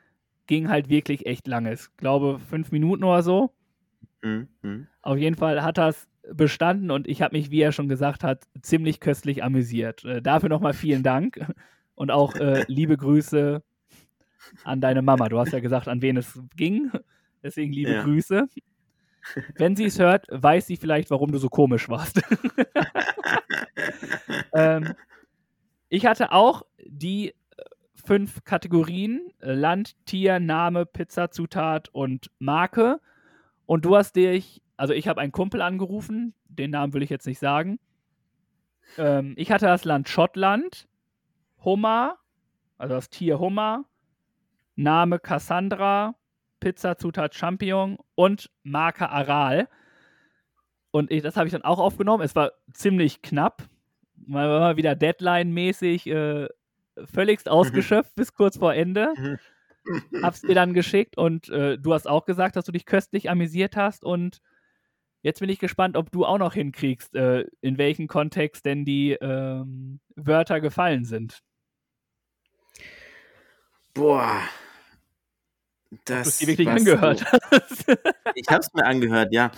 ging 0.47 0.69
halt 0.69 0.89
wirklich 0.89 1.25
echt 1.25 1.47
lange. 1.47 1.73
Ich 1.73 1.87
glaube, 1.97 2.39
fünf 2.39 2.71
Minuten 2.71 3.03
oder 3.03 3.23
so. 3.23 3.51
Mhm, 4.21 4.47
mhm. 4.61 4.87
Auf 5.01 5.17
jeden 5.17 5.35
Fall 5.35 5.63
hat 5.63 5.77
das 5.77 6.07
bestanden 6.33 6.91
und 6.91 7.07
ich 7.07 7.21
habe 7.21 7.37
mich, 7.37 7.51
wie 7.51 7.61
er 7.61 7.71
schon 7.71 7.89
gesagt 7.89 8.23
hat, 8.23 8.43
ziemlich 8.61 8.99
köstlich 8.99 9.43
amüsiert. 9.43 10.03
Äh, 10.05 10.21
dafür 10.21 10.49
nochmal 10.49 10.73
vielen 10.73 11.03
Dank 11.03 11.39
und 11.95 12.11
auch 12.11 12.35
äh, 12.35 12.63
liebe 12.67 12.97
Grüße 12.97 13.63
an 14.63 14.81
deine 14.81 15.01
Mama. 15.01 15.29
Du 15.29 15.39
hast 15.39 15.53
ja 15.53 15.59
gesagt, 15.59 15.87
an 15.87 16.01
wen 16.01 16.17
es 16.17 16.39
ging. 16.55 16.91
Deswegen 17.43 17.71
liebe 17.71 17.93
Ja. 17.93 18.03
Grüße. 18.03 18.47
Wenn 19.55 19.75
sie 19.75 19.85
es 19.85 19.99
hört, 19.99 20.25
weiß 20.29 20.67
sie 20.67 20.77
vielleicht, 20.77 21.11
warum 21.11 21.31
du 21.31 21.37
so 21.37 21.49
komisch 21.49 21.89
warst. 21.89 22.21
ähm, 24.53 24.93
ich 25.89 26.05
hatte 26.05 26.31
auch 26.31 26.63
die 26.85 27.29
äh, 27.29 27.33
fünf 27.93 28.43
Kategorien: 28.43 29.31
äh, 29.39 29.53
Land, 29.53 29.95
Tier, 30.05 30.39
Name, 30.39 30.85
Pizza, 30.85 31.31
Zutat 31.31 31.89
und 31.89 32.31
Marke. 32.39 32.99
Und 33.65 33.85
du 33.85 33.95
hast 33.95 34.15
dich, 34.15 34.61
also 34.79 34.93
ich 34.93 35.09
habe 35.09 35.19
einen 35.19 35.33
Kumpel 35.33 35.61
angerufen, 35.61 36.33
den 36.47 36.71
Namen 36.71 36.93
will 36.93 37.03
ich 37.03 37.09
jetzt 37.09 37.27
nicht 37.27 37.39
sagen. 37.39 37.79
Ähm, 38.97 39.33
ich 39.35 39.51
hatte 39.51 39.65
das 39.65 39.83
Land 39.83 40.07
Schottland, 40.07 40.87
Hummer, 41.65 42.17
also 42.77 42.95
das 42.95 43.09
Tier 43.09 43.39
Hummer, 43.39 43.83
Name 44.77 45.19
Cassandra, 45.19 46.15
Pizza, 46.61 46.97
Zutat 46.97 47.35
Champignon 47.35 47.97
und 48.15 48.49
Marke 48.63 49.09
Aral. 49.09 49.67
Und 50.91 51.11
ich, 51.11 51.23
das 51.23 51.35
habe 51.35 51.47
ich 51.47 51.51
dann 51.51 51.63
auch 51.63 51.79
aufgenommen. 51.79 52.23
Es 52.23 52.35
war 52.37 52.53
ziemlich 52.71 53.21
knapp. 53.21 53.63
Mal, 54.15 54.47
mal 54.47 54.77
wieder 54.77 54.95
Deadline-mäßig 54.95 56.07
äh, 56.07 56.47
völligst 57.03 57.49
ausgeschöpft 57.49 58.15
bis 58.15 58.33
kurz 58.33 58.57
vor 58.57 58.73
Ende. 58.73 59.13
Hab's 60.23 60.41
dir 60.41 60.55
dann 60.55 60.73
geschickt 60.73 61.17
und 61.17 61.49
äh, 61.49 61.77
du 61.77 61.93
hast 61.93 62.07
auch 62.07 62.25
gesagt, 62.25 62.55
dass 62.55 62.63
du 62.63 62.71
dich 62.71 62.85
köstlich 62.85 63.29
amüsiert 63.29 63.75
hast. 63.75 64.05
Und 64.05 64.41
jetzt 65.21 65.39
bin 65.39 65.49
ich 65.49 65.59
gespannt, 65.59 65.97
ob 65.97 66.11
du 66.11 66.25
auch 66.25 66.37
noch 66.37 66.53
hinkriegst, 66.53 67.15
äh, 67.15 67.45
in 67.61 67.77
welchem 67.77 68.07
Kontext 68.07 68.65
denn 68.65 68.85
die 68.85 69.11
ähm, 69.13 69.99
Wörter 70.15 70.61
gefallen 70.61 71.05
sind. 71.05 71.39
Boah. 73.93 74.41
Ob 75.91 75.97
du 76.05 76.13
Das 76.13 76.37
dir 76.37 76.47
wirklich 76.47 76.67
was 76.67 76.75
angehört 76.77 77.25
hast. 77.51 77.85
Ich 78.35 78.47
habe 78.47 78.59
es 78.59 78.73
mir 78.73 78.85
angehört, 78.85 79.33
ja. 79.33 79.51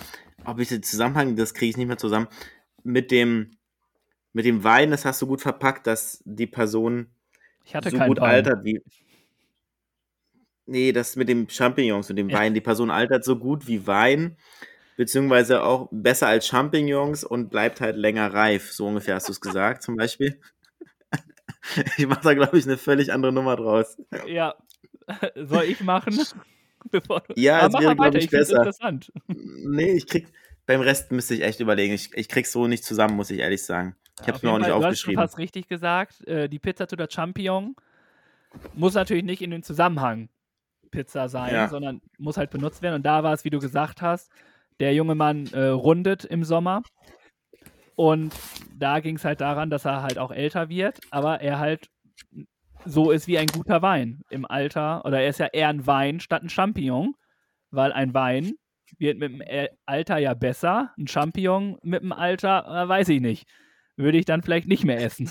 Ob 0.44 0.58
ich 0.58 0.68
den 0.68 0.82
Zusammenhang, 0.82 1.36
das 1.36 1.54
kriege 1.54 1.70
ich 1.70 1.76
nicht 1.76 1.86
mehr 1.86 1.98
zusammen. 1.98 2.26
Mit 2.82 3.10
dem, 3.10 3.52
mit 4.32 4.44
dem 4.44 4.64
Wein, 4.64 4.90
das 4.90 5.04
hast 5.04 5.20
du 5.22 5.26
gut 5.26 5.40
verpackt, 5.42 5.86
dass 5.86 6.22
die 6.24 6.46
Person 6.46 7.14
Ich 7.64 7.76
hatte 7.76 7.90
so 7.90 7.98
gut 7.98 8.18
Wein. 8.20 8.30
altert 8.30 8.64
wie. 8.64 8.80
Nee, 10.66 10.92
das 10.92 11.16
mit 11.16 11.28
dem 11.28 11.48
Champignons 11.48 12.08
und 12.10 12.16
dem 12.16 12.30
Ja. 12.30 12.38
Wein. 12.38 12.54
Die 12.54 12.60
Person 12.60 12.90
altert 12.90 13.24
so 13.24 13.38
gut 13.38 13.66
wie 13.68 13.86
Wein, 13.86 14.36
beziehungsweise 15.02 15.62
auch 15.64 15.88
besser 15.90 16.28
als 16.28 16.46
Champignons 16.46 17.24
und 17.24 17.50
bleibt 17.50 17.80
halt 17.80 17.96
länger 17.96 18.32
reif. 18.32 18.72
So 18.72 18.86
ungefähr 18.86 19.16
hast 19.16 19.28
du 19.28 19.32
es 19.32 19.40
gesagt, 19.40 19.82
zum 19.82 19.96
Beispiel. 19.96 20.40
Ich 21.96 22.06
mache 22.08 22.22
da, 22.22 22.34
glaube 22.34 22.58
ich, 22.58 22.64
eine 22.66 22.76
völlig 22.76 23.12
andere 23.12 23.32
Nummer 23.32 23.54
draus. 23.56 23.96
Ja. 24.26 24.54
Soll 25.36 25.64
ich 25.64 25.80
machen? 25.80 26.18
Bevor 26.90 27.20
du... 27.20 27.34
Ja, 27.36 27.66
es 27.66 27.72
wäre, 27.74 27.94
mal 27.94 28.10
glaube 28.10 28.18
ich, 28.18 28.24
ich 28.24 28.30
besser. 28.30 28.56
interessant. 28.56 29.12
Nee, 29.28 29.92
ich 29.92 30.06
krieg. 30.08 30.26
Beim 30.66 30.80
Rest 30.80 31.12
müsste 31.12 31.34
ich 31.34 31.42
echt 31.42 31.60
überlegen. 31.60 31.92
Ich, 31.94 32.10
ich 32.14 32.28
krieg's 32.28 32.50
so 32.52 32.66
nicht 32.66 32.84
zusammen, 32.84 33.14
muss 33.16 33.30
ich 33.30 33.38
ehrlich 33.40 33.62
sagen. 33.64 33.94
Ich 34.20 34.22
habe 34.22 34.32
Auf 34.32 34.36
es 34.38 34.42
mir 34.42 34.50
auch 34.50 34.54
jeden 34.54 34.62
nicht 34.62 34.70
Fall, 34.70 34.80
Du 34.80 34.84
hast 34.86 34.92
aufgeschrieben. 34.92 35.24
richtig 35.36 35.68
gesagt. 35.68 36.26
Äh, 36.26 36.48
die 36.48 36.58
Pizza 36.58 36.86
to 36.88 36.96
der 36.96 37.08
Champignon 37.10 37.76
muss 38.74 38.94
natürlich 38.94 39.24
nicht 39.24 39.42
in 39.42 39.50
den 39.50 39.62
Zusammenhang 39.62 40.30
Pizza 40.90 41.28
sein, 41.28 41.54
Ja. 41.54 41.68
sondern 41.68 42.00
muss 42.18 42.36
halt 42.36 42.50
benutzt 42.50 42.82
werden. 42.82 42.96
Und 42.96 43.02
da 43.04 43.22
war 43.22 43.32
es, 43.34 43.44
wie 43.44 43.50
du 43.50 43.60
gesagt 43.60 44.02
hast, 44.02 44.30
der 44.80 44.94
junge 44.94 45.14
Mann 45.14 45.46
äh, 45.52 45.66
rundet 45.66 46.24
im 46.24 46.44
Sommer. 46.44 46.82
Und 47.94 48.34
da 48.78 49.00
ging 49.00 49.16
es 49.16 49.24
halt 49.24 49.40
daran, 49.40 49.70
dass 49.70 49.84
er 49.84 50.02
halt 50.02 50.18
auch 50.18 50.30
älter 50.30 50.68
wird, 50.68 50.98
aber 51.10 51.40
er 51.40 51.58
halt 51.58 51.88
so 52.84 53.10
ist 53.10 53.28
wie 53.28 53.38
ein 53.38 53.46
guter 53.46 53.82
Wein 53.82 54.22
im 54.30 54.44
Alter. 54.44 55.04
Oder 55.04 55.20
er 55.20 55.28
ist 55.28 55.38
ja 55.38 55.46
eher 55.46 55.68
ein 55.68 55.86
Wein 55.86 56.18
statt 56.20 56.42
ein 56.42 56.48
Champignon, 56.48 57.14
weil 57.70 57.92
ein 57.92 58.12
Wein 58.14 58.54
wird 58.98 59.18
mit 59.18 59.32
dem 59.32 59.40
Ä- 59.40 59.68
Alter 59.86 60.18
ja 60.18 60.34
besser. 60.34 60.92
Ein 60.98 61.06
Champignon 61.06 61.78
mit 61.82 62.02
dem 62.02 62.12
Alter, 62.12 62.66
äh, 62.66 62.88
weiß 62.88 63.08
ich 63.10 63.20
nicht. 63.20 63.46
Würde 63.96 64.18
ich 64.18 64.24
dann 64.24 64.42
vielleicht 64.42 64.66
nicht 64.68 64.84
mehr 64.84 65.00
essen. 65.00 65.30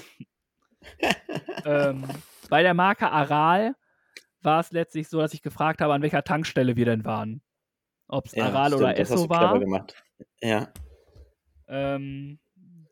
ähm, 1.65 2.05
bei 2.49 2.63
der 2.63 2.73
Marke 2.73 3.11
Aral 3.11 3.75
war 4.41 4.59
es 4.59 4.71
letztlich 4.71 5.09
so, 5.09 5.19
dass 5.19 5.33
ich 5.33 5.41
gefragt 5.41 5.81
habe, 5.81 5.93
an 5.93 6.01
welcher 6.01 6.23
Tankstelle 6.23 6.75
wir 6.75 6.85
denn 6.85 7.05
waren. 7.05 7.41
Ob 8.11 8.27
es 8.27 8.35
Ja, 8.35 8.47
Aral 8.47 8.67
stimmt, 8.67 8.81
oder 8.81 8.97
Esso 8.97 9.29
war. 9.29 9.59
Ja. 10.41 10.67
Ähm, 11.67 12.39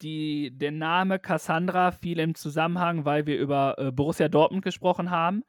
die, 0.01 0.51
der 0.57 0.71
Name 0.71 1.19
Cassandra 1.19 1.91
fiel 1.91 2.19
im 2.19 2.35
Zusammenhang, 2.35 3.03
weil 3.03 3.25
wir 3.25 3.37
über 3.37 3.75
äh, 3.77 3.91
Borussia 3.91 4.29
Dortmund 4.29 4.63
gesprochen 4.63 5.11
haben. 5.11 5.43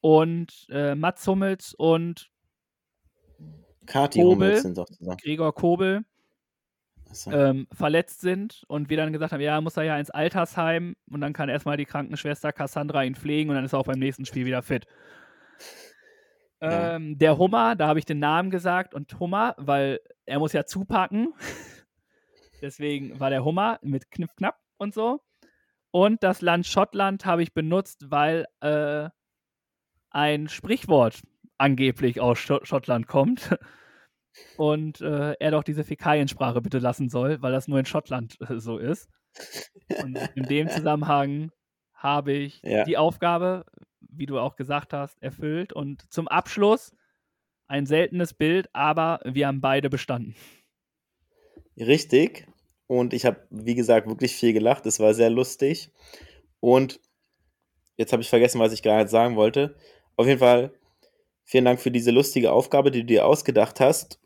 Und 0.00 0.66
äh, 0.70 0.94
Mats 0.94 1.26
Hummels 1.26 1.74
und 1.74 2.30
Kati 3.86 4.20
Kobel. 4.20 4.48
Hummels 4.48 4.62
sind 4.62 4.76
zusammen. 4.76 5.16
Gregor 5.16 5.54
Kobel 5.54 6.04
ähm, 7.26 7.66
verletzt 7.72 8.20
sind 8.20 8.64
und 8.68 8.90
wir 8.90 8.96
dann 8.96 9.12
gesagt 9.12 9.32
haben, 9.32 9.40
ja, 9.40 9.60
muss 9.60 9.76
er 9.76 9.84
ja 9.84 9.98
ins 9.98 10.10
Altersheim 10.10 10.94
und 11.10 11.20
dann 11.20 11.32
kann 11.32 11.48
erstmal 11.48 11.76
die 11.76 11.84
Krankenschwester 11.84 12.52
Cassandra 12.52 13.02
ihn 13.04 13.14
pflegen 13.14 13.50
und 13.50 13.56
dann 13.56 13.64
ist 13.64 13.72
er 13.72 13.78
auch 13.78 13.86
beim 13.86 13.98
nächsten 13.98 14.24
Spiel 14.24 14.46
wieder 14.46 14.62
fit. 14.62 14.86
Ja. 16.70 16.96
Ähm, 16.96 17.18
der 17.18 17.38
Hummer, 17.38 17.76
da 17.76 17.86
habe 17.88 17.98
ich 17.98 18.04
den 18.04 18.18
Namen 18.18 18.50
gesagt 18.50 18.94
und 18.94 19.18
Hummer, 19.20 19.54
weil 19.58 20.00
er 20.26 20.38
muss 20.38 20.52
ja 20.52 20.64
zupacken. 20.64 21.34
Deswegen 22.62 23.18
war 23.20 23.30
der 23.30 23.44
Hummer 23.44 23.78
mit 23.82 24.10
Kniff 24.10 24.34
knapp 24.36 24.58
und 24.78 24.94
so. 24.94 25.20
Und 25.90 26.22
das 26.22 26.40
Land 26.40 26.66
Schottland 26.66 27.24
habe 27.26 27.42
ich 27.42 27.52
benutzt, 27.54 28.10
weil 28.10 28.46
äh, 28.60 29.08
ein 30.10 30.48
Sprichwort 30.48 31.20
angeblich 31.58 32.20
aus 32.20 32.38
Scho- 32.38 32.64
Schottland 32.64 33.06
kommt. 33.06 33.56
Und 34.56 35.00
äh, 35.00 35.34
er 35.38 35.52
doch 35.52 35.62
diese 35.62 35.84
Fäkaliensprache 35.84 36.60
bitte 36.60 36.80
lassen 36.80 37.08
soll, 37.08 37.40
weil 37.40 37.52
das 37.52 37.68
nur 37.68 37.78
in 37.78 37.86
Schottland 37.86 38.36
äh, 38.40 38.58
so 38.58 38.78
ist. 38.78 39.08
Und 40.02 40.16
in 40.34 40.42
dem 40.46 40.68
Zusammenhang 40.70 41.52
habe 41.94 42.32
ich 42.32 42.60
Ja. 42.64 42.82
die 42.82 42.96
Aufgabe, 42.98 43.64
wie 44.16 44.26
du 44.26 44.38
auch 44.38 44.56
gesagt 44.56 44.92
hast, 44.92 45.22
erfüllt. 45.22 45.72
Und 45.72 46.10
zum 46.12 46.28
Abschluss 46.28 46.92
ein 47.66 47.86
seltenes 47.86 48.34
Bild, 48.34 48.68
aber 48.72 49.20
wir 49.24 49.46
haben 49.46 49.60
beide 49.60 49.90
bestanden. 49.90 50.34
Richtig. 51.76 52.46
Und 52.86 53.14
ich 53.14 53.24
habe, 53.24 53.46
wie 53.50 53.74
gesagt, 53.74 54.08
wirklich 54.08 54.34
viel 54.34 54.52
gelacht. 54.52 54.86
Es 54.86 55.00
war 55.00 55.14
sehr 55.14 55.30
lustig. 55.30 55.90
Und 56.60 57.00
jetzt 57.96 58.12
habe 58.12 58.22
ich 58.22 58.28
vergessen, 58.28 58.60
was 58.60 58.72
ich 58.72 58.82
gerade 58.82 59.08
sagen 59.08 59.36
wollte. 59.36 59.76
Auf 60.16 60.26
jeden 60.26 60.38
Fall 60.38 60.72
vielen 61.44 61.64
Dank 61.64 61.80
für 61.80 61.90
diese 61.90 62.10
lustige 62.10 62.52
Aufgabe, 62.52 62.90
die 62.90 63.00
du 63.00 63.06
dir 63.06 63.26
ausgedacht 63.26 63.80
hast. 63.80 64.20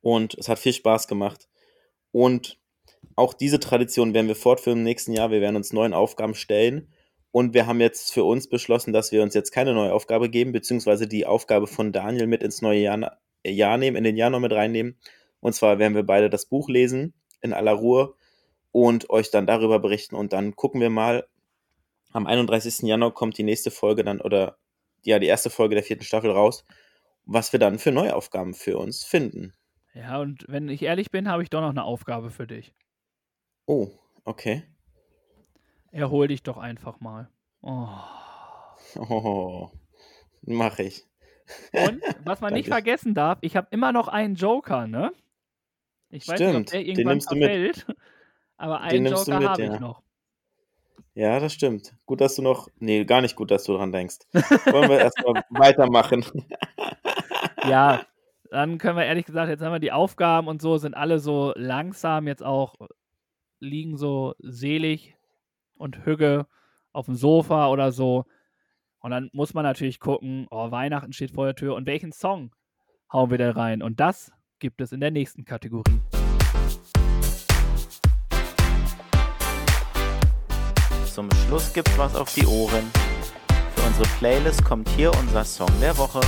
Und 0.00 0.34
es 0.34 0.48
hat 0.48 0.58
viel 0.58 0.72
Spaß 0.72 1.08
gemacht. 1.08 1.48
Und 2.12 2.58
auch 3.14 3.34
diese 3.34 3.60
Tradition 3.60 4.14
werden 4.14 4.28
wir 4.28 4.36
fortführen 4.36 4.78
im 4.78 4.84
nächsten 4.84 5.12
Jahr. 5.12 5.30
Wir 5.30 5.40
werden 5.40 5.56
uns 5.56 5.72
neuen 5.72 5.94
Aufgaben 5.94 6.34
stellen. 6.34 6.92
Und 7.36 7.52
wir 7.52 7.66
haben 7.66 7.82
jetzt 7.82 8.14
für 8.14 8.24
uns 8.24 8.48
beschlossen, 8.48 8.94
dass 8.94 9.12
wir 9.12 9.22
uns 9.22 9.34
jetzt 9.34 9.50
keine 9.50 9.74
neue 9.74 9.92
Aufgabe 9.92 10.30
geben, 10.30 10.52
beziehungsweise 10.52 11.06
die 11.06 11.26
Aufgabe 11.26 11.66
von 11.66 11.92
Daniel 11.92 12.26
mit 12.26 12.42
ins 12.42 12.62
neue 12.62 12.80
Jahr, 12.80 13.18
Jahr 13.44 13.76
nehmen, 13.76 13.98
in 13.98 14.04
den 14.04 14.16
Januar 14.16 14.40
mit 14.40 14.52
reinnehmen. 14.52 14.98
Und 15.40 15.52
zwar 15.52 15.78
werden 15.78 15.94
wir 15.94 16.02
beide 16.02 16.30
das 16.30 16.46
Buch 16.46 16.70
lesen 16.70 17.12
in 17.42 17.52
aller 17.52 17.74
Ruhe 17.74 18.14
und 18.72 19.10
euch 19.10 19.30
dann 19.30 19.46
darüber 19.46 19.80
berichten 19.80 20.14
und 20.14 20.32
dann 20.32 20.56
gucken 20.56 20.80
wir 20.80 20.88
mal, 20.88 21.28
am 22.10 22.26
31. 22.26 22.88
Januar 22.88 23.12
kommt 23.12 23.36
die 23.36 23.42
nächste 23.42 23.70
Folge 23.70 24.02
dann 24.02 24.22
oder 24.22 24.56
ja, 25.02 25.18
die 25.18 25.26
erste 25.26 25.50
Folge 25.50 25.74
der 25.74 25.84
vierten 25.84 26.04
Staffel 26.04 26.30
raus, 26.30 26.64
was 27.26 27.52
wir 27.52 27.60
dann 27.60 27.78
für 27.78 27.92
Neuaufgaben 27.92 28.54
für 28.54 28.78
uns 28.78 29.04
finden. 29.04 29.52
Ja, 29.92 30.22
und 30.22 30.46
wenn 30.48 30.70
ich 30.70 30.80
ehrlich 30.80 31.10
bin, 31.10 31.28
habe 31.28 31.42
ich 31.42 31.50
doch 31.50 31.60
noch 31.60 31.68
eine 31.68 31.84
Aufgabe 31.84 32.30
für 32.30 32.46
dich. 32.46 32.72
Oh, 33.66 33.90
okay. 34.24 34.62
Erhol 35.92 36.28
dich 36.28 36.42
doch 36.42 36.56
einfach 36.56 37.00
mal. 37.00 37.28
Oh. 37.62 37.88
Oh, 38.96 39.70
mach 40.42 40.78
ich. 40.78 41.04
Und 41.72 42.02
was 42.24 42.40
man 42.40 42.52
nicht 42.54 42.68
vergessen 42.68 43.14
darf, 43.14 43.38
ich 43.40 43.56
habe 43.56 43.68
immer 43.70 43.92
noch 43.92 44.08
einen 44.08 44.34
Joker, 44.34 44.86
ne? 44.86 45.12
Ich 46.10 46.28
weiß 46.28 46.38
nicht, 46.38 46.48
ob 46.48 46.52
Stimmt, 46.54 46.72
der 46.72 46.80
den 46.80 46.88
irgendwann 46.88 47.12
nimmst 47.14 47.30
du 47.30 47.34
mit. 47.34 47.44
verfällt, 47.44 47.86
aber 48.56 48.80
einen 48.80 49.06
Joker 49.06 49.40
habe 49.40 49.62
ich 49.62 49.68
ja. 49.68 49.80
noch. 49.80 50.02
Ja, 51.14 51.40
das 51.40 51.54
stimmt. 51.54 51.94
Gut, 52.04 52.20
dass 52.20 52.34
du 52.34 52.42
noch. 52.42 52.68
Nee, 52.78 53.04
gar 53.04 53.22
nicht 53.22 53.36
gut, 53.36 53.50
dass 53.50 53.64
du 53.64 53.72
dran 53.72 53.90
denkst. 53.90 54.18
Wollen 54.32 54.90
wir 54.90 54.98
erstmal 54.98 55.44
weitermachen? 55.50 56.24
Ja, 57.66 58.04
dann 58.50 58.76
können 58.78 58.98
wir 58.98 59.06
ehrlich 59.06 59.24
gesagt, 59.24 59.48
jetzt 59.48 59.62
haben 59.62 59.72
wir 59.72 59.78
die 59.78 59.92
Aufgaben 59.92 60.46
und 60.46 60.60
so, 60.60 60.76
sind 60.76 60.94
alle 60.94 61.18
so 61.18 61.52
langsam 61.56 62.26
jetzt 62.26 62.44
auch, 62.44 62.74
liegen 63.60 63.96
so 63.96 64.34
selig 64.38 65.16
und 65.76 66.04
hügge 66.04 66.46
auf 66.92 67.06
dem 67.06 67.14
Sofa 67.14 67.68
oder 67.68 67.92
so. 67.92 68.24
Und 69.00 69.10
dann 69.10 69.30
muss 69.32 69.54
man 69.54 69.64
natürlich 69.64 70.00
gucken, 70.00 70.46
oh, 70.50 70.70
Weihnachten 70.70 71.12
steht 71.12 71.30
vor 71.30 71.44
der 71.44 71.54
Tür 71.54 71.74
und 71.74 71.86
welchen 71.86 72.12
Song 72.12 72.54
hauen 73.12 73.30
wir 73.30 73.38
da 73.38 73.52
rein? 73.52 73.82
Und 73.82 74.00
das 74.00 74.32
gibt 74.58 74.80
es 74.80 74.92
in 74.92 75.00
der 75.00 75.10
nächsten 75.10 75.44
Kategorie. 75.44 76.00
Zum 81.04 81.30
Schluss 81.30 81.72
gibt's 81.72 81.96
was 81.96 82.14
auf 82.14 82.34
die 82.34 82.46
Ohren. 82.46 82.90
Für 83.74 83.86
unsere 83.86 84.08
Playlist 84.18 84.64
kommt 84.64 84.88
hier 84.90 85.10
unser 85.18 85.44
Song 85.44 85.70
der 85.80 85.96
Woche. 85.96 86.20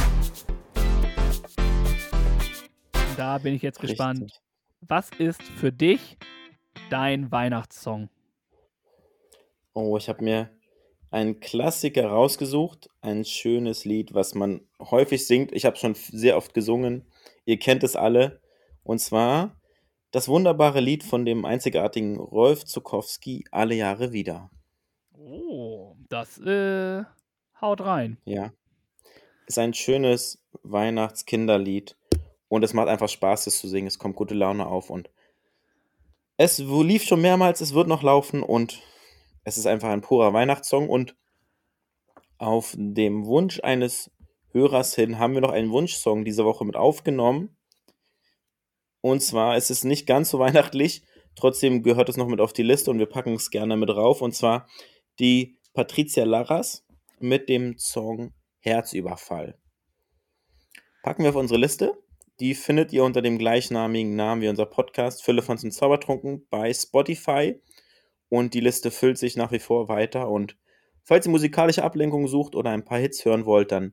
Da 3.17 3.39
bin 3.39 3.55
ich 3.55 3.63
jetzt 3.63 3.81
gespannt. 3.81 4.23
Richtig. 4.23 4.41
Was 4.81 5.11
ist 5.19 5.43
für 5.43 5.73
dich 5.73 6.17
dein 6.89 7.31
Weihnachtssong? 7.33 8.09
Oh, 9.81 9.97
ich 9.97 10.09
habe 10.09 10.25
mir 10.25 10.51
einen 11.13 11.39
Klassiker 11.39 12.09
rausgesucht. 12.09 12.91
Ein 13.01 13.25
schönes 13.25 13.85
Lied, 13.85 14.13
was 14.13 14.35
man 14.35 14.63
häufig 14.81 15.25
singt. 15.25 15.53
Ich 15.53 15.65
habe 15.65 15.77
schon 15.77 15.95
sehr 15.95 16.37
oft 16.37 16.53
gesungen. 16.53 17.07
Ihr 17.45 17.61
kennt 17.61 17.85
es 17.85 17.95
alle. 17.95 18.41
Und 18.83 18.99
zwar 18.99 19.57
das 20.11 20.27
wunderbare 20.27 20.81
Lied 20.81 21.05
von 21.05 21.25
dem 21.25 21.45
einzigartigen 21.45 22.19
Rolf 22.19 22.65
Zukowski, 22.65 23.45
Alle 23.53 23.77
Jahre 23.77 24.11
wieder. 24.11 24.51
Oh, 25.17 25.95
das 26.09 26.39
äh, 26.39 27.05
haut 27.61 27.81
rein. 27.83 28.19
Ja. 28.25 28.53
Ist 29.47 29.61
ein 29.61 29.75
schönes 29.75 30.43
Weihnachtskinderlied. 30.65 31.97
Und 32.49 32.65
es 32.65 32.75
macht 32.75 32.89
einfach 32.89 33.09
Spaß, 33.09 33.47
es 33.47 33.61
zu 33.61 33.69
singen. 33.69 33.87
Es 33.87 34.01
kommt 34.01 34.17
gute 34.17 34.35
Laune 34.35 34.67
auf. 34.67 34.91
Und 34.91 35.09
es 36.37 36.59
lief 36.59 37.05
schon 37.05 37.21
mehrmals, 37.21 37.61
es 37.61 37.75
wird 37.75 37.87
noch 37.87 38.03
laufen. 38.03 38.43
Und 38.43 38.83
es 39.49 39.59
ist 39.59 39.67
einfach 39.67 39.89
ein 39.89 40.03
purer 40.03 40.33
Weihnachtssong. 40.33 40.89
Und 40.89 41.17
auf 42.39 42.75
dem 42.77 43.27
Wunsch 43.27 43.61
eines 43.63 44.11
Hörers 44.53 44.95
hin 44.95 45.19
haben 45.19 45.35
wir 45.35 45.41
noch 45.41 45.51
einen 45.51 45.71
Wunschsong 45.71 46.25
diese 46.25 46.45
Woche 46.45 46.65
mit 46.65 46.77
aufgenommen. 46.77 47.57
Und 49.01 49.23
zwar 49.23 49.57
ist 49.57 49.71
es 49.71 49.85
nicht 49.85 50.07
ganz 50.07 50.31
so 50.31 50.39
weihnachtlich, 50.39 51.03
trotzdem 51.35 51.83
gehört 51.83 52.09
es 52.09 52.17
noch 52.17 52.29
mit 52.29 52.41
auf 52.41 52.53
die 52.53 52.63
Liste 52.63 52.91
und 52.91 52.99
wir 52.99 53.07
packen 53.07 53.35
es 53.35 53.51
gerne 53.51 53.77
mit 53.77 53.91
rauf. 53.91 54.23
Und 54.23 54.35
zwar 54.35 54.69
die 55.19 55.59
Patricia 55.73 56.25
Larras 56.25 56.87
mit 57.19 57.49
dem 57.49 57.79
Song 57.79 58.33
Herzüberfall. 58.61 59.59
Packen 61.03 61.23
wir 61.23 61.31
auf 61.31 61.37
unsere 61.37 61.61
Liste. 61.61 61.93
Die 62.41 62.55
findet 62.55 62.93
ihr 62.93 63.03
unter 63.03 63.23
dem 63.23 63.39
gleichnamigen 63.39 64.15
Namen 64.15 64.43
wie 64.43 64.49
unser 64.49 64.67
Podcast 64.67 65.25
Fülle 65.25 65.43
von 65.43 65.59
und 65.59 65.73
Zaubertrunken 65.73 66.47
bei 66.51 66.73
Spotify. 66.73 67.61
Und 68.29 68.55
die 68.55 68.61
Liste 68.61 68.91
füllt 68.91 69.19
sich 69.19 69.37
nach 69.37 69.53
wie 69.53 69.59
vor 69.59 69.89
weiter. 69.89 70.29
Und 70.29 70.57
falls 71.03 71.27
ihr 71.27 71.33
musikalische 71.33 71.83
Ablenkung 71.83 72.29
sucht 72.29 72.55
oder 72.55 72.71
ein 72.71 72.85
paar 72.85 72.99
Hits 72.99 73.25
hören 73.25 73.47
wollt, 73.47 73.73
dann 73.73 73.93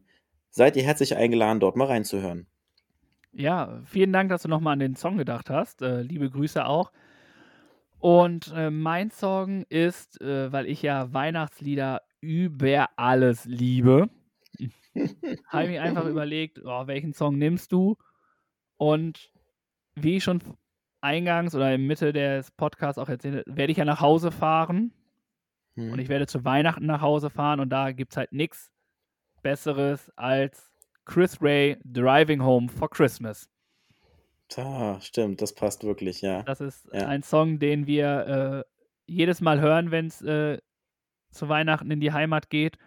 seid 0.49 0.76
ihr 0.76 0.84
herzlich 0.84 1.16
eingeladen, 1.16 1.60
dort 1.60 1.76
mal 1.76 1.88
reinzuhören. 1.88 2.48
Ja, 3.32 3.82
vielen 3.86 4.14
Dank, 4.14 4.30
dass 4.30 4.44
du 4.44 4.48
nochmal 4.48 4.74
an 4.74 4.80
den 4.80 4.95
Song 4.95 5.18
gedacht 5.18 5.49
hast. 5.49 5.82
Äh, 5.82 6.02
liebe 6.02 6.30
Grüße 6.30 6.66
auch. 6.66 6.91
Und 7.99 8.53
äh, 8.56 8.70
mein 8.70 9.12
Song 9.12 9.64
ist, 9.70 10.22
äh, 10.22 10.52
weil 10.52 10.68
ich 10.68 10.82
ja 10.82 11.12
Weihnachtslieder 11.12 12.02
über 12.22 12.90
alles 12.95 13.45
liebe, 13.45 14.10
habe 15.48 15.64
ich 15.64 15.70
mir 15.70 15.82
einfach 15.82 16.06
überlegt, 16.06 16.62
oh, 16.64 16.88
welchen 16.88 17.14
Song 17.14 17.38
nimmst 17.38 17.72
du? 17.72 17.98
Und 18.78 19.32
wie 19.95 20.18
ich 20.18 20.24
schon 20.24 20.41
eingangs 21.06 21.56
oder 21.56 21.73
in 21.73 21.88
Mitte 21.88 22.11
des 22.11 22.52
Podcasts 22.52 22.98
auch 22.99 23.07
erzählt, 23.10 23.44
werde 23.48 23.72
ich 23.72 23.77
ja 23.77 23.86
nach 23.86 24.02
Hause 24.02 24.32
fahren 24.32 24.91
Hm. 25.76 25.91
und 25.94 25.99
ich 25.99 26.10
werde 26.10 26.26
zu 26.27 26.44
Weihnachten 26.45 26.86
nach 26.86 27.02
Hause 27.02 27.30
fahren 27.30 27.60
und 27.60 27.69
da 27.69 27.91
gibt 27.91 28.11
es 28.14 28.18
halt 28.18 28.32
nichts 28.32 28.72
Besseres 29.41 30.11
als 30.15 30.72
Chris 31.06 31.41
Ray 31.41 31.77
Driving 31.84 32.41
Home 32.44 32.68
for 32.69 32.90
Christmas. 32.90 33.49
Ah, 34.57 34.99
stimmt, 35.02 35.41
das 35.41 35.53
passt 35.53 35.84
wirklich, 35.84 36.22
ja. 36.22 36.44
Das 36.44 36.61
ist 36.61 36.88
Ja. 36.94 37.07
ein 37.07 37.23
Song, 37.23 37.60
den 37.60 37.88
wir 37.88 38.64
äh, 38.68 38.72
jedes 39.06 39.41
Mal 39.41 39.60
hören, 39.60 39.91
wenn 39.91 40.07
es 40.07 40.22
äh, 40.22 40.60
zu 41.32 41.49
Weihnachten 41.49 41.91
in 41.91 41.99
die 41.99 42.11
Heimat 42.14 42.49
geht. 42.49 42.77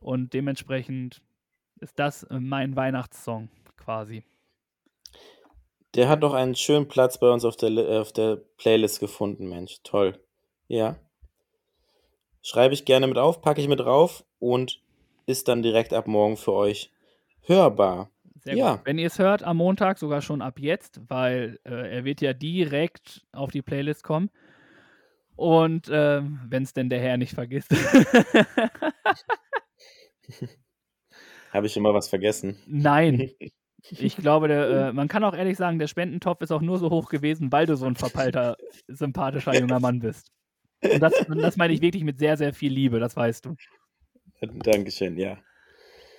Und 0.00 0.32
dementsprechend 0.34 1.22
ist 1.80 1.98
das 1.98 2.26
mein 2.30 2.76
Weihnachtssong 2.76 3.48
quasi. 3.76 4.24
Der 5.94 6.08
hat 6.08 6.22
doch 6.22 6.34
einen 6.34 6.54
schönen 6.54 6.86
Platz 6.88 7.18
bei 7.18 7.30
uns 7.30 7.44
auf 7.44 7.56
der, 7.56 7.70
Li- 7.70 7.80
äh, 7.82 7.98
auf 7.98 8.12
der 8.12 8.36
Playlist 8.58 9.00
gefunden, 9.00 9.48
Mensch. 9.48 9.78
Toll. 9.82 10.18
Ja. 10.68 10.96
Schreibe 12.42 12.74
ich 12.74 12.84
gerne 12.84 13.06
mit 13.06 13.18
auf, 13.18 13.40
packe 13.42 13.60
ich 13.60 13.68
mit 13.68 13.80
drauf 13.80 14.24
und 14.38 14.80
ist 15.26 15.48
dann 15.48 15.62
direkt 15.62 15.92
ab 15.92 16.06
morgen 16.06 16.36
für 16.36 16.52
euch 16.52 16.92
hörbar. 17.42 18.10
Sehr 18.44 18.54
Ja. 18.56 18.76
gut. 18.76 18.86
Wenn 18.86 18.98
ihr 18.98 19.06
es 19.08 19.18
hört, 19.18 19.42
am 19.42 19.56
Montag 19.56 19.98
sogar 19.98 20.22
schon 20.22 20.42
ab 20.42 20.58
jetzt, 20.60 21.00
weil 21.08 21.58
äh, 21.64 21.96
er 21.96 22.04
wird 22.04 22.20
ja 22.20 22.32
direkt 22.32 23.26
auf 23.32 23.50
die 23.50 23.62
Playlist 23.62 24.04
kommen. 24.04 24.30
Und 25.36 25.88
ähm, 25.90 26.40
wenn 26.48 26.62
es 26.64 26.72
denn 26.74 26.88
der 26.90 27.00
Herr 27.00 27.16
nicht 27.16 27.32
vergisst. 27.34 27.70
Habe 31.52 31.66
ich 31.66 31.72
schon 31.72 31.82
mal 31.82 31.94
was 31.94 32.08
vergessen? 32.08 32.58
Nein. 32.66 33.30
Ich 33.82 34.16
glaube, 34.16 34.48
der, 34.48 34.68
äh, 34.68 34.92
man 34.92 35.08
kann 35.08 35.24
auch 35.24 35.34
ehrlich 35.34 35.56
sagen, 35.56 35.78
der 35.78 35.86
Spendentopf 35.86 36.42
ist 36.42 36.50
auch 36.50 36.60
nur 36.60 36.78
so 36.78 36.90
hoch 36.90 37.08
gewesen, 37.08 37.52
weil 37.52 37.66
du 37.66 37.76
so 37.76 37.86
ein 37.86 37.94
verpeilter, 37.94 38.56
sympathischer 38.88 39.58
junger 39.58 39.80
Mann 39.80 40.00
bist. 40.00 40.32
Und 40.82 41.00
das, 41.00 41.12
das 41.28 41.56
meine 41.56 41.72
ich 41.72 41.80
wirklich 41.80 42.04
mit 42.04 42.18
sehr, 42.18 42.36
sehr 42.36 42.52
viel 42.52 42.72
Liebe, 42.72 42.98
das 42.98 43.16
weißt 43.16 43.46
du. 43.46 43.56
Dankeschön, 44.40 45.16
ja. 45.16 45.38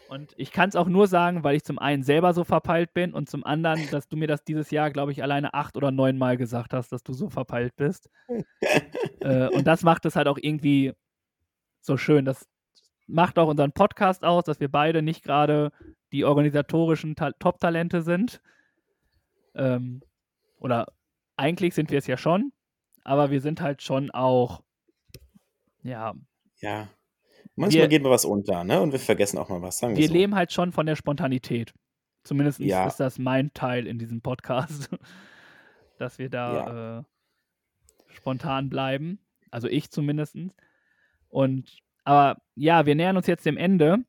Und 0.09 0.33
ich 0.37 0.51
kann 0.51 0.69
es 0.69 0.75
auch 0.75 0.87
nur 0.87 1.07
sagen, 1.07 1.43
weil 1.43 1.55
ich 1.55 1.63
zum 1.63 1.77
einen 1.77 2.01
selber 2.01 2.33
so 2.33 2.43
verpeilt 2.43 2.93
bin 2.95 3.13
und 3.13 3.29
zum 3.29 3.45
anderen, 3.45 3.79
dass 3.91 4.07
du 4.07 4.17
mir 4.17 4.27
das 4.27 4.43
dieses 4.43 4.71
Jahr, 4.71 4.89
glaube 4.89 5.11
ich, 5.11 5.21
alleine 5.21 5.53
acht 5.53 5.77
oder 5.77 5.91
neun 5.91 6.17
Mal 6.17 6.35
gesagt 6.35 6.73
hast, 6.73 6.91
dass 6.91 7.03
du 7.03 7.13
so 7.13 7.29
verpeilt 7.29 7.75
bist. 7.75 8.09
äh, 9.19 9.47
und 9.49 9.67
das 9.67 9.83
macht 9.83 10.05
es 10.05 10.15
halt 10.15 10.27
auch 10.27 10.39
irgendwie 10.41 10.93
so 11.81 11.95
schön. 11.95 12.25
Das 12.25 12.47
macht 13.09 13.37
auch 13.39 13.47
unseren 13.47 13.71
Podcast 13.71 14.23
aus, 14.23 14.43
dass 14.45 14.59
wir 14.59 14.69
beide 14.69 15.01
nicht 15.01 15.23
gerade 15.23 15.71
die 16.11 16.25
organisatorischen 16.25 17.15
Ta 17.15 17.31
Top-Talente 17.33 18.01
sind. 18.01 18.41
Ähm, 19.55 20.01
oder 20.57 20.87
eigentlich 21.37 21.73
sind 21.73 21.91
wir 21.91 21.97
es 21.97 22.07
ja 22.07 22.17
schon, 22.17 22.51
aber 23.03 23.31
wir 23.31 23.41
sind 23.41 23.61
halt 23.61 23.81
schon 23.81 24.11
auch, 24.11 24.61
ja, 25.83 26.13
Ja. 26.61 26.87
Manchmal 27.55 27.83
Wir- 27.83 27.87
geht 27.89 28.03
mir 28.03 28.09
was 28.09 28.23
unter, 28.25 28.63
ne? 28.63 28.79
Und 28.81 28.91
wir 28.93 28.99
vergessen 28.99 29.37
auch 29.37 29.49
mal 29.49 29.61
was. 29.61 29.79
Sagen 29.79 29.97
wir 29.97 30.07
so. 30.07 30.13
leben 30.13 30.35
halt 30.35 30.53
schon 30.53 30.71
von 30.71 30.85
der 30.85 30.95
Spontanität. 30.95 31.73
Zumindest 32.23 32.59
Ja. 32.59 32.85
ist 32.87 32.99
das 33.01 33.17
mein 33.19 33.53
Teil 33.53 33.85
in 33.87 33.97
diesem 33.99 34.21
Podcast, 34.21 34.89
dass 35.97 36.19
wir 36.19 36.29
da 36.29 36.99
äh, 36.99 37.03
spontan 38.13 38.69
bleiben. 38.69 39.19
Also 39.51 39.67
ich 39.67 39.89
zumindest. 39.91 40.37
Und 41.27 41.79
aber 42.03 42.37
ja, 42.55 42.85
wir 42.85 42.95
nähern 42.95 43.17
uns 43.17 43.27
jetzt 43.27 43.45
dem 43.45 43.57
Ende 43.57 43.99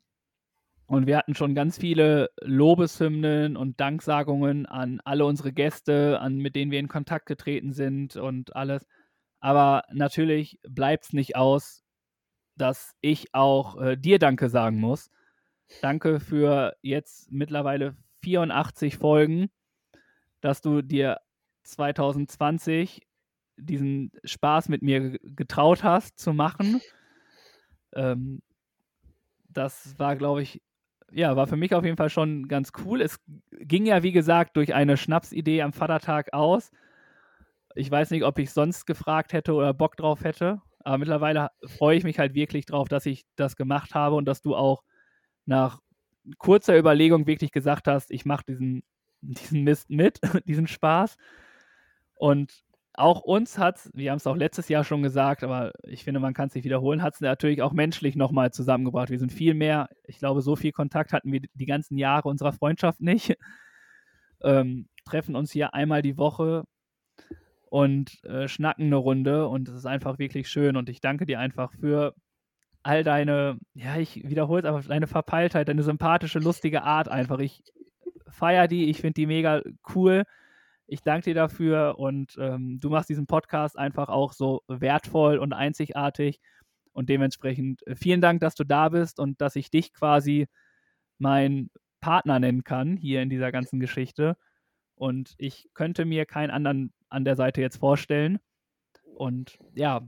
und 0.87 1.07
wir 1.07 1.17
hatten 1.17 1.35
schon 1.35 1.55
ganz 1.55 1.79
viele 1.79 2.31
Lobeshymnen 2.43 3.57
und 3.57 3.79
Danksagungen 3.81 4.67
an 4.67 5.01
alle 5.05 5.25
unsere 5.25 5.53
Gäste, 5.53 6.19
an 6.21 6.37
mit 6.39 6.57
denen 6.57 6.71
wir 6.71 6.81
in 6.81 6.89
Kontakt 6.89 7.27
getreten 7.27 7.73
sind 7.73 8.17
und 8.17 8.57
alles. 8.57 8.87
Aber 9.41 9.85
natürlich 9.93 10.59
bleibt 10.69 11.05
es 11.05 11.12
nicht 11.12 11.37
aus, 11.37 11.85
dass 12.57 12.95
ich 13.01 13.35
auch 13.35 13.81
äh, 13.81 13.97
dir 13.97 14.19
Danke 14.19 14.49
sagen 14.51 14.79
muss. 14.81 15.11
Danke 15.81 16.19
für 16.21 16.75
jetzt 16.83 17.31
mittlerweile 17.31 17.97
84 18.23 18.97
Folgen, 18.99 19.51
dass 20.41 20.61
du 20.61 20.83
dir 20.83 21.21
2020 21.62 23.07
diesen 23.57 24.11
Spaß 24.25 24.69
mit 24.69 24.83
mir 24.83 25.11
ge- 25.11 25.21
getraut 25.37 25.85
hast 25.85 26.19
zu 26.19 26.33
machen. 26.33 26.81
Ähm, 27.95 28.43
das 29.49 29.99
war, 29.99 30.17
glaube 30.17 30.43
ich, 30.43 30.62
ja, 31.12 31.37
war 31.37 31.47
für 31.47 31.57
mich 31.57 31.75
auf 31.75 31.85
jeden 31.85 31.97
Fall 31.97 32.11
schon 32.11 32.47
ganz 32.49 32.73
cool. 32.85 33.01
Es 33.01 33.19
ging 33.51 33.87
ja, 33.87 34.03
wie 34.03 34.12
gesagt, 34.12 34.57
durch 34.57 34.75
eine 34.75 34.97
Schnapsidee 34.97 35.62
am 35.62 35.73
Vatertag 35.73 36.33
aus. 36.33 36.71
Ich 37.75 37.91
weiß 37.91 38.11
nicht, 38.11 38.25
ob 38.25 38.39
ich 38.39 38.53
sonst 38.53 38.87
gefragt 38.87 39.33
hätte 39.33 39.55
oder 39.55 39.75
Bock 39.75 39.97
drauf 39.97 40.25
hätte, 40.25 40.61
aber 40.81 40.99
mittlerweile 40.99 41.51
freue 41.67 41.97
ich 41.97 42.05
mich 42.05 42.19
halt 42.19 42.35
wirklich 42.35 42.67
drauf, 42.67 42.89
dass 42.89 43.07
ich 43.07 43.25
das 43.37 43.57
gemacht 43.57 43.95
habe 43.95 44.17
und 44.17 44.25
dass 44.25 44.43
du 44.43 44.55
auch 44.55 44.83
nach 45.47 45.81
kurzer 46.39 46.77
Überlegung 46.77 47.27
wirklich 47.27 47.53
gesagt 47.53 47.87
hast, 47.89 48.11
ich 48.11 48.25
mache 48.25 48.45
diesen, 48.49 48.83
diesen 49.21 49.62
Mist 49.62 49.91
mit, 49.91 50.21
diesen 50.47 50.67
Spaß. 50.67 51.17
Und 52.15 52.62
auch 53.01 53.22
uns 53.22 53.59
hat 53.59 53.90
wir 53.94 54.10
haben 54.10 54.18
es 54.18 54.27
auch 54.27 54.36
letztes 54.36 54.68
Jahr 54.68 54.85
schon 54.85 55.02
gesagt, 55.02 55.43
aber 55.43 55.72
ich 55.82 56.05
finde, 56.05 56.20
man 56.20 56.35
kann 56.35 56.48
es 56.48 56.55
nicht 56.55 56.64
wiederholen, 56.64 57.02
hat 57.02 57.14
es 57.14 57.20
natürlich 57.20 57.62
auch 57.62 57.72
menschlich 57.72 58.14
nochmal 58.14 58.52
zusammengebracht. 58.52 59.10
Wir 59.10 59.18
sind 59.18 59.32
viel 59.32 59.55
mehr, 59.55 59.89
ich 60.05 60.18
glaube, 60.18 60.43
so 60.43 60.55
viel 60.56 60.72
Kontakt 60.72 61.12
hatten 61.12 61.32
wir 61.32 61.40
die 61.55 61.66
ganzen 61.66 61.98
Jahre 61.98 62.28
unserer 62.28 62.52
Freundschaft 62.52 63.01
nicht. 63.01 63.36
Ähm, 64.43 64.89
treffen 65.05 65.36
uns 65.36 65.52
hier 65.52 65.74
einmal 65.74 66.01
die 66.01 66.16
Woche 66.16 66.64
und 67.66 68.24
äh, 68.24 68.48
schnacken 68.48 68.86
eine 68.86 68.97
Runde 68.97 69.47
und 69.48 69.68
es 69.68 69.74
ist 69.74 69.85
einfach 69.85 70.18
wirklich 70.18 70.48
schön 70.48 70.78
und 70.78 70.89
ich 70.89 71.02
danke 71.02 71.27
dir 71.27 71.39
einfach 71.40 71.74
für 71.74 72.14
all 72.82 73.05
deine, 73.05 73.59
ja, 73.74 73.98
ich 73.98 74.27
wiederhole 74.27 74.62
es 74.62 74.66
aber, 74.66 74.81
deine 74.81 75.06
Verpeiltheit, 75.06 75.68
deine 75.68 75.82
sympathische, 75.82 76.39
lustige 76.39 76.85
Art 76.85 77.10
einfach. 77.10 77.39
Ich 77.40 77.62
feiere 78.31 78.66
die, 78.66 78.89
ich 78.89 79.02
finde 79.02 79.12
die 79.12 79.27
mega 79.27 79.60
cool 79.94 80.24
ich 80.91 81.03
danke 81.03 81.27
dir 81.27 81.35
dafür 81.35 82.01
und 82.01 82.37
ähm, 82.41 82.81
du 82.81 82.91
machst 82.91 83.09
diesen 83.09 83.29
Podcast 83.29 83.79
einfach 83.79 84.09
auch 84.09 84.33
so 84.33 84.62
wertvoll 84.67 85.39
und 85.39 85.53
einzigartig. 85.53 86.41
Und 86.93 87.09
dementsprechend 87.09 87.87
äh, 87.87 87.95
vielen 87.95 88.21
Dank, 88.21 88.41
dass 88.41 88.57
du 88.57 88.65
da 88.65 88.89
bist 88.89 89.21
und 89.21 89.41
dass 89.41 89.55
ich 89.55 89.71
dich 89.71 89.93
quasi 89.93 90.49
mein 91.19 91.71
Partner 92.01 92.41
nennen 92.41 92.65
kann 92.65 92.97
hier 92.97 93.23
in 93.23 93.31
dieser 93.31 93.53
ganzen 93.53 93.79
Geschichte. 93.79 94.37
Und 94.97 95.35
ich 95.39 95.71
könnte 95.75 96.05
mir 96.05 96.27
keinen 96.27 96.51
anderen 96.51 96.93
an 97.09 97.25
der 97.25 97.37
Seite 97.37 97.61
jetzt 97.61 97.77
vorstellen. 97.77 98.41
Und 99.15 99.61
ja, 99.75 100.03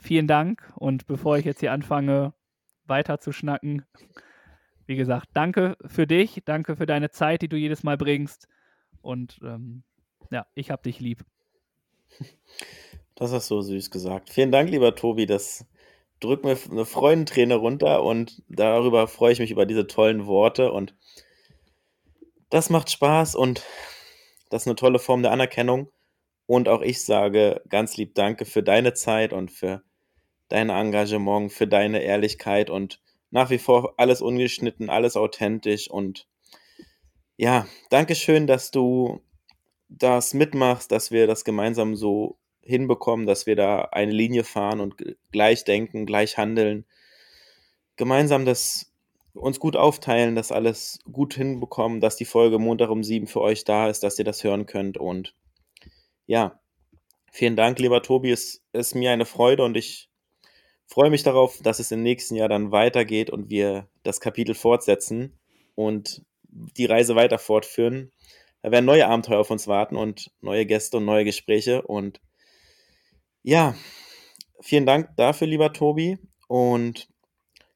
vielen 0.00 0.26
Dank. 0.26 0.72
Und 0.76 1.06
bevor 1.06 1.36
ich 1.36 1.44
jetzt 1.44 1.60
hier 1.60 1.72
anfange, 1.72 2.32
weiter 2.86 3.20
zu 3.20 3.32
schnacken, 3.32 3.84
wie 4.86 4.96
gesagt, 4.96 5.28
danke 5.34 5.76
für 5.84 6.06
dich, 6.06 6.40
danke 6.46 6.74
für 6.74 6.86
deine 6.86 7.10
Zeit, 7.10 7.42
die 7.42 7.48
du 7.48 7.58
jedes 7.58 7.82
Mal 7.82 7.98
bringst. 7.98 8.48
Und 9.04 9.38
ähm, 9.42 9.84
ja, 10.30 10.46
ich 10.54 10.70
hab 10.70 10.82
dich 10.82 11.00
lieb. 11.00 11.24
Das 13.16 13.30
hast 13.30 13.48
du 13.48 13.62
so 13.62 13.68
süß 13.68 13.92
gesagt. 13.92 14.28
Vielen 14.28 14.50
Dank, 14.50 14.68
lieber 14.70 14.96
Tobi. 14.96 15.24
Das 15.24 15.64
drückt 16.18 16.44
mir 16.44 16.58
eine 16.68 16.84
Freudenträne 16.84 17.54
runter 17.54 18.02
und 18.02 18.42
darüber 18.48 19.06
freue 19.06 19.32
ich 19.32 19.38
mich 19.38 19.52
über 19.52 19.66
diese 19.66 19.86
tollen 19.86 20.26
Worte. 20.26 20.72
Und 20.72 20.96
das 22.50 22.70
macht 22.70 22.90
Spaß 22.90 23.36
und 23.36 23.62
das 24.50 24.62
ist 24.62 24.66
eine 24.66 24.74
tolle 24.74 24.98
Form 24.98 25.22
der 25.22 25.30
Anerkennung. 25.30 25.92
Und 26.46 26.68
auch 26.68 26.82
ich 26.82 27.04
sage 27.04 27.62
ganz 27.68 27.96
lieb 27.96 28.16
Danke 28.16 28.46
für 28.46 28.64
deine 28.64 28.94
Zeit 28.94 29.32
und 29.32 29.52
für 29.52 29.84
dein 30.48 30.70
Engagement, 30.70 31.52
für 31.52 31.68
deine 31.68 32.02
Ehrlichkeit 32.02 32.68
und 32.68 33.00
nach 33.30 33.50
wie 33.50 33.58
vor 33.58 33.94
alles 33.96 34.22
ungeschnitten, 34.22 34.90
alles 34.90 35.16
authentisch 35.16 35.88
und 35.88 36.26
ja, 37.36 37.66
danke 37.90 38.14
schön, 38.14 38.46
dass 38.46 38.70
du 38.70 39.20
das 39.88 40.34
mitmachst, 40.34 40.90
dass 40.92 41.10
wir 41.10 41.26
das 41.26 41.44
gemeinsam 41.44 41.96
so 41.96 42.38
hinbekommen, 42.62 43.26
dass 43.26 43.46
wir 43.46 43.56
da 43.56 43.82
eine 43.92 44.12
Linie 44.12 44.44
fahren 44.44 44.80
und 44.80 44.96
gleich 45.30 45.64
denken, 45.64 46.06
gleich 46.06 46.38
handeln. 46.38 46.84
Gemeinsam 47.96 48.44
das 48.44 48.92
uns 49.34 49.58
gut 49.58 49.76
aufteilen, 49.76 50.36
das 50.36 50.52
alles 50.52 51.00
gut 51.10 51.34
hinbekommen, 51.34 52.00
dass 52.00 52.16
die 52.16 52.24
Folge 52.24 52.58
Montag 52.58 52.90
um 52.90 53.02
sieben 53.02 53.26
für 53.26 53.40
euch 53.40 53.64
da 53.64 53.88
ist, 53.88 54.02
dass 54.02 54.18
ihr 54.18 54.24
das 54.24 54.44
hören 54.44 54.66
könnt. 54.66 54.96
Und 54.96 55.34
ja, 56.26 56.60
vielen 57.32 57.56
Dank, 57.56 57.78
lieber 57.78 58.02
Tobi. 58.02 58.30
Es 58.30 58.62
ist 58.72 58.94
mir 58.94 59.10
eine 59.10 59.26
Freude 59.26 59.64
und 59.64 59.76
ich 59.76 60.08
freue 60.86 61.10
mich 61.10 61.24
darauf, 61.24 61.58
dass 61.62 61.80
es 61.80 61.90
im 61.90 62.02
nächsten 62.02 62.36
Jahr 62.36 62.48
dann 62.48 62.70
weitergeht 62.70 63.30
und 63.30 63.50
wir 63.50 63.88
das 64.04 64.20
Kapitel 64.20 64.54
fortsetzen 64.54 65.36
und 65.74 66.24
die 66.54 66.86
Reise 66.86 67.16
weiter 67.16 67.38
fortführen. 67.38 68.12
Da 68.62 68.70
werden 68.70 68.86
neue 68.86 69.06
Abenteuer 69.06 69.40
auf 69.40 69.50
uns 69.50 69.68
warten 69.68 69.96
und 69.96 70.30
neue 70.40 70.64
Gäste 70.64 70.96
und 70.96 71.04
neue 71.04 71.24
Gespräche. 71.24 71.82
Und 71.82 72.20
ja, 73.42 73.74
vielen 74.60 74.86
Dank 74.86 75.10
dafür, 75.16 75.46
lieber 75.46 75.72
Tobi. 75.72 76.18
Und 76.48 77.08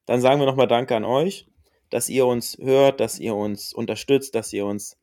dann 0.05 0.21
sagen 0.21 0.39
wir 0.39 0.47
nochmal 0.47 0.67
Danke 0.67 0.95
an 0.95 1.05
euch, 1.05 1.47
dass 1.89 2.09
ihr 2.09 2.25
uns 2.25 2.57
hört, 2.59 2.99
dass 2.99 3.19
ihr 3.19 3.35
uns 3.35 3.73
unterstützt, 3.73 4.33
dass 4.33 4.51
ihr 4.53 4.65
uns 4.65 4.97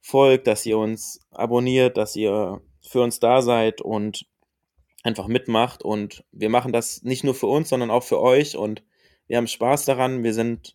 folgt, 0.00 0.46
dass 0.46 0.66
ihr 0.66 0.76
uns 0.76 1.20
abonniert, 1.30 1.96
dass 1.96 2.16
ihr 2.16 2.60
für 2.82 3.00
uns 3.00 3.20
da 3.20 3.40
seid 3.40 3.80
und 3.80 4.26
einfach 5.02 5.28
mitmacht. 5.28 5.82
Und 5.82 6.24
wir 6.32 6.50
machen 6.50 6.72
das 6.72 7.02
nicht 7.02 7.24
nur 7.24 7.34
für 7.34 7.46
uns, 7.46 7.68
sondern 7.70 7.90
auch 7.90 8.02
für 8.02 8.20
euch. 8.20 8.56
Und 8.56 8.82
wir 9.26 9.38
haben 9.38 9.46
Spaß 9.46 9.86
daran. 9.86 10.22
Wir 10.22 10.34
sind 10.34 10.74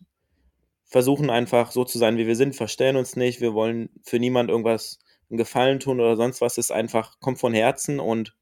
versuchen 0.90 1.30
einfach 1.30 1.70
so 1.70 1.84
zu 1.84 1.98
sein, 1.98 2.18
wie 2.18 2.26
wir 2.26 2.36
sind, 2.36 2.56
verstellen 2.56 2.96
uns 2.96 3.16
nicht, 3.16 3.40
wir 3.40 3.54
wollen 3.54 3.90
für 4.02 4.18
niemand 4.18 4.50
irgendwas 4.50 4.98
einen 5.30 5.38
Gefallen 5.38 5.78
tun 5.78 6.00
oder 6.00 6.16
sonst 6.16 6.40
was, 6.40 6.58
ist 6.58 6.72
einfach, 6.72 7.20
kommt 7.20 7.38
von 7.38 7.54
Herzen 7.54 8.00
und 8.00 8.36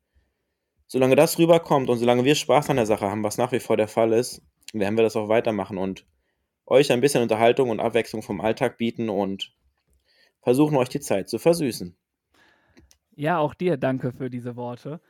solange 0.87 1.15
das 1.15 1.39
rüberkommt 1.39 1.91
und 1.91 1.99
solange 1.99 2.25
wir 2.25 2.35
Spaß 2.35 2.71
an 2.71 2.77
der 2.77 2.87
Sache 2.87 3.07
haben, 3.07 3.23
was 3.23 3.37
nach 3.37 3.53
wie 3.53 3.61
vor 3.61 3.77
der 3.77 3.89
Fall 3.89 4.15
ist, 4.15 4.43
werden 4.73 4.97
wir 4.97 5.05
das 5.05 5.17
auch 5.17 5.29
weitermachen 5.29 5.77
und 5.77 6.07
euch 6.65 6.91
ein 6.91 7.03
bisschen 7.03 7.23
Unterhaltung 7.23 7.69
und 7.69 7.81
Abwechslung 7.81 8.23
vom 8.23 8.41
Alltag 8.41 8.79
bieten 8.79 9.11
und 9.11 9.55
versuchen 10.43 10.77
euch 10.77 10.89
die 10.89 11.01
Zeit 11.01 11.29
zu 11.29 11.39
versüßen. 11.39 11.97
Ja, 13.15 13.39
auch 13.39 13.53
dir 13.53 13.77
danke 13.77 14.13
für 14.13 14.31
diese 14.31 14.57
Worte. 14.57 15.01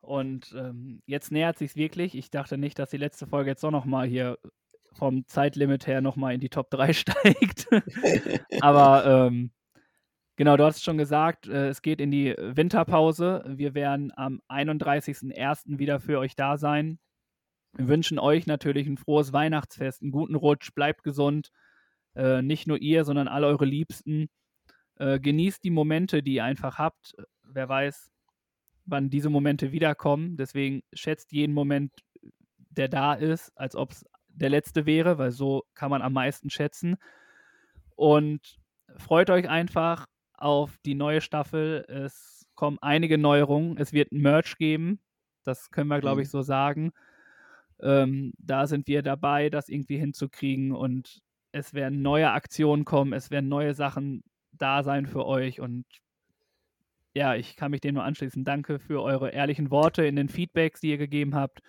Und 0.00 0.54
ähm, 0.56 1.02
jetzt 1.06 1.30
nähert 1.30 1.58
sich 1.58 1.76
wirklich. 1.76 2.16
Ich 2.16 2.30
dachte 2.30 2.56
nicht, 2.56 2.78
dass 2.78 2.90
die 2.90 2.96
letzte 2.96 3.26
Folge 3.26 3.50
jetzt 3.50 3.64
auch 3.64 3.70
noch 3.70 3.84
mal 3.84 4.06
hier 4.06 4.38
vom 4.98 5.26
Zeitlimit 5.26 5.86
her 5.86 6.00
nochmal 6.00 6.34
in 6.34 6.40
die 6.40 6.48
Top 6.48 6.70
3 6.70 6.92
steigt. 6.92 7.68
Aber 8.60 9.26
ähm, 9.26 9.52
genau, 10.36 10.56
du 10.56 10.64
hast 10.64 10.76
es 10.76 10.82
schon 10.82 10.98
gesagt, 10.98 11.46
äh, 11.46 11.68
es 11.68 11.82
geht 11.82 12.00
in 12.00 12.10
die 12.10 12.34
Winterpause. 12.36 13.44
Wir 13.46 13.74
werden 13.74 14.12
am 14.16 14.42
31.01. 14.48 15.78
wieder 15.78 16.00
für 16.00 16.18
euch 16.18 16.34
da 16.34 16.58
sein. 16.58 16.98
Wir 17.74 17.88
wünschen 17.88 18.18
euch 18.18 18.46
natürlich 18.46 18.86
ein 18.86 18.96
frohes 18.96 19.32
Weihnachtsfest, 19.32 20.02
einen 20.02 20.10
guten 20.10 20.34
Rutsch, 20.34 20.74
bleibt 20.74 21.04
gesund. 21.04 21.50
Äh, 22.14 22.42
nicht 22.42 22.66
nur 22.66 22.80
ihr, 22.80 23.04
sondern 23.04 23.28
alle 23.28 23.46
eure 23.46 23.66
Liebsten. 23.66 24.28
Äh, 24.96 25.20
genießt 25.20 25.62
die 25.62 25.70
Momente, 25.70 26.22
die 26.22 26.34
ihr 26.34 26.44
einfach 26.44 26.78
habt. 26.78 27.14
Wer 27.44 27.68
weiß, 27.68 28.10
wann 28.84 29.10
diese 29.10 29.30
Momente 29.30 29.70
wiederkommen. 29.70 30.36
Deswegen 30.36 30.82
schätzt 30.92 31.30
jeden 31.32 31.54
Moment, 31.54 31.92
der 32.70 32.88
da 32.88 33.14
ist, 33.14 33.52
als 33.56 33.76
ob 33.76 33.92
es 33.92 34.04
der 34.38 34.50
letzte 34.50 34.86
wäre, 34.86 35.18
weil 35.18 35.30
so 35.30 35.64
kann 35.74 35.90
man 35.90 36.02
am 36.02 36.12
meisten 36.12 36.50
schätzen. 36.50 36.96
Und 37.96 38.58
freut 38.96 39.30
euch 39.30 39.48
einfach 39.48 40.06
auf 40.34 40.78
die 40.86 40.94
neue 40.94 41.20
Staffel. 41.20 41.84
Es 41.88 42.46
kommen 42.54 42.78
einige 42.80 43.18
Neuerungen. 43.18 43.76
Es 43.76 43.92
wird 43.92 44.12
ein 44.12 44.20
Merch 44.20 44.56
geben. 44.56 45.00
Das 45.44 45.70
können 45.70 45.88
wir, 45.88 46.00
glaube 46.00 46.22
ich, 46.22 46.28
mhm. 46.28 46.32
so 46.32 46.42
sagen. 46.42 46.92
Ähm, 47.80 48.32
da 48.38 48.66
sind 48.66 48.86
wir 48.86 49.02
dabei, 49.02 49.50
das 49.50 49.68
irgendwie 49.68 49.98
hinzukriegen. 49.98 50.72
Und 50.72 51.20
es 51.52 51.74
werden 51.74 52.02
neue 52.02 52.30
Aktionen 52.30 52.84
kommen. 52.84 53.12
Es 53.12 53.30
werden 53.30 53.48
neue 53.48 53.74
Sachen 53.74 54.22
da 54.52 54.82
sein 54.82 55.06
für 55.06 55.26
euch. 55.26 55.60
Und 55.60 55.84
ja, 57.14 57.34
ich 57.34 57.56
kann 57.56 57.72
mich 57.72 57.80
dem 57.80 57.94
nur 57.94 58.04
anschließen. 58.04 58.44
Danke 58.44 58.78
für 58.78 59.02
eure 59.02 59.30
ehrlichen 59.30 59.70
Worte 59.70 60.04
in 60.06 60.16
den 60.16 60.28
Feedbacks, 60.28 60.80
die 60.80 60.90
ihr 60.90 60.98
gegeben 60.98 61.34
habt. 61.34 61.60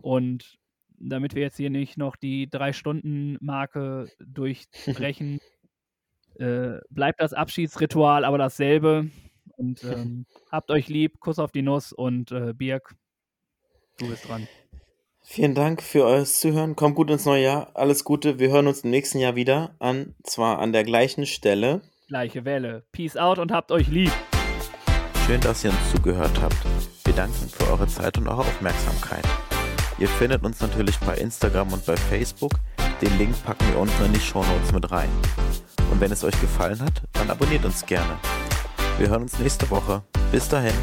Und 0.00 0.58
damit 1.00 1.34
wir 1.34 1.42
jetzt 1.42 1.56
hier 1.56 1.70
nicht 1.70 1.96
noch 1.96 2.16
die 2.16 2.48
Drei-Stunden-Marke 2.48 4.08
durchbrechen, 4.18 5.40
äh, 6.38 6.78
bleibt 6.90 7.20
das 7.20 7.32
Abschiedsritual 7.32 8.24
aber 8.24 8.38
dasselbe. 8.38 9.10
Und 9.56 9.82
ähm, 9.84 10.26
habt 10.50 10.70
euch 10.70 10.88
lieb, 10.88 11.20
Kuss 11.20 11.38
auf 11.38 11.52
die 11.52 11.62
Nuss 11.62 11.92
und 11.92 12.32
äh, 12.32 12.52
Birg, 12.54 12.94
du 13.98 14.08
bist 14.08 14.28
dran. 14.28 14.46
Vielen 15.30 15.54
Dank 15.54 15.82
für 15.82 16.04
euer 16.04 16.24
Zuhören. 16.24 16.74
Kommt 16.74 16.96
gut 16.96 17.10
ins 17.10 17.26
neue 17.26 17.42
Jahr. 17.42 17.70
Alles 17.74 18.04
Gute. 18.04 18.38
Wir 18.38 18.48
hören 18.48 18.66
uns 18.66 18.80
im 18.80 18.90
nächsten 18.90 19.18
Jahr 19.18 19.36
wieder 19.36 19.74
an, 19.78 20.14
zwar 20.22 20.58
an 20.58 20.72
der 20.72 20.84
gleichen 20.84 21.26
Stelle. 21.26 21.82
Gleiche 22.06 22.46
Welle. 22.46 22.86
Peace 22.92 23.18
out 23.18 23.38
und 23.38 23.52
habt 23.52 23.70
euch 23.70 23.88
lieb. 23.88 24.12
Schön, 25.26 25.40
dass 25.42 25.62
ihr 25.64 25.70
uns 25.70 25.90
zugehört 25.90 26.40
habt. 26.40 26.56
Wir 27.04 27.12
danken 27.12 27.48
für 27.50 27.70
eure 27.70 27.86
Zeit 27.86 28.16
und 28.16 28.26
eure 28.26 28.40
Aufmerksamkeit. 28.40 29.26
Ihr 29.98 30.08
findet 30.08 30.44
uns 30.44 30.60
natürlich 30.60 30.96
bei 31.00 31.16
Instagram 31.16 31.72
und 31.72 31.84
bei 31.84 31.96
Facebook. 31.96 32.52
Den 33.02 33.18
Link 33.18 33.34
packen 33.44 33.66
wir 33.72 33.80
unten 33.80 34.04
in 34.04 34.12
die 34.12 34.20
Show 34.20 34.44
Notes 34.44 34.72
mit 34.72 34.90
rein. 34.90 35.08
Und 35.90 36.00
wenn 36.00 36.12
es 36.12 36.22
euch 36.22 36.40
gefallen 36.40 36.80
hat, 36.80 37.02
dann 37.14 37.30
abonniert 37.30 37.64
uns 37.64 37.84
gerne. 37.84 38.16
Wir 38.98 39.08
hören 39.08 39.22
uns 39.22 39.38
nächste 39.38 39.68
Woche. 39.70 40.02
Bis 40.30 40.48
dahin. 40.48 40.74